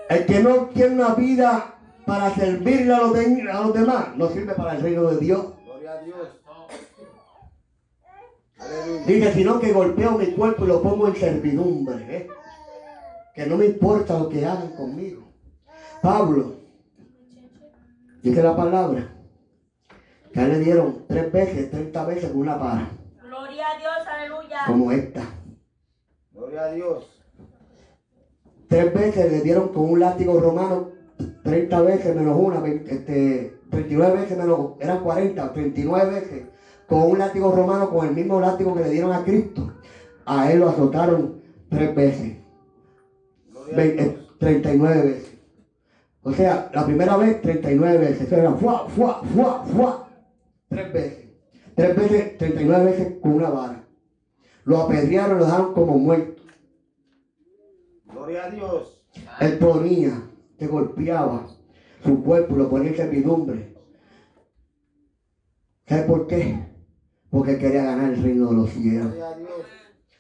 El 0.09 0.27
que 0.27 0.41
no 0.41 0.67
tiene 0.69 0.95
una 0.97 1.15
vida 1.15 1.75
para 2.07 2.35
servirle 2.35 2.93
a 2.95 2.99
los, 2.99 3.12
de- 3.15 3.51
a 3.51 3.61
los 3.61 3.75
demás, 3.75 4.17
no 4.17 4.29
sirve 4.29 4.55
para 4.55 4.75
el 4.75 4.83
reino 4.83 5.03
de 5.11 5.19
Dios. 5.19 5.47
Gloria 5.65 5.93
a 5.93 6.03
Dios. 6.03 6.29
Aleluya. 8.59 9.07
Dice, 9.07 9.33
sino 9.35 9.61
que 9.61 9.73
golpeo 9.73 10.12
mi 10.19 10.27
cuerpo 10.33 10.65
y 10.65 10.69
lo 10.69 10.83
pongo 10.83 11.09
en 11.09 11.17
servidumbre. 11.17 12.17
¿eh? 12.17 12.29
Que 13.35 13.47
no 13.47 13.57
me 13.57 13.67
importa 13.67 14.19
lo 14.19 14.29
que 14.29 14.45
hagan 14.45 14.73
conmigo. 14.77 15.23
Pablo, 16.03 16.57
dice 18.23 18.43
la 18.43 18.57
palabra, 18.57 19.09
que 20.33 20.41
a 20.41 20.45
él 20.45 20.51
le 20.53 20.59
dieron 20.61 21.05
tres 21.09 21.31
veces, 21.31 21.71
treinta 21.71 22.05
veces 22.05 22.31
con 22.31 22.41
una 22.41 22.57
vara, 22.57 22.89
Gloria 23.23 23.69
a 23.71 23.79
Dios. 23.79 23.93
Aleluya. 24.09 24.59
como 24.67 24.93
esta. 24.93 25.23
Gloria 26.33 26.62
a 26.65 26.73
Dios. 26.73 27.20
Tres 28.71 28.95
veces 28.95 29.33
le 29.33 29.41
dieron 29.41 29.71
con 29.71 29.91
un 29.91 29.99
látigo 29.99 30.41
romano, 30.41 30.93
30 31.43 31.83
veces 31.83 32.15
menos 32.15 32.37
una, 32.39 32.61
20, 32.61 32.95
este, 32.95 33.57
39 33.69 34.21
veces, 34.21 34.39
me 34.39 34.47
lo, 34.47 34.79
eran 34.81 35.03
40, 35.03 35.53
39 35.53 36.15
veces, 36.15 36.45
con 36.87 37.03
un 37.11 37.19
látigo 37.19 37.51
romano, 37.51 37.91
con 37.91 38.07
el 38.07 38.15
mismo 38.15 38.41
látigo 38.41 38.73
que 38.73 38.83
le 38.83 38.91
dieron 38.91 39.13
a 39.13 39.25
Cristo. 39.25 39.73
A 40.25 40.53
él 40.53 40.61
lo 40.61 40.69
azotaron 40.69 41.43
tres 41.69 41.95
veces, 41.97 42.37
Gloria 43.51 43.75
a 43.75 43.77
Ve- 43.77 43.93
Dios. 43.93 44.07
eh, 44.07 44.19
39 44.39 45.03
veces. 45.03 45.39
O 46.23 46.33
sea, 46.33 46.71
la 46.73 46.87
primera 46.87 47.17
vez 47.17 47.43
39 47.43 47.99
veces, 47.99 48.21
eso 48.23 48.37
era 48.37 48.53
fuá, 48.53 48.89
fuá, 48.89 49.21
fuá, 49.35 49.65
fuá, 49.65 50.09
tres 50.69 50.93
veces. 50.93 51.25
Tres 51.75 51.97
veces, 51.97 52.39
39 52.39 52.85
veces 52.85 53.17
con 53.21 53.33
una 53.33 53.51
vara. 53.51 53.85
Lo 54.65 54.79
apedrearon, 54.79 55.39
lo 55.39 55.45
dejaron 55.47 55.73
como 55.75 55.99
muerto. 55.99 56.40
Gloria 58.31 58.47
a 58.47 58.51
Dios. 58.51 59.02
Él 59.40 59.59
ponía, 59.59 60.23
te 60.57 60.69
golpeaba 60.69 61.48
su 62.05 62.23
cuerpo, 62.23 62.55
lo 62.55 62.70
ponía 62.70 62.90
en 62.90 62.97
servidumbre. 62.97 63.74
¿Sabes 65.85 66.05
por 66.05 66.28
qué? 66.28 66.65
Porque 67.28 67.59
quería 67.59 67.82
ganar 67.82 68.12
el 68.12 68.23
reino 68.23 68.51
de 68.51 68.55
los 68.55 68.70
cielos. 68.70 69.12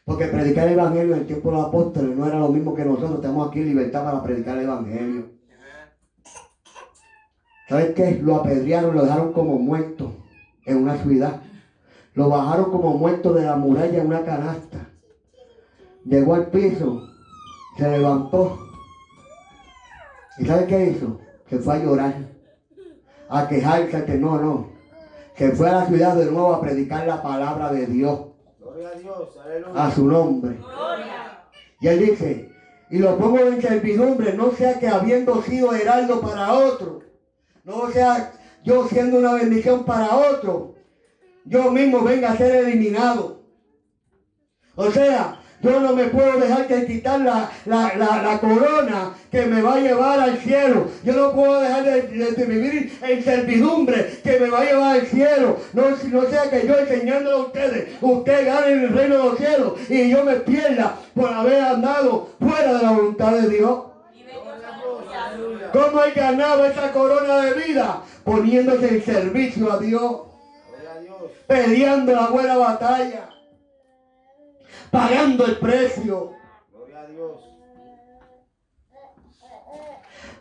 Porque 0.04 0.26
predicar 0.26 0.66
el 0.66 0.72
evangelio 0.72 1.14
en 1.14 1.20
el 1.20 1.26
tiempo 1.28 1.50
de 1.50 1.56
los 1.56 1.66
apóstoles 1.66 2.16
no 2.16 2.26
era 2.26 2.40
lo 2.40 2.48
mismo 2.48 2.74
que 2.74 2.84
nosotros. 2.84 3.20
Tenemos 3.20 3.48
aquí 3.48 3.62
libertad 3.62 4.02
para 4.02 4.24
predicar 4.24 4.58
el 4.58 4.64
evangelio. 4.64 5.30
¿Sabes 7.68 7.94
qué? 7.94 8.18
Lo 8.20 8.34
apedrearon, 8.36 8.96
lo 8.96 9.04
dejaron 9.04 9.32
como 9.32 9.56
muerto 9.56 10.10
en 10.64 10.78
una 10.78 10.96
ciudad. 10.96 11.42
Lo 12.14 12.28
bajaron 12.28 12.72
como 12.72 12.98
muerto 12.98 13.32
de 13.34 13.44
la 13.44 13.54
muralla 13.54 14.00
en 14.00 14.06
una 14.08 14.24
canasta. 14.24 14.90
Llegó 16.04 16.34
al 16.34 16.50
piso, 16.50 17.09
se 17.80 17.90
levantó. 17.90 18.58
¿Y 20.38 20.44
sabes 20.44 20.66
qué 20.66 20.90
hizo? 20.90 21.18
Se 21.48 21.58
fue 21.58 21.74
a 21.74 21.78
llorar, 21.78 22.14
a 23.28 23.48
quejarse, 23.48 24.04
que 24.04 24.14
no, 24.14 24.38
no. 24.38 24.70
Se 25.34 25.50
fue 25.52 25.68
a 25.70 25.72
la 25.72 25.86
ciudad 25.86 26.14
de 26.14 26.26
nuevo 26.26 26.52
a 26.52 26.60
predicar 26.60 27.06
la 27.06 27.22
palabra 27.22 27.72
de 27.72 27.86
Dios 27.86 28.20
Gloria 28.58 28.88
a 28.88 28.98
Dios. 28.98 29.28
Aleluya. 29.42 29.84
a 29.84 29.90
su 29.90 30.06
nombre. 30.06 30.56
Gloria. 30.56 31.44
Y 31.80 31.88
él 31.88 31.98
dice, 32.00 32.52
y 32.90 32.98
lo 32.98 33.16
pongo 33.16 33.38
en 33.38 33.62
servidumbre, 33.62 34.34
no 34.34 34.52
sea 34.52 34.78
que 34.78 34.86
habiendo 34.86 35.42
sido 35.42 35.74
heraldo 35.74 36.20
para 36.20 36.52
otro, 36.52 37.00
no 37.64 37.90
sea 37.90 38.32
yo 38.62 38.86
siendo 38.88 39.18
una 39.18 39.32
bendición 39.32 39.84
para 39.84 40.14
otro, 40.16 40.74
yo 41.46 41.70
mismo 41.70 42.02
venga 42.02 42.32
a 42.32 42.36
ser 42.36 42.66
eliminado. 42.66 43.40
O 44.76 44.90
sea, 44.90 45.39
yo 45.62 45.78
no 45.80 45.94
me 45.94 46.04
puedo 46.04 46.38
dejar 46.38 46.66
que 46.66 46.86
quitar 46.86 47.20
la, 47.20 47.50
la- 47.66 47.92
la- 47.96 48.22
la 48.22 48.38
corona 48.40 49.14
que 49.30 49.46
me 49.46 49.60
va 49.62 49.74
a 49.74 49.80
llevar 49.80 50.18
al 50.20 50.38
cielo. 50.38 50.88
Yo 51.04 51.12
no 51.14 51.32
puedo 51.32 51.60
dejar 51.60 51.84
de, 51.84 52.02
de- 52.02 52.32
de 52.32 52.44
vivir 52.46 52.98
en 53.02 53.22
servidumbre 53.22 54.20
que 54.24 54.40
me 54.40 54.48
va 54.48 54.60
a 54.60 54.64
llevar 54.64 54.96
al 55.00 55.06
cielo. 55.06 55.58
No, 55.72 55.82
no 55.90 56.22
sea 56.30 56.48
que 56.50 56.66
yo 56.66 56.78
enseñándole 56.78 57.36
a 57.36 57.40
ustedes, 57.40 57.88
usted 58.00 58.46
gane 58.46 58.72
el 58.72 58.88
reino 58.88 59.18
de 59.18 59.24
los 59.24 59.38
cielos 59.38 59.72
y 59.88 60.08
yo 60.10 60.24
me 60.24 60.36
pierda 60.36 60.96
por 61.14 61.28
haber 61.32 61.62
andado 61.62 62.28
fuera 62.40 62.74
de 62.74 62.82
la 62.82 62.90
voluntad 62.92 63.32
de 63.32 63.48
Dios. 63.50 63.80
¿Cómo 65.72 66.02
él 66.02 66.12
ganaba 66.14 66.66
esa 66.68 66.90
corona 66.90 67.40
de 67.42 67.52
vida? 67.54 68.00
Poniéndose 68.24 68.88
en 68.88 69.02
servicio 69.04 69.72
a 69.72 69.78
Dios. 69.78 70.12
peleando 71.46 72.12
la 72.12 72.26
buena 72.28 72.56
batalla, 72.56 73.28
pagando 74.90 75.46
el 75.46 75.56
precio. 75.58 76.32
Gloria 76.72 77.00
a 77.00 77.06
Dios. 77.06 77.40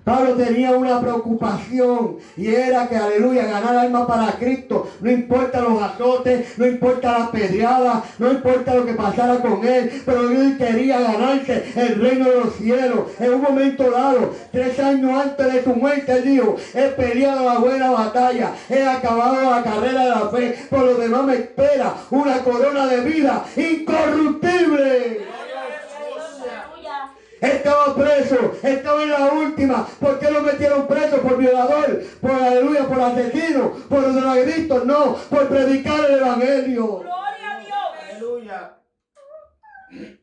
Pablo 0.10 0.34
tenía 0.34 0.72
una 0.72 1.00
preocupación 1.00 2.18
y 2.36 2.48
era 2.48 2.88
que, 2.88 2.98
aleluya, 2.98 3.46
ganar 3.46 3.76
alma 3.76 4.08
para 4.08 4.32
Cristo. 4.40 4.90
No 5.02 5.12
importa 5.12 5.62
los 5.62 5.80
azotes, 5.80 6.58
no 6.58 6.66
importa 6.66 7.20
la 7.20 7.32
pedrada, 7.32 8.04
no 8.18 8.32
importa 8.32 8.74
lo 8.74 8.88
que 8.88 8.94
pasara 8.94 9.40
con 9.40 9.64
él, 9.64 10.02
pero 10.04 10.32
él 10.32 10.58
quería 10.58 11.00
ganarse 11.00 11.64
el 11.76 12.02
reino 12.02 12.28
de 12.28 12.40
los 12.40 12.56
cielos. 12.56 13.02
En 13.20 13.36
un 13.36 13.42
momento 13.44 13.92
dado, 13.92 14.34
tres 14.52 14.80
años 14.80 15.12
antes 15.12 15.54
de 15.54 15.64
su 15.64 15.76
muerte, 15.76 16.12
él 16.12 16.24
dijo, 16.24 16.56
he 16.74 16.88
peleado 16.88 17.46
la 17.46 17.60
buena 17.60 17.92
batalla, 17.92 18.54
he 18.68 18.82
acabado 18.82 19.52
la 19.52 19.62
carrera 19.62 20.06
de 20.06 20.10
la 20.10 20.30
fe, 20.30 20.56
por 20.72 20.86
lo 20.86 20.96
demás 20.96 21.24
me 21.26 21.34
espera 21.36 21.94
una 22.10 22.40
corona 22.40 22.88
de 22.88 23.02
vida 23.02 23.46
incorruptible. 23.56 25.39
Estaba 27.42 27.96
preso, 27.96 28.54
estaba 28.62 29.04
en 29.04 29.10
la 29.12 29.32
última. 29.34 29.88
¿Por 30.00 30.20
qué 30.20 30.30
lo 30.30 30.42
metieron 30.42 30.88
preso? 30.88 31.18
Por 31.22 31.38
violador, 31.38 32.04
por 32.20 32.32
aleluya, 32.32 32.86
por 32.88 33.00
asesino, 33.02 33.72
por 33.88 34.14
drogadicto. 34.14 34.84
No, 34.86 35.16
por 35.30 35.48
predicar 35.48 36.10
el 36.10 36.18
evangelio. 36.18 36.86
Gloria 37.00 37.56
a 37.56 37.60
Dios. 37.60 37.78
Aleluya. 38.12 38.74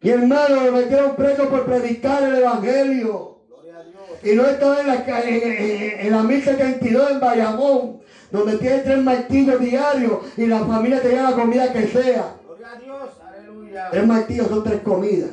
Mi 0.03 0.11
hermano 0.11 0.61
lo 0.65 0.73
metieron 0.73 1.17
preso 1.17 1.49
por 1.49 1.65
predicar 1.65 2.23
el 2.23 2.35
evangelio. 2.37 3.39
Gloria 3.49 3.79
a 3.79 3.83
Dios. 3.83 4.03
Y 4.23 4.35
no 4.35 4.45
estaba 4.45 4.81
en 4.81 4.87
la, 4.89 4.95
en, 4.97 5.43
en- 5.43 6.01
en 6.07 6.13
la 6.13 6.23
1072 6.23 7.11
en 7.13 7.21
Bayamón, 7.21 8.01
donde 8.31 8.59
tiene 8.59 8.79
tres 8.81 8.99
martillos 9.03 9.59
diarios 9.59 10.19
y 10.37 10.47
la 10.47 10.59
familia 10.61 11.01
tenía 11.01 11.23
la 11.31 11.33
comida 11.33 11.73
que 11.73 11.87
sea. 11.87 12.37
Gloria 12.45 12.73
a 12.73 12.79
Dios. 12.79 13.09
Aleluya. 13.27 13.89
Tres 13.91 14.07
martillos 14.07 14.49
son 14.49 14.63
tres 14.65 14.81
comidas 14.83 15.31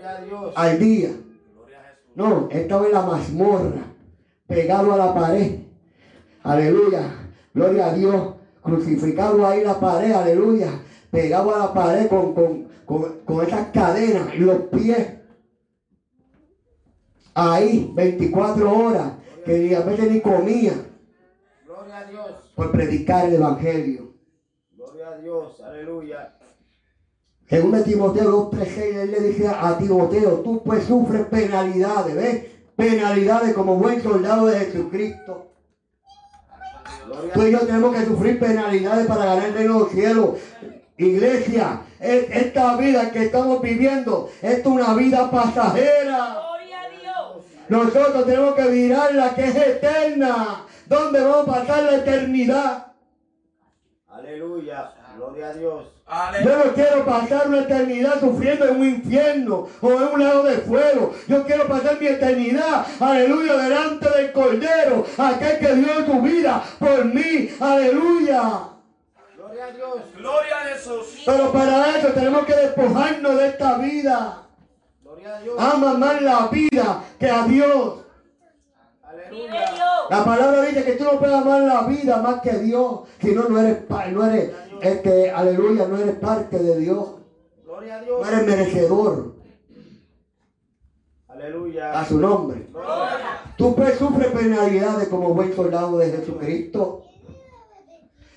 Gloria 0.00 0.16
a 0.16 0.24
Dios. 0.24 0.52
al 0.56 0.78
día. 0.78 1.10
No, 2.14 2.48
estaba 2.50 2.86
en 2.86 2.92
la 2.92 3.02
mazmorra, 3.02 3.82
pegado 4.46 4.92
a 4.92 4.96
la 4.96 5.14
pared. 5.14 5.60
Aleluya. 6.42 7.30
Gloria 7.54 7.86
a 7.86 7.94
Dios. 7.94 8.34
Crucificado 8.62 9.46
ahí 9.46 9.62
la 9.62 9.78
pared, 9.78 10.12
aleluya. 10.12 10.68
Pegado 11.10 11.54
a 11.54 11.58
la 11.58 11.74
pared 11.74 12.08
con, 12.08 12.34
con, 12.34 12.68
con, 12.86 13.20
con 13.24 13.46
esas 13.46 13.68
cadenas 13.68 14.38
los 14.38 14.62
pies. 14.72 15.18
Ahí, 17.34 17.90
24 17.94 18.70
horas, 18.72 19.12
que 19.44 19.58
ni 19.58 19.74
a 19.74 19.80
veces 19.80 20.10
ni 20.10 20.20
comía 20.20 20.72
Gloria 21.64 21.98
a 21.98 22.04
Dios. 22.04 22.52
por 22.54 22.72
predicar 22.72 23.26
el 23.28 23.34
evangelio. 23.34 24.14
Gloria 24.72 25.08
a 25.10 25.18
Dios. 25.18 25.60
Aleluya. 25.60 26.36
Según 27.50 27.72
de 27.72 27.82
Timoteo 27.82 28.50
2.3.6, 28.52 28.78
él 28.94 29.10
le 29.10 29.20
dice 29.20 29.48
a 29.48 29.76
Timoteo, 29.76 30.38
tú 30.44 30.62
pues 30.62 30.84
sufres 30.84 31.26
penalidades, 31.26 32.14
¿ves? 32.14 32.44
Penalidades 32.76 33.54
como 33.54 33.74
buen 33.74 34.00
soldado 34.00 34.46
de 34.46 34.60
Jesucristo. 34.60 35.48
Tú 37.34 37.42
y 37.42 37.50
yo 37.50 37.58
tenemos 37.66 37.94
que 37.94 38.04
sufrir 38.06 38.38
penalidades 38.38 39.06
para 39.08 39.24
ganar 39.24 39.46
el 39.46 39.54
reino 39.54 39.74
de 39.74 39.80
los 39.80 39.90
cielos. 39.90 40.30
Iglesia, 40.96 41.82
es- 41.98 42.30
esta 42.30 42.76
vida 42.76 43.10
que 43.10 43.24
estamos 43.24 43.60
viviendo 43.60 44.30
es 44.42 44.64
una 44.64 44.94
vida 44.94 45.28
pasajera. 45.30 46.36
Gloria 46.38 46.80
a 46.82 46.88
Dios. 46.88 47.44
Nosotros 47.68 48.26
tenemos 48.26 48.54
que 48.54 48.64
mirar 48.64 49.12
la 49.14 49.34
que 49.34 49.44
es 49.46 49.56
eterna. 49.56 50.66
¿Dónde 50.86 51.20
vamos 51.20 51.48
a 51.48 51.52
pasar 51.52 51.82
la 51.82 51.96
eternidad? 51.96 52.92
Aleluya. 54.08 54.92
Gloria 55.16 55.48
a 55.48 55.52
Dios. 55.54 55.99
Yo 56.42 56.64
no 56.64 56.72
quiero 56.74 57.04
pasar 57.04 57.46
una 57.46 57.60
eternidad 57.60 58.18
sufriendo 58.18 58.66
en 58.66 58.80
un 58.80 58.88
infierno 58.88 59.68
o 59.80 59.92
en 59.92 60.02
un 60.02 60.24
lago 60.24 60.42
de 60.42 60.56
fuego. 60.58 61.14
Yo 61.28 61.44
quiero 61.44 61.68
pasar 61.68 62.00
mi 62.00 62.08
eternidad, 62.08 62.84
aleluya, 62.98 63.56
delante 63.56 64.10
del 64.10 64.32
Cordero, 64.32 65.06
aquel 65.16 65.58
que 65.60 65.74
dio 65.76 66.06
su 66.06 66.20
vida 66.20 66.64
por 66.80 67.04
mí, 67.04 67.50
aleluya. 67.60 68.42
Gloria 69.36 69.66
a 69.66 69.72
Dios. 69.72 69.96
Gloria 70.16 70.56
a 70.56 70.64
Jesús. 70.68 71.22
Pero 71.24 71.52
para 71.52 71.96
eso 71.96 72.08
tenemos 72.08 72.44
que 72.44 72.56
despojarnos 72.56 73.36
de 73.36 73.46
esta 73.46 73.78
vida. 73.78 74.42
Gloria 75.02 75.36
a 75.36 75.40
Dios. 75.40 75.54
Ama 75.58 75.94
más 75.94 76.22
la 76.22 76.48
vida 76.48 77.04
que 77.20 77.30
a 77.30 77.44
Dios. 77.44 78.00
Aleluya. 79.04 79.64
La 80.10 80.24
palabra 80.24 80.62
dice 80.62 80.84
que 80.84 80.92
tú 80.92 81.04
no 81.04 81.20
puedes 81.20 81.36
amar 81.36 81.60
la 81.62 81.82
vida 81.82 82.16
más 82.16 82.40
que 82.40 82.58
Dios. 82.58 83.02
Si 83.20 83.32
no, 83.32 83.44
no 83.48 83.60
eres, 83.60 83.88
no 83.88 84.26
eres, 84.26 84.50
este, 84.82 85.30
aleluya, 85.30 85.86
no 85.86 85.96
eres 85.98 86.16
parte 86.16 86.58
de 86.58 86.78
Dios. 86.78 87.08
Gloria 87.64 87.96
a 87.96 88.00
Dios. 88.02 88.20
No 88.20 88.28
eres 88.28 88.46
merecedor 88.46 89.34
Aleluya. 91.28 92.00
a 92.00 92.04
su 92.04 92.18
nombre. 92.18 92.66
Gloria. 92.72 93.40
Tú 93.56 93.74
pues 93.74 93.98
sufres 93.98 94.28
penalidades 94.28 95.08
como 95.08 95.34
buen 95.34 95.54
soldado 95.54 95.98
de 95.98 96.10
Jesucristo. 96.10 97.04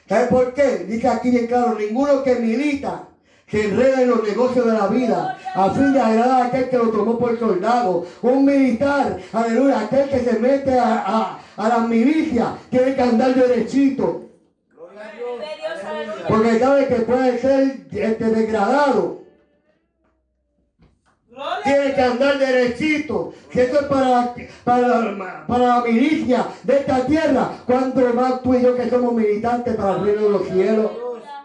¿Sabes 0.08 0.28
por 0.28 0.54
qué? 0.54 0.80
Dice 0.80 1.08
aquí 1.08 1.32
bien 1.32 1.48
claro, 1.48 1.76
ninguno 1.80 2.24
que 2.24 2.36
milita 2.36 3.08
se 3.48 3.66
enreda 3.70 4.02
en 4.02 4.10
los 4.10 4.24
negocios 4.24 4.66
de 4.66 4.74
la 4.74 4.88
vida 4.88 5.38
a 5.54 5.70
fin 5.72 5.94
de 5.94 6.00
agradar 6.00 6.42
a 6.42 6.46
aquel 6.48 6.70
que 6.70 6.78
lo 6.78 6.90
tomó 6.90 7.18
por 7.18 7.38
soldado. 7.40 8.06
Un 8.22 8.46
militar, 8.46 9.20
aleluya, 9.32 9.82
aquel 9.82 10.10
que 10.10 10.20
se 10.20 10.40
mete 10.40 10.78
a, 10.78 11.04
a, 11.06 11.40
a 11.56 11.70
las 11.70 11.88
milicias 11.88 12.50
tiene 12.70 12.96
que 12.96 13.02
andar 13.02 13.34
derechito. 13.34 14.24
Gloria 14.76 15.08
a 15.08 15.12
Dios. 15.14 15.40
Vive 15.40 15.46
Dios, 15.58 15.84
aleluya. 15.84 16.04
Porque 16.28 16.60
sabe 16.60 16.88
que 16.88 16.96
puede 16.96 17.40
ser 17.40 17.86
este, 17.92 18.26
degradado. 18.26 19.24
Tienes 21.64 21.96
que 21.96 22.02
andar 22.02 22.38
derechito. 22.38 23.34
Si 23.52 23.60
eso 23.60 23.80
es 23.80 23.86
para, 23.88 24.36
para, 24.64 25.46
para 25.48 25.68
la 25.68 25.82
milicia 25.82 26.48
de 26.64 26.78
esta 26.78 27.06
tierra, 27.06 27.52
cuánto 27.66 28.02
más 28.14 28.42
tú 28.42 28.54
y 28.54 28.62
yo 28.62 28.76
que 28.76 28.90
somos 28.90 29.14
militantes 29.14 29.76
para 29.76 29.94
el 29.94 30.06
reino 30.06 30.22
de 30.22 30.30
los 30.30 30.48
cielos. 30.48 30.92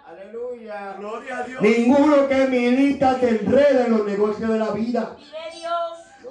Aleluya. 0.06 0.94
Gloria 0.98 1.38
a 1.38 1.42
Dios. 1.44 1.62
Ninguno 1.62 2.28
que 2.28 2.46
milita 2.46 3.18
se 3.18 3.28
enreda 3.30 3.86
en 3.86 3.92
los 3.92 4.06
negocios 4.06 4.50
de 4.50 4.58
la 4.58 4.70
vida 4.72 5.16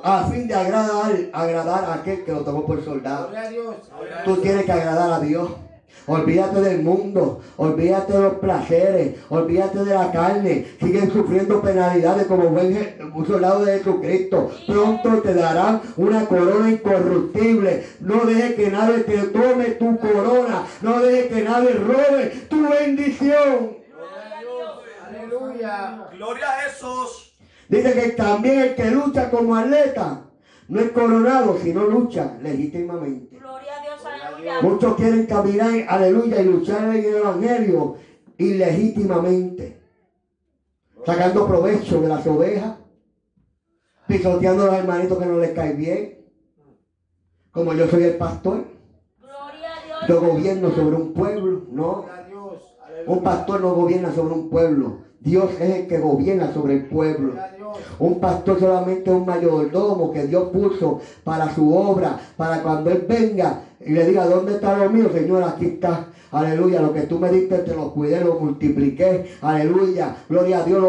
a 0.03 0.25
fin 0.25 0.47
de 0.47 0.53
agradar, 0.53 1.11
agradar 1.33 1.85
a 1.85 1.93
aquel 1.95 2.23
que 2.23 2.31
lo 2.31 2.41
tomó 2.41 2.65
por 2.65 2.83
soldado. 2.83 3.29
Gloria 3.29 3.47
a 3.47 3.49
Dios. 3.49 3.75
Tú 4.25 4.37
tienes 4.37 4.65
que 4.65 4.71
agradar 4.71 5.11
a 5.13 5.19
Dios. 5.19 5.51
Olvídate 6.07 6.61
del 6.61 6.83
mundo, 6.83 7.41
olvídate 7.57 8.13
de 8.13 8.21
los 8.21 8.33
placeres, 8.35 9.15
olvídate 9.27 9.83
de 9.83 9.93
la 9.93 10.09
carne. 10.09 10.65
Siguen 10.79 11.11
sufriendo 11.11 11.61
penalidades 11.61 12.27
como 12.27 12.47
buen 12.49 13.25
soldado 13.27 13.65
de 13.65 13.79
Jesucristo. 13.79 14.49
Pronto 14.65 15.21
te 15.21 15.33
darán 15.33 15.81
una 15.97 16.25
corona 16.25 16.71
incorruptible. 16.71 17.85
No 17.99 18.25
dejes 18.25 18.55
que 18.55 18.71
nadie 18.71 18.99
te 18.99 19.17
tome 19.17 19.65
tu 19.71 19.97
corona. 19.99 20.63
No 20.81 21.01
dejes 21.01 21.27
que 21.27 21.43
nadie 21.43 21.73
robe 21.73 22.27
tu 22.49 22.69
bendición. 22.69 23.77
Gloria 23.89 24.37
a 24.37 24.39
Dios. 24.39 24.79
Aleluya. 25.09 26.07
Gloria 26.13 26.45
a 26.47 26.61
Jesús. 26.61 27.33
Dice 27.67 27.93
que 27.93 28.09
también 28.11 28.59
el 28.59 28.75
que 28.75 28.91
lucha 28.91 29.29
como 29.29 29.57
atleta 29.57 30.21
no 30.69 30.79
es 30.79 30.91
coronado, 30.91 31.57
sino 31.61 31.83
lucha 31.83 32.37
legítimamente. 32.41 33.37
Gloria. 33.37 33.76
Muchos 34.61 34.95
quieren 34.95 35.25
caminar, 35.25 35.71
aleluya, 35.87 36.41
y 36.41 36.45
luchar 36.45 36.95
en 36.95 37.05
el 37.05 37.15
Evangelio 37.15 37.95
ilegítimamente. 38.37 39.79
Sacando 41.05 41.47
provecho 41.47 42.01
de 42.01 42.09
las 42.09 42.25
ovejas, 42.27 42.77
pisoteando 44.07 44.63
a 44.63 44.65
los 44.67 44.75
hermanitos 44.75 45.17
que 45.17 45.25
no 45.25 45.37
les 45.37 45.51
cae 45.51 45.73
bien. 45.73 46.17
Como 47.51 47.73
yo 47.73 47.87
soy 47.87 48.03
el 48.03 48.17
pastor, 48.17 48.65
Gloria 49.19 49.69
a 49.75 49.85
Dios. 49.85 49.99
yo 50.07 50.21
gobierno 50.21 50.71
sobre 50.71 50.95
un 50.95 51.13
pueblo, 51.13 51.63
no. 51.71 52.05
Un 53.05 53.23
pastor 53.23 53.61
no 53.61 53.73
gobierna 53.73 54.11
sobre 54.11 54.33
un 54.33 54.49
pueblo. 54.49 54.99
Dios 55.19 55.51
es 55.59 55.75
el 55.75 55.87
que 55.87 55.99
gobierna 55.99 56.53
sobre 56.53 56.73
el 56.75 56.85
pueblo. 56.87 57.33
Un 57.99 58.19
pastor 58.19 58.59
solamente 58.59 59.09
es 59.09 59.15
un 59.15 59.25
mayordomo 59.25 60.11
que 60.11 60.27
Dios 60.27 60.49
puso 60.49 60.99
para 61.23 61.53
su 61.53 61.75
obra, 61.75 62.19
para 62.35 62.61
cuando 62.61 62.89
Él 62.91 63.05
venga 63.07 63.61
y 63.79 63.91
le 63.91 64.05
diga, 64.05 64.25
¿dónde 64.25 64.55
está 64.55 64.77
lo 64.77 64.89
mío? 64.89 65.09
Señor, 65.13 65.43
aquí 65.43 65.65
está. 65.65 66.07
Aleluya, 66.31 66.81
lo 66.81 66.93
que 66.93 67.01
tú 67.01 67.19
me 67.19 67.31
diste 67.31 67.57
te 67.59 67.73
lo 67.73 67.91
cuidé, 67.93 68.23
lo 68.23 68.39
multipliqué. 68.39 69.37
Aleluya, 69.41 70.15
gloria 70.29 70.59
a 70.59 70.63
Dios, 70.63 70.81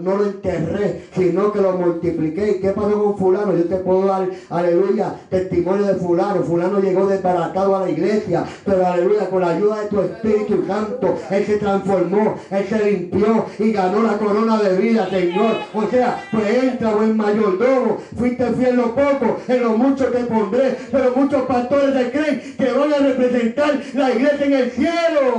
no 0.00 0.16
lo 0.16 0.24
enterré, 0.24 1.04
sino 1.14 1.52
que 1.52 1.60
lo 1.60 1.72
multipliqué. 1.72 2.52
¿Y 2.52 2.60
qué 2.60 2.70
pasó 2.70 3.02
con 3.02 3.16
fulano? 3.16 3.56
Yo 3.56 3.64
te 3.64 3.76
puedo 3.76 4.06
dar, 4.06 4.28
aleluya, 4.50 5.14
testimonio 5.30 5.86
de 5.86 5.94
fulano. 5.94 6.42
Fulano 6.42 6.80
llegó 6.80 7.06
desbaratado 7.06 7.76
a 7.76 7.80
la 7.80 7.90
iglesia, 7.90 8.44
pero 8.64 8.86
aleluya, 8.86 9.30
con 9.30 9.40
la 9.40 9.50
ayuda 9.50 9.80
de 9.80 9.88
tu 9.88 10.00
Espíritu 10.00 10.64
Santo, 10.66 11.14
Él 11.30 11.46
se 11.46 11.56
transformó, 11.56 12.34
Él 12.50 12.66
se 12.68 12.90
limpió 12.90 13.46
y 13.58 13.72
ganó 13.72 14.02
la 14.02 14.18
corona 14.18 14.60
de 14.60 14.76
vida, 14.76 15.08
Señor. 15.08 15.52
O 15.74 15.86
sea, 15.88 16.22
pues 16.30 16.62
entra, 16.64 16.94
buen 16.94 17.16
mayordomo, 17.16 17.98
fuiste 18.16 18.44
fiel 18.52 18.70
en 18.70 18.76
lo 18.76 18.94
poco, 18.94 19.38
en 19.48 19.62
lo 19.62 19.70
mucho 19.76 20.06
te 20.06 20.20
pondré. 20.24 20.76
Pero 20.90 21.12
muchos 21.16 21.42
pastores 21.42 21.94
se 21.94 22.10
creen 22.10 22.42
que 22.58 22.72
van 22.72 22.92
a 22.92 22.98
representar 22.98 23.80
la 23.94 24.10
iglesia 24.10 24.46
en 24.46 24.52
el 24.52 24.70
cielo. 24.70 24.81
Gloria 24.90 25.06
a 25.06 25.20
Dios, 25.20 25.34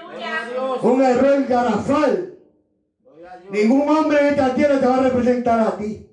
Gloria 0.00 0.36
a 0.36 0.42
aleluya. 0.42 0.50
Dios. 0.52 0.82
Un 0.82 1.02
error 1.02 1.46
garrafal. 1.46 2.34
Ningún 3.50 3.88
hombre 3.88 4.20
en 4.20 4.26
esta 4.26 4.54
tierra 4.54 4.78
te 4.78 4.86
va 4.86 4.96
a 4.98 5.02
representar 5.02 5.60
a 5.60 5.76
ti. 5.76 6.06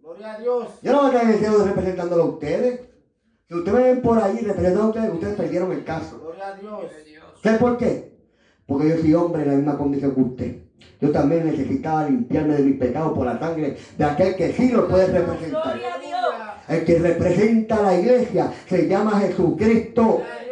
Gloria 0.00 0.34
a 0.34 0.38
Dios. 0.38 0.68
Yo 0.82 0.92
no 0.92 1.02
voy 1.02 1.06
a 1.06 1.12
estar 1.12 1.24
en 1.24 1.30
el 1.30 1.38
cielo 1.38 1.64
representándolo 1.64 2.22
a 2.22 2.26
ustedes. 2.26 2.80
Si 3.48 3.54
ustedes 3.54 3.82
ven 3.84 4.02
por 4.02 4.18
ahí 4.18 4.38
representando 4.38 4.82
a 4.82 4.88
ustedes, 4.88 5.12
ustedes 5.12 5.34
perdieron 5.36 5.72
el 5.72 5.84
caso. 5.84 6.18
Gloria 6.18 6.48
a 6.48 6.54
Dios. 6.56 6.80
¿Sabes 7.42 7.58
por 7.60 7.76
qué? 7.76 8.14
Porque 8.66 8.88
yo 8.88 8.96
soy 8.96 9.14
hombre 9.14 9.42
en 9.42 9.48
la 9.48 9.54
misma 9.56 9.78
condición 9.78 10.14
que 10.14 10.20
usted. 10.20 10.56
Yo 11.00 11.10
también 11.12 11.46
necesitaba 11.46 12.08
limpiarme 12.08 12.54
de 12.54 12.62
mis 12.62 12.78
pecados 12.78 13.12
por 13.12 13.26
la 13.26 13.38
sangre 13.38 13.76
de 13.98 14.04
aquel 14.04 14.34
que 14.36 14.52
sí 14.52 14.70
lo 14.70 14.88
puede 14.88 15.06
representar. 15.06 15.62
Gloria 15.78 15.94
a 15.94 15.98
Dios. 15.98 16.34
El 16.68 16.84
que 16.84 16.98
representa 16.98 17.76
a 17.76 17.82
la 17.82 18.00
iglesia 18.00 18.50
se 18.66 18.88
llama 18.88 19.20
Jesucristo. 19.20 20.02
Gloria. 20.02 20.43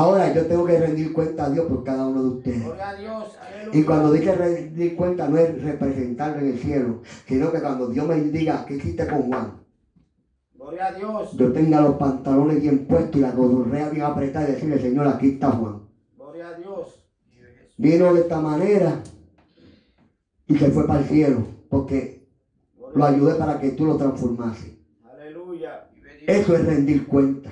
Ahora 0.00 0.32
yo 0.32 0.46
tengo 0.46 0.64
que 0.64 0.78
rendir 0.78 1.12
cuenta 1.12 1.44
a 1.44 1.50
Dios 1.50 1.66
por 1.66 1.84
cada 1.84 2.06
uno 2.06 2.22
de 2.22 2.28
ustedes. 2.30 2.64
Gloria 2.64 2.88
a 2.88 2.94
Dios. 2.94 3.36
Y 3.70 3.82
cuando 3.82 4.12
dice 4.12 4.34
rendir 4.34 4.96
cuenta 4.96 5.28
no 5.28 5.36
es 5.36 5.62
representarlo 5.62 6.40
en 6.40 6.46
el 6.52 6.58
cielo, 6.58 7.02
sino 7.26 7.52
que 7.52 7.60
cuando 7.60 7.88
Dios 7.88 8.08
me 8.08 8.18
diga, 8.18 8.64
¿qué 8.64 8.76
hiciste 8.76 9.06
con 9.06 9.24
Juan? 9.24 9.60
Gloria 10.54 10.86
a 10.86 10.92
Dios. 10.92 11.36
Yo 11.36 11.52
tenga 11.52 11.82
los 11.82 11.96
pantalones 11.96 12.62
bien 12.62 12.86
puestos 12.86 13.16
y 13.16 13.20
la 13.20 13.32
codorrea 13.32 13.90
bien 13.90 14.06
apretada 14.06 14.48
y 14.48 14.52
decirle, 14.52 14.80
Señor, 14.80 15.06
aquí 15.06 15.32
está 15.32 15.50
Juan. 15.50 15.82
Gloria 16.16 16.48
a 16.48 16.54
Dios. 16.54 17.06
Vino 17.76 18.14
de 18.14 18.20
esta 18.22 18.40
manera 18.40 19.02
y 20.46 20.56
se 20.56 20.70
fue 20.70 20.86
para 20.86 21.00
el 21.00 21.08
cielo, 21.08 21.46
porque 21.68 22.26
lo 22.94 23.04
ayudé 23.04 23.34
para 23.34 23.60
que 23.60 23.72
tú 23.72 23.84
lo 23.84 23.98
transformases. 23.98 24.78
Aleluya. 25.04 25.90
Eso 26.26 26.56
es 26.56 26.64
rendir 26.64 27.06
cuenta. 27.06 27.50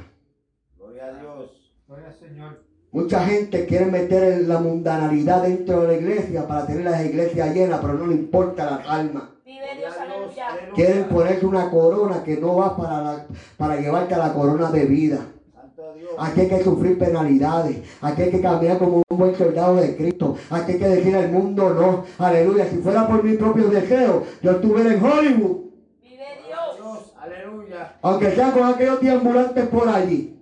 Gloria 0.78 1.08
a 1.08 1.20
Dios. 1.20 1.58
Gloria 1.88 2.08
al 2.08 2.14
Señor. 2.14 2.62
Mucha 2.90 3.20
gente 3.26 3.66
quiere 3.66 3.86
meter 3.86 4.42
la 4.48 4.58
mundanalidad 4.60 5.42
dentro 5.42 5.82
de 5.82 5.88
la 5.88 5.94
iglesia 5.94 6.46
para 6.48 6.66
tener 6.66 6.84
las 6.84 7.04
iglesias 7.04 7.54
llenas, 7.54 7.80
pero 7.80 7.94
no 7.94 8.06
le 8.06 8.14
importa 8.14 8.64
las 8.64 8.86
almas. 8.88 9.24
Vive 9.44 9.76
Dios, 9.76 9.94
aleluya. 9.98 10.46
Quieren 10.74 11.04
ponerse 11.04 11.44
una 11.46 11.70
corona 11.70 12.22
que 12.24 12.36
no 12.38 12.56
va 12.56 12.76
para, 12.76 13.00
la- 13.02 13.26
para 13.58 13.76
llevarte 13.76 14.14
a 14.14 14.18
la 14.18 14.32
corona 14.32 14.70
de 14.70 14.86
vida. 14.86 15.18
Santo 15.54 15.94
Dios. 15.94 16.10
Aquí 16.18 16.40
hay 16.40 16.48
que 16.48 16.64
sufrir 16.64 16.98
penalidades. 16.98 17.78
Aquí 18.00 18.22
hay 18.22 18.30
que 18.30 18.40
caminar 18.40 18.78
como 18.78 19.02
un 19.08 19.18
buen 19.18 19.34
soldado 19.36 19.76
de 19.76 19.94
Cristo. 19.94 20.36
Aquí 20.48 20.72
hay 20.72 20.78
que 20.78 20.88
decir 20.88 21.14
al 21.14 21.30
mundo 21.30 21.70
no. 21.74 22.04
Aleluya. 22.24 22.66
Si 22.70 22.78
fuera 22.78 23.06
por 23.06 23.22
mis 23.22 23.36
propios 23.36 23.70
deseos, 23.70 24.22
yo 24.42 24.52
estuviera 24.52 24.94
en 24.94 25.02
Hollywood. 25.04 25.56
Vive. 26.02 26.24
Dios. 26.46 27.12
Aleluya. 27.20 27.96
Aunque 28.00 28.30
sea 28.30 28.50
con 28.52 28.64
aquellos 28.64 29.00
deambulantes 29.02 29.66
por 29.68 29.88
allí. 29.90 30.38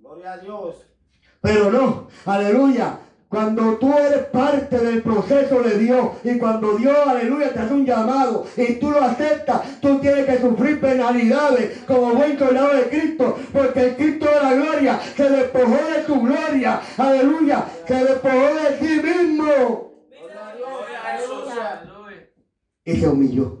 Gloria 0.00 0.32
a 0.34 0.38
Dios. 0.38 0.84
Pero 1.40 1.70
no. 1.70 2.08
Aleluya. 2.26 2.98
Cuando 3.28 3.76
tú 3.76 3.92
eres 3.92 4.24
parte 4.28 4.78
del 4.78 5.02
proceso 5.02 5.62
de 5.62 5.78
Dios 5.78 6.16
y 6.24 6.38
cuando 6.38 6.78
Dios, 6.78 6.96
aleluya, 7.06 7.52
te 7.52 7.58
hace 7.58 7.74
un 7.74 7.84
llamado 7.84 8.46
y 8.56 8.74
tú 8.76 8.90
lo 8.90 9.02
aceptas, 9.02 9.80
tú 9.82 9.98
tienes 9.98 10.24
que 10.24 10.38
sufrir 10.38 10.80
penalidades 10.80 11.78
como 11.86 12.14
buen 12.14 12.38
soldado 12.38 12.74
de 12.74 12.88
Cristo, 12.88 13.36
porque 13.52 13.80
el 13.80 13.96
Cristo 13.96 14.30
de 14.30 14.42
la 14.42 14.54
gloria 14.54 14.98
se 15.14 15.28
despojó 15.28 15.76
de 15.94 16.04
su 16.06 16.20
gloria, 16.22 16.80
aleluya, 16.96 17.66
se 17.86 18.02
despojó 18.02 18.54
de 18.54 18.78
sí 18.78 19.02
mismo 19.02 19.88
Gloria 20.08 20.50
a 20.50 20.56
Dios. 20.56 21.48
Aleluya. 21.58 22.28
y 22.86 22.96
se 22.96 23.08
humilló. 23.08 23.58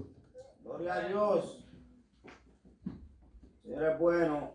Gloria 0.64 0.94
a 0.94 1.00
Dios. 1.08 1.64
Señor 3.62 3.82
es 3.82 3.98
bueno. 3.98 4.54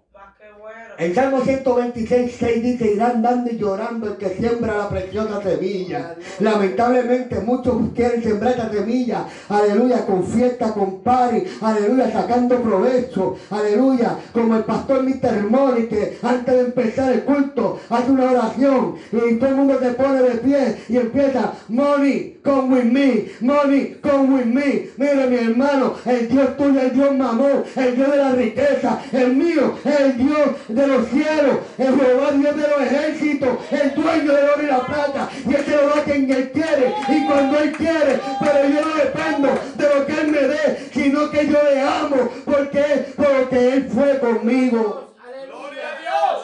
El 0.97 1.15
Salmo 1.15 1.41
126, 1.41 2.35
6 2.39 2.63
dice, 2.63 2.93
irán 2.93 3.23
dando 3.23 3.51
y 3.51 3.57
llorando 3.57 4.07
el 4.07 4.17
que 4.17 4.29
siembra 4.29 4.77
la 4.77 4.89
preciosa 4.89 5.41
semilla. 5.41 6.15
Lamentablemente 6.39 7.39
muchos 7.39 7.75
quieren 7.95 8.21
sembrar 8.21 8.51
esta 8.51 8.71
semilla, 8.71 9.25
aleluya, 9.49 10.05
con 10.05 10.23
fiesta, 10.23 10.71
con 10.71 11.01
party, 11.01 11.43
aleluya, 11.61 12.11
sacando 12.11 12.61
provecho, 12.61 13.35
aleluya, 13.49 14.17
como 14.31 14.55
el 14.55 14.63
pastor 14.65 15.03
Mr. 15.03 15.49
Mori 15.49 15.87
que 15.87 16.17
antes 16.21 16.53
de 16.53 16.61
empezar 16.61 17.11
el 17.11 17.23
culto 17.23 17.79
hace 17.89 18.11
una 18.11 18.31
oración 18.31 18.95
y 19.11 19.35
todo 19.35 19.49
el 19.49 19.55
mundo 19.55 19.79
se 19.81 19.91
pone 19.93 20.21
de 20.21 20.35
pie 20.35 20.77
y 20.89 20.97
empieza, 20.97 21.53
Money, 21.69 22.39
come 22.43 22.75
with 22.75 22.91
me, 22.91 23.29
money, 23.41 23.97
come 24.01 24.37
with 24.37 24.45
me. 24.45 24.89
Mira 24.97 25.25
mi 25.25 25.37
hermano, 25.37 25.95
el 26.05 26.29
Dios 26.29 26.55
tuyo, 26.55 26.81
el 26.81 26.93
Dios 26.93 27.15
mamón, 27.15 27.63
el 27.75 27.95
Dios 27.95 28.11
de 28.11 28.17
la 28.17 28.31
riqueza, 28.31 29.01
el 29.11 29.35
mío, 29.35 29.73
el 29.83 30.17
Dios 30.17 30.32
de 30.67 30.87
los 30.87 31.07
cielos, 31.07 31.57
el 31.77 31.95
Jehová 31.99 32.31
Dios 32.31 32.55
de 32.55 32.67
los 32.67 32.81
ejércitos, 32.81 33.49
el 33.71 33.95
dueño 33.95 34.33
del 34.33 34.49
oro 34.49 34.63
y 34.63 34.67
la 34.67 34.79
plata, 34.79 35.29
y 35.47 35.53
Él 35.53 35.65
se 35.65 35.75
lo 35.75 35.87
da 35.89 35.99
a 35.99 36.03
quien 36.03 36.31
Él 36.31 36.51
quiere 36.51 36.95
y 37.09 37.25
cuando 37.25 37.59
Él 37.59 37.71
quiere, 37.73 38.19
pero 38.39 38.69
yo 38.69 38.81
no 38.81 38.95
dependo 38.95 39.49
de 39.75 39.95
lo 39.95 40.05
que 40.05 40.21
Él 40.21 40.27
me 40.27 40.41
dé, 40.41 40.89
sino 40.93 41.29
que 41.29 41.47
yo 41.47 41.57
le 41.63 41.81
amo, 41.81 42.29
porque, 42.45 43.13
porque 43.15 43.73
Él 43.73 43.89
fue 43.89 44.19
conmigo. 44.19 45.13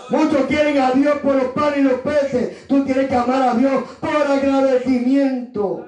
Muchos 0.09 0.47
quieren 0.47 0.79
a 0.79 0.91
Dios 0.91 1.19
por 1.19 1.35
los 1.35 1.47
panes 1.49 1.77
y 1.77 1.81
los 1.83 2.01
peces. 2.01 2.67
Tú 2.67 2.83
tienes 2.83 3.07
que 3.07 3.15
amar 3.15 3.49
a 3.49 3.53
Dios 3.53 3.83
por 3.99 4.09
agradecimiento. 4.09 5.85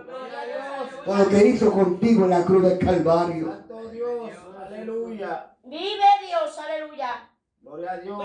Por 1.06 1.18
lo 1.18 1.28
que 1.28 1.48
hizo 1.48 1.72
contigo 1.72 2.26
en 2.26 2.30
la 2.30 2.44
cruz 2.44 2.61
del 2.61 2.78
Calvario. 2.78 3.48
Santo 3.48 3.90
Dios. 3.90 4.30
Aleluya. 4.68 5.48
Vive 5.64 6.06
Dios, 6.28 6.60
aleluya. 6.60 7.31
Gloria 7.62 7.92
a 7.92 7.98
Dios. 7.98 8.18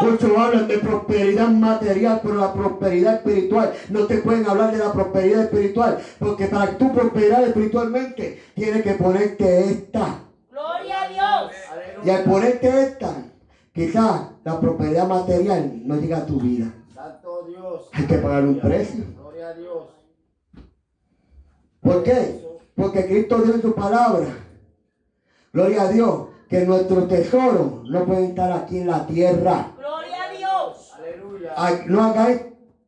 Muchos 0.00 0.38
hablan 0.38 0.68
de 0.68 0.78
prosperidad 0.78 1.48
material, 1.48 2.20
pero 2.22 2.36
la 2.36 2.52
prosperidad 2.52 3.14
espiritual 3.14 3.74
no 3.90 4.06
te 4.06 4.18
pueden 4.18 4.46
hablar 4.46 4.70
de 4.70 4.78
la 4.78 4.92
prosperidad 4.92 5.42
espiritual, 5.42 5.98
porque 6.20 6.46
para 6.46 6.70
que 6.70 6.76
tú 6.76 6.92
prosperar 6.94 7.42
espiritualmente 7.44 8.42
tienes 8.54 8.82
que 8.82 8.94
ponerte 8.94 9.70
esta. 9.70 10.20
Gloria 10.50 11.02
a 11.02 11.08
Dios. 11.08 11.52
Y 12.04 12.10
al 12.10 12.24
ponerte 12.24 12.82
esta, 12.82 13.24
quizás 13.72 14.28
la 14.44 14.60
prosperidad 14.60 15.08
material 15.08 15.80
no 15.84 15.96
llega 15.96 16.18
a 16.18 16.26
tu 16.26 16.40
vida. 16.40 16.72
Santo 16.94 17.44
Dios. 17.48 17.88
Hay 17.92 18.06
que 18.06 18.18
pagar 18.18 18.44
un 18.44 18.60
precio. 18.60 19.04
Gloria 19.16 19.48
a 19.48 19.54
Dios. 19.54 19.84
¿Por 21.80 22.02
qué? 22.04 22.40
Porque 22.76 23.06
Cristo 23.06 23.38
dio 23.38 23.54
en 23.54 23.62
su 23.62 23.74
palabra. 23.74 24.28
Gloria 25.52 25.82
a 25.82 25.88
Dios. 25.88 26.35
Que 26.48 26.64
nuestros 26.64 27.08
tesoros 27.08 27.82
no 27.88 28.04
pueden 28.04 28.24
estar 28.26 28.52
aquí 28.52 28.78
en 28.78 28.86
la 28.86 29.06
tierra. 29.06 29.72
Gloria 29.76 30.24
a 30.24 30.30
Dios. 30.30 30.92
Aleluya. 30.96 31.52
Ay, 31.56 31.74
No 31.86 32.02
hagáis 32.02 32.40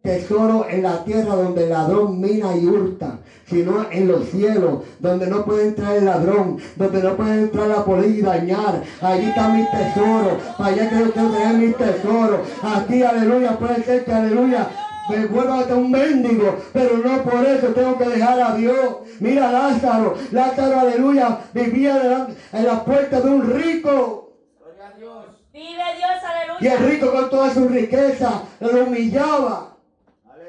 tesoro 0.03 0.67
en 0.69 0.83
la 0.83 1.05
tierra 1.05 1.35
donde 1.35 1.65
el 1.65 1.71
ladrón 1.71 2.21
mina 2.21 2.57
y 2.57 2.65
hurta, 2.67 3.19
sino 3.47 3.87
en 3.91 4.09
los 4.09 4.29
cielos, 4.31 4.85
donde 5.01 5.27
no 5.27 5.45
puede 5.45 5.69
entrar 5.69 5.97
el 5.97 6.05
ladrón, 6.05 6.59
donde 6.77 7.03
no 7.03 7.17
puede 7.17 7.43
entrar 7.43 7.69
la 7.69 7.85
polilla 7.85 8.17
y 8.17 8.23
dañar. 8.23 8.83
Allí 9.01 9.27
está 9.27 9.49
mi 9.49 9.65
tesoro, 9.65 10.39
para 10.57 10.71
allá 10.71 10.89
que 10.89 10.99
yo 10.99 11.11
tener 11.11 11.55
mi 11.55 11.73
tesoro. 11.73 12.43
Aquí, 12.63 13.03
aleluya, 13.03 13.59
puede 13.59 13.83
ser 13.83 14.05
que, 14.05 14.13
aleluya, 14.13 14.69
me 15.09 15.27
vuelva 15.27 15.59
hasta 15.61 15.75
un 15.77 15.91
mendigo, 15.91 16.57
pero 16.73 16.99
no 16.99 17.23
por 17.23 17.45
eso 17.45 17.69
tengo 17.69 17.97
que 17.99 18.09
dejar 18.09 18.41
a 18.41 18.55
Dios. 18.55 18.97
Mira 19.21 19.51
Lázaro, 19.53 20.15
Lázaro, 20.33 20.81
aleluya, 20.81 21.39
vivía 21.55 21.97
delante- 21.99 22.37
en 22.53 22.67
la 22.67 22.85
puerta 22.85 23.21
de 23.21 23.29
un 23.31 23.51
rico. 23.51 24.33
Gloria 24.61 24.89
a 24.89 24.99
Dios. 24.99 25.25
Vive 25.53 25.69
Dios, 25.97 26.59
Y 26.61 26.67
el 26.67 26.73
aleluya. 26.73 26.91
rico 26.91 27.13
con 27.13 27.31
toda 27.31 27.51
su 27.55 27.69
riqueza 27.69 28.43
lo 28.61 28.85
humillaba. 28.85 29.77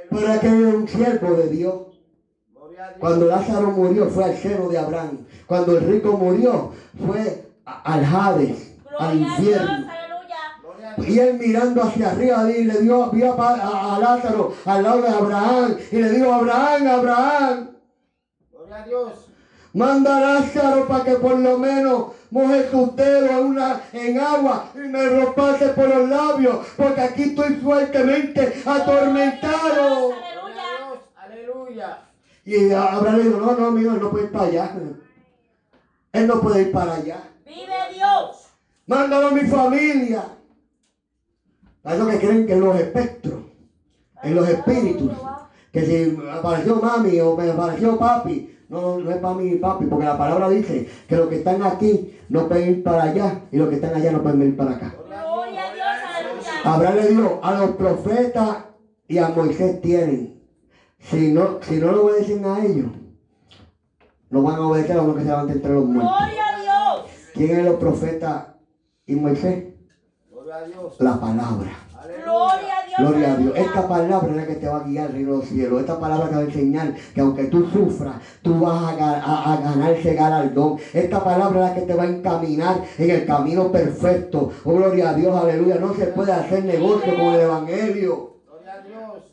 Pero 0.10 0.22
Aleluya. 0.22 0.34
aquel 0.34 0.64
era 0.68 0.78
un 0.78 0.88
siervo 0.88 1.34
de 1.36 1.50
Dios. 1.50 1.76
Cuando 3.00 3.26
Lázaro 3.28 3.68
murió 3.72 4.10
fue 4.10 4.24
al 4.26 4.36
seno 4.38 4.68
de 4.70 4.78
Abraham. 4.78 5.20
Cuando 5.46 5.78
el 5.78 5.86
rico 5.86 6.14
murió 6.14 6.72
fue 7.06 7.46
al 7.66 8.04
Hades, 8.06 8.74
al 8.98 8.98
Gloria 9.00 9.08
a 9.08 9.12
Dios, 9.12 9.40
infierno. 9.40 9.68
aleluya. 9.92 10.38
Gloria 10.62 10.88
a 10.88 10.89
Dios. 10.89 10.89
Y 11.08 11.20
él 11.20 11.38
mirando 11.40 11.84
hacia 11.84 12.12
arriba 12.12 12.52
y 12.52 12.64
le 12.64 12.82
dio 12.82 13.10
vio 13.12 13.42
a, 13.42 13.98
Lázaro 14.00 14.54
al 14.66 14.84
lado 14.84 15.02
de 15.02 15.10
Abraham 15.10 15.78
y 15.92 15.96
le 15.96 16.10
dijo, 16.12 16.34
Abraham, 16.34 16.88
Abraham, 16.88 17.70
Gloria 18.52 18.76
a 18.76 18.84
Dios. 18.84 19.12
manda 19.74 20.18
a 20.18 20.20
Lázaro 20.20 20.88
para 20.88 21.04
que 21.04 21.16
por 21.16 21.38
lo 21.40 21.58
menos 21.58 22.08
moje 22.32 22.70
sus 22.70 22.96
dedos 22.96 23.32
en, 23.32 23.46
una, 23.46 23.82
en 23.94 24.20
agua 24.20 24.72
y 24.76 24.80
me 24.80 25.06
lo 25.06 25.34
pase 25.34 25.70
por 25.70 25.88
los 25.88 26.10
labios, 26.10 26.68
porque 26.78 27.02
aquí 27.02 27.24
estoy 27.24 27.56
fuertemente 27.56 28.62
atormentado. 28.66 30.10
Gloria 30.10 30.64
a 30.64 30.78
Dios. 30.78 31.00
Aleluya. 31.16 31.98
Y 32.46 32.72
Abraham 32.72 33.18
le 33.18 33.24
dijo, 33.24 33.40
no, 33.40 33.52
no, 33.54 33.68
amigo, 33.68 33.92
él 33.92 34.02
no 34.02 34.10
puede 34.10 34.26
ir 34.26 34.32
para 34.32 34.46
allá. 34.46 34.72
Él 36.12 36.28
no 36.28 36.42
puede 36.42 36.62
ir 36.62 36.72
para 36.72 36.96
allá. 36.96 37.24
Vive 37.46 37.94
Dios. 37.94 38.48
Mándalo 38.88 39.28
a 39.28 39.32
mi 39.32 39.42
familia. 39.42 40.24
Hay 41.84 41.98
los 41.98 42.08
que 42.10 42.20
creen 42.20 42.46
que 42.46 42.54
en 42.54 42.62
los 42.62 42.80
espectros, 42.80 43.40
en 44.22 44.36
los 44.36 44.50
espíritus, 44.50 45.12
que 45.72 45.86
si 45.86 46.18
apareció 46.32 46.76
mami 46.76 47.20
o 47.20 47.36
me 47.36 47.50
apareció 47.50 47.98
papi, 47.98 48.58
no, 48.70 49.00
no 49.00 49.10
es 49.10 49.18
para 49.18 49.36
mí 49.36 49.56
papi, 49.56 49.86
porque 49.86 50.06
la 50.06 50.18
palabra 50.18 50.50
dice 50.50 50.88
que 51.08 51.16
los 51.16 51.28
que 51.28 51.38
están 51.38 51.64
aquí 51.64 52.20
no 52.30 52.48
pueden 52.48 52.70
ir 52.70 52.84
para 52.84 53.04
allá 53.04 53.42
y 53.52 53.58
los 53.58 53.70
que 53.70 53.76
están 53.76 53.96
allá 53.96 54.12
no 54.12 54.22
pueden 54.22 54.40
venir 54.40 54.58
para 54.58 54.72
acá. 54.72 54.96
Gloria 55.08 55.66
a 55.66 57.08
Dios, 57.08 57.32
a 57.42 57.54
los 57.60 57.72
profetas 57.72 58.58
y 59.08 59.18
a 59.18 59.30
Moisés 59.30 59.82
tienen. 59.82 60.44
Si 61.00 61.32
no, 61.32 61.60
si 61.62 61.78
no 61.78 61.92
lo 61.92 62.06
obedecen 62.06 62.46
a 62.46 62.64
ellos, 62.64 62.92
no 64.30 64.44
van 64.44 64.56
a 64.56 64.68
obedecer 64.68 64.98
a 64.98 65.02
uno 65.02 65.16
que 65.16 65.22
se 65.22 65.28
levante 65.28 65.54
entre 65.54 65.74
los 65.74 65.86
muertos. 65.86 66.18
Gloria 66.18 66.44
a 66.46 66.62
Dios. 66.62 67.12
¿Quién 67.34 67.60
es 67.60 67.66
los 67.66 67.76
profetas 67.76 68.48
y 69.06 69.16
Moisés? 69.16 69.69
La 71.00 71.20
palabra. 71.20 71.86
Aleluya. 72.02 72.26
Gloria 72.26 72.78
a 72.80 72.86
Dios. 72.88 72.98
Gloria 73.00 73.34
a 73.34 73.36
Dios. 73.38 73.54
aleluya. 73.54 73.62
Esta 73.62 73.88
palabra 73.88 74.30
es 74.32 74.36
la 74.36 74.48
que 74.48 74.56
te 74.56 74.68
va 74.68 74.78
a 74.78 74.84
guiar 74.84 75.06
al 75.08 75.12
reino 75.14 75.32
de 75.34 75.38
los 75.38 75.46
cielos. 75.48 75.80
Esta 75.82 76.00
palabra 76.00 76.30
te 76.30 76.36
va 76.36 76.42
a 76.42 76.46
enseñar 76.46 76.96
que 77.14 77.22
aunque 77.22 77.44
tú 77.46 77.70
sufras, 77.70 78.16
tú 78.42 78.60
vas 78.60 78.82
a, 79.00 79.14
a- 79.16 79.54
a 79.54 79.58
ganar 79.62 79.92
ese 79.92 80.14
galardón. 80.16 80.78
Esta 80.94 81.24
palabra 81.24 81.60
es 81.66 81.70
la 81.70 81.76
que 81.76 81.82
te 81.82 81.94
va 81.94 82.04
a 82.04 82.08
encaminar 82.08 82.84
en 82.98 83.10
el 83.12 83.26
camino 83.26 83.72
perfecto. 83.72 84.50
Oh, 84.64 84.74
gloria 84.74 85.10
a 85.10 85.14
Dios, 85.14 85.36
aleluya. 85.36 85.76
No 85.76 85.94
se 85.94 86.08
puede 86.08 86.32
hacer 86.32 86.64
negocio 86.66 87.16
con 87.16 87.34
el 87.36 87.42
evangelio. 87.42 88.38
Gloria 88.48 88.74
a 88.74 88.82
Dios. 88.82 89.24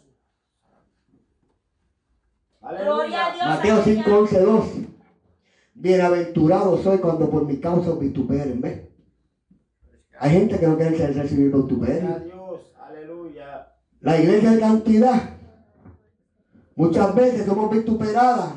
Gloria 2.61 3.27
a 3.27 3.33
Dios. 3.33 3.47
Mateo 3.47 3.83
5, 3.83 4.01
aleluya. 4.03 4.19
11, 4.21 4.41
12. 4.41 4.89
Bienaventurado 5.75 6.79
soy 6.79 6.99
cuando 6.99 7.31
por 7.31 7.45
mi 7.47 7.59
causa 7.59 7.91
os 7.91 8.01
vituperen. 8.01 8.61
¿Ves? 8.61 8.86
Hay 10.19 10.31
gente 10.33 10.59
que 10.59 10.67
no 10.67 10.77
quiere 10.77 10.97
ser 10.97 11.15
recibir 11.15 11.51
Dios. 11.53 12.73
Aleluya. 12.81 13.69
La 14.01 14.19
iglesia 14.21 14.51
de 14.53 14.61
cantidad. 14.61 15.31
Muchas 16.75 17.15
veces 17.15 17.47
somos 17.47 17.71
vituperadas 17.71 18.51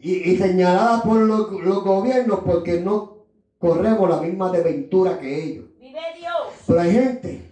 y, 0.00 0.30
y 0.30 0.36
señaladas 0.36 1.02
por 1.02 1.18
los, 1.20 1.50
los 1.62 1.84
gobiernos 1.84 2.40
porque 2.44 2.80
no 2.80 3.16
corremos 3.58 4.08
la 4.08 4.20
misma 4.22 4.50
desventura 4.50 5.18
que 5.18 5.44
ellos. 5.44 5.64
Vive 5.80 6.00
Dios. 6.18 6.32
Pero 6.66 6.80
hay 6.80 6.92
gente 6.92 7.50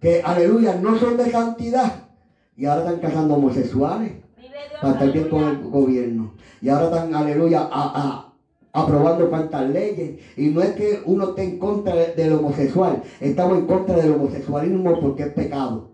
que, 0.00 0.22
aleluya, 0.22 0.74
no 0.76 0.98
son 0.98 1.16
de 1.16 1.30
santidad 1.30 2.08
y 2.56 2.66
ahora 2.66 2.84
están 2.90 3.00
casando 3.00 3.34
homosexuales 3.34 4.12
Vive 4.36 4.48
Dios. 4.48 4.80
para 4.80 4.92
estar 4.94 5.12
bien 5.12 5.28
con 5.28 5.42
el 5.44 5.62
gobierno. 5.70 6.34
Y 6.60 6.68
ahora 6.68 6.84
están, 6.86 7.14
aleluya, 7.14 7.60
a- 7.60 7.68
a- 8.02 8.32
aprobando 8.76 9.28
cuantas 9.28 9.68
leyes. 9.70 10.20
Y 10.36 10.48
no 10.48 10.62
es 10.62 10.70
que 10.70 11.00
uno 11.06 11.30
esté 11.30 11.42
en 11.44 11.58
contra 11.58 11.94
de- 11.94 12.14
del 12.14 12.34
homosexual, 12.34 13.02
estamos 13.20 13.58
en 13.58 13.66
contra 13.66 13.96
del 13.96 14.12
homosexualismo 14.14 15.00
porque 15.00 15.24
es 15.24 15.32
pecado. 15.32 15.90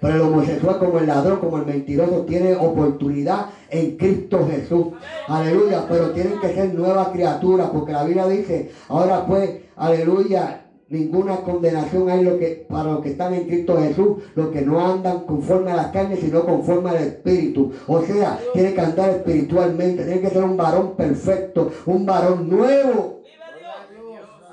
Pero 0.00 0.14
el 0.14 0.20
homosexual 0.22 0.78
como 0.78 0.98
el 0.98 1.06
ladrón, 1.06 1.38
como 1.40 1.58
el 1.58 1.66
mentiroso, 1.66 2.24
tiene 2.26 2.54
oportunidad 2.56 3.46
en 3.70 3.96
Cristo 3.96 4.46
Jesús. 4.50 4.88
Aleluya. 5.28 5.86
Pero 5.88 6.10
tienen 6.10 6.38
que 6.40 6.52
ser 6.52 6.74
nuevas 6.74 7.08
criaturas, 7.08 7.70
porque 7.72 7.92
la 7.92 8.04
Biblia 8.04 8.26
dice, 8.26 8.70
ahora 8.88 9.24
pues, 9.26 9.50
aleluya, 9.76 10.59
ninguna 10.90 11.36
condenación 11.36 12.10
hay 12.10 12.22
lo 12.24 12.38
que, 12.38 12.66
para 12.68 12.92
los 12.92 13.00
que 13.00 13.10
están 13.10 13.32
en 13.32 13.46
Cristo 13.46 13.80
Jesús, 13.80 14.18
los 14.34 14.48
que 14.48 14.60
no 14.60 14.84
andan 14.84 15.20
conforme 15.20 15.70
a 15.70 15.76
la 15.76 15.92
carne, 15.92 16.16
sino 16.16 16.44
conforme 16.44 16.90
al 16.90 16.96
Espíritu. 16.96 17.72
O 17.86 18.02
sea, 18.02 18.38
tiene 18.52 18.74
que 18.74 18.80
andar 18.80 19.08
espiritualmente, 19.10 20.04
tiene 20.04 20.20
que 20.20 20.30
ser 20.30 20.44
un 20.44 20.56
varón 20.56 20.96
perfecto, 20.96 21.70
un 21.86 22.04
varón 22.04 22.50
nuevo 22.50 23.20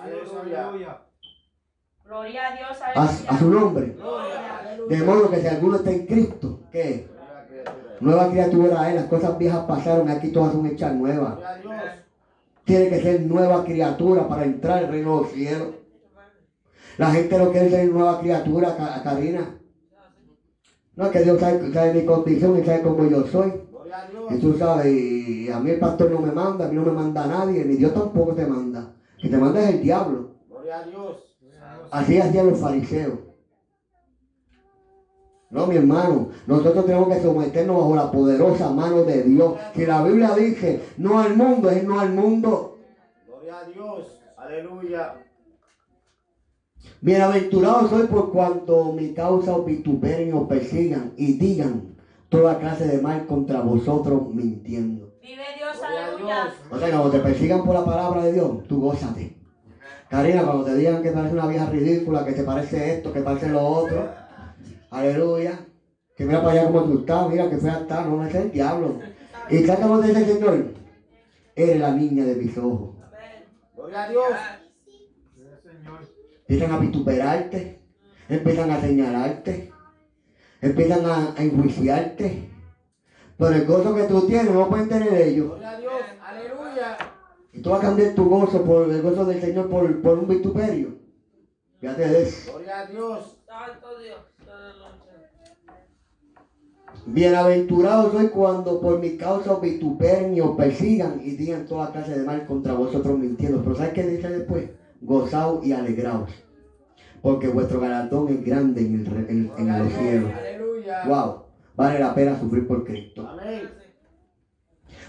Gloria 0.07 0.13
a 0.13 0.15
Dios. 0.15 0.31
Aleluya. 0.45 0.97
Gloria 2.05 2.47
a 2.47 2.55
Dios. 2.55 3.27
a, 3.29 3.37
su 3.37 3.49
nombre. 3.49 3.95
De 4.89 4.97
modo 5.03 5.29
que 5.29 5.41
si 5.41 5.47
alguno 5.47 5.75
está 5.77 5.91
en 5.91 6.05
Cristo, 6.05 6.59
¿qué? 6.71 7.07
Nueva 7.99 8.29
criatura. 8.29 8.89
Es, 8.89 8.95
las 8.95 9.05
cosas 9.05 9.37
viejas 9.37 9.65
pasaron, 9.65 10.09
aquí 10.09 10.29
todas 10.29 10.53
son 10.53 10.65
hechas 10.67 10.93
nuevas. 10.93 11.35
Tiene 12.63 12.89
que 12.89 13.01
ser 13.01 13.21
nueva 13.21 13.63
criatura 13.63 14.27
para 14.27 14.43
entrar 14.43 14.77
al 14.77 14.89
reino 14.89 15.15
de 15.15 15.21
los 15.21 15.31
cielos. 15.31 15.67
La 16.97 17.11
gente 17.11 17.37
no 17.37 17.51
quiere 17.51 17.69
ser 17.69 17.89
nueva 17.89 18.19
criatura, 18.19 18.75
Karina. 19.03 19.59
No, 20.95 21.05
es 21.05 21.11
que 21.11 21.21
Dios 21.21 21.39
sabe, 21.39 21.71
sabe 21.71 21.93
mi 21.93 22.05
condición 22.05 22.57
y 22.57 22.65
sabe 22.65 22.81
cómo 22.81 23.07
yo 23.07 23.25
soy. 23.27 23.53
Y 24.29 24.39
tú 24.39 24.57
sabes, 24.57 24.87
y 24.87 25.49
a 25.49 25.59
mí 25.59 25.71
el 25.71 25.79
pastor 25.79 26.09
no 26.11 26.19
me 26.19 26.31
manda, 26.31 26.65
a 26.65 26.69
mí 26.69 26.75
no 26.75 26.81
me 26.83 26.91
manda 26.91 27.27
nadie, 27.27 27.63
ni 27.65 27.75
Dios 27.75 27.93
tampoco 27.93 28.33
te 28.33 28.45
manda. 28.45 28.93
Que 29.21 29.29
te 29.29 29.37
manda 29.37 29.61
es 29.61 29.75
el 29.75 29.81
diablo. 29.81 30.31
Gloria 30.49 30.79
a 30.79 30.83
Dios. 30.83 31.37
Así 31.91 32.17
hacían 32.17 32.49
los 32.49 32.59
fariseos. 32.59 33.19
No, 35.49 35.65
mi 35.67 35.77
hermano, 35.77 36.29
nosotros 36.45 36.85
tenemos 36.85 37.07
que 37.07 37.21
someternos 37.21 37.77
bajo 37.77 37.95
la 37.95 38.11
poderosa 38.11 38.69
mano 38.71 39.03
de 39.03 39.23
Dios. 39.23 39.55
Si 39.73 39.85
la 39.85 40.03
Biblia 40.03 40.35
dice 40.35 40.81
no 40.97 41.19
al 41.19 41.37
mundo, 41.37 41.69
es 41.69 41.83
no 41.83 41.99
al 41.99 42.11
mundo. 42.11 42.79
Gloria 43.25 43.59
a 43.59 43.63
Dios. 43.63 44.19
Aleluya. 44.35 45.26
Bienaventurado 47.01 47.87
soy 47.89 48.07
por 48.07 48.31
cuanto 48.31 48.91
mi 48.93 49.13
causa 49.13 49.55
os 49.55 49.65
vituperen 49.65 50.29
y 50.29 50.31
os 50.31 50.47
persigan 50.47 51.13
y 51.15 51.33
digan 51.33 51.95
toda 52.29 52.59
clase 52.59 52.87
de 52.87 53.01
mal 53.01 53.27
contra 53.27 53.61
vosotros 53.61 54.33
mintiendo. 54.33 55.13
Vive 55.21 55.43
Dios. 55.57 55.77
Aleluya. 55.83 56.53
O 56.71 56.79
sea, 56.79 56.89
cuando 56.89 57.11
te 57.11 57.19
persigan 57.19 57.63
por 57.63 57.75
la 57.75 57.85
palabra 57.85 58.23
de 58.23 58.33
Dios, 58.33 58.63
tú 58.67 58.81
gózate. 58.81 59.37
Karina, 60.09 60.43
cuando 60.43 60.65
te 60.65 60.75
digan 60.75 61.03
que 61.03 61.11
parece 61.11 61.33
una 61.33 61.47
vieja 61.47 61.65
ridícula, 61.67 62.25
que 62.25 62.31
te 62.31 62.43
parece 62.43 62.95
esto, 62.95 63.13
que 63.13 63.21
parece 63.21 63.49
lo 63.49 63.61
otro, 63.61 64.09
aleluya. 64.89 65.59
Que 66.15 66.25
mira 66.25 66.41
para 66.41 66.53
allá 66.53 66.67
como 66.67 66.83
tú 66.83 66.99
estás, 66.99 67.29
mira 67.29 67.49
que 67.49 67.57
fea 67.57 67.79
está, 67.81 68.05
no, 68.05 68.25
es 68.25 68.33
el 68.33 68.51
diablo. 68.51 68.99
¿Y 69.49 69.59
sabes 69.65 69.81
cómo 69.81 69.99
te 69.99 70.07
dice 70.07 70.19
el 70.19 70.33
Señor? 70.33 70.73
Eres 71.55 71.79
la 71.79 71.91
niña 71.91 72.25
de 72.25 72.35
mis 72.35 72.57
ojos. 72.57 72.95
Gloria 73.75 74.03
a 74.03 74.09
Dios. 74.09 74.25
Empiezan 76.47 76.71
a 76.71 76.79
vituperarte, 76.79 77.81
empiezan 78.29 78.71
a 78.71 78.79
señalarte, 78.79 79.69
empiezan 80.61 81.05
a, 81.05 81.33
a 81.35 81.43
enjuiciarte. 81.43 82.49
Pero 83.37 83.53
el 83.53 83.65
gozo 83.65 83.93
que 83.93 84.03
tú 84.03 84.21
tienes 84.21 84.53
no 84.53 84.69
pueden 84.69 84.87
tener 84.87 85.13
ellos. 85.13 85.47
Gloria 85.47 85.71
a 85.71 85.79
Dios. 85.79 85.91
Aleluya. 86.25 86.97
Y 87.51 87.61
tú 87.61 87.69
vas 87.69 87.79
a 87.79 87.87
cambiar 87.87 88.15
tu 88.15 88.29
gozo 88.29 88.63
por 88.63 88.89
el 88.89 89.01
gozo 89.01 89.25
del 89.25 89.41
Señor 89.41 89.69
por, 89.69 90.01
por 90.01 90.19
un 90.19 90.27
vituperio. 90.29 90.95
Fíjate 91.81 92.07
de 92.07 92.21
eso. 92.21 92.53
Gloria 92.53 92.79
a 92.79 92.85
Dios. 92.85 93.37
Santo 93.45 93.99
Dios. 93.99 94.17
Bienaventurado 97.07 98.11
soy 98.11 98.29
cuando 98.29 98.81
por 98.81 98.99
mi 98.99 99.17
causa 99.17 99.53
os 99.53 99.61
vituperen 99.61 100.33
y 100.33 100.41
os 100.41 100.55
persigan 100.57 101.21
y 101.23 101.31
digan 101.31 101.65
toda 101.65 101.91
clase 101.91 102.17
de 102.17 102.25
mal 102.25 102.45
contra 102.45 102.73
vosotros 102.73 103.17
mintiendo. 103.17 103.61
Pero 103.63 103.75
¿sabes 103.75 103.93
qué 103.93 104.03
dice 104.03 104.29
después? 104.29 104.69
Gozaos 104.99 105.59
y 105.61 105.71
alegraos. 105.71 106.29
Porque 107.21 107.47
vuestro 107.47 107.79
galardón 107.79 108.27
es 108.29 108.43
grande 108.43 108.81
en, 108.81 108.93
el 108.93 109.05
re- 109.05 109.25
en- 109.27 109.49
en 109.57 109.67
los 109.77 109.87
Dios. 109.87 109.99
cielos. 109.99 110.31
Aleluya. 110.33 111.03
Wow, 111.05 111.35
vale 111.75 111.99
la 111.99 112.13
pena 112.13 112.35
sufrir 112.35 112.63
por 112.63 112.83
Cristo. 112.83 113.25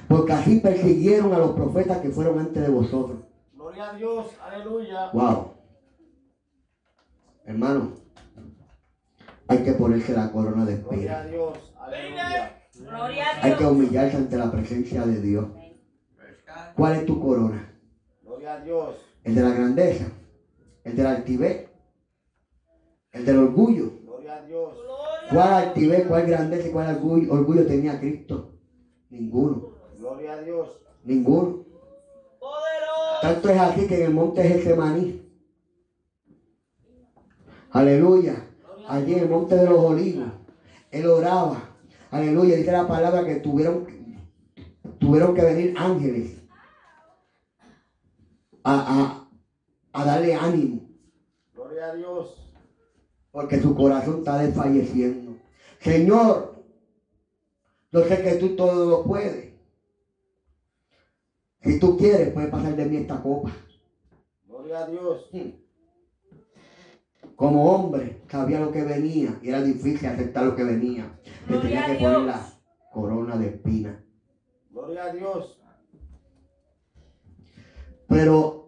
Porque 0.06 0.32
así 0.32 0.56
persiguieron 0.56 1.32
a 1.32 1.38
los 1.38 1.50
profetas 1.52 1.98
que 1.98 2.10
fueron 2.10 2.38
antes 2.38 2.62
de 2.62 2.68
vosotros. 2.68 3.18
Gloria 3.52 3.86
a 3.86 3.92
Dios. 3.92 4.26
Aleluya. 4.40 5.08
Wow. 5.12 5.44
Hermano, 7.44 7.88
hay 9.46 9.58
que 9.58 9.72
ponerse 9.72 10.12
la 10.12 10.26
corona 10.26 10.64
de 10.64 10.74
Gloria 10.76 11.16
a 11.16 11.20
espina. 11.20 11.22
Dios. 11.22 11.72
Aleluya. 11.76 12.52
Gloria 12.78 13.24
a 13.30 13.44
Hay 13.44 13.52
que 13.52 13.58
Dios. 13.58 13.70
humillarse 13.72 14.16
ante 14.16 14.36
la 14.36 14.50
presencia 14.50 15.04
de 15.04 15.20
Dios. 15.20 15.46
¿Cuál 16.74 16.92
es 16.94 17.04
tu 17.04 17.18
corona? 17.18 17.70
Gloria 18.22 18.52
a 18.52 18.58
Dios. 18.58 18.94
¿El 19.28 19.34
de 19.34 19.42
la 19.42 19.50
grandeza? 19.50 20.06
¿El 20.84 20.96
del 20.96 21.06
altivez? 21.06 21.68
¿El 23.12 23.26
del 23.26 23.36
orgullo? 23.36 23.92
Gloria 24.02 24.36
a 24.36 24.42
Dios. 24.46 24.72
¿Cuál 25.28 25.52
altivez, 25.52 26.06
cuál 26.06 26.26
grandeza 26.26 26.68
y 26.68 26.70
cuál 26.70 26.96
orgullo, 26.96 27.32
orgullo 27.34 27.66
tenía 27.66 28.00
Cristo? 28.00 28.52
Ninguno. 29.10 29.74
Gloria 29.98 30.32
a 30.32 30.40
Dios. 30.40 30.80
Ninguno. 31.04 31.66
Poderoso. 32.40 33.20
Tanto 33.20 33.50
es 33.50 33.60
así 33.60 33.86
que 33.86 33.96
en 33.96 34.06
el 34.06 34.14
monte 34.14 34.42
Getsemaní. 34.44 35.20
Aleluya. 37.72 38.48
Allí 38.88 39.12
en 39.12 39.18
el 39.24 39.28
monte 39.28 39.56
de 39.56 39.66
los 39.66 39.78
olivos. 39.78 40.28
Él 40.90 41.06
oraba. 41.06 41.76
Aleluya. 42.10 42.56
Dice 42.56 42.72
la 42.72 42.88
palabra 42.88 43.26
que 43.26 43.34
tuvieron, 43.34 43.86
tuvieron 44.98 45.34
que 45.34 45.42
venir 45.42 45.74
ángeles 45.76 46.38
a, 48.64 49.17
a, 50.00 50.04
darle 50.04 50.34
ánimo. 50.34 50.88
Gloria 51.54 51.86
a 51.86 51.94
Dios. 51.94 52.52
Porque 53.30 53.60
su 53.60 53.74
corazón 53.74 54.18
está 54.18 54.38
desfalleciendo. 54.38 55.36
Señor, 55.80 56.64
yo 57.92 58.04
sé 58.04 58.22
que 58.22 58.34
tú 58.34 58.56
todo 58.56 58.88
lo 58.88 59.04
puedes. 59.04 59.54
Si 61.62 61.78
tú 61.78 61.96
quieres, 61.96 62.32
puedes 62.32 62.50
pasar 62.50 62.76
de 62.76 62.84
mí 62.86 62.96
esta 62.96 63.22
copa. 63.22 63.52
Gloria 64.46 64.80
a 64.80 64.86
Dios. 64.86 65.30
Como 67.36 67.70
hombre, 67.70 68.22
sabía 68.28 68.60
lo 68.60 68.72
que 68.72 68.82
venía 68.82 69.38
y 69.42 69.48
era 69.48 69.62
difícil 69.62 70.08
aceptar 70.08 70.44
lo 70.44 70.56
que 70.56 70.64
venía. 70.64 71.18
Le 71.48 71.58
tenía 71.58 71.86
que 71.86 71.94
poner 71.94 72.20
la 72.20 72.52
corona 72.92 73.36
de 73.36 73.48
espinas. 73.48 73.96
Gloria 74.70 75.04
a 75.04 75.12
Dios. 75.12 75.60
Pero 78.08 78.67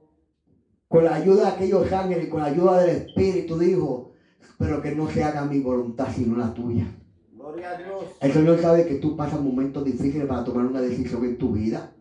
con 0.90 1.04
la 1.04 1.14
ayuda 1.14 1.42
de 1.42 1.48
aquellos 1.50 1.92
ángeles 1.92 2.26
y 2.26 2.28
con 2.28 2.40
la 2.40 2.46
ayuda 2.46 2.80
del 2.80 2.96
Espíritu 2.96 3.56
dijo, 3.56 4.12
pero 4.58 4.82
que 4.82 4.92
no 4.92 5.08
se 5.08 5.22
haga 5.22 5.44
mi 5.44 5.60
voluntad 5.60 6.08
sino 6.12 6.36
la 6.36 6.52
tuya. 6.52 6.84
Gloria 7.30 7.70
a 7.70 7.76
Dios. 7.76 8.06
El 8.20 8.32
Señor 8.32 8.58
sabe 8.58 8.84
que 8.86 8.96
tú 8.96 9.16
pasas 9.16 9.40
momentos 9.40 9.84
difíciles 9.84 10.26
para 10.26 10.42
tomar 10.42 10.66
una 10.66 10.80
decisión 10.80 11.24
en 11.24 11.38
tu 11.38 11.52
vida. 11.52 11.94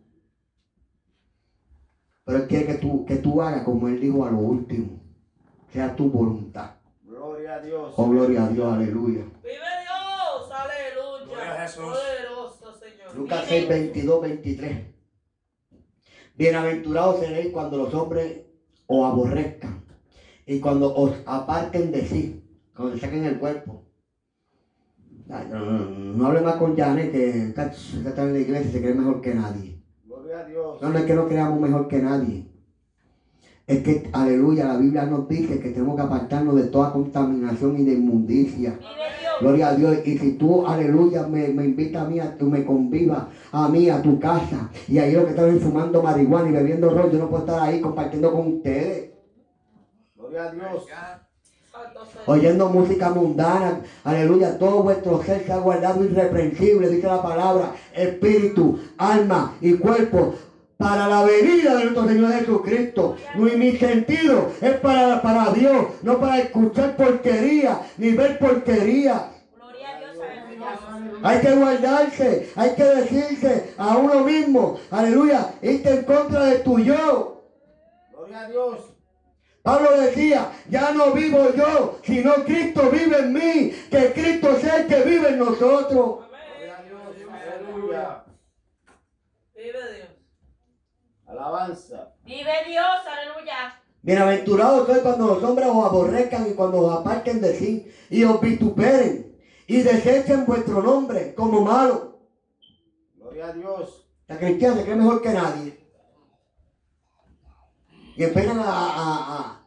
Pero 2.25 2.39
Él 2.39 2.47
quiere 2.47 2.65
que 2.65 2.73
tú, 2.73 3.05
que 3.05 3.17
tú 3.17 3.39
hagas 3.43 3.63
como 3.63 3.87
Él 3.87 4.01
dijo 4.01 4.25
a 4.25 4.31
lo 4.31 4.39
último. 4.39 5.03
Sea 5.71 5.95
tu 5.95 6.09
voluntad. 6.09 6.71
Gloria 7.03 7.57
a 7.57 7.61
Dios. 7.61 7.93
Oh, 7.95 8.09
gloria 8.09 8.45
a 8.45 8.49
Dios, 8.49 8.73
aleluya. 8.73 9.21
Vive 9.43 9.53
Dios. 9.83 10.51
Aleluya. 10.51 11.25
Gloria 11.27 11.53
a 11.53 11.67
Jesús. 11.67 11.83
Poderoso 11.83 12.73
Señor. 12.73 13.15
Lucas 13.15 13.45
6, 13.47 13.69
22, 13.69 14.21
23. 14.23 14.77
Bienaventurados 16.35 17.19
seréis 17.19 17.53
cuando 17.53 17.77
los 17.77 17.93
hombres 17.93 18.48
os 18.91 19.05
aborrezcan 19.05 19.85
y 20.47 20.59
cuando 20.59 20.95
os 20.95 21.11
aparten 21.27 21.91
de 21.91 22.01
sí, 22.01 22.43
cuando 22.75 22.97
saquen 22.97 23.23
el 23.23 23.37
cuerpo. 23.37 23.85
No, 25.27 25.43
no, 25.43 25.59
no, 25.59 26.13
no 26.15 26.25
hable 26.25 26.41
más 26.41 26.55
con 26.55 26.75
Janet 26.75 27.11
que 27.11 27.49
está 27.49 27.67
está 27.67 28.23
en 28.23 28.33
la 28.33 28.39
iglesia 28.39 28.69
y 28.69 28.73
se 28.73 28.81
cree 28.81 28.95
mejor 28.95 29.21
que 29.21 29.35
nadie. 29.35 29.79
Gloria 30.07 30.39
a 30.39 30.43
Dios. 30.43 30.81
No, 30.81 30.89
no 30.89 30.97
es 30.97 31.05
que 31.05 31.13
no 31.13 31.27
creamos 31.27 31.59
mejor 31.61 31.87
que 31.87 31.99
nadie. 31.99 32.47
Es 33.67 33.83
que, 33.83 34.09
aleluya, 34.11 34.65
la 34.65 34.77
Biblia 34.77 35.05
nos 35.05 35.27
dice 35.27 35.59
que 35.59 35.69
tenemos 35.69 35.95
que 35.95 36.01
apartarnos 36.01 36.55
de 36.55 36.63
toda 36.69 36.91
contaminación 36.91 37.77
y 37.77 37.83
de 37.83 37.93
inmundicia. 37.93 38.79
Gloria 39.39 39.69
a 39.69 39.75
Dios. 39.75 39.97
Y 40.05 40.17
si 40.17 40.33
tú, 40.33 40.65
aleluya, 40.65 41.23
me, 41.23 41.47
me 41.49 41.65
invitas 41.65 42.03
a 42.03 42.05
mí, 42.07 42.19
a, 42.19 42.37
tú 42.37 42.45
me 42.45 42.63
convivas 42.63 43.23
a 43.51 43.67
mí, 43.69 43.89
a 43.89 44.01
tu 44.01 44.19
casa, 44.19 44.69
y 44.87 44.97
ahí 44.97 45.13
lo 45.13 45.23
que 45.23 45.31
están 45.31 45.59
fumando 45.59 46.01
marihuana 46.01 46.49
y 46.49 46.53
bebiendo 46.53 46.89
ron, 46.89 47.11
yo 47.11 47.19
no 47.19 47.29
puedo 47.29 47.43
estar 47.43 47.61
ahí 47.61 47.81
compartiendo 47.81 48.31
con 48.31 48.55
ustedes, 48.55 49.11
Gloria 50.15 50.43
a 50.43 50.51
Dios. 50.51 50.85
Oyendo 52.25 52.69
música 52.69 53.09
mundana. 53.09 53.81
Aleluya, 54.03 54.57
todo 54.57 54.83
vuestro 54.83 55.23
ser 55.23 55.45
se 55.45 55.53
ha 55.53 55.57
guardado 55.57 56.03
irreprensible, 56.03 56.89
dice 56.89 57.07
la 57.07 57.21
palabra, 57.21 57.73
espíritu, 57.95 58.77
alma 58.97 59.55
y 59.61 59.73
cuerpo. 59.75 60.33
Para 60.79 61.09
la 61.09 61.25
venida 61.25 61.75
de 61.75 61.83
nuestro 61.83 62.07
Señor 62.07 62.31
Jesucristo. 62.31 63.17
Y 63.35 63.39
mi 63.57 63.75
sentido 63.75 64.49
es 64.61 64.75
para, 64.77 65.21
para 65.21 65.51
Dios, 65.51 65.87
no 66.03 66.21
para 66.21 66.39
escuchar 66.39 66.95
porquería 66.95 67.81
ni 67.97 68.13
ver 68.13 68.39
porquería. 68.39 69.29
Gloria 69.57 69.89
a 69.89 69.99
Dios. 69.99 70.17
Aleluya. 70.87 71.29
Hay 71.29 71.41
que 71.41 71.51
guardarse, 71.51 72.49
hay 72.55 72.75
que 72.75 72.83
decirse 72.85 73.73
a 73.77 73.97
uno 73.97 74.23
mismo, 74.23 74.79
aleluya, 74.89 75.53
irte 75.61 75.89
en 75.89 76.05
contra 76.05 76.45
de 76.45 76.59
tu 76.59 76.79
yo. 76.79 77.43
Gloria 78.11 78.39
a 78.39 78.47
Dios. 78.47 78.79
Pablo 79.61 79.99
decía, 79.99 80.49
ya 80.69 80.91
no 80.93 81.11
vivo 81.11 81.53
yo, 81.57 81.99
sino 82.03 82.35
Cristo 82.45 82.89
vive 82.89 83.19
en 83.19 83.33
mí, 83.33 83.73
que 83.91 84.13
Cristo 84.13 84.57
sea 84.61 84.77
el 84.77 84.87
que 84.87 85.01
vive 85.01 85.27
en 85.31 85.39
nosotros. 85.39 86.19
Gloria 86.29 86.77
a 86.77 86.83
Dios. 86.83 87.01
Aleluya. 87.29 88.23
Vive 89.53 89.93
Dios. 89.93 90.19
Alabanza. 91.43 92.13
Vive 92.25 92.51
Dios. 92.67 92.85
Aleluya. 93.07 93.81
Bienaventurados 94.01 94.87
soy 94.87 94.99
cuando 95.01 95.27
los 95.27 95.43
hombres 95.43 95.67
os 95.69 95.85
aborrezcan 95.85 96.47
y 96.49 96.53
cuando 96.53 96.79
os 96.81 96.99
aparten 96.99 97.39
de 97.41 97.55
sí 97.55 97.91
y 98.09 98.23
os 98.25 98.39
vituperen 98.41 99.37
y 99.67 99.81
desechen 99.81 100.45
vuestro 100.45 100.81
nombre 100.81 101.33
como 101.35 101.61
malo. 101.61 102.19
Gloria 103.15 103.47
a 103.47 103.53
Dios. 103.53 104.05
La 104.27 104.37
cristiana 104.37 104.75
se 104.75 104.83
cree 104.83 104.95
mejor 104.95 105.21
que 105.21 105.29
nadie. 105.33 105.79
Y 108.17 108.23
empiezan 108.23 108.59
a, 108.59 108.63
a- 108.63 109.37
a- 109.37 109.65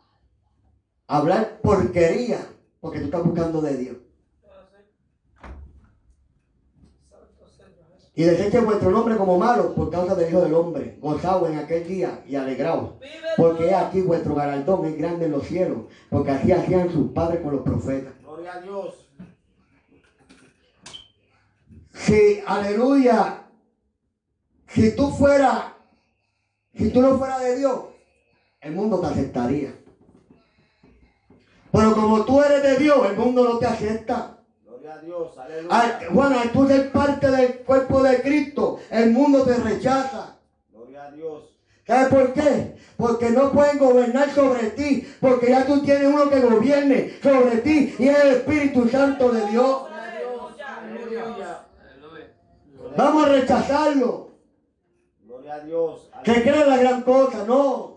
a 1.08 1.16
hablar 1.18 1.60
porquería 1.62 2.38
porque 2.80 2.98
tú 3.00 3.06
estás 3.06 3.24
buscando 3.24 3.60
de 3.62 3.76
Dios. 3.78 3.96
Santo 7.08 7.46
Señor. 7.48 7.98
Y 8.22 8.24
desechen 8.24 8.64
vuestro 8.64 8.92
nombre 8.92 9.16
como 9.16 9.36
malo 9.36 9.74
por 9.74 9.90
causa 9.90 10.14
del 10.14 10.30
Hijo 10.30 10.42
del 10.42 10.54
Hombre. 10.54 10.96
Gozaos 11.00 11.50
en 11.50 11.58
aquel 11.58 11.88
día 11.88 12.22
y 12.24 12.36
alegraos. 12.36 12.92
Porque 13.36 13.74
aquí 13.74 14.00
vuestro 14.00 14.36
galardón 14.36 14.86
es 14.86 14.96
grande 14.96 15.24
en 15.24 15.32
los 15.32 15.44
cielos. 15.44 15.86
Porque 16.08 16.30
así 16.30 16.52
hacían 16.52 16.88
sus 16.92 17.10
padres 17.10 17.40
con 17.40 17.56
los 17.56 17.62
profetas. 17.62 18.12
Gloria 18.20 18.52
a 18.54 18.60
Dios. 18.60 19.08
Si, 21.94 22.40
aleluya, 22.46 23.42
si 24.68 24.94
tú 24.94 25.10
fueras, 25.10 25.72
si 26.76 26.90
tú 26.90 27.02
no 27.02 27.18
fueras 27.18 27.40
de 27.40 27.56
Dios, 27.56 27.86
el 28.60 28.72
mundo 28.72 29.00
te 29.00 29.06
aceptaría. 29.08 29.74
Pero 31.72 31.94
como 31.96 32.24
tú 32.24 32.40
eres 32.40 32.62
de 32.62 32.76
Dios, 32.76 33.04
el 33.10 33.16
mundo 33.16 33.42
no 33.42 33.58
te 33.58 33.66
acepta. 33.66 34.41
Gloria 34.92 34.94
a 34.94 34.98
Dios. 34.98 35.38
Al, 35.38 35.52
Aleluya. 35.52 36.08
bueno, 36.10 36.40
al 36.40 36.52
tú 36.52 36.66
ser 36.66 36.92
parte 36.92 37.30
del 37.30 37.56
cuerpo 37.58 38.02
de 38.02 38.20
Cristo, 38.22 38.80
el 38.90 39.10
mundo 39.10 39.44
te 39.44 39.54
rechaza. 39.54 40.36
Gloria 40.72 41.04
a 41.04 41.10
Dios. 41.10 41.44
¿Sabes 41.86 42.08
por 42.08 42.32
qué? 42.32 42.76
Porque 42.96 43.30
no 43.30 43.52
pueden 43.52 43.78
gobernar 43.78 44.30
sobre 44.30 44.70
ti, 44.70 45.06
porque 45.20 45.50
ya 45.50 45.66
tú 45.66 45.82
tienes 45.82 46.08
uno 46.08 46.28
que 46.30 46.40
gobierne 46.40 47.18
sobre 47.22 47.56
ti 47.58 47.94
y 47.98 48.08
es 48.08 48.18
el 48.24 48.28
Espíritu 48.36 48.88
Santo 48.88 49.30
de 49.30 49.46
Dios. 49.48 49.82
Aleluya. 49.90 50.78
Aleluya. 50.78 51.66
Vamos 52.96 53.24
a 53.24 53.28
rechazarlo. 53.30 54.30
Gloria 55.24 55.54
a 55.54 55.60
Dios. 55.60 56.08
Se 56.24 56.42
cree 56.42 56.66
la 56.66 56.76
gran 56.76 57.02
cosa, 57.02 57.44
no. 57.46 57.91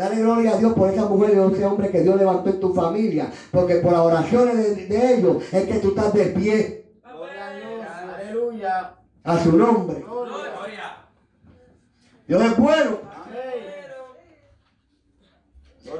Dale 0.00 0.16
gloria 0.16 0.52
a 0.52 0.56
Dios 0.56 0.72
por 0.72 0.88
esa 0.88 1.04
mujer 1.04 1.34
y 1.34 1.54
ese 1.54 1.66
hombre 1.66 1.90
que 1.90 2.00
Dios 2.00 2.16
levantó 2.16 2.48
en 2.48 2.58
tu 2.58 2.72
familia. 2.72 3.30
Porque 3.50 3.76
por 3.80 3.92
las 3.92 4.00
oraciones 4.00 4.56
de, 4.56 4.86
de 4.86 5.14
ellos 5.14 5.42
es 5.52 5.68
que 5.68 5.78
tú 5.78 5.88
estás 5.88 6.14
de 6.14 6.24
pie 6.24 6.90
Gloria 7.04 7.46
a 7.46 7.52
Dios. 7.52 7.86
Aleluya. 8.14 8.94
a 9.22 9.38
su 9.44 9.58
nombre. 9.58 10.02
Dios 12.26 12.42
es 12.42 12.56
bueno. 12.56 12.98
Amén. 13.12 13.50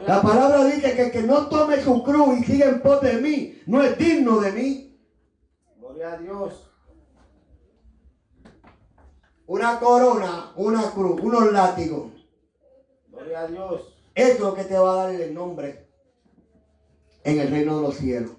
La 0.06 0.22
palabra 0.22 0.64
dice 0.64 0.97
que 0.97 1.02
el 1.02 1.10
que 1.10 1.22
no 1.24 1.48
tome 1.48 1.78
su 1.82 2.02
cruz 2.02 2.39
y 2.39 2.44
siga 2.44 2.70
en 2.70 2.81
pos 2.81 3.02
de 3.02 3.20
mí, 3.20 3.60
no 3.66 3.82
es 3.82 3.98
digno 3.98 4.40
de 4.40 4.52
mí. 4.52 4.98
Gloria 5.78 6.14
a 6.14 6.16
Dios. 6.16 6.72
Una 9.47 9.78
corona, 9.78 10.52
una 10.56 10.90
cruz, 10.90 11.20
unos 11.20 11.52
látigos. 11.52 12.19
Gloria 13.20 13.40
a 13.40 13.47
Dios. 13.47 13.94
Eso 14.14 14.32
es 14.32 14.40
lo 14.40 14.55
que 14.55 14.64
te 14.64 14.78
va 14.78 14.92
a 14.92 15.05
dar 15.05 15.14
el 15.14 15.34
nombre 15.34 15.86
en 17.22 17.38
el 17.38 17.51
reino 17.51 17.76
de 17.76 17.82
los 17.82 17.97
cielos. 17.97 18.30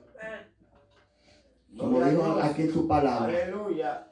Como 1.77 2.03
dijo 2.03 2.23
aquí 2.41 2.63
en 2.63 2.73
su 2.73 2.87
palabra. 2.87 3.27
Aleluya. 3.27 4.07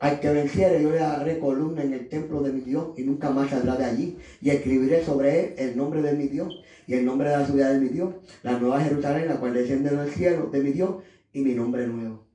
Al 0.00 0.20
que 0.20 0.30
venciere 0.30 0.82
yo 0.82 0.90
le 0.90 0.98
daré 0.98 1.38
columna 1.38 1.82
en 1.82 1.92
el 1.92 2.08
templo 2.08 2.40
de 2.40 2.52
mi 2.52 2.60
Dios 2.60 2.98
y 2.98 3.02
nunca 3.02 3.30
más 3.30 3.50
saldrá 3.50 3.76
de 3.76 3.84
allí. 3.84 4.18
Y 4.40 4.50
escribiré 4.50 5.04
sobre 5.04 5.40
él 5.40 5.54
el 5.58 5.76
nombre 5.76 6.02
de 6.02 6.12
mi 6.12 6.26
Dios 6.26 6.60
y 6.86 6.94
el 6.94 7.04
nombre 7.04 7.30
de 7.30 7.36
la 7.36 7.46
ciudad 7.46 7.72
de 7.72 7.80
mi 7.80 7.88
Dios, 7.88 8.14
la 8.42 8.58
nueva 8.58 8.80
Jerusalén, 8.80 9.28
la 9.28 9.38
cual 9.38 9.54
desciende 9.54 9.90
del 9.90 10.10
cielo 10.10 10.46
de 10.46 10.60
mi 10.60 10.72
Dios 10.72 11.02
y 11.32 11.42
mi 11.42 11.54
nombre 11.54 11.86
nuevo. 11.86 12.26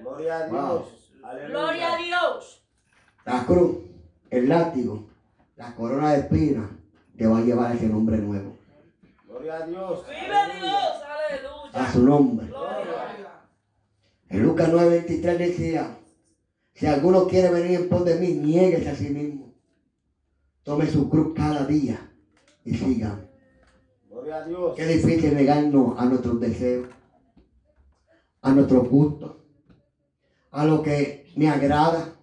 Gloria 0.00 0.38
a. 0.38 0.46
Dios. 0.48 1.12
Gloria 1.48 1.94
a 1.94 1.96
Dios. 1.96 2.64
La 3.24 3.44
cruz, 3.44 3.78
el 4.30 4.48
látigo, 4.48 5.11
la 5.62 5.76
corona 5.76 6.12
de 6.12 6.20
espinas 6.20 6.70
te 7.16 7.24
va 7.24 7.38
a 7.38 7.42
llevar 7.42 7.70
a 7.70 7.74
ese 7.74 7.86
nombre 7.86 8.18
nuevo. 8.18 8.56
Gloria 9.28 9.58
a 9.58 9.66
Dios. 9.66 10.04
Vive 10.08 10.58
Dios. 10.58 10.92
Aleluya. 11.30 11.70
A 11.72 11.92
su 11.92 12.02
nombre. 12.02 12.46
Gloria. 12.48 13.46
En 14.28 14.42
Lucas 14.42 14.72
9:23 14.72 15.38
decía, 15.38 15.98
si 16.74 16.86
alguno 16.86 17.28
quiere 17.28 17.50
venir 17.50 17.80
en 17.80 17.88
pos 17.88 18.04
de 18.04 18.16
mí, 18.16 18.34
niéguese 18.34 18.88
a 18.88 18.96
sí 18.96 19.10
mismo. 19.10 19.54
Tome 20.64 20.88
su 20.88 21.08
cruz 21.08 21.32
cada 21.36 21.64
día 21.64 22.10
y 22.64 22.74
siga. 22.74 23.20
Gloria 24.10 24.38
a 24.38 24.44
Dios. 24.44 24.74
Qué 24.74 24.86
difícil 24.86 25.36
negarnos 25.36 25.96
a 25.96 26.06
nuestros 26.06 26.40
deseos, 26.40 26.88
a 28.40 28.50
nuestros 28.50 28.88
gustos, 28.88 29.36
a 30.50 30.64
lo 30.64 30.82
que 30.82 31.30
me 31.36 31.48
agrada. 31.48 32.16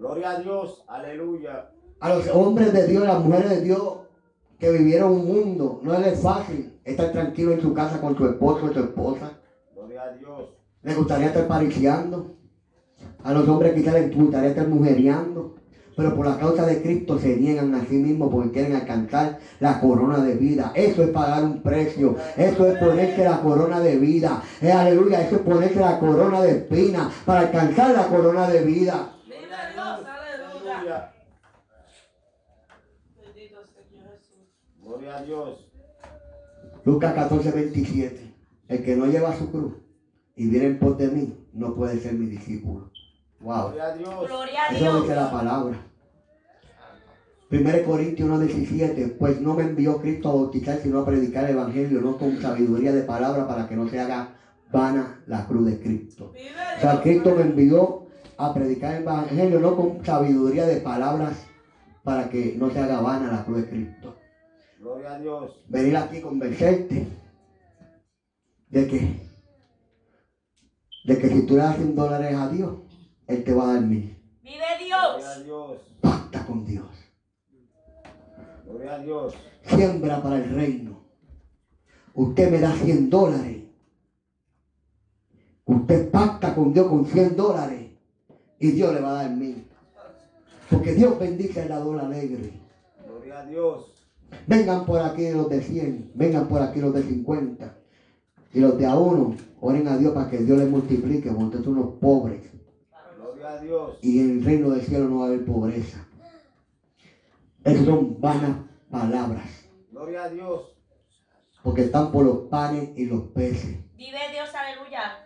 Gloria 0.00 0.30
a 0.30 0.40
Dios. 0.40 0.82
Aleluya. 0.88 1.70
A 2.00 2.14
los 2.14 2.26
hombres 2.28 2.72
de 2.72 2.86
Dios, 2.86 3.04
las 3.04 3.22
mujeres 3.22 3.50
de 3.50 3.60
Dios 3.60 3.98
que 4.58 4.72
vivieron 4.72 5.12
un 5.12 5.26
mundo, 5.26 5.80
no 5.82 5.94
es 5.94 6.18
fácil 6.20 6.80
estar 6.84 7.12
tranquilo 7.12 7.52
en 7.52 7.60
su 7.60 7.74
casa 7.74 8.00
con 8.00 8.16
su 8.16 8.26
esposo 8.26 8.64
o 8.64 8.72
su 8.72 8.80
esposa. 8.80 9.38
Gloria 9.74 10.04
a 10.04 10.12
Dios. 10.12 10.54
Les 10.82 10.96
gustaría 10.96 11.26
estar 11.26 11.46
pariciando. 11.46 12.34
A 13.22 13.34
los 13.34 13.46
hombres 13.46 13.74
quizás 13.74 13.92
les 13.92 14.16
gustaría 14.16 14.50
estar 14.50 14.68
mujeriando. 14.68 15.56
Pero 15.94 16.16
por 16.16 16.26
la 16.26 16.38
causa 16.38 16.64
de 16.64 16.80
Cristo 16.80 17.18
se 17.18 17.36
niegan 17.36 17.74
a 17.74 17.84
sí 17.84 17.96
mismos 17.96 18.30
porque 18.32 18.52
quieren 18.52 18.76
alcanzar 18.76 19.38
la 19.58 19.82
corona 19.82 20.24
de 20.24 20.34
vida. 20.34 20.72
Eso 20.74 21.02
es 21.02 21.10
pagar 21.10 21.44
un 21.44 21.62
precio. 21.62 22.16
Eso 22.38 22.66
es 22.66 22.78
ponerse 22.78 23.22
la 23.22 23.42
corona 23.42 23.80
de 23.80 23.98
vida. 23.98 24.42
Eh, 24.62 24.72
aleluya. 24.72 25.20
Eso 25.20 25.36
es 25.36 25.42
ponerse 25.42 25.78
la 25.78 26.00
corona 26.00 26.40
de 26.40 26.52
espina 26.52 27.10
para 27.26 27.40
alcanzar 27.40 27.90
la 27.94 28.06
corona 28.06 28.48
de 28.48 28.64
vida. 28.64 29.16
Vive 29.26 29.56
Dios. 29.74 30.06
Aleluya. 30.06 30.78
Aleluya. 30.78 31.12
Bendito 33.16 33.60
Señor 33.66 34.08
Jesús. 34.16 34.48
Gloria 35.10 35.16
a 35.16 35.22
Dios. 35.24 35.66
Lucas 36.84 37.14
14, 37.14 37.50
27. 37.50 38.34
El 38.68 38.84
que 38.84 38.94
no 38.94 39.06
lleva 39.06 39.36
su 39.36 39.50
cruz 39.50 39.74
y 40.36 40.48
viene 40.48 40.66
en 40.66 40.78
pos 40.78 40.96
de 40.98 41.08
mí 41.08 41.36
no 41.52 41.74
puede 41.74 41.98
ser 41.98 42.12
mi 42.12 42.26
discípulo. 42.26 42.92
Wow. 43.40 43.72
Gloria 43.72 43.86
a 43.86 43.96
Dios. 43.96 44.28
Gloria 44.28 44.62
a 44.62 44.66
Eso 44.68 44.84
lo 44.84 44.90
Dios. 44.92 45.02
dice 45.02 45.16
la 45.16 45.30
palabra. 45.32 45.86
1 47.50 47.84
Corintios 47.84 48.28
1.17, 48.28 49.16
pues 49.18 49.40
no 49.40 49.54
me 49.54 49.64
envió 49.64 50.00
Cristo 50.00 50.30
a 50.30 50.34
bautizar, 50.34 50.78
sino 50.78 51.00
a 51.00 51.06
predicar 51.06 51.44
el 51.46 51.56
Evangelio, 51.56 52.00
no 52.00 52.16
con 52.16 52.40
sabiduría 52.40 52.92
de 52.92 53.02
palabra, 53.02 53.48
para 53.48 53.68
que 53.68 53.74
no 53.74 53.88
se 53.88 53.98
haga 53.98 54.36
vana 54.70 55.24
la 55.26 55.48
cruz 55.48 55.66
de 55.66 55.80
Cristo. 55.80 56.32
O 56.32 56.80
sea. 56.80 57.02
Cristo 57.02 57.34
me 57.34 57.42
envió 57.42 58.06
a 58.36 58.54
predicar 58.54 58.94
el 58.94 59.02
Evangelio, 59.02 59.58
no 59.58 59.74
con 59.74 60.04
sabiduría 60.04 60.66
de 60.66 60.76
palabras, 60.76 61.44
para 62.04 62.30
que 62.30 62.54
no 62.56 62.70
se 62.70 62.78
haga 62.78 63.00
vana 63.00 63.32
la 63.32 63.44
cruz 63.44 63.56
de 63.62 63.68
Cristo. 63.68 64.19
Gloria 64.80 65.12
a 65.12 65.18
Dios. 65.18 65.62
Venir 65.68 65.94
aquí 65.94 66.22
convencerte 66.22 67.06
de 68.70 68.86
que, 68.86 69.20
de 71.04 71.18
que 71.18 71.28
si 71.28 71.46
tú 71.46 71.54
le 71.54 71.60
das 71.60 71.76
100 71.76 71.94
dólares 71.94 72.34
a 72.34 72.48
Dios, 72.48 72.78
Él 73.26 73.44
te 73.44 73.52
va 73.52 73.64
a 73.64 73.74
dar 73.74 73.82
mil. 73.82 74.16
Vive 74.42 74.56
Gloria 74.56 74.70
a 74.70 74.78
Dios. 74.78 75.44
Dios. 75.44 75.78
Pacta 76.00 76.46
con 76.46 76.64
Dios. 76.64 76.88
Gloria 78.64 78.94
a 78.94 78.98
Dios. 79.00 79.34
siembra 79.64 80.22
para 80.22 80.36
el 80.36 80.48
reino. 80.54 80.98
Usted 82.14 82.50
me 82.50 82.58
da 82.58 82.72
100 82.72 83.10
dólares. 83.10 83.64
Usted 85.66 86.10
pacta 86.10 86.54
con 86.54 86.72
Dios 86.72 86.88
con 86.88 87.04
100 87.04 87.36
dólares. 87.36 87.90
Y 88.58 88.70
Dios 88.70 88.94
le 88.94 89.00
va 89.00 89.10
a 89.10 89.22
dar 89.24 89.30
mil. 89.30 89.68
Porque 90.70 90.94
Dios 90.94 91.18
bendice 91.18 91.62
el 91.62 91.68
dador 91.68 92.00
alegre. 92.00 92.52
Gloria 93.06 93.40
a 93.40 93.44
Dios. 93.44 93.99
Vengan 94.46 94.84
por 94.84 95.00
aquí 95.00 95.30
los 95.30 95.48
de 95.48 95.62
100. 95.62 96.12
Vengan 96.14 96.48
por 96.48 96.62
aquí 96.62 96.80
los 96.80 96.94
de 96.94 97.02
50. 97.02 97.76
Y 98.52 98.60
los 98.60 98.78
de 98.78 98.86
a 98.86 98.96
uno. 98.96 99.36
Oren 99.60 99.88
a 99.88 99.96
Dios 99.96 100.12
para 100.12 100.30
que 100.30 100.38
Dios 100.38 100.58
les 100.58 100.68
multiplique. 100.68 101.30
Porque 101.30 101.44
ustedes 101.44 101.64
son 101.64 101.78
unos 101.78 101.94
pobres. 102.00 102.50
Gloria 103.16 103.48
a 103.48 103.60
Dios. 103.60 103.98
Y 104.02 104.20
en 104.20 104.30
el 104.30 104.44
reino 104.44 104.70
del 104.70 104.82
cielo 104.82 105.08
no 105.08 105.18
va 105.18 105.24
a 105.24 105.28
haber 105.28 105.44
pobreza. 105.44 106.06
Esas 107.64 107.84
son 107.84 108.20
vanas 108.20 108.56
palabras. 108.90 109.48
Gloria 109.90 110.24
a 110.24 110.28
Dios. 110.30 110.76
Porque 111.62 111.82
están 111.82 112.10
por 112.10 112.24
los 112.24 112.38
panes 112.48 112.90
y 112.96 113.04
los 113.04 113.28
peces. 113.28 113.76
Vive 113.96 114.18
Dios. 114.32 114.48
Aleluya. 114.54 115.18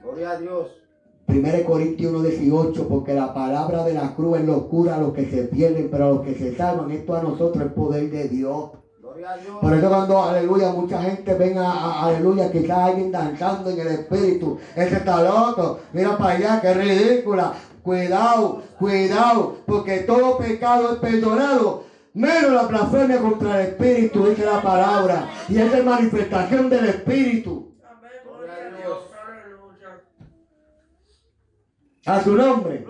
Gloria 0.00 0.30
a 0.30 0.38
Dios. 0.38 0.83
1 1.26 1.64
Corintios 1.66 2.12
1.18, 2.12 2.86
porque 2.88 3.14
la 3.14 3.32
palabra 3.34 3.84
de 3.84 3.94
la 3.94 4.14
cruz 4.14 4.38
es 4.38 4.44
locura 4.46 4.96
a 4.96 5.00
los 5.00 5.12
que 5.14 5.24
se 5.30 5.44
pierden, 5.44 5.88
pero 5.90 6.04
a 6.06 6.08
los 6.10 6.20
que 6.22 6.34
se 6.34 6.54
salvan, 6.56 6.90
esto 6.90 7.14
a 7.16 7.22
nosotros 7.22 7.64
es 7.66 7.72
poder 7.72 8.10
de 8.10 8.28
Dios. 8.28 8.70
Por 9.60 9.72
eso 9.74 9.88
cuando, 9.88 10.22
aleluya, 10.22 10.72
mucha 10.72 11.00
gente 11.02 11.34
ven 11.34 11.56
a, 11.58 11.70
a- 11.72 12.06
aleluya, 12.06 12.50
quizás 12.52 12.78
alguien 12.78 13.10
danzando 13.12 13.70
en 13.70 13.78
el 13.80 13.86
espíritu, 13.88 14.58
ese 14.76 14.96
está 14.96 15.22
loco, 15.22 15.78
mira 15.92 16.16
para 16.18 16.34
allá, 16.34 16.60
qué 16.60 16.74
ridícula. 16.74 17.52
Cuidado, 17.82 18.62
cuidado, 18.78 19.56
porque 19.66 19.98
todo 20.00 20.38
pecado 20.38 20.92
es 20.92 20.98
perdonado. 20.98 21.84
Menos 22.14 22.52
la 22.52 22.62
blasfemia 22.62 23.18
contra 23.18 23.60
el 23.60 23.66
espíritu, 23.68 24.26
dice 24.26 24.44
la 24.46 24.62
palabra. 24.62 25.28
Y 25.48 25.58
esa 25.58 25.78
es 25.78 25.84
manifestación 25.84 26.70
del 26.70 26.86
espíritu. 26.86 27.74
Amén. 27.84 28.10
Gloria 28.24 28.54
a 28.54 28.80
Dios. 28.80 28.98
Aleluya. 29.28 30.00
A 32.06 32.22
su 32.22 32.34
nombre. 32.34 32.84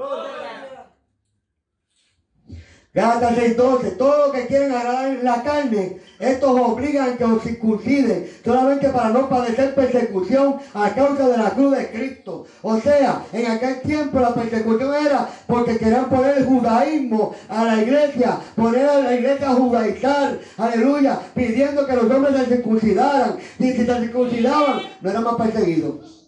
Gálatas 2.93 3.37
6:12, 3.37 3.97
todo 3.97 4.27
lo 4.27 4.33
que 4.33 4.47
quieren 4.47 4.73
agradar 4.73 5.19
la 5.23 5.43
carne, 5.43 5.99
estos 6.21 6.61
obligan 6.61 7.17
que 7.17 7.25
os 7.25 7.43
circunciden, 7.43 8.31
solamente 8.45 8.89
para 8.91 9.09
no 9.09 9.29
padecer 9.29 9.75
persecución 9.75 10.59
a 10.75 10.95
causa 10.95 11.29
de 11.29 11.37
la 11.39 11.51
cruz 11.51 11.77
de 11.77 11.91
Cristo. 11.91 12.45
O 12.63 12.79
sea, 12.79 13.25
en 13.33 13.51
aquel 13.51 13.81
tiempo 13.81 14.21
la 14.21 14.33
persecución 14.33 14.95
era 14.95 15.29
porque 15.49 15.77
querían 15.77 16.09
poner 16.09 16.39
el 16.39 16.47
judaísmo 16.47 17.35
a 17.49 17.65
la 17.65 17.83
iglesia, 17.83 18.39
poner 18.55 18.89
a 18.89 19.01
la 19.01 19.15
iglesia 19.15 19.51
a 19.51 19.55
judaizar, 19.55 20.39
aleluya, 20.57 21.21
pidiendo 21.35 21.87
que 21.87 21.97
los 21.97 22.11
hombres 22.11 22.37
se 22.37 22.47
circuncidaran. 22.47 23.39
Y 23.59 23.73
si 23.73 23.85
se 23.85 23.99
circuncidaban, 24.01 24.83
no 25.01 25.11
eran 25.11 25.25
más 25.25 25.35
perseguidos. 25.35 26.24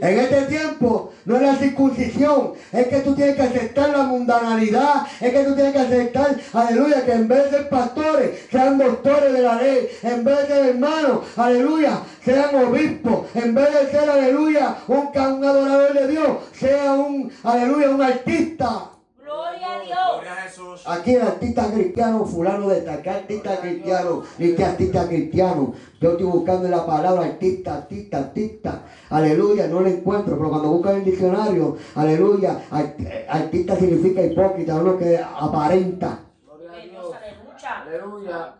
En 0.00 0.18
este 0.18 0.42
tiempo 0.42 1.12
no 1.24 1.36
es 1.36 1.42
la 1.42 1.56
circuncisión, 1.56 2.52
es 2.72 2.88
que 2.88 3.00
tú 3.00 3.14
tienes 3.14 3.36
que 3.36 3.42
aceptar 3.42 3.90
la 3.90 4.02
mundanalidad, 4.04 5.06
es 5.20 5.32
que 5.32 5.44
tú 5.44 5.54
tienes 5.54 5.72
que 5.72 5.78
aceptar, 5.78 6.36
aleluya, 6.52 7.04
que 7.04 7.12
en 7.12 7.28
vez 7.28 7.50
de 7.50 7.58
pastores, 7.64 8.46
sean 8.50 8.78
doctores 8.78 9.32
de 9.32 9.42
la 9.42 9.54
ley, 9.56 9.88
en 10.02 10.24
vez 10.24 10.48
de 10.48 10.70
hermanos, 10.70 11.20
aleluya, 11.36 12.00
sean 12.24 12.54
obispos, 12.56 13.26
en 13.34 13.54
vez 13.54 13.72
de 13.72 13.90
ser, 13.90 14.10
aleluya, 14.10 14.76
un, 14.88 15.10
un 15.14 15.44
adorador 15.44 15.92
de 15.94 16.08
Dios, 16.08 16.28
sea 16.52 16.92
un, 16.94 17.32
aleluya, 17.44 17.90
un 17.90 18.02
artista. 18.02 18.97
Gloria 19.28 19.74
a 19.76 19.80
Dios. 19.82 20.86
Aquí 20.86 21.14
el 21.14 21.22
artista 21.22 21.70
cristiano, 21.70 22.24
fulano 22.24 22.68
de 22.68 22.80
tal, 22.80 23.02
que 23.02 23.10
artista 23.10 23.60
cristiano, 23.60 24.22
ni 24.38 24.54
que 24.54 24.64
artista 24.64 25.06
cristiano. 25.06 25.74
Yo 26.00 26.12
estoy 26.12 26.26
buscando 26.26 26.66
la 26.68 26.86
palabra 26.86 27.26
artista, 27.26 27.74
artista, 27.74 28.18
artista. 28.18 28.82
Aleluya, 29.10 29.66
no 29.68 29.80
lo 29.80 29.88
encuentro, 29.88 30.38
pero 30.38 30.48
cuando 30.48 30.70
buscan 30.70 30.92
en 30.94 30.98
el 31.00 31.04
diccionario, 31.04 31.76
aleluya, 31.94 32.62
art- 32.70 32.98
artista 33.28 33.76
significa 33.76 34.22
hipócrita, 34.22 34.76
uno 34.76 34.96
que 34.96 35.18
aparenta. 35.18 36.20
Gloria 36.46 36.70
a 36.72 37.82
Aleluya. 37.82 38.54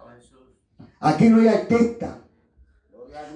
Aquí 1.00 1.28
no 1.30 1.40
hay 1.40 1.48
artista. 1.48 2.18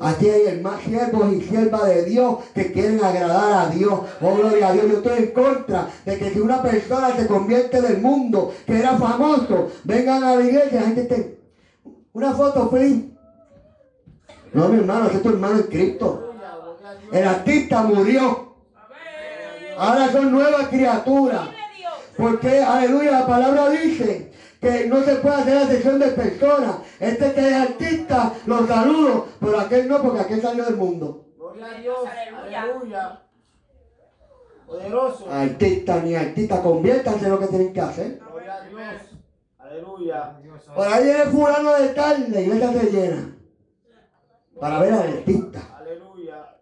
Aquí 0.03 0.29
hay 0.29 0.47
hermanos, 0.47 0.81
siervos 0.83 1.33
y 1.33 1.43
siervas 1.43 1.87
de 1.87 2.05
Dios 2.07 2.39
que 2.53 2.73
quieren 2.73 3.05
agradar 3.05 3.69
a 3.69 3.71
Dios. 3.71 4.01
Oh, 4.21 4.35
gloria 4.35 4.69
a 4.69 4.73
Dios. 4.73 4.87
Yo 4.91 4.97
estoy 4.97 5.19
en 5.19 5.31
contra 5.31 5.89
de 6.05 6.19
que 6.19 6.31
si 6.31 6.41
una 6.41 6.61
persona 6.61 7.15
se 7.15 7.29
convierte 7.29 7.81
del 7.81 7.99
mundo, 7.99 8.53
que 8.67 8.81
era 8.81 8.97
famoso, 8.97 9.71
vengan 9.85 10.25
a 10.25 10.35
la 10.35 10.43
iglesia, 10.43 10.81
la 10.81 10.87
gente 10.89 11.03
esté. 11.03 11.39
Una 12.15 12.33
foto 12.33 12.69
feliz. 12.69 13.05
No, 14.53 14.69
mi 14.71 14.81
hermano, 14.81 15.09
es 15.09 15.23
tu 15.23 15.29
hermano 15.29 15.59
en 15.59 15.67
Cristo. 15.69 16.35
El 17.13 17.29
artista 17.29 17.83
murió. 17.83 18.57
Ahora 19.79 20.11
son 20.11 20.33
nuevas 20.33 20.67
criaturas. 20.67 21.49
Porque, 22.17 22.61
aleluya, 22.61 23.21
la 23.21 23.27
palabra 23.29 23.71
dice 23.71 24.32
que 24.63 24.87
no 24.87 25.03
se 25.03 25.17
puede 25.17 25.35
hacer 25.35 25.59
acepción 25.59 25.99
de 25.99 26.07
personas. 26.13 26.77
Este 27.01 27.33
que 27.33 27.49
es 27.49 27.55
artista, 27.55 28.33
lo 28.47 28.65
saludo, 28.65 29.27
pero 29.41 29.59
aquel 29.59 29.89
no, 29.89 30.01
porque 30.01 30.21
aquel 30.21 30.41
salió 30.41 30.65
del 30.65 30.77
mundo. 30.77 31.27
Gloria 31.37 31.67
a 31.67 31.81
Dios. 31.81 31.99
Aleluya. 32.07 32.63
Aleluya. 32.63 33.23
Poderoso. 34.65 35.31
Artista 35.31 36.01
ni 36.03 36.15
artista, 36.15 36.63
conviértanse 36.63 37.25
en 37.25 37.31
lo 37.33 37.41
que 37.41 37.49
tienen 37.49 37.73
que 37.73 37.81
hacer. 37.81 38.21
Gloria 38.21 38.55
a 38.55 38.69
Dios. 38.69 39.03
Aleluya. 39.59 40.39
Por 40.77 40.87
ahí 40.87 41.05
viene 41.05 41.25
fulano 41.25 41.73
de 41.75 41.89
tal, 41.89 42.31
la 42.31 42.41
iglesia 42.41 42.73
se 42.73 42.91
llena. 42.93 43.37
Para 44.61 44.79
ver 44.79 44.93
al 44.93 45.09
artista. 45.09 45.77
Aleluya. 45.77 46.57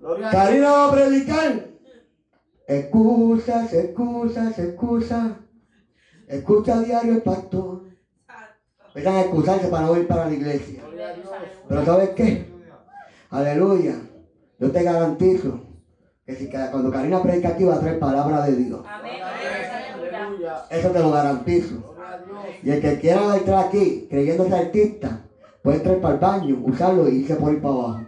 Gloria 0.00 0.26
a 0.26 0.30
Dios. 0.30 0.42
Karina 0.42 0.72
va 0.72 0.88
a 0.88 0.92
predicar. 0.92 1.67
Excusas, 2.68 3.72
excusas, 3.72 4.58
excusas. 4.58 5.32
Escucha 6.26 6.74
a 6.74 6.78
diario 6.80 7.14
el 7.14 7.22
pastor. 7.22 7.80
Empiezan 8.88 9.14
a 9.14 9.20
excusarse 9.20 9.68
para 9.68 9.86
no 9.86 9.96
ir 9.96 10.06
para 10.06 10.26
la 10.26 10.34
iglesia. 10.34 10.82
Pero 11.66 11.82
¿sabes 11.82 12.10
qué? 12.10 12.44
Aleluya. 13.30 13.94
Yo 14.58 14.70
te 14.70 14.82
garantizo 14.82 15.58
que 16.26 16.34
si 16.34 16.46
cada- 16.46 16.68
cuando 16.68 16.90
Karina 16.90 17.22
predica 17.22 17.48
aquí 17.48 17.64
va 17.64 17.74
a 17.74 17.78
traer 17.78 17.98
palabra 17.98 18.42
de 18.42 18.54
Dios. 18.54 18.80
Amén. 18.84 19.14
Eso 20.68 20.90
te 20.90 21.00
lo 21.00 21.10
garantizo. 21.10 21.94
Y 22.62 22.70
el 22.70 22.78
que 22.78 22.98
quiera 22.98 23.34
entrar 23.34 23.64
aquí 23.64 24.06
creyéndose 24.10 24.54
artista, 24.54 25.18
puede 25.62 25.76
entrar 25.76 25.98
para 25.98 26.12
el 26.12 26.20
baño, 26.20 26.58
usarlo 26.60 27.08
y 27.08 27.14
irse 27.16 27.34
por 27.34 27.50
ir 27.50 27.60
para 27.60 27.74
abajo. 27.74 28.00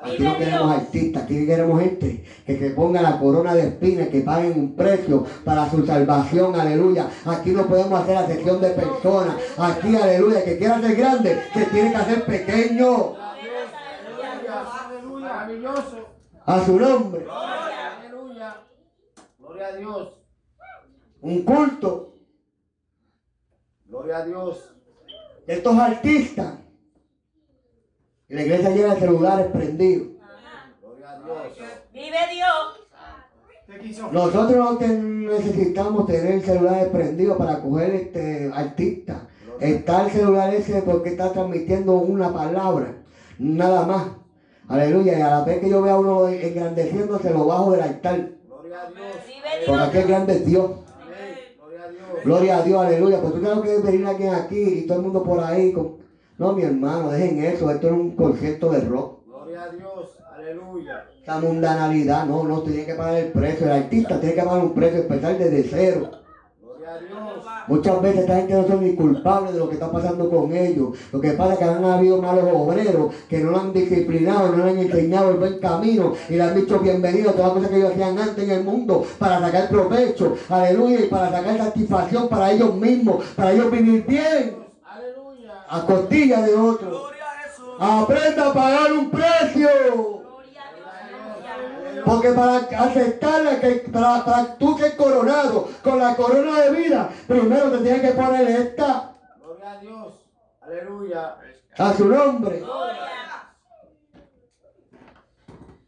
Aquí 0.00 0.22
no 0.22 0.38
queremos 0.38 0.70
artistas, 0.72 1.22
aquí 1.24 1.44
queremos 1.44 1.80
gente 1.80 2.24
que 2.46 2.58
se 2.58 2.70
ponga 2.70 3.02
la 3.02 3.18
corona 3.18 3.54
de 3.54 3.68
espinas, 3.68 4.08
que 4.08 4.20
paguen 4.20 4.52
un 4.52 4.76
precio 4.76 5.24
para 5.44 5.68
su 5.68 5.84
salvación, 5.84 6.54
aleluya. 6.54 7.08
Aquí 7.24 7.50
no 7.50 7.66
podemos 7.66 8.00
hacer 8.00 8.16
acepción 8.16 8.60
de 8.60 8.70
personas. 8.70 9.34
Aquí, 9.56 9.96
aleluya, 9.96 10.38
el 10.38 10.44
que 10.44 10.58
quiera 10.58 10.80
ser 10.80 10.94
grande, 10.94 11.42
se 11.52 11.66
tiene 11.66 11.90
que 11.90 11.96
hacer 11.96 12.24
pequeño 12.24 13.16
Aleluya. 13.16 14.66
Aleluya. 14.86 15.28
Maravilloso. 15.28 16.08
a 16.46 16.64
su 16.64 16.78
nombre. 16.78 17.26
Aleluya. 17.28 18.56
Gloria 19.38 19.66
a 19.66 19.72
Dios. 19.72 20.12
Un 21.20 21.42
culto 21.42 22.14
Gloria 23.86 24.18
a 24.18 24.24
Dios. 24.24 24.74
estos 25.46 25.76
artistas. 25.76 26.54
Y 28.28 28.34
la 28.34 28.42
iglesia 28.42 28.70
llena 28.70 28.94
de 28.94 29.00
celulares 29.00 29.46
prendidos. 29.52 30.08
Gloria 30.82 31.10
a 31.10 31.18
Dios. 31.18 31.58
Vive 31.92 32.18
Dios. 32.34 34.12
Nosotros 34.12 34.80
necesitamos 34.80 36.06
tener 36.06 36.40
celulares 36.42 36.88
prendidos 36.88 37.36
para 37.36 37.60
coger 37.60 37.94
este 37.94 38.50
artista. 38.54 39.28
Está 39.60 40.04
el 40.06 40.10
celular 40.10 40.54
ese 40.54 40.82
porque 40.82 41.10
está 41.10 41.32
transmitiendo 41.32 41.94
una 41.94 42.32
palabra, 42.32 42.94
nada 43.38 43.84
más. 43.86 44.06
Aleluya. 44.68 45.18
Y 45.18 45.22
a 45.22 45.28
la 45.30 45.44
vez 45.44 45.58
que 45.60 45.68
yo 45.70 45.82
vea 45.82 45.94
a 45.94 45.98
uno 45.98 46.28
engrandeciéndose, 46.28 47.30
lo 47.30 47.46
bajo 47.46 47.72
del 47.72 47.80
altar. 47.82 48.30
Gloria 48.46 48.82
a 48.82 48.90
Dios. 48.90 49.06
Vive 49.26 49.48
Porque 49.66 49.72
Dios. 49.72 49.88
aquel 49.88 50.06
grande 50.06 50.32
es 50.34 50.46
Dios. 50.46 50.70
Amén. 51.00 51.56
Gloria 51.58 51.84
a 51.84 51.88
Dios. 51.90 52.24
Gloria 52.24 52.56
a 52.58 52.62
Dios, 52.62 52.84
aleluya. 52.86 53.20
Pues 53.20 53.32
tú 53.34 53.42
sabes 53.42 53.60
que 53.62 53.78
venir 53.90 54.06
alguien 54.06 54.34
aquí 54.34 54.60
y 54.60 54.86
todo 54.86 54.98
el 54.98 55.04
mundo 55.04 55.22
por 55.24 55.40
ahí. 55.40 55.72
con- 55.72 55.96
No, 56.38 56.52
mi 56.52 56.62
hermano, 56.62 57.10
dejen 57.10 57.42
eso. 57.42 57.68
Esto 57.68 57.88
es 57.88 57.92
un 57.92 58.12
concierto 58.12 58.70
de 58.70 58.82
rock. 58.82 59.18
Gloria 59.26 59.64
a 59.64 59.68
Dios. 59.70 60.18
Aleluya. 60.36 61.04
Esa 61.20 61.40
mundanalidad, 61.40 62.26
no, 62.26 62.44
no, 62.44 62.60
tú 62.60 62.70
tienes 62.70 62.86
que 62.86 62.94
pagar 62.94 63.16
el 63.16 63.32
precio. 63.32 63.66
El 63.66 63.72
artista 63.72 64.20
tiene 64.20 64.36
que 64.36 64.42
pagar 64.42 64.64
un 64.64 64.72
precio 64.72 65.00
especial 65.00 65.36
desde 65.36 65.64
cero. 65.64 66.10
Gloria 66.62 66.94
a 66.94 66.98
Dios. 67.00 67.44
Muchas 67.66 68.00
veces 68.00 68.20
esta 68.20 68.36
gente 68.36 68.54
no 68.54 68.68
son 68.68 68.84
ni 68.84 68.94
culpables 68.94 69.52
de 69.52 69.58
lo 69.58 69.68
que 69.68 69.74
está 69.74 69.90
pasando 69.90 70.30
con 70.30 70.52
ellos. 70.52 70.96
Lo 71.12 71.20
que 71.20 71.32
pasa 71.32 71.54
es 71.54 71.58
que 71.58 71.64
han 71.64 71.84
habido 71.84 72.22
malos 72.22 72.44
obreros 72.54 73.12
que 73.28 73.40
no 73.40 73.50
lo 73.50 73.58
han 73.58 73.72
disciplinado, 73.72 74.56
no 74.56 74.64
le 74.64 74.70
han 74.70 74.78
enseñado 74.78 75.32
el 75.32 75.38
buen 75.38 75.58
camino 75.58 76.14
y 76.28 76.34
le 76.34 76.42
han 76.44 76.54
dicho 76.54 76.78
bienvenido 76.78 77.30
a 77.30 77.32
todas 77.32 77.46
las 77.48 77.54
cosas 77.54 77.70
que 77.70 77.76
ellos 77.78 77.90
hacían 77.90 78.16
antes 78.16 78.44
en 78.44 78.50
el 78.50 78.64
mundo 78.64 79.04
para 79.18 79.40
sacar 79.40 79.68
provecho, 79.68 80.36
aleluya, 80.48 81.00
y 81.00 81.08
para 81.08 81.32
sacar 81.32 81.58
satisfacción 81.58 82.28
para 82.28 82.52
ellos 82.52 82.76
mismos, 82.76 83.24
para 83.34 83.52
ellos 83.52 83.70
vivir 83.72 84.06
bien. 84.06 84.67
A 85.68 85.86
costillas 85.86 86.46
de 86.46 86.54
otros. 86.54 87.12
Aprenda 87.80 88.50
a 88.50 88.52
pagar 88.52 88.92
un 88.92 89.10
precio. 89.10 89.68
Gloria 90.24 90.62
a 90.62 90.74
Dios. 90.74 91.46
Aleluya. 91.46 92.04
Porque 92.04 92.30
para 92.32 92.56
aceptarla, 92.56 93.60
que 93.60 93.70
para, 93.92 94.24
para 94.24 94.54
tú 94.56 94.76
ser 94.78 94.96
coronado 94.96 95.68
con 95.82 95.98
la 95.98 96.16
corona 96.16 96.60
de 96.60 96.70
vida, 96.72 97.10
primero 97.26 97.70
te 97.70 97.78
tienes 97.78 98.00
que 98.00 98.20
poner 98.20 98.48
esta 98.48 99.12
Gloria 99.40 99.70
a 99.70 99.78
Dios. 99.78 100.14
Aleluya. 100.60 101.36
a 101.78 101.92
su 101.94 102.08
nombre. 102.08 102.58
Gloria. 102.58 103.08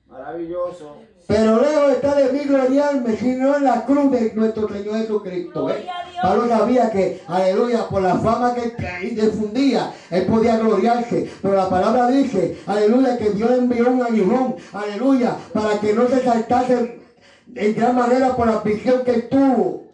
Maravilloso. 0.06 1.09
Pero 1.26 1.60
lejos 1.60 1.92
está 1.92 2.14
de 2.16 2.32
mí 2.32 2.40
gloriarme, 2.40 3.16
sino 3.16 3.56
en 3.56 3.64
la 3.64 3.84
cruz 3.84 4.10
de 4.10 4.32
nuestro 4.34 4.68
Señor 4.68 4.96
Jesucristo. 4.98 5.70
¿eh? 5.70 5.86
Pablo 6.20 6.48
sabía 6.48 6.90
que, 6.90 7.22
aleluya, 7.28 7.88
por 7.88 8.02
la 8.02 8.16
fama 8.16 8.54
que 8.54 8.74
difundía, 9.14 9.92
él 10.10 10.26
podía 10.26 10.58
gloriarse. 10.58 11.30
Pero 11.40 11.54
la 11.54 11.68
palabra 11.68 12.08
dice, 12.08 12.58
aleluya, 12.66 13.16
que 13.16 13.30
Dios 13.30 13.50
envió 13.52 13.90
un 13.90 14.02
aguijón, 14.02 14.56
aleluya, 14.72 15.36
para 15.52 15.78
que 15.80 15.92
no 15.92 16.08
se 16.08 16.22
saltase 16.22 17.00
en 17.54 17.74
gran 17.74 17.96
manera 17.96 18.36
por 18.36 18.46
la 18.46 18.56
aflicción 18.56 19.02
que 19.04 19.22
tuvo. 19.22 19.89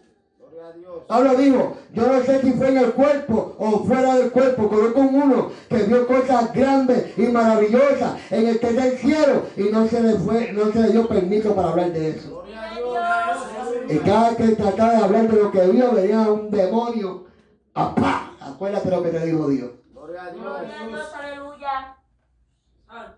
Dios. 1.06 1.18
Pablo 1.18 1.34
dijo, 1.36 1.76
yo 1.92 2.06
no 2.06 2.22
sé 2.22 2.40
si 2.42 2.52
fue 2.52 2.68
en 2.68 2.78
el 2.78 2.92
cuerpo 2.92 3.56
o 3.58 3.84
fuera 3.84 4.16
del 4.16 4.30
cuerpo, 4.30 4.68
conozco 4.68 5.00
un 5.00 5.14
uno 5.14 5.50
que 5.68 5.76
vio 5.84 6.06
cosas 6.06 6.52
grandes 6.52 7.16
y 7.16 7.22
maravillosas 7.22 8.20
en 8.30 8.48
el 8.48 8.60
tercer 8.60 8.98
cielo 8.98 9.42
y 9.56 9.64
no 9.64 9.86
se 9.86 10.00
le 10.00 10.14
fue, 10.14 10.52
no 10.52 10.72
se 10.72 10.80
le 10.80 10.90
dio 10.90 11.08
permiso 11.08 11.54
para 11.54 11.68
hablar 11.70 11.92
de 11.92 12.10
eso. 12.10 12.42
Gloria 12.42 12.70
a 12.70 12.74
Dios. 12.74 13.90
Y 13.90 13.98
cada 13.98 14.30
vez 14.30 14.36
que 14.36 14.56
trataba 14.56 14.92
de 14.92 15.04
hablar 15.04 15.28
de 15.28 15.42
lo 15.42 15.50
que 15.52 15.66
vio, 15.68 15.92
venía 15.92 16.20
un 16.22 16.50
demonio. 16.50 17.26
¡Apá! 17.74 18.32
Acuérdate 18.40 18.90
lo 18.90 19.02
que 19.02 19.10
te 19.10 19.26
dijo 19.26 19.48
Dios. 19.48 19.70
Gloria 19.92 20.24
a 20.24 20.30
Gloria 20.30 20.80
a 20.80 20.86
Dios. 20.86 20.90
Dios. 20.90 21.14
Aleluya. 21.14 21.96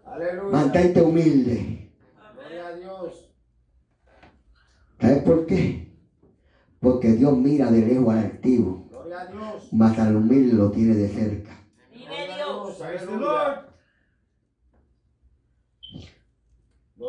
Aleluya. 0.04 0.50
Mantente 0.50 1.00
humilde. 1.00 1.92
Gloria 2.34 2.66
a 2.66 2.72
Dios. 2.72 3.30
¿Sabes 5.00 5.22
por 5.22 5.46
qué? 5.46 5.87
Porque 6.80 7.12
Dios 7.14 7.36
mira 7.36 7.70
de 7.70 7.86
lejos 7.86 8.14
al 8.14 8.18
altivo, 8.18 8.86
Gloria 8.90 9.20
a 9.20 9.26
Dios. 9.26 9.68
mas 9.72 9.98
al 9.98 10.16
humilde 10.16 10.54
lo 10.54 10.70
tiene 10.70 10.94
de 10.94 11.08
cerca. 11.08 11.58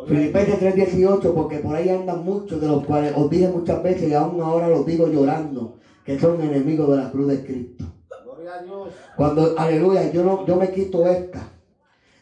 Filipenses 0.06 0.58
3:18, 0.60 1.34
porque 1.34 1.58
por 1.58 1.74
ahí 1.74 1.88
andan 1.88 2.24
muchos 2.24 2.60
de 2.60 2.68
los 2.68 2.84
cuales 2.84 3.12
os 3.16 3.28
dije 3.30 3.48
muchas 3.48 3.82
veces 3.82 4.08
y 4.08 4.14
aún 4.14 4.40
ahora 4.40 4.68
los 4.68 4.86
digo 4.86 5.08
llorando, 5.08 5.78
que 6.04 6.18
son 6.18 6.40
enemigos 6.40 6.90
de 6.90 6.96
la 6.96 7.10
cruz 7.10 7.28
de 7.28 7.44
Cristo. 7.44 7.84
Gloria 8.24 8.54
a 8.54 8.62
Dios. 8.62 8.92
Cuando, 9.16 9.58
aleluya, 9.58 10.10
yo, 10.10 10.24
no, 10.24 10.46
yo 10.46 10.56
me 10.56 10.70
quito 10.70 11.06
esta 11.06 11.52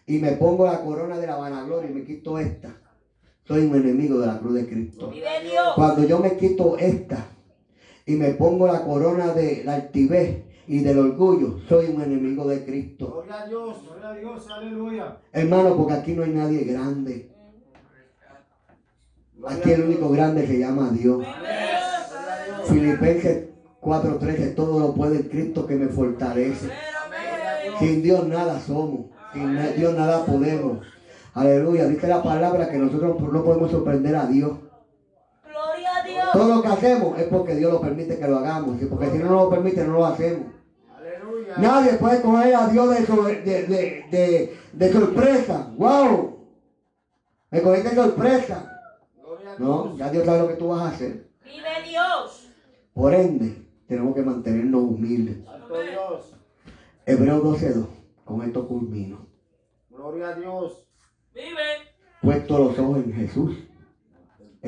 y 0.07 0.19
me 0.19 0.33
pongo 0.33 0.67
la 0.67 0.83
corona 0.83 1.19
de 1.19 1.27
la 1.27 1.37
vanagloria 1.37 1.91
y 1.91 1.95
me 1.95 2.05
quito 2.05 2.39
esta, 2.39 2.77
soy 3.45 3.67
un 3.67 3.77
enemigo 3.77 4.19
de 4.19 4.27
la 4.27 4.39
cruz 4.39 4.55
de 4.55 4.67
Cristo. 4.67 5.09
Vive 5.11 5.27
Dios. 5.43 5.75
Cuando 5.75 6.05
yo 6.05 6.19
me 6.19 6.37
quito 6.37 6.77
esta 6.77 7.27
y 8.09 8.17
me 8.17 8.31
pongo 8.31 8.67
la 8.67 8.85
corona 8.85 9.35
de 9.35 9.63
la 9.65 9.75
altivez 9.75 10.43
y 10.67 10.79
del 10.79 10.99
orgullo, 10.99 11.59
soy 11.69 11.91
un 11.95 12.01
enemigo 12.01 12.49
de 12.49 12.65
Cristo. 12.65 13.13
Gloria 13.13 13.43
a 13.43 13.47
Dios. 13.47 13.77
Gloria 13.85 14.09
a 14.09 14.15
Dios, 14.15 14.51
aleluya. 14.51 15.19
Hermano, 15.31 15.77
porque 15.77 15.93
aquí 15.93 16.13
no 16.15 16.23
hay 16.23 16.31
nadie 16.31 16.65
grande. 16.65 17.31
Aquí 19.47 19.73
el 19.73 19.85
único 19.85 20.09
grande 20.09 20.47
se 20.47 20.59
llama 20.59 20.89
Dios. 20.91 21.23
Filipenses 22.65 23.49
4:13, 23.83 24.55
todo 24.55 24.81
lo 24.81 24.95
puede 24.95 25.29
Cristo 25.29 25.67
que 25.67 25.77
me 25.77 25.89
fortalece. 25.89 26.71
Sin 27.79 28.03
Dios 28.03 28.27
nada 28.27 28.59
somos, 28.59 29.11
sin 29.35 29.55
Dios 29.77 29.95
nada 29.95 30.25
podemos. 30.25 30.79
Aleluya, 31.35 31.87
dice 31.87 32.09
la 32.09 32.23
palabra 32.23 32.71
que 32.71 32.79
nosotros 32.79 33.21
no 33.21 33.45
podemos 33.45 33.71
sorprender 33.71 34.17
a 34.17 34.27
Dios. 34.27 34.53
Gloria 35.79 35.97
a 35.97 36.03
Dios. 36.03 36.29
Todo 36.33 36.55
lo 36.57 36.63
que 36.63 36.69
hacemos 36.69 37.19
es 37.19 37.27
porque 37.29 37.55
Dios 37.55 37.73
lo 37.73 37.81
permite 37.81 38.19
que 38.19 38.29
lo 38.29 38.39
hagamos. 38.39 38.81
Y 38.83 38.87
porque 38.87 39.11
si 39.11 39.19
no 39.19 39.31
lo 39.33 39.51
permite, 39.51 39.85
no 39.85 39.93
lo 39.95 40.07
hacemos. 40.07 40.47
Aleluya. 40.97 41.55
Nadie 41.59 41.93
puede 41.95 42.21
coger 42.23 42.55
a 42.55 42.67
Dios 42.69 42.91
de, 42.91 43.07
sobre- 43.07 43.43
de, 43.43 43.63
de, 43.67 44.05
de, 44.11 44.59
de 44.73 44.93
sorpresa. 44.93 45.73
¡Wow! 45.77 46.39
Me 47.51 47.63
cogiste 47.63 47.91
de 47.91 47.95
sorpresa. 47.97 48.75
No, 49.59 49.97
ya 49.97 50.11
Dios 50.11 50.25
sabe 50.25 50.39
lo 50.41 50.49
que 50.49 50.55
tú 50.55 50.69
vas 50.69 50.83
a 50.83 50.89
hacer. 50.89 51.29
Vive 51.45 51.89
Dios. 51.89 52.49
Por 52.93 53.15
ende, 53.15 53.67
tenemos 53.89 54.15
que 54.15 54.23
mantenernos 54.23 54.83
humildes. 54.83 55.45
Santo 55.45 55.81
Dios. 55.81 56.35
Hebreos 57.07 57.43
12.2. 57.43 57.87
Con 58.25 58.43
esto 58.43 58.69
culmino. 58.69 59.27
Gloria 59.91 60.29
a 60.29 60.35
Dios. 60.35 60.87
Vive. 61.35 61.49
Puesto 62.23 62.59
los 62.59 62.79
ojos 62.79 62.99
en 62.99 63.13
Jesús, 63.15 63.57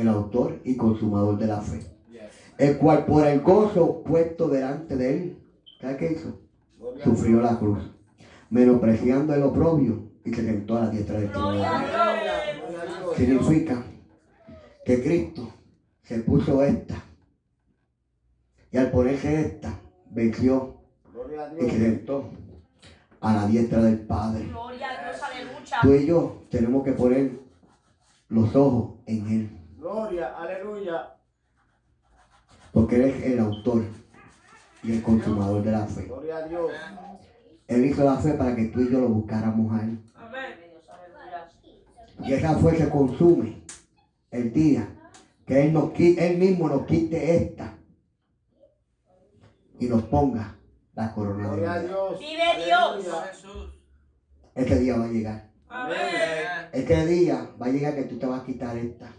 el 0.00 0.08
autor 0.08 0.60
y 0.64 0.76
consumador 0.76 1.38
de 1.38 1.46
la 1.46 1.60
fe. 1.60 1.80
El 2.58 2.76
cual 2.78 3.06
por 3.06 3.26
el 3.26 3.40
gozo 3.40 4.02
puesto 4.02 4.48
delante 4.48 4.96
de 4.96 5.14
él, 5.14 5.38
¿sabes 5.80 5.96
qué 5.96 6.12
hizo? 6.12 6.40
Sufrió 7.02 7.40
la 7.40 7.58
cruz, 7.58 7.78
menospreciando 8.50 9.34
el 9.34 9.42
oprobio 9.42 10.10
y 10.24 10.34
se 10.34 10.44
sentó 10.44 10.76
a 10.76 10.80
la 10.80 10.90
diestra 10.90 11.20
de 11.20 11.28
Dios. 11.28 11.66
Significa 13.16 13.82
que 14.84 15.02
Cristo 15.02 15.48
se 16.02 16.18
puso 16.20 16.62
esta 16.62 17.02
y 18.72 18.76
al 18.76 18.90
ponerse 18.90 19.40
esta 19.40 19.80
venció 20.10 20.76
Gloria 21.12 21.46
a 21.46 21.54
y 21.54 21.70
se 21.70 21.78
sentó 21.78 22.30
a 23.20 23.34
la 23.34 23.46
diestra 23.46 23.82
del 23.82 24.00
Padre. 24.00 24.46
Gloria 24.46 24.88
a 24.90 25.10
Dios. 25.10 25.22
Aleluya. 25.22 25.80
Tú 25.82 25.94
y 25.94 26.06
yo 26.06 26.42
tenemos 26.50 26.84
que 26.84 26.92
poner 26.92 27.40
los 28.28 28.54
ojos 28.54 29.00
en 29.06 29.26
Él, 29.28 29.59
Gloria, 29.80 30.36
aleluya. 30.36 31.16
porque 32.72 32.96
Él 32.96 33.02
es 33.02 33.24
el 33.24 33.38
autor 33.40 33.82
y 34.82 34.92
el 34.92 35.02
consumador 35.02 35.62
de 35.62 35.72
la 35.72 35.86
fe. 35.86 36.02
Gloria 36.02 36.36
a 36.36 36.42
Dios. 36.48 36.70
Él 37.66 37.84
hizo 37.86 38.04
la 38.04 38.16
fe 38.16 38.34
para 38.34 38.54
que 38.54 38.66
tú 38.66 38.80
y 38.80 38.92
yo 38.92 39.00
lo 39.00 39.08
buscáramos 39.08 39.72
a 39.72 39.82
Él. 39.84 39.98
Amén. 40.14 40.60
Y 42.22 42.32
esa 42.34 42.58
fe 42.58 42.76
se 42.76 42.90
consume 42.90 43.62
el 44.30 44.52
día 44.52 44.86
que 45.46 45.64
Él, 45.66 45.72
nos, 45.72 45.98
él 45.98 46.38
mismo 46.38 46.68
nos 46.68 46.84
quite 46.86 47.36
esta 47.36 47.74
y 49.78 49.86
nos 49.86 50.02
ponga 50.04 50.56
la 50.94 51.14
corona 51.14 51.42
de 51.42 51.56
Gloria 51.56 51.72
a 51.72 51.78
vida. 51.78 51.88
Dios. 51.88 52.18
Vive 52.18 52.64
Dios. 52.66 53.74
Ese 54.54 54.78
día 54.78 54.96
va 54.98 55.04
a 55.06 55.08
llegar. 55.08 55.50
Amén. 55.68 55.98
Este 56.72 57.06
día 57.06 57.50
va 57.60 57.66
a 57.66 57.70
llegar 57.70 57.94
que 57.94 58.02
tú 58.04 58.18
te 58.18 58.26
vas 58.26 58.42
a 58.42 58.44
quitar 58.44 58.76
esta 58.76 59.10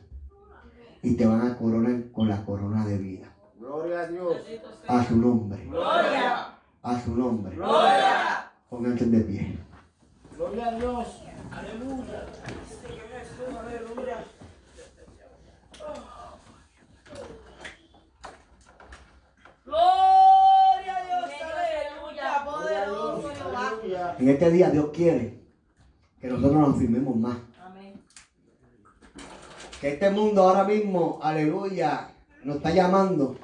y 1.03 1.15
te 1.15 1.25
van 1.25 1.41
a 1.41 1.57
coronar 1.57 2.11
con 2.11 2.27
la 2.27 2.43
corona 2.45 2.85
de 2.85 2.97
vida. 2.97 3.27
Gloria 3.59 4.01
a 4.01 4.07
Dios. 4.07 4.37
A 4.87 5.03
su 5.03 5.15
nombre, 5.17 5.65
Gloria. 5.65 6.57
a 6.81 6.99
su 7.01 7.15
nombre. 7.15 7.55
Gloria. 7.55 8.51
Pónganse 8.69 9.05
de 9.05 9.21
pie. 9.21 9.57
Gloria 10.35 10.67
a 10.67 10.71
Dios. 10.75 11.07
Aleluya. 11.51 12.25
Aleluya. 13.59 14.25
Gloria 19.65 20.97
a 20.97 21.05
Dios. 21.05 21.31
Aleluya. 21.41 22.45
Poderoso. 22.45 23.31
En 24.19 24.29
este 24.29 24.51
día 24.51 24.69
Dios 24.69 24.89
quiere 24.93 25.41
que 26.19 26.27
nosotros 26.27 26.53
nos 26.53 26.75
afirmemos 26.75 27.15
más. 27.15 27.37
Que 29.81 29.93
este 29.93 30.11
mundo 30.11 30.43
ahora 30.43 30.63
mismo, 30.63 31.19
aleluya, 31.23 32.11
nos 32.43 32.57
está 32.57 32.69
llamando 32.71 33.35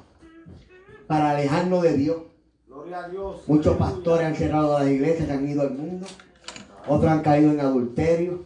para 1.08 1.32
alejarnos 1.32 1.82
de 1.82 1.94
Dios. 1.98 2.18
Gloria 2.68 3.00
a 3.06 3.10
Dios. 3.10 3.42
Muchos 3.48 3.74
Aleluya. 3.76 3.96
pastores 3.96 4.28
han 4.28 4.36
cerrado 4.36 4.78
las 4.80 4.88
iglesias, 4.88 5.28
se 5.28 5.34
han 5.34 5.50
ido 5.50 5.64
al 5.64 5.74
mundo. 5.74 6.06
Otros 6.88 7.12
han 7.12 7.22
caído 7.22 7.52
en 7.52 7.60
adulterio. 7.60 8.46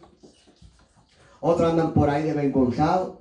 Otros 1.41 1.69
andan 1.71 1.93
por 1.93 2.09
ahí 2.09 2.23
desvergonzados. 2.23 3.17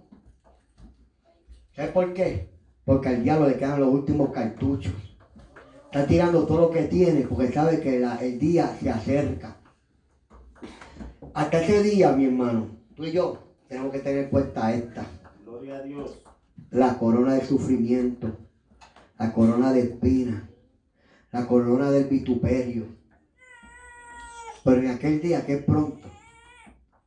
¿Sabes 1.75 1.91
por 1.91 2.13
qué? 2.15 2.51
Porque 2.85 3.09
al 3.09 3.25
diablo 3.25 3.49
le 3.49 3.57
quedan 3.57 3.81
los 3.81 3.93
últimos 3.93 4.31
cartuchos. 4.31 4.93
Está 5.87 6.07
tirando 6.07 6.47
todo 6.47 6.61
lo 6.61 6.71
que 6.71 6.83
tiene 6.85 7.23
porque 7.23 7.51
sabe 7.53 7.81
que 7.81 7.99
la- 7.99 8.17
el 8.19 8.39
día 8.39 8.77
se 8.81 8.89
acerca. 8.91 9.57
Hasta 11.35 11.61
ese 11.63 11.83
día, 11.83 12.13
mi 12.13 12.27
hermano, 12.27 12.69
tú 12.95 13.05
y 13.05 13.13
yo 13.13 13.39
tenemos 13.71 13.93
que 13.93 14.01
tener 14.01 14.29
puesta 14.29 14.75
esta 14.75 15.07
Gloria 15.45 15.77
a 15.77 15.83
Dios. 15.83 16.21
la 16.73 16.99
corona 16.99 17.35
de 17.35 17.47
sufrimiento, 17.47 18.37
la 19.17 19.33
corona 19.33 19.73
de 19.73 19.83
espina, 19.83 20.51
la 21.31 21.47
corona 21.47 21.93
del 21.93 22.09
vituperio. 22.09 22.87
Pero 24.65 24.83
en 24.83 24.89
aquel 24.89 25.21
día 25.21 25.47
que 25.47 25.55
es 25.55 25.63
pronto, 25.63 26.09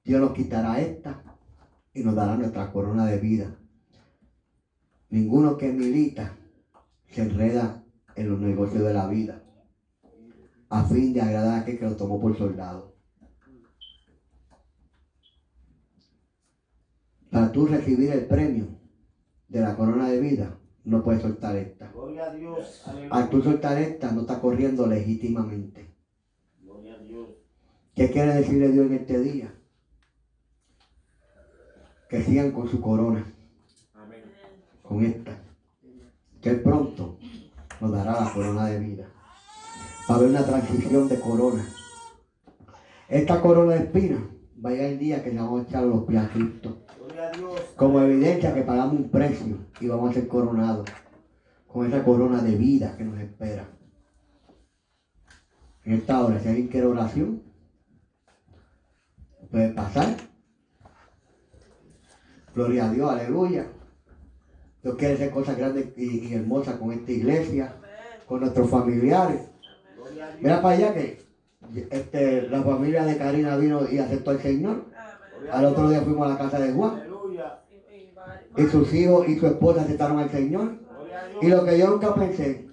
Dios 0.05 0.21
nos 0.21 0.31
quitará 0.31 0.79
esta 0.79 1.21
y 1.93 2.01
nos 2.01 2.15
dará 2.15 2.37
nuestra 2.37 2.71
corona 2.71 3.05
de 3.07 3.17
vida. 3.19 3.57
Ninguno 5.09 5.57
que 5.57 5.69
milita 5.69 6.37
se 7.11 7.23
enreda 7.23 7.83
en 8.15 8.29
los 8.29 8.39
negocios 8.39 8.83
de 8.85 8.93
la 8.93 9.07
vida 9.07 9.43
a 10.69 10.85
fin 10.85 11.13
de 11.13 11.21
agradar 11.21 11.55
a 11.55 11.61
aquel 11.61 11.77
que 11.77 11.85
lo 11.85 11.97
tomó 11.97 12.21
por 12.21 12.37
soldado. 12.37 12.92
Para 17.33 17.51
tú 17.51 17.65
recibir 17.65 18.11
el 18.11 18.27
premio 18.27 18.67
de 19.47 19.59
la 19.59 19.75
corona 19.75 20.07
de 20.07 20.19
vida, 20.19 20.55
no 20.83 21.03
puedes 21.03 21.23
soltar 21.23 21.55
esta. 21.55 21.91
Gloria 21.91 22.25
a 22.25 22.35
Dios. 22.35 22.83
Al 23.09 23.29
tú 23.31 23.41
soltar 23.41 23.81
esta, 23.81 24.11
no 24.11 24.21
estás 24.21 24.37
corriendo 24.37 24.85
legítimamente. 24.85 25.95
Gloria 26.61 26.93
a 26.93 26.99
Dios. 26.99 27.29
¿Qué 27.95 28.11
quiere 28.11 28.35
decirle 28.35 28.69
Dios 28.69 28.85
en 28.85 28.93
este 28.93 29.19
día? 29.19 29.51
Que 32.07 32.21
sigan 32.21 32.51
con 32.51 32.69
su 32.69 32.79
corona, 32.79 33.25
Amén. 33.95 34.25
con 34.83 35.03
esta. 35.03 35.35
Que 36.39 36.51
Él 36.51 36.61
pronto 36.61 37.17
nos 37.81 37.91
dará 37.91 38.21
la 38.25 38.31
corona 38.31 38.67
de 38.67 38.77
vida. 38.79 39.09
Va 40.07 40.13
a 40.13 40.17
haber 40.19 40.29
una 40.29 40.45
transición 40.45 41.07
de 41.07 41.19
corona. 41.19 41.67
Esta 43.09 43.41
corona 43.41 43.73
de 43.73 43.85
espina 43.85 44.29
va 44.63 44.69
a 44.69 44.73
llegar 44.73 44.89
el 44.91 44.99
día 44.99 45.23
que 45.23 45.31
le 45.31 45.37
vamos 45.37 45.61
a 45.61 45.67
echar 45.67 45.83
los 45.83 46.03
pies 46.03 46.21
a 46.21 46.29
Cristo. 46.29 46.77
Como 47.75 48.01
evidencia 48.01 48.53
que 48.53 48.61
pagamos 48.61 48.93
un 48.93 49.09
precio 49.09 49.57
y 49.79 49.87
vamos 49.87 50.11
a 50.11 50.13
ser 50.13 50.27
coronados 50.27 50.87
con 51.67 51.87
esa 51.87 52.03
corona 52.03 52.41
de 52.41 52.55
vida 52.55 52.95
que 52.97 53.03
nos 53.03 53.19
espera. 53.19 53.65
En 55.85 55.93
esta 55.93 56.23
hora, 56.23 56.39
si 56.39 56.47
alguien 56.47 56.67
quiere 56.67 56.87
oración, 56.87 57.43
puede 59.51 59.69
pasar. 59.69 60.15
Gloria 62.55 62.85
a 62.85 62.91
Dios, 62.91 63.11
aleluya. 63.11 63.67
Dios 64.81 64.95
quiere 64.97 65.15
hacer 65.15 65.31
cosas 65.31 65.57
grandes 65.57 65.97
y, 65.97 66.33
hermosas 66.33 66.75
con 66.75 66.91
esta 66.91 67.11
iglesia, 67.11 67.75
con 68.27 68.41
nuestros 68.41 68.69
familiares. 68.69 69.41
Mira 70.39 70.61
para 70.61 70.75
allá 70.75 70.93
que 70.93 71.23
este, 71.91 72.49
la 72.49 72.61
familia 72.63 73.05
de 73.05 73.17
Karina 73.17 73.57
vino 73.57 73.89
y 73.89 73.97
aceptó 73.97 74.31
al 74.31 74.41
Señor. 74.41 74.92
Al 75.51 75.65
otro 75.65 75.89
día 75.89 76.01
fuimos 76.01 76.25
a 76.25 76.31
la 76.31 76.37
casa 76.37 76.59
de 76.59 76.73
Juan. 76.73 77.03
Y 78.55 78.63
sus 78.63 78.93
hijos 78.93 79.27
y 79.27 79.39
su 79.39 79.47
esposa 79.47 79.81
aceptaron 79.81 80.19
al 80.19 80.29
Señor. 80.29 80.79
Y 81.41 81.47
lo 81.47 81.65
que 81.65 81.77
yo 81.77 81.87
nunca 81.87 82.13
pensé, 82.13 82.69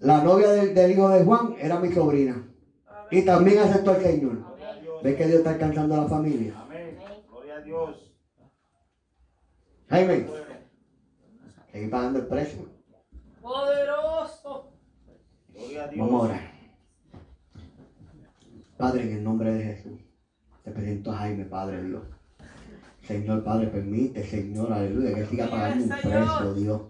la 0.00 0.22
novia 0.22 0.50
del, 0.50 0.74
del 0.74 0.92
hijo 0.92 1.08
de 1.08 1.24
Juan 1.24 1.54
era 1.58 1.78
mi 1.78 1.92
sobrina. 1.92 2.44
Y 3.10 3.22
también 3.22 3.58
aceptó 3.58 3.92
al 3.92 4.02
Señor. 4.02 4.44
¿Ves 5.02 5.16
que 5.16 5.26
Dios 5.26 5.38
está 5.38 5.50
alcanzando 5.50 5.94
a 5.94 5.98
la 5.98 6.08
familia? 6.08 6.54
Amén. 6.60 6.98
Gloria 7.28 7.56
a 7.56 7.60
Dios. 7.60 8.14
Jaime, 9.88 10.26
seguí 11.72 11.88
pagando 11.88 12.18
el 12.18 12.26
precio. 12.26 12.66
Poderoso. 13.40 14.72
Gloria 15.52 15.84
a 15.84 15.88
Dios. 15.88 16.06
Vamos 16.06 16.22
a 16.22 16.24
orar. 16.26 16.52
Padre, 18.76 19.02
en 19.02 19.16
el 19.16 19.24
nombre 19.24 19.52
de 19.54 19.64
Jesús, 19.64 20.00
te 20.68 20.74
presento 20.74 21.12
a 21.12 21.16
Jaime, 21.16 21.44
Padre 21.44 21.82
Dios. 21.82 22.02
Señor, 23.02 23.42
Padre, 23.42 23.68
permite, 23.68 24.22
Señor, 24.22 24.70
aleluya, 24.72 25.14
que 25.14 25.26
siga 25.26 25.48
pagando 25.48 25.84
un 25.84 25.90
precio, 25.90 26.54
Dios. 26.54 26.82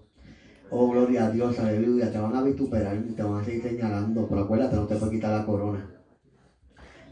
Oh, 0.70 0.90
gloria 0.90 1.26
a 1.26 1.30
Dios, 1.30 1.58
aleluya. 1.60 2.10
Te 2.10 2.18
van 2.18 2.34
a 2.34 2.42
vituperar 2.42 2.96
y 2.96 3.12
te 3.12 3.22
van 3.22 3.40
a 3.40 3.44
seguir 3.44 3.62
señalando, 3.62 4.28
pero 4.28 4.42
acuérdate, 4.42 4.76
no 4.76 4.86
te 4.86 4.96
puedes 4.96 5.14
quitar 5.14 5.38
la 5.38 5.46
corona. 5.46 5.90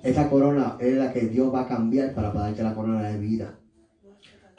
Esa 0.02 0.28
corona 0.28 0.76
es 0.80 0.96
la 0.96 1.12
que 1.12 1.20
Dios 1.20 1.54
va 1.54 1.62
a 1.62 1.68
cambiar 1.68 2.14
para 2.14 2.32
darte 2.32 2.62
la 2.62 2.74
corona 2.74 3.02
de 3.10 3.18
vida. 3.18 3.58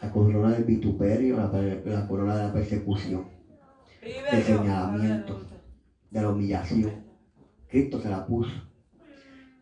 La 0.01 0.11
corona 0.11 0.51
del 0.51 0.63
vituperio, 0.63 1.35
la, 1.37 1.51
la 1.85 2.07
corona 2.07 2.37
de 2.37 2.43
la 2.43 2.53
persecución, 2.53 3.25
del 4.01 4.43
señalamiento, 4.43 5.41
de 6.09 6.21
la 6.21 6.29
humillación. 6.29 6.91
Cristo 7.67 7.99
se 7.99 8.09
la 8.09 8.25
puso. 8.25 8.66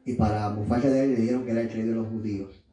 Y 0.05 0.13
para 0.13 0.49
mofarse 0.51 0.89
de 0.91 1.03
él 1.03 1.09
le 1.11 1.21
dijeron 1.21 1.43
que 1.43 1.51
era 1.51 1.61
el 1.61 1.71
rey 1.71 1.81
de 1.81 1.95
los 1.95 2.07
judíos. 2.07 2.63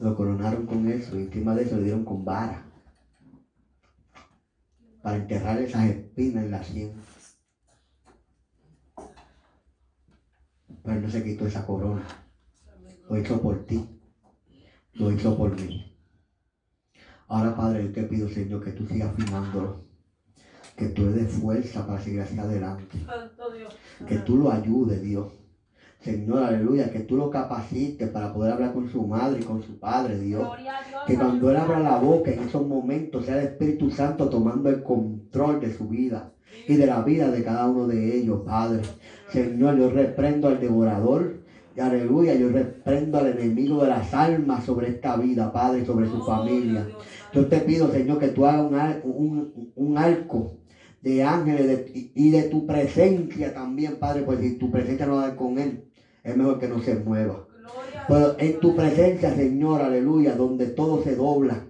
Lo 0.00 0.16
coronaron 0.16 0.66
con 0.66 0.88
eso 0.90 1.16
y 1.16 1.22
encima 1.22 1.54
de 1.54 1.62
eso 1.62 1.76
le 1.76 1.84
dieron 1.84 2.04
con 2.04 2.24
vara. 2.24 2.66
Para 5.02 5.16
enterrar 5.16 5.62
esas 5.62 5.88
espinas 5.88 6.44
en 6.44 6.50
la 6.50 6.64
sien. 6.64 6.92
Pero 10.82 11.00
no 11.00 11.08
se 11.08 11.22
quitó 11.22 11.46
esa 11.46 11.64
corona. 11.64 12.04
Lo 13.08 13.18
hizo 13.18 13.40
por 13.40 13.64
ti. 13.66 14.00
Lo 14.94 15.12
hizo 15.12 15.36
por 15.36 15.54
mí. 15.54 15.96
Ahora, 17.28 17.54
Padre, 17.54 17.84
yo 17.84 17.92
te 17.92 18.02
pido, 18.02 18.28
Señor, 18.28 18.64
que 18.64 18.72
tú 18.72 18.84
sigas 18.84 19.10
afinándolo. 19.10 19.89
Que 20.80 20.86
tú 20.88 21.02
le 21.06 21.12
des 21.12 21.30
fuerza 21.32 21.86
para 21.86 22.00
seguir 22.00 22.22
hacia 22.22 22.42
adelante. 22.42 22.98
Que 24.08 24.16
tú 24.16 24.36
lo 24.36 24.50
ayudes, 24.50 25.02
Dios. 25.02 25.28
Señor, 26.00 26.42
aleluya, 26.42 26.90
que 26.90 27.00
tú 27.00 27.16
lo 27.16 27.28
capacites 27.28 28.08
para 28.08 28.32
poder 28.32 28.54
hablar 28.54 28.72
con 28.72 28.88
su 28.88 29.06
madre 29.06 29.40
y 29.40 29.44
con 29.44 29.62
su 29.62 29.78
padre, 29.78 30.18
Dios. 30.18 30.42
Que 31.06 31.12
cuando 31.16 31.50
él 31.50 31.56
abra 31.58 31.80
la 31.80 31.98
boca 31.98 32.30
en 32.30 32.38
esos 32.40 32.66
momentos 32.66 33.26
sea 33.26 33.38
el 33.38 33.48
Espíritu 33.48 33.90
Santo 33.90 34.30
tomando 34.30 34.70
el 34.70 34.82
control 34.82 35.60
de 35.60 35.74
su 35.76 35.88
vida 35.88 36.32
y 36.66 36.76
de 36.76 36.86
la 36.86 37.02
vida 37.02 37.30
de 37.30 37.44
cada 37.44 37.66
uno 37.68 37.86
de 37.86 38.16
ellos, 38.16 38.40
Padre. 38.46 38.80
Señor, 39.28 39.76
yo 39.78 39.90
reprendo 39.90 40.48
al 40.48 40.58
devorador. 40.58 41.40
Y 41.76 41.80
aleluya, 41.80 42.34
yo 42.34 42.48
reprendo 42.48 43.18
al 43.18 43.26
enemigo 43.28 43.82
de 43.82 43.90
las 43.90 44.12
almas 44.14 44.64
sobre 44.64 44.88
esta 44.88 45.16
vida, 45.16 45.52
Padre, 45.52 45.84
sobre 45.84 46.06
su 46.08 46.20
familia. 46.24 46.86
Yo 47.32 47.46
te 47.46 47.58
pido, 47.60 47.92
Señor, 47.92 48.18
que 48.18 48.28
tú 48.28 48.44
hagas 48.46 48.96
un, 49.04 49.52
un- 49.54 49.72
un 49.76 49.98
arco 49.98 50.56
de 51.02 51.22
ángeles 51.22 51.90
y 51.94 52.30
de 52.30 52.42
tu 52.44 52.66
presencia 52.66 53.54
también, 53.54 53.98
Padre, 53.98 54.22
pues 54.22 54.40
si 54.40 54.58
tu 54.58 54.70
presencia 54.70 55.06
no 55.06 55.16
va 55.16 55.34
con 55.36 55.58
él, 55.58 55.84
es 56.22 56.36
mejor 56.36 56.58
que 56.58 56.68
no 56.68 56.80
se 56.80 56.94
mueva. 56.96 57.46
Pero 58.08 58.34
en 58.38 58.60
tu 58.60 58.74
presencia, 58.74 59.34
Señor, 59.34 59.80
aleluya, 59.82 60.34
donde 60.34 60.66
todo 60.66 61.02
se 61.02 61.16
dobla. 61.16 61.66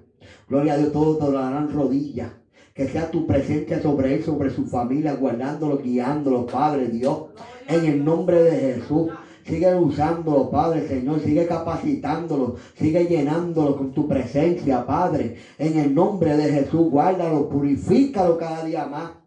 Gloria 0.49 0.75
a 0.75 0.79
Dios, 0.79 0.93
todos 0.93 1.19
doblarán 1.19 1.73
rodillas. 1.73 2.33
Que 2.75 2.89
sea 2.89 3.11
tu 3.11 3.27
presencia 3.27 3.83
sobre 3.83 4.15
él, 4.15 4.25
sobre 4.25 4.51
su 4.51 4.67
familia, 4.67 5.15
guardándolo, 5.15 5.79
guiándolo, 5.79 6.47
Padre 6.47 6.89
Dios. 6.89 7.27
En 7.69 7.85
el 7.85 8.05
nombre 8.05 8.43
de 8.43 8.75
Jesús. 8.75 9.11
Sigue 9.45 9.75
usándolo, 9.75 10.51
Padre 10.51 10.87
Señor. 10.87 11.21
Sigue 11.21 11.47
capacitándolo. 11.47 12.57
Sigue 12.77 13.05
llenándolo 13.07 13.77
con 13.77 13.93
tu 13.93 14.09
presencia, 14.09 14.87
Padre. 14.87 15.37
En 15.59 15.79
el 15.79 15.95
nombre 15.95 16.37
de 16.37 16.51
Jesús, 16.51 16.91
guárdalo, 16.91 17.49
purifícalo 17.49 18.39
cada 18.39 18.65
día 18.65 18.87
más. 18.87 19.20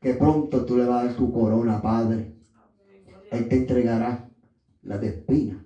Que 0.00 0.14
pronto 0.14 0.64
tú 0.64 0.76
le 0.76 0.86
vas 0.86 1.00
a 1.00 1.04
dar 1.06 1.16
su 1.16 1.32
corona, 1.32 1.82
Padre. 1.82 2.32
Él 3.30 3.48
te 3.48 3.56
entregará 3.56 4.28
la 4.82 4.98
de 4.98 5.08
espina 5.08 5.64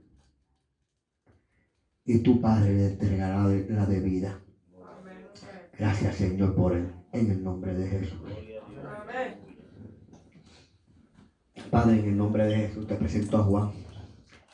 y 2.05 2.19
tu 2.19 2.41
Padre 2.41 2.75
le 2.75 2.87
entregará 2.87 3.47
la 3.47 3.87
de 3.87 4.01
vida. 4.01 4.41
Gracias, 5.79 6.17
Señor, 6.17 6.55
por 6.55 6.75
él, 6.75 6.89
en 7.13 7.31
el 7.31 7.43
nombre 7.43 7.75
de 7.75 7.87
Jesús. 7.87 8.19
Padre, 11.71 12.01
en 12.01 12.07
el 12.07 12.17
nombre 12.17 12.47
de 12.47 12.57
Jesús 12.57 12.87
te 12.87 12.97
presento 12.97 13.39
a 13.39 13.45
Juan. 13.45 13.71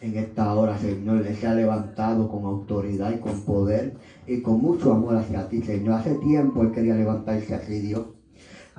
En 0.00 0.16
esta 0.16 0.54
hora, 0.54 0.78
Señor, 0.78 1.26
Él 1.26 1.34
se 1.34 1.48
ha 1.48 1.54
levantado 1.54 2.28
con 2.28 2.44
autoridad 2.44 3.12
y 3.12 3.18
con 3.18 3.40
poder 3.40 3.94
y 4.28 4.40
con 4.40 4.60
mucho 4.60 4.92
amor 4.92 5.16
hacia 5.16 5.48
ti, 5.48 5.60
Señor. 5.60 5.94
Hace 5.94 6.14
tiempo 6.18 6.62
Él 6.62 6.70
quería 6.70 6.94
levantarse 6.94 7.54
así, 7.54 7.80
Dios. 7.80 8.17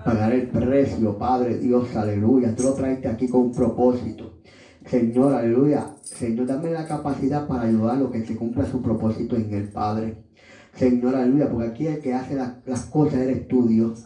Pagar 0.04 0.34
el 0.34 0.48
precio, 0.48 1.18
Padre 1.18 1.58
Dios, 1.58 1.96
aleluya. 1.96 2.56
Tú 2.56 2.64
lo 2.64 2.74
traiste 2.74 3.08
aquí 3.08 3.28
con 3.28 3.42
un 3.42 3.52
propósito. 3.52 4.40
Señor, 4.86 5.34
aleluya. 5.34 5.96
Señor, 6.02 6.48
dame 6.48 6.72
la 6.72 6.88
capacidad 6.88 7.48
para 7.48 7.64
ayudarlo, 7.64 8.10
que 8.10 8.26
se 8.26 8.36
cumpla 8.36 8.66
su 8.66 8.82
propósito 8.82 9.36
en 9.36 9.54
el 9.54 9.68
Padre. 9.70 10.24
Señor, 10.74 11.16
aleluya, 11.16 11.50
porque 11.50 11.68
aquí 11.68 11.88
el 11.88 12.00
que 12.00 12.14
hace 12.14 12.36
la- 12.36 12.62
las 12.66 12.86
cosas 12.86 13.20
eres 13.20 13.48
tú, 13.48 13.68
Dios. 13.68 14.06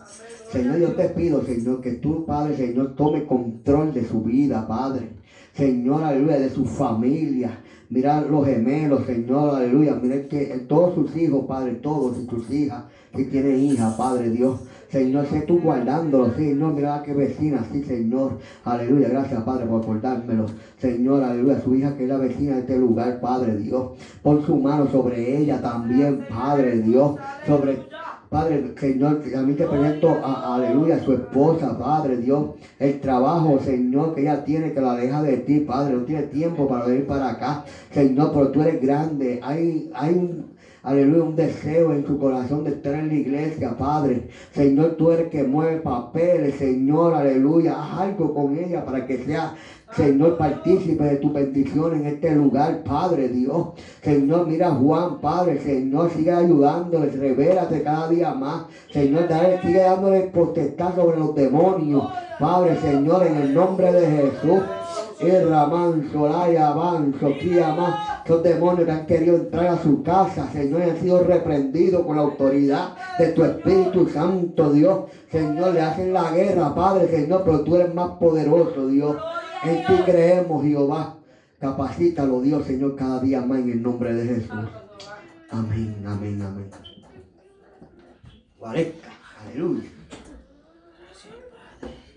Señor, 0.51 0.77
yo 0.77 0.93
te 0.93 1.09
pido, 1.09 1.43
Señor, 1.43 1.81
que 1.81 1.93
tú, 1.93 2.25
Padre, 2.25 2.57
Señor, 2.57 2.95
tome 2.95 3.25
control 3.25 3.93
de 3.93 4.05
su 4.05 4.23
vida, 4.23 4.67
Padre. 4.67 5.09
Señor, 5.53 6.03
aleluya, 6.03 6.39
de 6.39 6.49
su 6.49 6.65
familia. 6.65 7.59
Mira 7.89 8.21
los 8.21 8.45
gemelos, 8.45 9.05
Señor, 9.05 9.55
aleluya. 9.55 9.95
Mira 10.01 10.27
que 10.27 10.65
todos 10.67 10.95
sus 10.95 11.15
hijos, 11.15 11.45
Padre, 11.45 11.75
todos 11.75 12.17
y 12.17 12.25
sus 12.27 12.49
hijas, 12.49 12.85
si 13.15 13.25
tienen 13.25 13.59
hija, 13.59 13.95
Padre 13.95 14.31
Dios. 14.31 14.61
Señor, 14.93 15.25
sé 15.25 15.41
tú 15.41 15.59
guardándolos, 15.59 16.35
Señor, 16.35 16.73
mira 16.73 17.01
qué 17.03 17.15
vecina, 17.15 17.65
sí, 17.71 17.83
Señor. 17.83 18.37
Aleluya, 18.63 19.09
gracias, 19.09 19.41
Padre, 19.41 19.65
por 19.65 19.81
acordármelo. 19.81 20.45
Señor, 20.77 21.23
aleluya, 21.23 21.59
su 21.61 21.73
hija 21.73 21.97
que 21.97 22.03
es 22.03 22.09
la 22.09 22.17
vecina 22.17 22.53
de 22.53 22.59
este 22.59 22.77
lugar, 22.77 23.19
Padre 23.19 23.57
Dios. 23.57 23.93
Pon 24.21 24.45
su 24.45 24.55
mano 24.55 24.87
sobre 24.91 25.35
ella 25.35 25.59
también, 25.59 26.23
Padre 26.29 26.77
Dios. 26.81 27.15
Sobre, 27.47 27.79
Padre, 28.29 28.75
Señor, 28.77 29.23
a 29.35 29.41
mí 29.41 29.53
te 29.55 29.65
presento, 29.65 30.15
aleluya, 30.23 31.03
su 31.03 31.13
esposa, 31.13 31.75
Padre 31.75 32.17
Dios. 32.17 32.51
El 32.77 32.99
trabajo, 32.99 33.57
Señor, 33.65 34.13
que 34.13 34.21
ella 34.21 34.43
tiene, 34.43 34.73
que 34.73 34.81
la 34.81 34.95
deja 34.95 35.23
de 35.23 35.37
ti, 35.37 35.61
Padre. 35.61 35.95
No 35.95 36.03
tiene 36.03 36.27
tiempo 36.27 36.67
para 36.67 36.85
venir 36.85 37.07
para 37.07 37.31
acá. 37.31 37.65
Señor, 37.89 38.29
pero 38.31 38.49
tú 38.49 38.61
eres 38.61 38.79
grande. 38.79 39.39
Hay, 39.41 39.89
hay 39.95 40.13
un, 40.13 40.52
aleluya, 40.83 41.23
un 41.23 41.35
deseo 41.35 41.93
en 41.93 42.05
su 42.05 42.19
corazón 42.19 42.63
de 42.63 42.71
estar 42.71 42.93
en 42.93 43.07
la 43.07 43.13
iglesia, 43.15 43.75
Padre. 43.77 44.29
Señor, 44.51 44.95
tú 44.97 45.11
eres 45.11 45.29
que 45.29 45.43
mueve 45.43 45.77
papeles, 45.77 46.55
Señor, 46.55 47.15
aleluya. 47.15 47.81
Haz 47.81 48.01
algo 48.01 48.33
con 48.33 48.57
ella 48.57 48.85
para 48.85 49.07
que 49.07 49.17
sea 49.17 49.55
Señor, 49.95 50.37
partícipe 50.37 51.03
de 51.03 51.17
tu 51.17 51.31
bendición 51.31 51.93
en 51.93 52.07
este 52.07 52.33
lugar, 52.33 52.83
Padre 52.83 53.27
Dios. 53.29 53.67
Señor, 54.01 54.47
mira 54.47 54.69
a 54.69 54.75
Juan, 54.75 55.19
Padre, 55.21 55.59
Señor, 55.59 56.09
sigue 56.09 56.31
ayudándole, 56.31 57.11
revélate 57.11 57.83
cada 57.83 58.09
día 58.09 58.33
más. 58.33 58.63
Señor, 58.91 59.27
dale, 59.27 59.61
sigue 59.61 59.81
dándole 59.81 60.21
potestad 60.21 60.95
sobre 60.95 61.19
los 61.19 61.35
demonios. 61.35 62.11
Padre, 62.39 62.75
Señor, 62.77 63.27
en 63.27 63.35
el 63.37 63.53
nombre 63.53 63.93
de 63.93 64.07
Jesús. 64.07 64.63
Irraman, 65.21 66.09
Solaya, 66.11 66.69
Avanzo, 66.69 67.31
Kiama, 67.39 68.12
esos 68.25 68.41
demonios 68.41 68.85
que 68.85 68.91
han 68.91 69.05
querido 69.05 69.35
entrar 69.35 69.67
a 69.67 69.83
su 69.83 70.01
casa, 70.01 70.49
Señor, 70.51 70.81
y 70.81 70.89
han 70.89 70.97
sido 70.97 71.23
reprendidos 71.23 72.05
con 72.05 72.15
la 72.15 72.21
autoridad 72.21 72.95
de 73.19 73.27
tu 73.33 73.43
Espíritu 73.43 74.07
Santo, 74.07 74.71
Dios. 74.71 75.09
Señor, 75.29 75.73
le 75.73 75.81
hacen 75.81 76.13
la 76.13 76.31
guerra, 76.31 76.73
Padre, 76.73 77.09
Señor, 77.09 77.41
pero 77.43 77.61
tú 77.63 77.75
eres 77.75 77.93
más 77.93 78.11
poderoso, 78.11 78.87
Dios. 78.87 79.17
En 79.63 79.85
ti 79.85 80.03
creemos, 80.05 80.63
Jehová. 80.63 81.17
Capacítalo, 81.59 82.41
Dios, 82.41 82.65
Señor, 82.65 82.95
cada 82.95 83.19
día 83.19 83.41
más 83.41 83.59
en 83.59 83.71
el 83.71 83.81
nombre 83.81 84.13
de 84.13 84.35
Jesús. 84.35 84.69
Amén, 85.49 85.95
amén, 86.05 86.41
amén. 86.41 86.69
Guareca, 88.57 89.09
aleluya. 89.41 89.89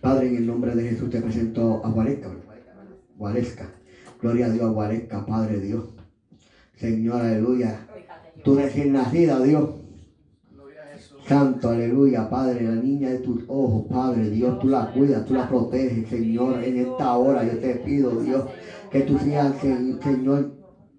Padre, 0.01 0.29
en 0.29 0.37
el 0.37 0.47
nombre 0.47 0.75
de 0.75 0.89
Jesús 0.89 1.11
te 1.11 1.21
presento 1.21 1.85
a 1.85 1.91
Guareca. 1.91 2.29
Guaresca. 3.17 3.73
Gloria 4.21 4.47
a 4.47 4.51
Dios, 4.51 4.73
Guaresca, 4.73 5.27
Padre 5.27 5.59
Dios. 5.61 5.96
Señor, 6.77 7.23
aleluya. 7.23 7.87
Tu 8.45 8.55
recién 8.55 8.93
nacida, 8.93 9.43
Dios. 9.43 9.71
Santo, 11.27 11.71
aleluya, 11.71 12.31
Padre, 12.31 12.63
la 12.63 12.77
niña 12.77 13.11
de 13.11 13.19
tus 13.19 13.43
ojos, 13.49 13.85
Padre, 13.91 14.31
Dios, 14.31 14.61
tú 14.61 14.69
la 14.69 14.93
cuidas, 14.93 15.25
tú 15.25 15.35
la 15.35 15.49
proteges, 15.49 16.09
Señor, 16.09 16.63
en 16.63 16.77
esta 16.77 17.17
hora 17.17 17.45
yo 17.45 17.59
te 17.59 17.75
pido, 17.75 18.21
Dios, 18.21 18.45
que 18.91 19.03
tú 19.03 19.19
sigas, 19.19 19.57
Se- 19.61 20.01
Señor, 20.03 20.53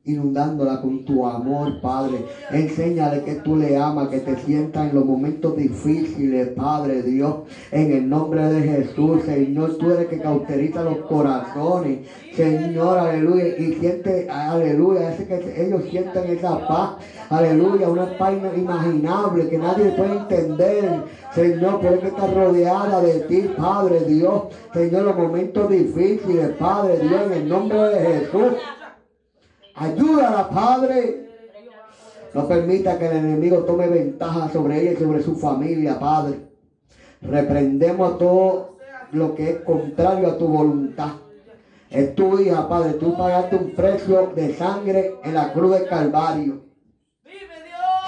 inundándola 0.08 0.82
con 0.82 1.04
tu 1.04 1.26
amor, 1.26 1.82
Padre. 1.82 2.24
Enséñale 2.52 3.24
que 3.24 3.36
tú 3.36 3.58
le 3.58 3.78
amas, 3.78 4.08
que 4.08 4.20
te 4.20 4.38
sientas 4.38 4.90
en 4.90 4.96
los 4.96 5.06
momentos 5.06 5.58
difíciles, 5.58 6.50
Padre 6.50 7.04
Dios. 7.04 7.36
En 7.72 7.92
el 7.92 8.10
nombre 8.10 8.42
de 8.44 8.62
Jesús, 8.62 9.24
Señor, 9.24 9.78
tú 9.78 9.92
eres 9.92 10.08
que 10.08 10.20
cauteriza 10.20 10.84
los 10.84 11.00
corazones. 11.00 12.08
Señor, 12.34 12.98
aleluya. 13.00 13.58
Y 13.58 13.74
siente, 13.74 14.30
aleluya, 14.30 15.10
hace 15.10 15.28
que 15.28 15.66
ellos 15.66 15.84
sientan 15.90 16.26
esa 16.28 16.66
paz. 16.68 16.92
Aleluya, 17.30 17.90
una 17.90 18.18
paz 18.18 18.34
inimaginable 18.56 19.50
que 19.50 19.58
nadie 19.58 19.90
puede 19.92 20.18
entender. 20.20 21.04
Señor, 21.36 21.86
es 21.86 22.00
que 22.00 22.08
está 22.08 22.28
rodeada 22.28 23.02
de 23.02 23.20
ti, 23.22 23.50
Padre 23.58 24.02
Dios. 24.06 24.44
Señor, 24.74 25.04
los 25.04 25.18
momentos 25.18 25.70
difíciles, 25.70 26.50
Padre 26.58 27.00
Dios, 27.00 27.22
en 27.26 27.34
el 27.34 27.50
nombre 27.50 27.78
de 27.90 28.06
Jesús. 28.08 28.54
Ayúdala, 29.78 30.50
Padre. 30.50 31.28
No 32.34 32.48
permita 32.48 32.98
que 32.98 33.06
el 33.08 33.18
enemigo 33.18 33.60
tome 33.60 33.88
ventaja 33.88 34.50
sobre 34.50 34.82
ella 34.82 34.92
y 34.92 34.96
sobre 34.96 35.22
su 35.22 35.36
familia, 35.36 36.00
Padre. 36.00 36.40
Reprendemos 37.22 38.18
todo 38.18 38.78
lo 39.12 39.36
que 39.36 39.50
es 39.52 39.56
contrario 39.58 40.30
a 40.30 40.38
tu 40.38 40.48
voluntad. 40.48 41.12
Es 41.92 42.16
tu 42.16 42.40
hija, 42.40 42.68
Padre. 42.68 42.94
Tú 42.94 43.16
pagaste 43.16 43.56
un 43.56 43.76
precio 43.76 44.34
de 44.36 44.54
sangre 44.56 45.16
en 45.24 45.34
la 45.36 45.54
cruz 45.54 45.80
del 45.80 45.88
Calvario. 45.88 46.64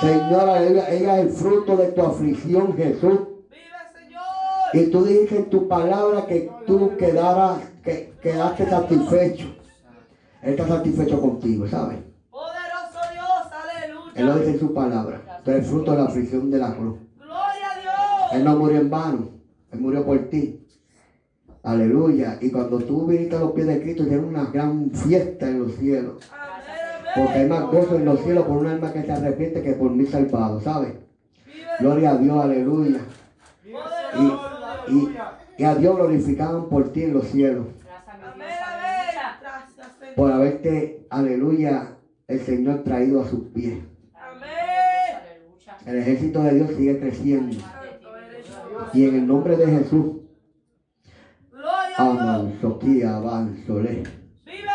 Señor, 0.02 0.50
aleluya, 0.50 0.90
ella 0.90 1.20
es 1.20 1.26
el 1.28 1.32
fruto 1.32 1.78
de 1.78 1.88
tu 1.92 2.02
aflicción, 2.02 2.76
Jesús. 2.76 3.20
Y 4.74 4.86
tú 4.88 5.04
dices 5.04 5.32
en 5.34 5.50
tu 5.50 5.68
palabra 5.68 6.26
que 6.26 6.50
tú 6.66 6.96
quedaras, 6.98 7.60
que 7.84 8.14
quedaste 8.22 8.70
satisfecho. 8.70 9.59
Él 10.42 10.52
está 10.52 10.68
satisfecho 10.68 11.20
contigo, 11.22 11.68
¿sabes? 11.68 12.00
Poderoso 12.30 13.00
Dios, 13.14 13.52
aleluya. 13.52 14.14
Él 14.16 14.26
lo 14.26 14.36
dice 14.38 14.52
en 14.52 14.60
su 14.60 14.74
palabra. 14.74 15.42
Tú 15.44 15.52
eres 15.52 15.68
fruto 15.68 15.92
de 15.92 15.98
la 15.98 16.06
aflicción 16.06 16.50
de 16.50 16.58
la 16.58 16.76
cruz. 16.76 16.98
Gloria 17.18 17.72
a 17.72 17.80
Dios. 17.82 18.34
Él 18.34 18.44
no 18.44 18.56
murió 18.58 18.80
en 18.80 18.90
vano. 18.90 19.30
Él 19.72 19.80
murió 19.80 20.06
por 20.06 20.18
ti. 20.30 20.66
Aleluya. 21.64 22.38
Y 22.42 22.52
cuando 22.52 22.80
tú 22.80 23.06
viniste 23.06 23.36
a 23.36 23.40
los 23.40 23.52
pies 23.52 23.68
de 23.68 23.82
Cristo, 23.82 24.06
tienes 24.06 24.26
una 24.26 24.46
gran 24.46 24.92
fiesta 24.92 25.48
en 25.48 25.60
los 25.60 25.76
cielos. 25.76 26.24
Porque 27.16 27.34
hay 27.34 27.48
más 27.48 27.66
gozo 27.66 27.96
en 27.96 28.06
los 28.06 28.20
cielos 28.22 28.46
por 28.46 28.58
un 28.58 28.68
alma 28.68 28.94
que 28.94 29.04
se 29.04 29.12
arrepiente 29.12 29.62
que 29.62 29.74
por 29.74 29.92
mí 29.92 30.06
salvado, 30.06 30.62
¿sabes? 30.62 30.94
Gloria 31.80 32.12
a 32.12 32.18
Dios, 32.18 32.44
aleluya. 32.44 33.00
Y, 33.66 34.94
y, 34.94 35.16
y 35.58 35.64
a 35.64 35.76
Dios 35.76 35.96
glorificaban 35.96 36.70
por 36.70 36.92
ti 36.92 37.04
en 37.04 37.14
los 37.14 37.26
cielos. 37.28 37.66
Amén, 38.08 38.48
amén. 38.66 38.90
Gracias, 39.42 39.88
Señor. 40.00 40.09
Por 40.20 40.34
haberte, 40.34 41.08
aleluya, 41.10 41.96
el 42.28 42.42
Señor 42.42 42.84
traído 42.84 43.22
a 43.22 43.26
sus 43.26 43.40
pies. 43.52 43.80
Amén. 44.14 44.50
El 45.86 45.96
ejército 45.96 46.44
de 46.44 46.56
Dios 46.56 46.72
sigue 46.76 47.00
creciendo. 47.00 47.56
Y 48.94 49.08
en 49.08 49.16
el 49.16 49.28
nombre 49.28 49.56
de 49.56 49.66
Jesús, 49.66 50.18
Gloria 51.50 51.96
a 51.96 52.04
Dios. 52.04 52.22
aman, 52.22 52.58
soquía, 52.60 53.16
avanzole. 53.16 53.92
Vive, 53.92 54.04
vive, 54.46 54.68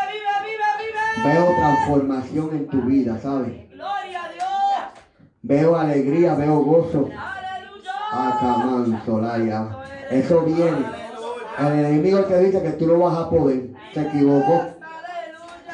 vive, 0.47 0.65
vive. 0.81 1.35
Veo 1.35 1.57
transformación 1.57 2.51
en 2.53 2.67
tu 2.69 2.81
vida, 2.81 3.19
¿sabes? 3.19 3.69
Gloria 3.69 4.25
a 4.25 4.33
Dios. 4.33 5.03
Veo 5.43 5.77
alegría, 5.77 6.35
veo 6.37 6.57
gozo. 6.61 7.11
Aleluya. 7.15 7.93
Acamán, 8.13 9.03
solaya. 9.05 9.77
Eso 10.11 10.41
viene. 10.47 10.87
El 11.59 11.85
enemigo 11.85 12.21
te 12.21 12.45
dice 12.45 12.63
que 12.63 12.71
tú 12.71 12.87
no 12.87 12.99
vas 12.99 13.19
a 13.19 13.29
poder. 13.29 13.75
Se 13.93 14.01
equivocó. 14.01 14.74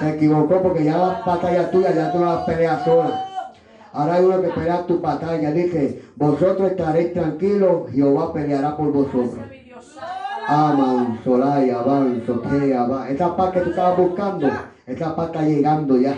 Se 0.00 0.08
equivocó 0.08 0.62
porque 0.62 0.84
ya 0.84 0.96
las 0.96 1.24
batallas 1.26 1.70
tuyas 1.70 1.94
ya 1.94 2.10
tú 2.10 2.20
no 2.20 2.24
las 2.24 2.44
peleas 2.44 2.82
sola. 2.84 3.26
Ahora 3.92 4.14
hay 4.14 4.24
uno 4.24 4.40
que 4.40 4.48
pelea 4.48 4.86
tu 4.86 4.98
batalla. 4.98 5.50
Dice, 5.50 6.02
vosotros 6.16 6.70
estaréis 6.70 7.12
tranquilos, 7.12 7.90
Jehová 7.92 8.32
peleará 8.32 8.78
por 8.78 8.92
vosotros. 8.92 9.44
Aman, 10.48 11.20
solaya, 11.22 11.80
avanzo, 11.80 12.40
que 12.40 12.74
avan. 12.74 13.08
Esa 13.08 13.36
paz 13.36 13.50
que 13.52 13.60
tú 13.60 13.70
estabas 13.70 13.98
buscando, 13.98 14.50
esa 14.86 15.14
paz 15.14 15.26
está 15.26 15.42
llegando 15.42 15.98
ya. 15.98 16.16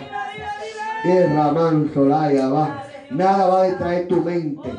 Tierra, 1.03 1.51
man, 1.51 1.91
solaya, 1.93 2.47
va. 2.47 2.83
Nada 3.09 3.47
va 3.47 3.61
a 3.63 3.65
distraer 3.65 4.07
tu 4.07 4.21
mente. 4.21 4.73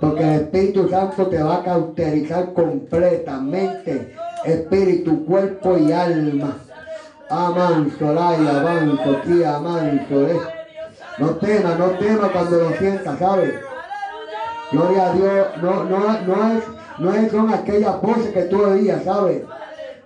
Porque 0.00 0.24
el 0.24 0.40
Espíritu 0.40 0.88
Santo 0.88 1.28
te 1.28 1.40
va 1.40 1.58
a 1.58 1.62
cauterizar 1.62 2.52
completamente. 2.52 4.16
Espíritu, 4.44 5.24
cuerpo 5.24 5.78
y 5.78 5.92
alma. 5.92 6.56
Solaya, 7.32 8.60
avanzo, 8.60 9.22
que 9.22 9.46
aman, 9.46 10.06
solé. 10.06 10.38
No 11.16 11.28
temas, 11.36 11.78
no 11.78 11.86
temas 11.92 12.30
cuando 12.30 12.58
lo 12.58 12.72
sientas, 12.76 13.18
¿sabes? 13.18 13.54
Gloria 14.70 15.06
a 15.06 15.12
Dios, 15.14 15.46
no, 15.62 15.84
no, 15.84 15.98
no 15.98 16.52
es, 16.52 16.64
no 16.98 17.14
es, 17.14 17.32
son 17.32 17.50
aquellas 17.50 18.02
voces 18.02 18.34
que 18.34 18.42
tú 18.42 18.62
oías, 18.62 19.02
¿sabes? 19.04 19.44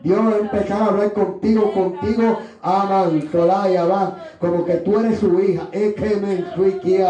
Dios 0.01 0.21
va 0.21 0.77
a 0.77 0.87
hablar 0.87 1.13
contigo, 1.15 1.73
contigo, 1.73 2.39
aman, 2.63 3.29
solaya, 3.33 3.87
va, 3.87 4.19
como 4.39 4.65
que 4.65 4.75
tú 4.75 5.01
eres 5.01 5.19
su 5.19 5.41
hija, 5.41 5.67
es 5.73 5.95
que 5.95 6.17
me 6.17 6.45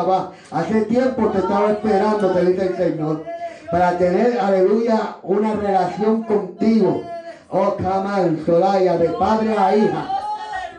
va. 0.03 0.33
Hace 0.51 0.83
tiempo 0.87 1.29
te 1.29 1.39
estaba 1.39 1.73
esperando, 1.73 2.31
te 2.31 2.45
dice 2.47 2.67
el 2.69 2.77
Señor, 2.77 3.23
para 3.71 3.99
tener, 3.99 4.39
aleluya, 4.41 5.17
una 5.23 5.57
relación 5.57 6.23
contigo. 6.23 7.03
Oh, 7.49 7.77
Kamal, 7.77 8.43
Solaya, 8.45 8.99
de 8.99 9.09
padre 9.11 9.57
a 9.57 9.77
hija. 9.77 10.09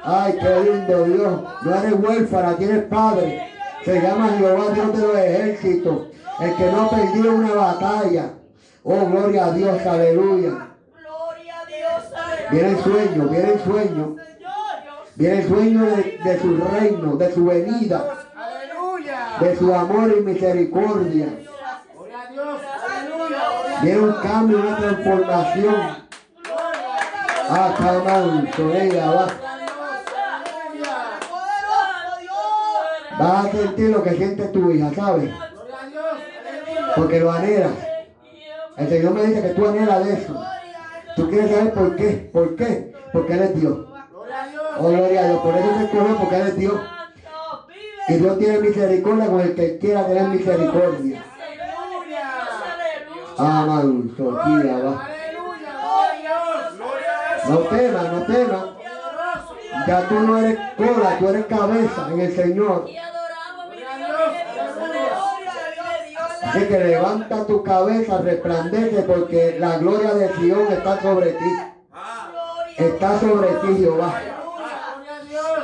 Ay, 0.04 0.38
qué 0.40 0.72
lindo 0.72 1.04
Dios. 1.06 1.42
No 1.64 1.76
eres 1.76 1.94
huérfana, 1.94 2.56
tienes 2.58 2.84
padre. 2.86 3.52
Se 3.84 4.02
llama 4.02 4.30
Jehová 4.38 4.72
Dios 4.74 4.98
de 4.98 5.08
los 5.08 5.18
ejércitos. 5.18 6.08
El 6.40 6.56
que 6.56 6.72
no 6.72 6.82
ha 6.82 6.90
perdido 6.90 7.36
una 7.36 7.54
batalla. 7.54 8.34
Oh, 8.84 9.06
gloria 9.06 9.46
a 9.46 9.52
Dios, 9.52 9.86
aleluya. 9.86 10.68
Viene 12.52 12.70
el 12.70 12.80
sueño, 12.80 13.28
viene 13.28 13.54
el 13.54 13.60
sueño. 13.60 14.16
Viene 15.16 15.40
el 15.40 15.48
sueño 15.48 15.86
de, 15.86 16.20
de 16.24 16.40
su 16.40 16.58
reino, 16.58 17.16
de 17.16 17.34
su 17.34 17.46
venida, 17.46 18.06
de 19.40 19.56
su 19.56 19.74
amor 19.74 20.14
y 20.18 20.22
misericordia. 20.22 21.28
Viene 23.82 24.00
un 24.00 24.14
cambio, 24.22 24.60
una 24.60 24.78
transformación. 24.78 25.97
Ah, 27.50 27.74
Camán, 27.78 28.50
Solea, 28.56 29.12
va. 29.12 29.28
Dios. 30.74 32.38
Vas 33.20 33.46
a 33.46 33.52
sentir 33.52 33.90
lo 33.90 34.04
que 34.04 34.12
siente 34.12 34.48
tu 34.48 34.70
hija, 34.72 34.92
¿sabes? 34.94 35.32
Porque 36.96 37.20
lo 37.20 37.32
anhelas. 37.32 37.72
El 38.78 38.90
Señor 38.90 39.14
me 39.14 39.24
dice 39.24 39.42
que 39.42 39.50
tú 39.50 39.68
anhelas 39.68 40.06
de 40.06 40.14
eso. 40.14 40.42
Tú 41.16 41.30
quieres 41.30 41.50
saber 41.52 41.74
por 41.74 41.96
qué. 41.96 42.30
¿Por 42.34 42.56
qué? 42.56 42.94
Porque 43.14 43.34
Él 43.34 43.42
es 43.42 43.62
Dios. 43.62 43.78
Oh, 44.80 44.90
gloria 44.90 45.22
a 45.22 45.28
Dios. 45.28 45.40
Por 45.40 45.56
eso 45.56 45.78
se 45.78 45.84
escogió, 45.86 46.18
porque 46.18 46.36
Él 46.36 46.48
es 46.48 46.58
Dios. 46.58 46.82
Y 48.10 48.14
Dios 48.14 48.38
tiene 48.38 48.60
misericordia 48.60 49.28
con 49.28 49.42
el 49.42 49.56
que 49.56 49.78
quiera 49.80 50.06
tener 50.06 50.28
misericordia. 50.30 51.24
Aman, 53.38 54.14
Sofía, 54.18 54.80
va. 54.80 55.17
No 57.50 57.60
temas, 57.60 58.12
no 58.12 58.24
temas. 58.24 58.66
Ya 59.88 60.08
tú 60.08 60.20
no 60.20 60.38
eres 60.38 60.60
cola, 60.76 61.18
tú 61.20 61.30
eres 61.30 61.46
cabeza 61.46 62.10
en 62.12 62.22
el 62.22 62.36
Señor. 62.36 62.86
Así 66.44 66.60
que 66.66 66.80
levanta 66.80 67.46
tu 67.46 67.64
cabeza, 67.64 68.20
resplandece, 68.20 69.04
porque 69.04 69.58
la 69.60 69.78
gloria 69.78 70.14
de 70.14 70.34
Sion 70.36 70.72
está 70.72 71.02
sobre 71.02 71.32
ti. 71.34 71.58
Está 72.78 73.20
sobre 73.20 73.48
ti, 73.48 73.78
Jehová. 73.80 74.37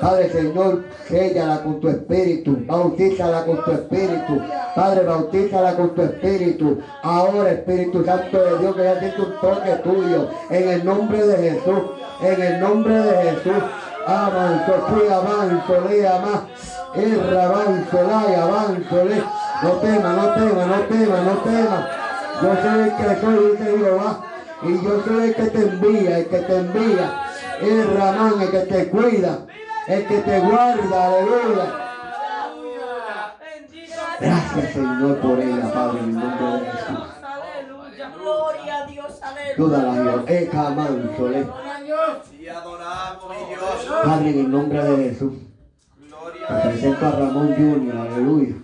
Padre 0.02 0.30
Señor, 0.30 0.84
séllala 1.08 1.64
con 1.64 1.80
tu 1.80 1.90
espíritu, 1.90 2.58
bautízala 2.66 3.46
con 3.46 3.64
tu 3.64 3.72
espíritu. 3.72 4.42
Padre, 4.76 5.04
bautízala 5.04 5.76
con 5.76 5.94
tu 5.94 6.02
espíritu. 6.02 6.80
Ahora, 7.04 7.52
Espíritu 7.52 8.04
Santo 8.04 8.38
de 8.38 8.58
Dios, 8.58 8.76
que 8.76 8.84
ya 8.84 9.00
siento 9.00 9.24
un 9.24 9.40
toque 9.40 9.72
tuyo. 9.84 10.30
En 10.50 10.70
el 10.70 10.86
nombre 10.86 11.26
de 11.28 11.52
Jesús, 11.52 11.82
en 12.22 12.42
el 12.42 12.60
nombre 12.60 12.96
de 12.96 13.24
Jesús. 13.24 13.64
Avanzo, 14.06 14.74
sí, 14.90 15.14
avanzo, 15.14 15.90
le 15.90 16.04
más. 16.04 16.42
Erra, 16.96 17.46
avanzo, 17.46 18.04
la, 18.04 18.44
avanzo, 18.44 19.06
le. 19.06 19.24
No 19.64 19.70
tema, 19.80 20.14
no 20.14 20.34
tema, 20.34 20.66
no 20.66 20.80
tema, 20.90 21.22
no 21.22 21.38
tema. 21.38 21.90
Yo 22.42 22.50
soy 22.62 22.82
el 22.82 22.96
que 22.98 23.22
soy, 23.22 23.52
dice 23.52 23.78
Jehová. 23.78 24.22
Y 24.64 24.84
yo 24.84 25.04
soy 25.06 25.24
el 25.24 25.36
que 25.36 25.44
te 25.44 25.60
envía, 25.60 26.18
el 26.18 26.26
que 26.26 26.40
te 26.40 26.56
envía. 26.56 27.22
El 27.62 27.98
Ramán, 27.98 28.42
el 28.42 28.50
que 28.50 28.60
te 28.60 28.90
cuida, 28.90 29.40
el 29.88 30.08
que 30.08 30.18
te 30.20 30.40
guarda, 30.40 31.06
aleluya. 31.08 31.80
Gracias 34.20 34.74
Señor 34.74 35.18
por 35.20 35.40
ella, 35.40 35.74
Padre, 35.74 36.00
en 36.00 36.10
el 36.10 36.16
nombre 36.16 36.46
de 36.46 36.72
Jesús. 36.72 36.98
Aleluya. 37.24 38.10
Gloria 38.10 38.78
a 38.78 38.86
Dios. 38.88 39.22
Aleluya. 39.22 39.54
Ayúdala, 39.54 40.02
Dios. 40.02 40.30
Eka 40.30 40.70
manso, 40.70 41.28
le. 41.30 41.44
Sí, 42.30 42.48
adoramos, 42.48 43.30
mi 43.30 43.36
Dios. 43.50 44.02
Padre, 44.04 44.30
en 44.30 44.40
el 44.40 44.52
nombre 44.52 44.84
de 44.84 45.10
Jesús. 45.10 45.34
Gloria 45.98 46.48
Te 46.48 46.54
a 46.54 46.58
Dios. 46.62 46.68
presento 46.74 47.06
a 47.06 47.12
Ramón 47.12 47.54
Junior, 47.56 47.98
aleluya. 47.98 48.56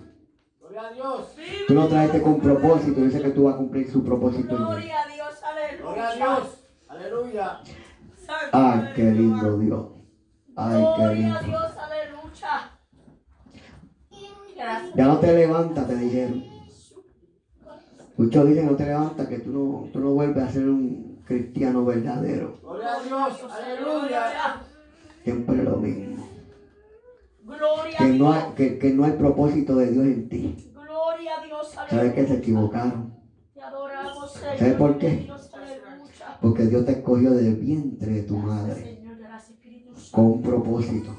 Tú 1.67 1.73
lo 1.73 1.87
traiste 1.87 2.21
con 2.21 2.39
propósito, 2.39 3.01
dice 3.01 3.21
que 3.21 3.29
tú 3.29 3.43
vas 3.43 3.55
a 3.55 3.57
cumplir 3.57 3.91
su 3.91 4.03
propósito 4.03 4.55
en 4.55 4.61
él. 4.61 4.67
Gloria 4.67 5.01
a 5.01 5.07
Dios. 6.15 6.63
Aleluya. 6.87 7.59
Ay, 8.51 8.91
qué 8.95 9.03
lindo 9.03 9.57
Dios. 9.57 9.85
Ay, 10.61 10.83
qué 10.97 11.01
Gloria 11.03 11.35
a 11.37 11.41
lindo. 11.41 11.57
Dios. 11.57 11.71
Aleluya. 11.77 12.71
Gracias. 14.57 14.93
Ya 14.95 15.05
no 15.05 15.19
te 15.19 15.33
levantas, 15.33 15.87
te 15.87 15.95
dijeron. 15.95 16.43
Muchos 18.17 18.47
dicen 18.49 18.65
no 18.65 18.75
te 18.75 18.85
levantas, 18.85 19.27
que 19.29 19.39
tú 19.39 19.51
no, 19.51 19.89
tú 19.93 19.99
no 20.01 20.11
vuelves 20.11 20.43
a 20.43 20.51
ser 20.51 20.67
un 20.67 21.21
cristiano 21.25 21.85
verdadero. 21.85 22.59
Aleluya. 23.49 24.61
Siempre 25.23 25.63
lo 25.63 25.77
mismo. 25.77 26.27
Gloria 27.43 27.95
a 27.95 27.97
Que 27.97 28.09
no, 28.09 28.33
Dios. 28.33 28.35
hay, 28.35 28.53
que, 28.55 28.77
que 28.79 28.93
no 28.93 29.05
hay 29.05 29.11
propósito 29.13 29.77
de 29.77 29.91
Dios 29.91 30.05
en 30.05 30.27
ti. 30.27 30.71
Gloria 30.73 31.39
a 31.39 31.45
Dios. 31.45 31.71
¿Sabes 31.89 32.13
que 32.13 32.27
se 32.27 32.33
equivocaron? 32.35 33.13
Te 33.53 33.61
adoramos, 33.61 34.33
Señor. 34.33 34.57
¿Sabes 34.57 34.73
por 34.75 34.97
qué? 34.97 35.09
Dios, 35.09 35.53
aleluya. 35.53 36.37
Porque 36.41 36.65
Dios 36.65 36.85
te 36.85 36.91
escogió 36.91 37.31
del 37.31 37.55
vientre 37.55 38.11
de 38.11 38.21
tu 38.23 38.35
madre 38.37 38.98
con 40.11 40.25
un 40.25 40.41
propósito. 40.41 41.11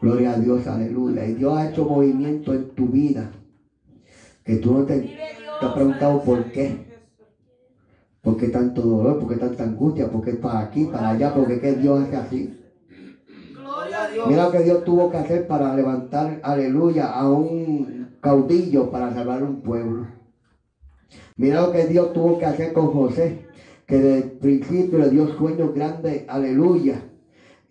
Gloria 0.00 0.32
a 0.32 0.38
Dios, 0.38 0.66
aleluya. 0.66 1.24
Y 1.26 1.34
Dios 1.34 1.56
ha 1.56 1.70
hecho 1.70 1.84
movimiento 1.84 2.52
en 2.52 2.70
tu 2.70 2.88
vida. 2.88 3.30
Que 4.44 4.56
tú 4.56 4.72
no 4.72 4.84
te, 4.84 5.00
te 5.00 5.66
has 5.66 5.72
preguntado 5.72 6.22
por 6.22 6.50
qué. 6.50 6.92
¿Por 8.20 8.36
qué 8.36 8.48
tanto 8.48 8.82
dolor? 8.82 9.20
¿Por 9.20 9.28
qué 9.28 9.36
tanta 9.36 9.64
angustia? 9.64 10.10
¿Por 10.10 10.24
qué 10.24 10.32
para 10.32 10.60
aquí, 10.60 10.86
para 10.86 11.10
allá? 11.10 11.32
¿Por 11.32 11.46
qué 11.46 11.60
que 11.60 11.74
Dios 11.74 12.00
hace 12.00 12.16
así? 12.16 12.58
Mira 14.28 14.44
lo 14.44 14.50
que 14.50 14.62
Dios 14.62 14.84
tuvo 14.84 15.10
que 15.10 15.16
hacer 15.18 15.46
para 15.46 15.74
levantar, 15.74 16.40
aleluya, 16.42 17.10
a 17.10 17.28
un 17.30 18.16
caudillo 18.20 18.90
para 18.90 19.12
salvar 19.12 19.42
un 19.42 19.62
pueblo. 19.62 20.06
Mira 21.36 21.62
lo 21.62 21.72
que 21.72 21.86
Dios 21.86 22.12
tuvo 22.12 22.38
que 22.38 22.46
hacer 22.46 22.72
con 22.72 22.92
José, 22.92 23.46
que 23.86 23.98
desde 23.98 24.18
el 24.18 24.30
principio 24.32 24.98
le 24.98 25.10
dio 25.10 25.28
sueños 25.36 25.74
grandes, 25.74 26.24
aleluya, 26.28 27.11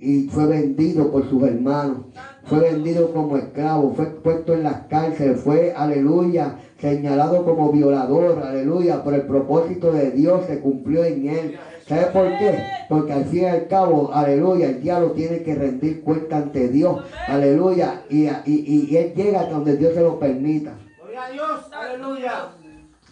y 0.01 0.27
fue 0.27 0.47
vendido 0.47 1.11
por 1.11 1.29
sus 1.29 1.43
hermanos, 1.43 1.97
fue 2.43 2.59
vendido 2.59 3.13
como 3.13 3.37
esclavo, 3.37 3.93
fue 3.95 4.07
puesto 4.07 4.53
en 4.53 4.63
las 4.63 4.87
cárceles, 4.87 5.39
fue, 5.41 5.73
aleluya, 5.75 6.57
señalado 6.79 7.45
como 7.45 7.71
violador, 7.71 8.39
aleluya, 8.39 9.03
por 9.03 9.13
el 9.13 9.21
propósito 9.27 9.91
de 9.91 10.09
Dios 10.11 10.45
se 10.47 10.59
cumplió 10.59 11.03
en 11.03 11.29
él. 11.29 11.59
¿Sabe 11.87 12.05
por 12.07 12.27
qué? 12.39 12.57
Porque 12.89 13.13
al 13.13 13.25
fin 13.25 13.41
y 13.43 13.45
al 13.45 13.67
cabo, 13.67 14.11
aleluya, 14.11 14.69
el 14.69 14.81
diablo 14.81 15.11
tiene 15.11 15.43
que 15.43 15.53
rendir 15.53 16.01
cuenta 16.01 16.37
ante 16.37 16.67
Dios, 16.69 17.03
aleluya, 17.27 18.01
y, 18.09 18.23
y, 18.25 18.29
y- 18.45 18.87
y 18.89 18.97
él 18.97 19.13
llega 19.13 19.41
hasta 19.41 19.53
donde 19.53 19.77
Dios 19.77 19.93
se 19.93 20.01
lo 20.01 20.17
permita. 20.17 20.73
Gloria 20.99 21.25
a 21.25 21.31
Dios. 21.31 21.59
Aleluya. 21.73 22.31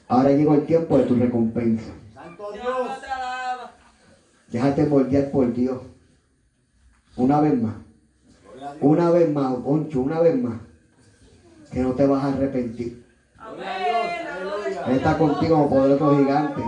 Ahora 0.07 0.31
llegó 0.31 0.55
el 0.55 0.65
tiempo 0.65 0.97
de 0.97 1.03
tu 1.03 1.15
recompensa. 1.15 1.91
Santo 2.15 2.51
Dios. 2.51 2.89
Déjate 4.51 4.85
moldear 4.87 5.29
por 5.29 5.53
Dios. 5.53 5.77
Una 7.19 7.41
vez 7.41 7.61
más, 7.61 7.75
una 8.79 9.11
vez 9.11 9.29
más, 9.29 9.55
Poncho, 9.57 9.99
una 9.99 10.21
vez 10.21 10.41
más, 10.41 10.61
que 11.69 11.81
no 11.81 11.91
te 11.91 12.07
vas 12.07 12.23
a 12.23 12.27
arrepentir. 12.29 13.05
Él 14.87 14.95
está 14.95 15.17
contigo 15.17 15.57
como 15.57 15.69
poderoso 15.69 16.17
gigante. 16.17 16.61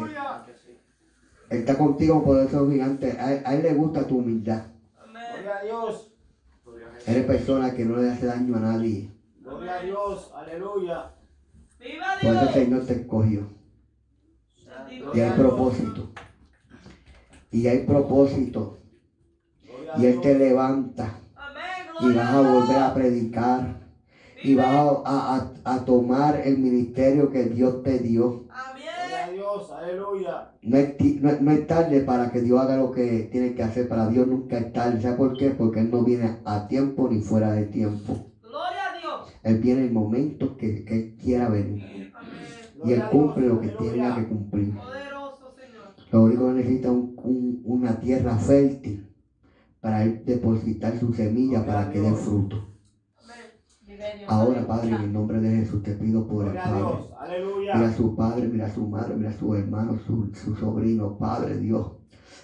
Él 1.49 1.59
está 1.59 1.77
contigo 1.77 2.15
como 2.15 2.25
poderoso 2.25 2.69
gigante. 2.69 3.17
A 3.17 3.33
él, 3.33 3.43
a 3.45 3.55
él 3.55 3.63
le 3.63 3.73
gusta 3.75 4.05
tu 4.05 4.17
humildad. 4.17 4.65
Eres 7.07 7.25
persona 7.25 7.73
que 7.73 7.85
no 7.85 7.95
le 7.95 8.09
hace 8.09 8.25
daño 8.25 8.57
a 8.57 8.59
nadie. 8.59 9.09
Gloria 9.39 9.75
a 9.75 9.81
Dios. 9.81 10.31
Aleluya. 10.35 11.13
Por 12.21 12.35
eso 12.35 12.41
el 12.41 12.53
Señor 12.53 12.85
te 12.85 12.93
escogió. 12.93 13.47
Y 15.13 15.19
hay 15.21 15.31
propósito. 15.31 16.11
Y 17.51 17.67
hay 17.67 17.85
propósito. 17.85 18.80
Y 19.93 20.05
Él 20.05 20.21
te 20.21 20.37
levanta. 20.37 21.19
Y 21.99 22.13
vas 22.13 22.29
a 22.33 22.41
volver 22.41 22.77
a 22.79 22.93
predicar. 22.93 23.81
Y 24.43 24.55
vas 24.55 24.67
a, 24.69 25.01
a- 25.05 25.75
a- 25.75 25.85
tomar 25.85 26.41
el 26.43 26.57
ministerio 26.57 27.29
que 27.29 27.45
Dios 27.45 27.83
te 27.83 27.99
dio. 27.99 28.47
Gloria. 29.91 30.49
No 30.63 30.77
es, 30.77 31.21
no, 31.21 31.31
no 31.41 31.51
es 31.51 31.67
tarde 31.67 32.01
para 32.01 32.31
que 32.31 32.41
Dios 32.41 32.59
haga 32.59 32.75
lo 32.75 32.91
que 32.91 33.27
tiene 33.31 33.53
que 33.53 33.63
hacer. 33.63 33.87
Para 33.87 34.07
Dios 34.07 34.27
nunca 34.27 34.57
es 34.57 34.71
tarde. 34.73 34.99
¿Sabe 35.01 35.15
por 35.15 35.37
qué? 35.37 35.51
Porque 35.51 35.79
Él 35.81 35.91
no 35.91 36.03
viene 36.03 36.39
a 36.45 36.67
tiempo 36.67 37.07
ni 37.07 37.19
fuera 37.19 37.51
de 37.51 37.65
tiempo. 37.65 38.13
Gloria 38.41 38.89
a 38.89 38.97
Dios. 38.99 39.33
Él 39.43 39.57
viene 39.57 39.83
en 39.85 39.93
momentos 39.93 40.51
que, 40.57 40.83
que 40.83 40.95
Él 40.95 41.15
quiera 41.21 41.49
venir. 41.49 42.11
Y 42.83 42.91
Él 42.93 43.03
cumple 43.11 43.47
lo 43.47 43.59
que 43.59 43.69
Aleluya. 43.69 44.15
que 44.15 44.27
cumplir. 44.27 44.73
Poderoso 44.75 45.51
Señor. 45.55 45.93
Lo 46.11 46.23
único 46.23 46.47
que 46.47 46.53
necesita 46.53 46.87
es 46.87 46.93
un- 46.93 47.13
un- 47.23 47.61
una 47.63 47.99
tierra 47.99 48.35
fértil 48.37 49.10
para 49.81 50.05
depositar 50.05 50.97
su 50.99 51.11
semilla 51.13 51.65
para 51.65 51.89
que 51.89 51.99
dé 51.99 52.13
fruto. 52.13 52.67
Ahora, 54.27 54.65
Padre, 54.65 54.89
en 54.89 55.01
el 55.01 55.13
nombre 55.13 55.39
de 55.39 55.57
Jesús 55.57 55.83
te 55.83 55.93
pido 55.93 56.27
por 56.27 56.47
el 56.47 56.53
Padre. 56.53 57.11
Mira 57.59 57.87
a 57.87 57.93
su 57.93 58.15
padre, 58.15 58.47
mira 58.47 58.65
a 58.67 58.73
su 58.73 58.87
madre, 58.87 59.15
mira 59.15 59.29
a 59.29 59.33
su 59.33 59.53
hermano, 59.55 59.99
su, 60.05 60.31
su 60.33 60.55
sobrino, 60.55 61.17
Padre 61.17 61.57
Dios. 61.57 61.87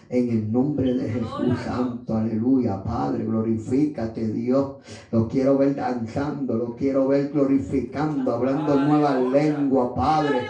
En 0.09 0.29
el 0.29 0.51
nombre 0.51 0.93
de 0.93 1.09
Jesús 1.09 1.59
Santo, 1.65 2.15
aleluya, 2.15 2.81
Padre, 2.81 3.25
glorifícate 3.25 4.27
Dios. 4.29 4.77
Lo 5.11 5.27
quiero 5.27 5.57
ver 5.57 5.75
danzando, 5.75 6.55
lo 6.55 6.75
quiero 6.75 7.07
ver 7.07 7.29
glorificando, 7.29 8.33
hablando 8.33 8.73
en 8.73 8.87
nuevas 8.87 9.21
lenguas, 9.31 9.89
Padre. 9.95 10.47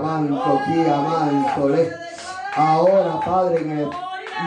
Manso, 0.00 0.58
kia, 0.66 1.00
manso, 1.02 1.68
le. 1.68 1.88
Ahora, 2.56 3.20
Padre, 3.24 3.62
en 3.62 3.70
el 3.70 3.90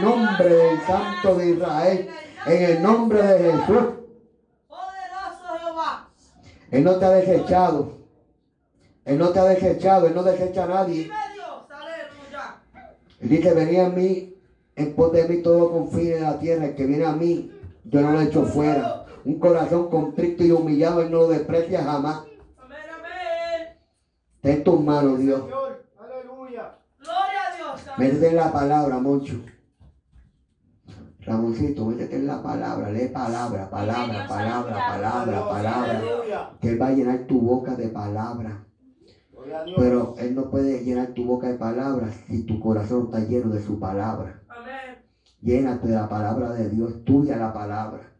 nombre 0.02 0.50
del 0.50 0.82
Santo 0.82 1.36
de 1.36 1.50
Israel, 1.52 2.10
en 2.46 2.64
el 2.64 2.84
nombre 2.84 3.22
de 3.22 3.52
Jesús, 3.52 3.84
Poderoso 4.68 5.58
Jehová. 5.64 6.08
Él 6.72 6.84
no 6.84 6.96
te 6.98 7.06
ha 7.06 7.10
desechado. 7.12 7.94
Él 9.06 9.20
no 9.20 9.30
te 9.30 9.40
ha 9.40 9.44
desechado, 9.46 10.08
Él 10.08 10.16
no 10.16 10.24
desecha 10.24 10.64
a 10.64 10.68
nadie. 10.68 11.12
Él 13.22 13.30
dice, 13.30 13.54
venía 13.54 13.86
a 13.86 13.90
mí, 13.90 14.36
en 14.76 14.96
pos 14.96 15.12
de 15.14 15.28
mí 15.28 15.42
todo 15.42 15.72
confín 15.72 16.10
de 16.10 16.20
la 16.20 16.40
tierra. 16.40 16.66
El 16.66 16.76
que 16.76 16.86
viene 16.86 17.06
a 17.06 17.14
mí, 17.14 17.52
yo 17.86 18.02
no 18.02 18.12
lo 18.12 18.22
echo 18.22 18.46
fuera. 18.46 19.06
Un 19.24 19.40
corazón 19.40 19.90
contrito 19.90 20.44
y 20.44 20.52
humillado, 20.52 21.02
Él 21.02 21.12
no 21.12 21.20
lo 21.20 21.28
desprecia 21.30 21.84
jamás. 21.84 22.24
Amén, 22.58 22.78
amén. 22.98 23.78
Ten 24.42 24.64
tus 24.64 24.80
manos, 24.82 25.20
Dios. 25.20 25.42
Señor. 25.42 25.86
Aleluya. 25.98 26.76
Gloria 27.00 27.42
a 27.48 27.56
Dios. 27.56 28.22
En 28.22 28.36
la 28.36 28.52
palabra, 28.52 28.98
Moncho. 28.98 29.36
Ramoncito, 31.26 31.86
métete 31.86 32.18
en 32.18 32.28
la 32.28 32.42
palabra. 32.42 32.92
Lee 32.92 33.08
palabra, 33.08 33.70
palabra, 33.70 34.28
palabra, 34.28 34.76
palabra, 34.76 35.50
palabra. 35.50 36.58
Que 36.62 36.70
Él 36.70 36.82
va 36.82 36.88
a 36.88 36.92
llenar 36.92 37.26
tu 37.26 37.42
boca 37.42 37.76
de 37.76 37.90
palabra. 37.90 38.66
Pero 39.76 40.16
Él 40.18 40.36
no 40.36 40.50
puede 40.50 40.84
llenar 40.84 41.14
tu 41.14 41.26
boca 41.26 41.48
de 41.48 41.56
palabras 41.56 42.16
si 42.28 42.44
tu 42.44 42.60
corazón 42.60 43.06
está 43.06 43.20
lleno 43.20 43.50
de 43.50 43.62
su 43.62 43.80
palabra. 43.80 44.44
Amén. 44.50 45.04
Llénate 45.42 45.88
de 45.88 45.96
la 45.96 46.10
palabra 46.10 46.54
de 46.54 46.70
Dios, 46.70 46.92
estudia 46.96 47.38
la 47.38 47.54
palabra. 47.54 48.16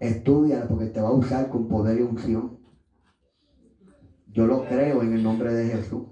Estudiala 0.00 0.66
porque 0.68 0.86
te 0.86 1.00
va 1.00 1.08
a 1.08 1.12
usar 1.12 1.48
con 1.48 1.68
poder 1.68 1.98
y 1.98 2.02
unción. 2.02 2.58
Yo 4.28 4.46
lo 4.46 4.64
creo 4.66 5.02
en 5.02 5.12
el 5.14 5.22
nombre 5.22 5.52
de 5.52 5.68
Jesús. 5.68 6.06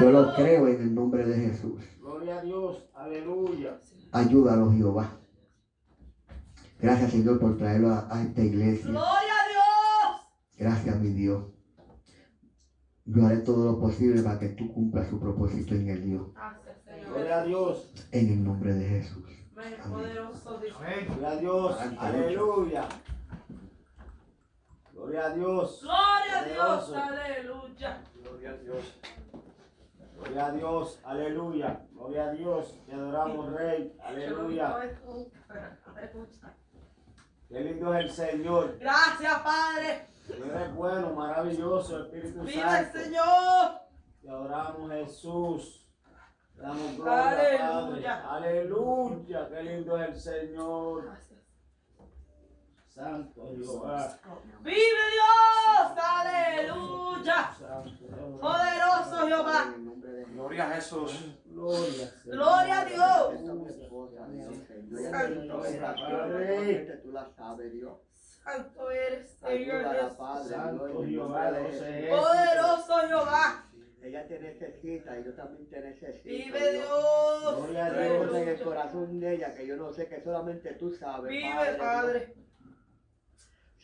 Yo 0.00 0.10
lo 0.10 0.34
creo 0.34 0.68
en 0.68 0.80
el 0.80 0.94
nombre 0.94 1.26
de 1.26 1.36
Jesús. 1.48 1.82
Gloria 2.26 2.40
a 2.40 2.44
Dios. 2.44 2.88
Aleluya. 2.92 3.80
Ayúdalo, 4.10 4.72
Jehová. 4.72 5.16
Gracias, 6.80 7.12
Señor, 7.12 7.38
por 7.38 7.56
traerlo 7.56 7.92
a, 7.92 8.08
a 8.12 8.20
esta 8.20 8.40
iglesia. 8.40 8.90
Gloria 8.90 9.04
a 9.12 9.48
Dios. 9.48 10.26
Gracias, 10.58 11.00
mi 11.00 11.10
Dios. 11.10 11.44
Yo 13.04 13.24
haré 13.24 13.36
todo 13.38 13.64
lo 13.64 13.78
posible 13.78 14.22
para 14.22 14.40
que 14.40 14.48
tú 14.48 14.72
cumplas 14.72 15.08
su 15.08 15.20
propósito 15.20 15.76
en 15.76 15.88
el 15.88 16.02
Dios. 16.02 16.34
Gracias, 16.34 16.82
Señor. 16.82 17.10
Gloria 17.10 17.38
a 17.38 17.44
Dios. 17.44 18.08
En 18.10 18.28
el 18.28 18.44
nombre 18.44 18.74
de 18.74 18.88
Jesús. 18.88 19.28
Amén. 19.56 19.76
Poderoso 19.88 20.58
Dios. 20.58 20.76
Gloria 20.76 21.30
a 21.30 21.36
Dios. 21.36 21.76
Aleluya. 21.96 22.88
Gloria 24.92 25.26
a 25.26 25.30
Dios. 25.30 25.80
Gloria 25.80 26.38
a 26.40 26.44
Dios. 26.44 26.92
Aleluya. 26.92 28.02
Gloria 28.20 28.50
a 28.50 28.56
Dios. 28.56 28.98
Gloria 30.16 30.46
a 30.46 30.52
Dios. 30.52 31.00
Aleluya. 31.04 31.80
Gloria 31.92 32.24
a 32.24 32.32
Dios. 32.32 32.80
Te 32.86 32.92
adoramos, 32.92 33.52
Rey. 33.52 33.96
Aleluya. 34.02 34.76
Qué 37.48 37.60
lindo 37.60 37.94
es 37.94 38.04
el 38.04 38.10
Señor. 38.10 38.78
Gracias, 38.78 39.38
Padre. 39.40 40.08
Eres 40.28 40.74
bueno, 40.74 41.12
maravilloso, 41.14 42.04
Espíritu 42.04 42.40
Vive 42.40 42.54
el 42.54 42.68
Santo. 42.68 42.98
Señor. 42.98 43.80
Te 44.22 44.28
adoramos, 44.30 44.90
Jesús. 44.90 45.88
Te 46.56 46.62
damos 46.62 46.96
gloria, 46.96 47.14
Padre. 47.14 47.58
Aleluya. 47.58 48.30
Aleluya. 48.30 49.48
Qué 49.48 49.62
lindo 49.62 50.02
es 50.02 50.08
el 50.08 50.20
Señor. 50.20 51.16
Santo 52.88 53.52
Jehová. 53.54 54.18
Vive 54.62 54.76
Dios. 55.12 55.98
Aleluya. 56.02 57.54
Santo. 57.58 58.40
Poderoso 58.40 59.26
Jehová. 59.26 59.74
Gloria 60.24 60.70
a 60.70 60.74
Jesús. 60.74 61.36
Gloria. 61.46 62.12
Gloria 62.24 62.80
a 62.80 62.84
Dios. 62.84 63.34
Tú 67.02 67.12
la 67.12 67.26
sabes, 67.36 67.72
Dios. 67.72 67.98
Santo 68.12 68.90
eres, 68.90 69.30
Señor 69.40 70.16
Poderoso 72.08 72.94
Jehová. 73.08 73.64
Ella 74.02 74.28
te 74.28 74.38
necesita 74.38 75.18
y 75.18 75.24
yo 75.24 75.34
también 75.34 75.68
te 75.68 75.80
necesito. 75.80 76.28
Vive 76.28 76.72
Dios. 76.74 77.56
Gloria 77.56 77.86
a 77.86 77.90
Dios. 77.90 78.36
en 78.36 78.48
el 78.48 78.62
corazón 78.62 79.18
de 79.18 79.34
ella 79.34 79.52
que 79.52 79.66
yo 79.66 79.76
no 79.76 79.92
sé, 79.92 80.06
que 80.06 80.20
solamente 80.22 80.74
tú 80.74 80.92
sabes. 80.92 81.28
Vive, 81.28 81.74
Padre. 81.76 82.45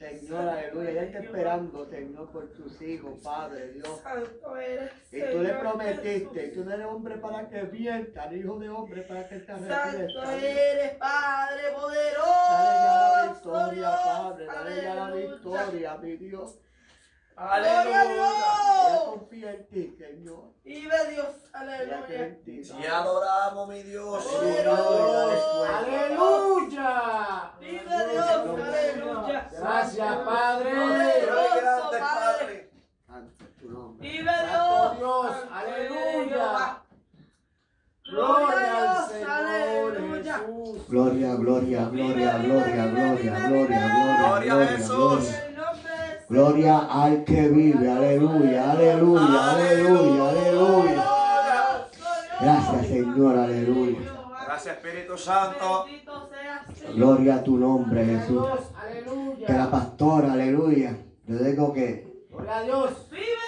Señor, 0.03 0.49
aleluya. 0.49 0.91
Ella 0.91 1.03
está 1.05 1.19
esperando, 1.21 1.87
Señor, 1.89 2.31
por 2.33 2.49
tus 2.53 2.83
hijos, 2.83 3.21
Padre 3.23 3.73
Dios. 3.73 4.01
Santo 4.03 4.57
eres, 4.57 4.91
Y 5.13 5.21
tú 5.21 5.39
le 5.39 5.55
prometiste, 5.55 6.49
tú 6.49 6.65
no 6.65 6.73
eres 6.73 6.87
hombre 6.87 7.17
para 7.19 7.49
que 7.49 7.63
mienta, 7.65 8.27
ni 8.31 8.41
hijo 8.41 8.59
de 8.59 8.69
hombre 8.69 9.03
para 9.03 9.29
que 9.29 9.39
te 9.39 9.47
Santo 9.47 9.75
arrepientas. 9.75 10.43
eres, 10.43 10.95
Padre 10.97 11.63
Dale 11.63 11.73
ya 11.73 11.75
la 11.75 11.81
poderoso. 11.81 13.33
victoria. 13.33 13.91
Padre, 14.05 14.47
dale 14.47 14.83
ya 14.83 14.95
la 14.95 15.05
Aleluya. 15.07 15.33
victoria, 15.35 15.97
mi 15.99 16.17
Dios. 16.17 16.59
Gloria 17.35 18.05
a 19.53 19.67
ti, 19.69 19.95
Señor. 19.99 20.45
Vive 20.65 20.99
Dios. 21.11 21.27
Aleluya. 21.53 22.39
Y 22.47 22.87
adoramos, 22.87 23.69
mi 23.69 23.83
Dios. 23.83 24.25
Aleluya. 25.69 27.53
Vive 27.61 27.99
Dios. 28.13 28.29
Aleluya. 28.29 29.49
Gracias, 29.53 30.17
Padre. 30.17 30.71
Grande, 30.73 31.99
Padre. 32.01 32.71
Santo 33.07 33.45
tu 33.61 33.67
nombre. 33.71 34.09
Vive 34.09 34.23
Dios. 34.51 34.99
Dios. 34.99 35.37
Aleluya. 35.53 36.79
Gloria 38.05 38.53
Gloria 38.53 39.37
Aleluya. 39.37 40.37
Gloria, 40.89 41.35
gloria, 41.37 41.85
gloria, 41.87 42.39
gloria, 42.39 42.39
gloria, 42.39 42.87
gloria, 42.89 43.39
gloria, 43.49 43.81
Gloria 43.89 44.53
a 44.53 44.57
gloria, 44.57 44.67
Jesús. 44.77 44.89
gloria. 44.89 45.39
En 45.39 45.45
el 45.45 45.47
nombre 45.47 45.47
de 45.47 45.52
Gloria 45.52 45.52
al 46.41 47.25
que 47.25 47.49
vive, 47.49 47.91
aleluya, 47.91 48.73
aleluya, 48.73 49.51
aleluya, 49.53 50.29
aleluya. 50.31 51.05
Gracias 52.41 52.87
Señor, 52.87 53.37
aleluya. 53.37 53.99
Gracias, 54.47 54.77
Espíritu 54.77 55.17
Santo. 55.19 55.85
Gloria 56.95 57.37
a 57.37 57.45
tu 57.45 57.59
nombre 57.59 58.05
Jesús. 58.05 58.47
Aleluya. 58.75 59.47
Que 59.47 59.53
la 59.53 59.71
pastora, 59.71 60.33
aleluya. 60.33 60.97
Yo 61.27 61.39
digo 61.39 61.73
que 61.73 62.27
Gloria 62.31 62.57
a 62.57 62.63
Dios. 62.63 62.91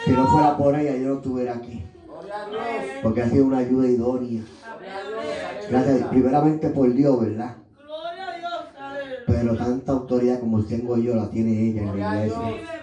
si 0.04 0.12
no 0.12 0.26
fuera 0.26 0.56
por 0.56 0.74
ella 0.78 0.96
yo 0.96 1.08
no 1.08 1.14
estuviera 1.16 1.54
aquí. 1.54 1.84
Gloria. 2.06 3.00
Porque 3.02 3.22
ha 3.22 3.28
sido 3.28 3.46
una 3.46 3.58
ayuda 3.58 3.88
idónea. 3.88 4.42
Gloria 4.42 4.98
a 4.98 5.02
Dios. 5.02 5.70
Gracias, 5.70 6.08
primeramente 6.08 6.68
por 6.68 6.92
Dios, 6.92 7.20
¿verdad? 7.20 7.56
Gloria 7.82 8.28
a 8.28 8.38
Dios. 8.38 8.52
Aleluya. 8.78 9.22
Pero 9.26 9.56
tanta 9.56 9.92
autoridad 9.92 10.40
como 10.40 10.64
tengo 10.64 10.96
yo 10.96 11.14
la 11.16 11.30
tiene 11.30 11.50
ella 11.52 11.80
en 11.82 11.86
Gloria 11.86 12.10
la 12.10 12.26
iglesia. 12.26 12.73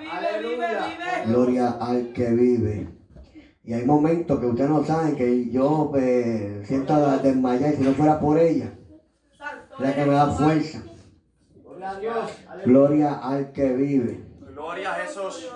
Gloria 1.26 1.70
al 1.80 2.12
que 2.14 2.30
vive. 2.32 2.88
Y 3.64 3.74
hay 3.74 3.86
momentos 3.86 4.40
que 4.40 4.48
ustedes 4.48 4.70
no 4.70 4.84
saben 4.84 5.16
que 5.16 5.50
yo 5.50 5.90
pues, 5.92 6.68
siento 6.68 6.94
a 6.94 7.18
desmayar 7.18 7.74
y 7.74 7.78
si 7.78 7.84
no 7.84 7.92
fuera 7.92 8.20
por 8.20 8.40
ella, 8.40 8.74
la 9.80 9.96
que 9.96 10.06
me 10.06 10.14
da 10.14 10.32
fuerza. 10.32 10.84
Gloria 11.64 11.90
a 11.90 12.00
Dios. 12.00 12.32
Aleluya. 12.48 12.66
Gloria 12.66 13.14
al 13.20 13.52
que 13.52 13.74
vive. 13.74 14.24
Gloria 14.54 14.92
a 14.92 14.96
Jesús. 14.96 15.52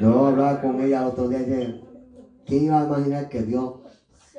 Yo 0.00 0.26
hablaba 0.26 0.60
con 0.60 0.80
ella 0.80 1.00
el 1.00 1.06
otro 1.06 1.28
día 1.28 1.40
y 1.40 1.44
dije, 1.44 1.80
¿quién 2.46 2.64
iba 2.64 2.82
a 2.82 2.84
imaginar 2.84 3.28
que 3.28 3.42
Dios 3.42 3.74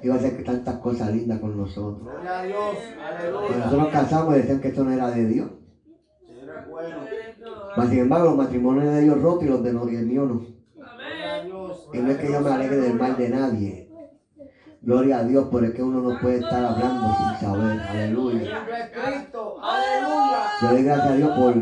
iba 0.01 0.15
a 0.15 0.17
hacer 0.17 0.43
tantas 0.43 0.75
cosas 0.77 1.11
lindas 1.11 1.39
con 1.39 1.57
nosotros? 1.57 2.03
Gloria 2.03 2.39
a 2.39 2.43
Dios. 2.43 2.77
Aleluya. 3.03 3.57
nosotros 3.57 3.81
nos 3.81 3.91
casamos 3.91 4.35
y 4.35 4.37
decían 4.39 4.61
que 4.61 4.67
esto 4.67 4.83
no 4.83 4.91
era 4.91 5.09
de 5.09 5.25
Dios. 5.25 5.49
Mas 7.75 7.89
sin 7.89 7.99
embargo, 7.99 8.29
los 8.29 8.37
matrimonios 8.37 8.93
de 8.93 9.01
Dios 9.01 9.21
rotos 9.21 9.43
y 9.43 9.47
los 9.47 9.63
de 9.63 9.69
el 9.69 10.05
mío 10.05 10.25
no. 10.25 10.41
Gloria 10.75 11.35
a 11.35 11.43
Dios. 11.43 11.89
Y 11.93 11.97
no 11.97 12.11
es 12.11 12.17
que 12.17 12.31
yo 12.31 12.41
me 12.41 12.49
alegre 12.49 12.77
del 12.77 12.93
mal 12.95 13.17
de 13.17 13.29
nadie. 13.29 13.87
Gloria 14.81 15.19
a 15.19 15.23
Dios, 15.23 15.47
pero 15.51 15.65
es 15.65 15.73
que 15.73 15.83
uno 15.83 16.01
no 16.01 16.19
puede 16.19 16.37
estar 16.37 16.63
hablando 16.63 17.07
sin 17.17 17.47
saber. 17.47 17.79
Aleluya. 17.79 18.65
Yo 20.61 20.71
doy 20.71 20.83
gracias 20.83 21.11
a 21.11 21.15
Dios 21.15 21.37
por, 21.37 21.53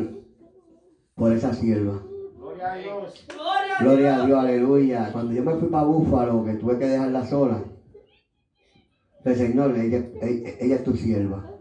por 1.16 1.32
esa 1.32 1.53
sierva. 1.53 2.02
Gloria 2.38 2.72
a 2.72 2.76
Dios. 2.76 3.26
Gloria 3.27 3.77
a 3.77 3.84
Gloria 3.84 4.16
a 4.16 4.26
Dios, 4.26 4.40
aleluya. 4.40 5.10
Cuando 5.11 5.34
yo 5.34 5.44
me 5.44 5.56
fui 5.56 5.69
para 5.69 5.84
Búfalo, 5.84 6.45
que 6.45 6.53
tuve 6.53 6.77
que 6.77 6.88
dejarla 6.88 7.26
sola, 7.26 7.64
el 9.24 9.35
Señor, 9.35 9.76
ella, 9.76 10.06
ella, 10.22 10.50
ella 10.60 10.76
es 10.76 10.84
tu 10.84 10.95
sierva. 10.95 11.55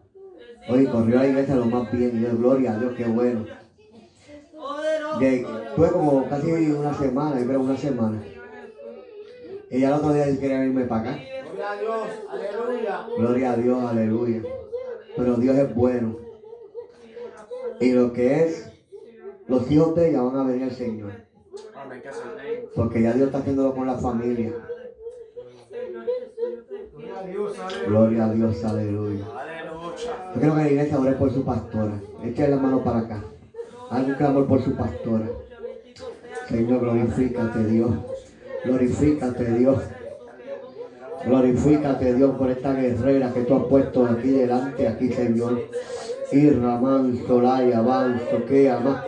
Oye, 0.69 0.89
corrió 0.91 1.17
la 1.17 1.27
iglesia 1.27 1.55
lo 1.57 1.67
más 1.67 1.91
bien. 1.93 2.17
Y 2.17 2.23
yo, 2.23 2.37
gloria 2.37 2.73
a 2.73 2.79
Dios, 2.79 2.95
qué 2.97 3.05
bueno. 3.05 3.45
Tuve 5.77 5.91
como 5.91 6.29
casi 6.29 6.51
una 6.51 6.95
semana, 6.95 7.39
yo 7.39 7.47
creo 7.47 7.61
una 7.61 7.77
semana. 7.77 8.23
Y 9.71 9.81
ya 9.81 9.89
el 9.89 9.95
otro 9.95 10.13
día 10.13 10.25
quería 10.39 10.65
irme 10.65 10.85
para 10.85 11.01
acá. 11.01 11.19
Gloria 11.55 11.71
a 11.71 11.81
Dios. 11.81 12.09
Aleluya. 12.29 13.07
Gloria 13.17 13.53
a 13.53 13.57
Dios, 13.57 13.85
aleluya. 13.85 14.43
Pero 15.17 15.35
Dios 15.37 15.57
es 15.57 15.75
bueno. 15.75 16.17
Y 17.81 17.93
lo 17.93 18.13
que 18.13 18.45
es, 18.45 18.73
los 19.47 19.71
hijos 19.71 19.95
de 19.95 20.11
ella 20.11 20.23
van 20.23 20.37
a 20.37 20.45
venir 20.45 20.65
al 20.65 20.73
Señor. 20.73 21.13
Porque 22.75 23.03
ya 23.03 23.13
Dios 23.13 23.27
está 23.27 23.39
haciéndolo 23.39 23.75
con 23.75 23.87
la 23.87 23.99
familia. 23.99 24.53
Gloria 26.97 28.25
a 28.25 28.33
Dios. 28.33 28.65
Aleluya. 28.65 29.25
Yo 30.35 30.41
quiero 30.41 30.55
que 30.55 30.61
la 30.61 30.69
iglesia 30.69 30.99
ore 30.99 31.13
por 31.13 31.33
su 31.33 31.45
pastora. 31.45 32.01
Eche 32.25 32.49
la 32.49 32.57
mano 32.57 32.83
para 32.85 33.01
acá. 33.01 33.25
Haga 33.91 34.07
un 34.07 34.15
clamor 34.15 34.47
por 34.47 34.63
su 34.63 34.75
pastora. 34.77 35.27
Señor, 36.49 36.81
glorifícate 36.81 37.65
Dios. 37.65 37.91
Glorifícate 38.65 39.45
Dios. 39.59 39.79
Glorifícate 41.25 42.15
Dios 42.15 42.37
por 42.37 42.51
esta 42.51 42.73
guerrera 42.75 43.33
que 43.33 43.43
tú 43.43 43.57
has 43.57 43.65
puesto 43.65 44.07
aquí 44.07 44.31
delante, 44.31 44.87
aquí 44.87 45.09
Señor. 45.13 45.63
Irra, 46.33 46.79
manso, 46.79 47.41
laya, 47.41 47.83
manso, 47.83 48.45
que 48.47 48.71
ama. 48.71 49.05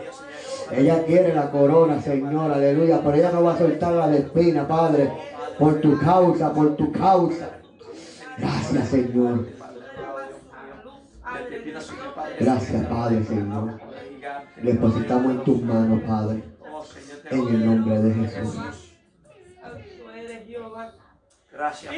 Ella 0.75 1.03
quiere 1.05 1.33
la 1.33 1.49
corona, 1.51 2.01
Señor, 2.01 2.51
aleluya. 2.51 3.01
Pero 3.03 3.15
ella 3.15 3.31
no 3.31 3.43
va 3.43 3.53
a 3.53 3.57
soltar 3.57 3.93
la 3.93 4.15
espina, 4.15 4.67
Padre. 4.67 5.11
Por 5.57 5.79
tu 5.79 5.97
causa, 5.97 6.53
por 6.53 6.75
tu 6.75 6.91
causa. 6.91 7.56
Gracias, 8.37 8.89
Señor. 8.89 9.47
Gracias, 12.39 12.85
Padre, 12.87 13.23
Señor. 13.23 13.79
Le 14.61 14.73
depositamos 14.73 15.31
en 15.31 15.43
tus 15.43 15.61
manos, 15.61 16.01
Padre. 16.07 16.43
En 17.29 17.47
el 17.47 17.65
nombre 17.65 18.01
de 18.01 18.13
Jesús. 18.13 18.57
Gracias. 21.51 21.93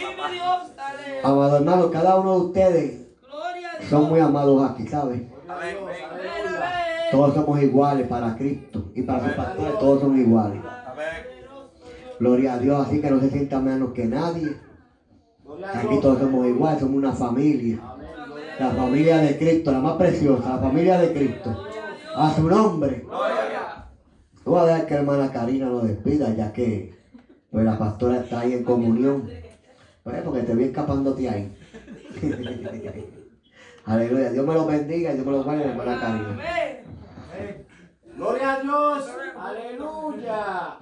Amado 1.23 1.57
hermano, 1.57 1.91
cada 1.91 2.15
uno 2.15 2.33
de 2.33 2.45
ustedes 2.45 3.07
son 3.89 4.09
muy 4.09 4.19
amados 4.19 4.71
aquí, 4.71 4.87
¿sabes? 4.87 5.21
Todos 7.11 7.33
somos 7.33 7.61
iguales 7.61 8.07
para 8.07 8.35
Cristo 8.37 8.91
y 8.95 9.01
para 9.01 9.25
sus 9.25 9.33
pastores 9.33 9.79
todos 9.79 10.01
son 10.01 10.19
iguales. 10.19 10.61
Gloria 12.19 12.53
a 12.53 12.59
Dios, 12.59 12.87
así 12.87 13.01
que 13.01 13.09
no 13.09 13.19
se 13.19 13.29
sienta 13.29 13.59
menos 13.59 13.93
que 13.93 14.05
nadie. 14.05 14.55
Aquí 15.65 15.99
todos 16.01 16.19
somos 16.19 16.47
iguales, 16.47 16.79
somos 16.79 16.97
una 16.97 17.11
familia. 17.11 17.79
La 18.59 18.71
familia 18.71 19.17
de 19.19 19.37
Cristo, 19.37 19.71
la 19.71 19.79
más 19.79 19.97
preciosa, 19.97 20.49
la 20.49 20.59
familia 20.59 20.99
de 20.99 21.13
Cristo. 21.13 21.63
A 22.15 22.33
su 22.33 22.43
nombre. 22.43 23.05
Tú 24.43 24.51
vas 24.51 24.63
a 24.63 24.67
dejar 24.67 24.85
que 24.87 24.93
hermana 24.95 25.31
Karina 25.31 25.67
nos 25.67 25.83
despida, 25.83 26.33
ya 26.35 26.51
que 26.51 26.93
pues, 27.51 27.65
la 27.65 27.77
pastora 27.77 28.17
está 28.21 28.41
ahí 28.41 28.53
en 28.53 28.63
comunión. 28.63 29.29
Pues, 30.03 30.21
porque 30.23 30.41
te 30.41 30.55
vi 30.55 30.65
escapándote 30.65 31.29
ahí. 31.29 31.55
Aleluya. 33.85 34.31
Dios 34.31 34.45
me 34.45 34.53
lo 34.53 34.65
bendiga 34.65 35.11
y 35.11 35.13
Dios 35.15 35.25
me 35.25 35.31
lo 35.31 35.43
guarde, 35.43 35.65
hermana 35.65 35.99
Karina. 35.99 36.29
Amén. 36.29 37.65
Gloria 38.15 38.53
a 38.53 38.59
Dios. 38.61 39.09
Aleluya. 39.39 40.77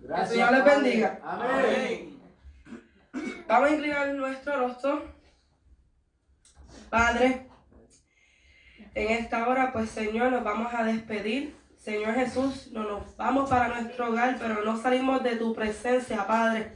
Gracias. 0.00 0.30
El 0.30 0.36
Señor 0.36 0.52
les 0.52 0.64
bendiga. 0.64 1.20
Amén. 1.24 2.09
Vamos 3.48 3.70
a 3.70 3.74
inclinar 3.74 4.14
nuestro 4.14 4.56
rostro. 4.56 5.04
Padre, 6.88 7.48
en 8.94 9.10
esta 9.10 9.48
hora, 9.48 9.72
pues 9.72 9.90
Señor, 9.90 10.32
nos 10.32 10.44
vamos 10.44 10.72
a 10.74 10.84
despedir. 10.84 11.56
Señor 11.76 12.14
Jesús, 12.14 12.68
no 12.72 12.82
nos 12.84 13.16
vamos 13.16 13.48
para 13.48 13.68
nuestro 13.68 14.10
hogar, 14.10 14.36
pero 14.38 14.62
no 14.64 14.76
salimos 14.76 15.22
de 15.22 15.36
tu 15.36 15.54
presencia, 15.54 16.26
Padre. 16.26 16.72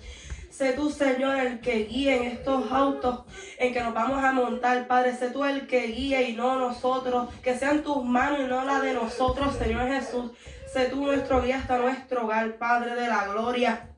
Sé 0.50 0.72
tú, 0.72 0.88
Señor, 0.88 1.36
el 1.36 1.60
que 1.60 1.84
guíe 1.84 2.16
en 2.16 2.22
estos 2.24 2.70
autos 2.70 3.24
en 3.58 3.72
que 3.72 3.82
nos 3.82 3.92
vamos 3.92 4.22
a 4.22 4.32
montar, 4.32 4.86
Padre. 4.86 5.14
Sé 5.14 5.30
tú 5.30 5.44
el 5.44 5.66
que 5.66 5.88
guíe 5.88 6.30
y 6.30 6.36
no 6.36 6.58
nosotros. 6.58 7.34
Que 7.42 7.58
sean 7.58 7.82
tus 7.82 8.04
manos 8.04 8.40
y 8.40 8.44
no 8.44 8.64
la 8.64 8.80
de 8.80 8.94
nosotros, 8.94 9.56
Señor 9.56 9.88
Jesús. 9.88 10.30
Sé 10.72 10.86
tú 10.86 11.04
nuestro 11.04 11.42
guía 11.42 11.58
hasta 11.58 11.78
nuestro 11.78 12.24
hogar, 12.24 12.56
Padre 12.56 12.94
de 12.94 13.08
la 13.08 13.26
gloria. 13.26 13.93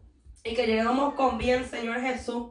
Y 0.48 0.54
que 0.54 0.66
lleguemos 0.66 1.14
con 1.14 1.38
bien, 1.38 1.68
Señor 1.68 2.00
Jesús. 2.00 2.50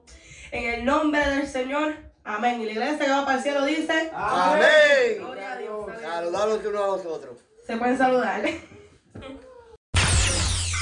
En 0.51 0.73
el 0.73 0.85
nombre 0.85 1.27
del 1.29 1.47
Señor. 1.47 1.95
Amén. 2.25 2.59
Y 2.61 2.65
la 2.65 2.71
iglesia 2.71 3.05
que 3.05 3.11
va 3.11 3.23
para 3.23 3.37
el 3.37 3.43
cielo 3.43 3.65
dice. 3.65 4.11
Amén. 4.13 5.17
Gloria 5.19 5.51
a 5.53 5.57
Dios. 5.57 5.85
Saludalos 6.01 6.65
unos 6.65 6.81
a 6.81 6.87
los 6.87 7.05
otros. 7.05 7.37
Se 7.65 7.77
pueden 7.77 7.97
saludar. 7.97 8.43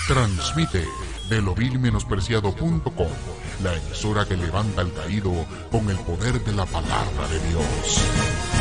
Transmite 0.08 0.84
de 1.30 1.42
lovilmenospreciado.com, 1.42 3.08
la 3.64 3.74
emisora 3.76 4.26
que 4.26 4.36
levanta 4.36 4.82
al 4.82 4.94
caído 4.94 5.32
con 5.72 5.90
el 5.90 5.98
poder 6.00 6.42
de 6.42 6.52
la 6.52 6.66
palabra 6.66 7.28
de 7.30 7.40
Dios. 7.48 8.53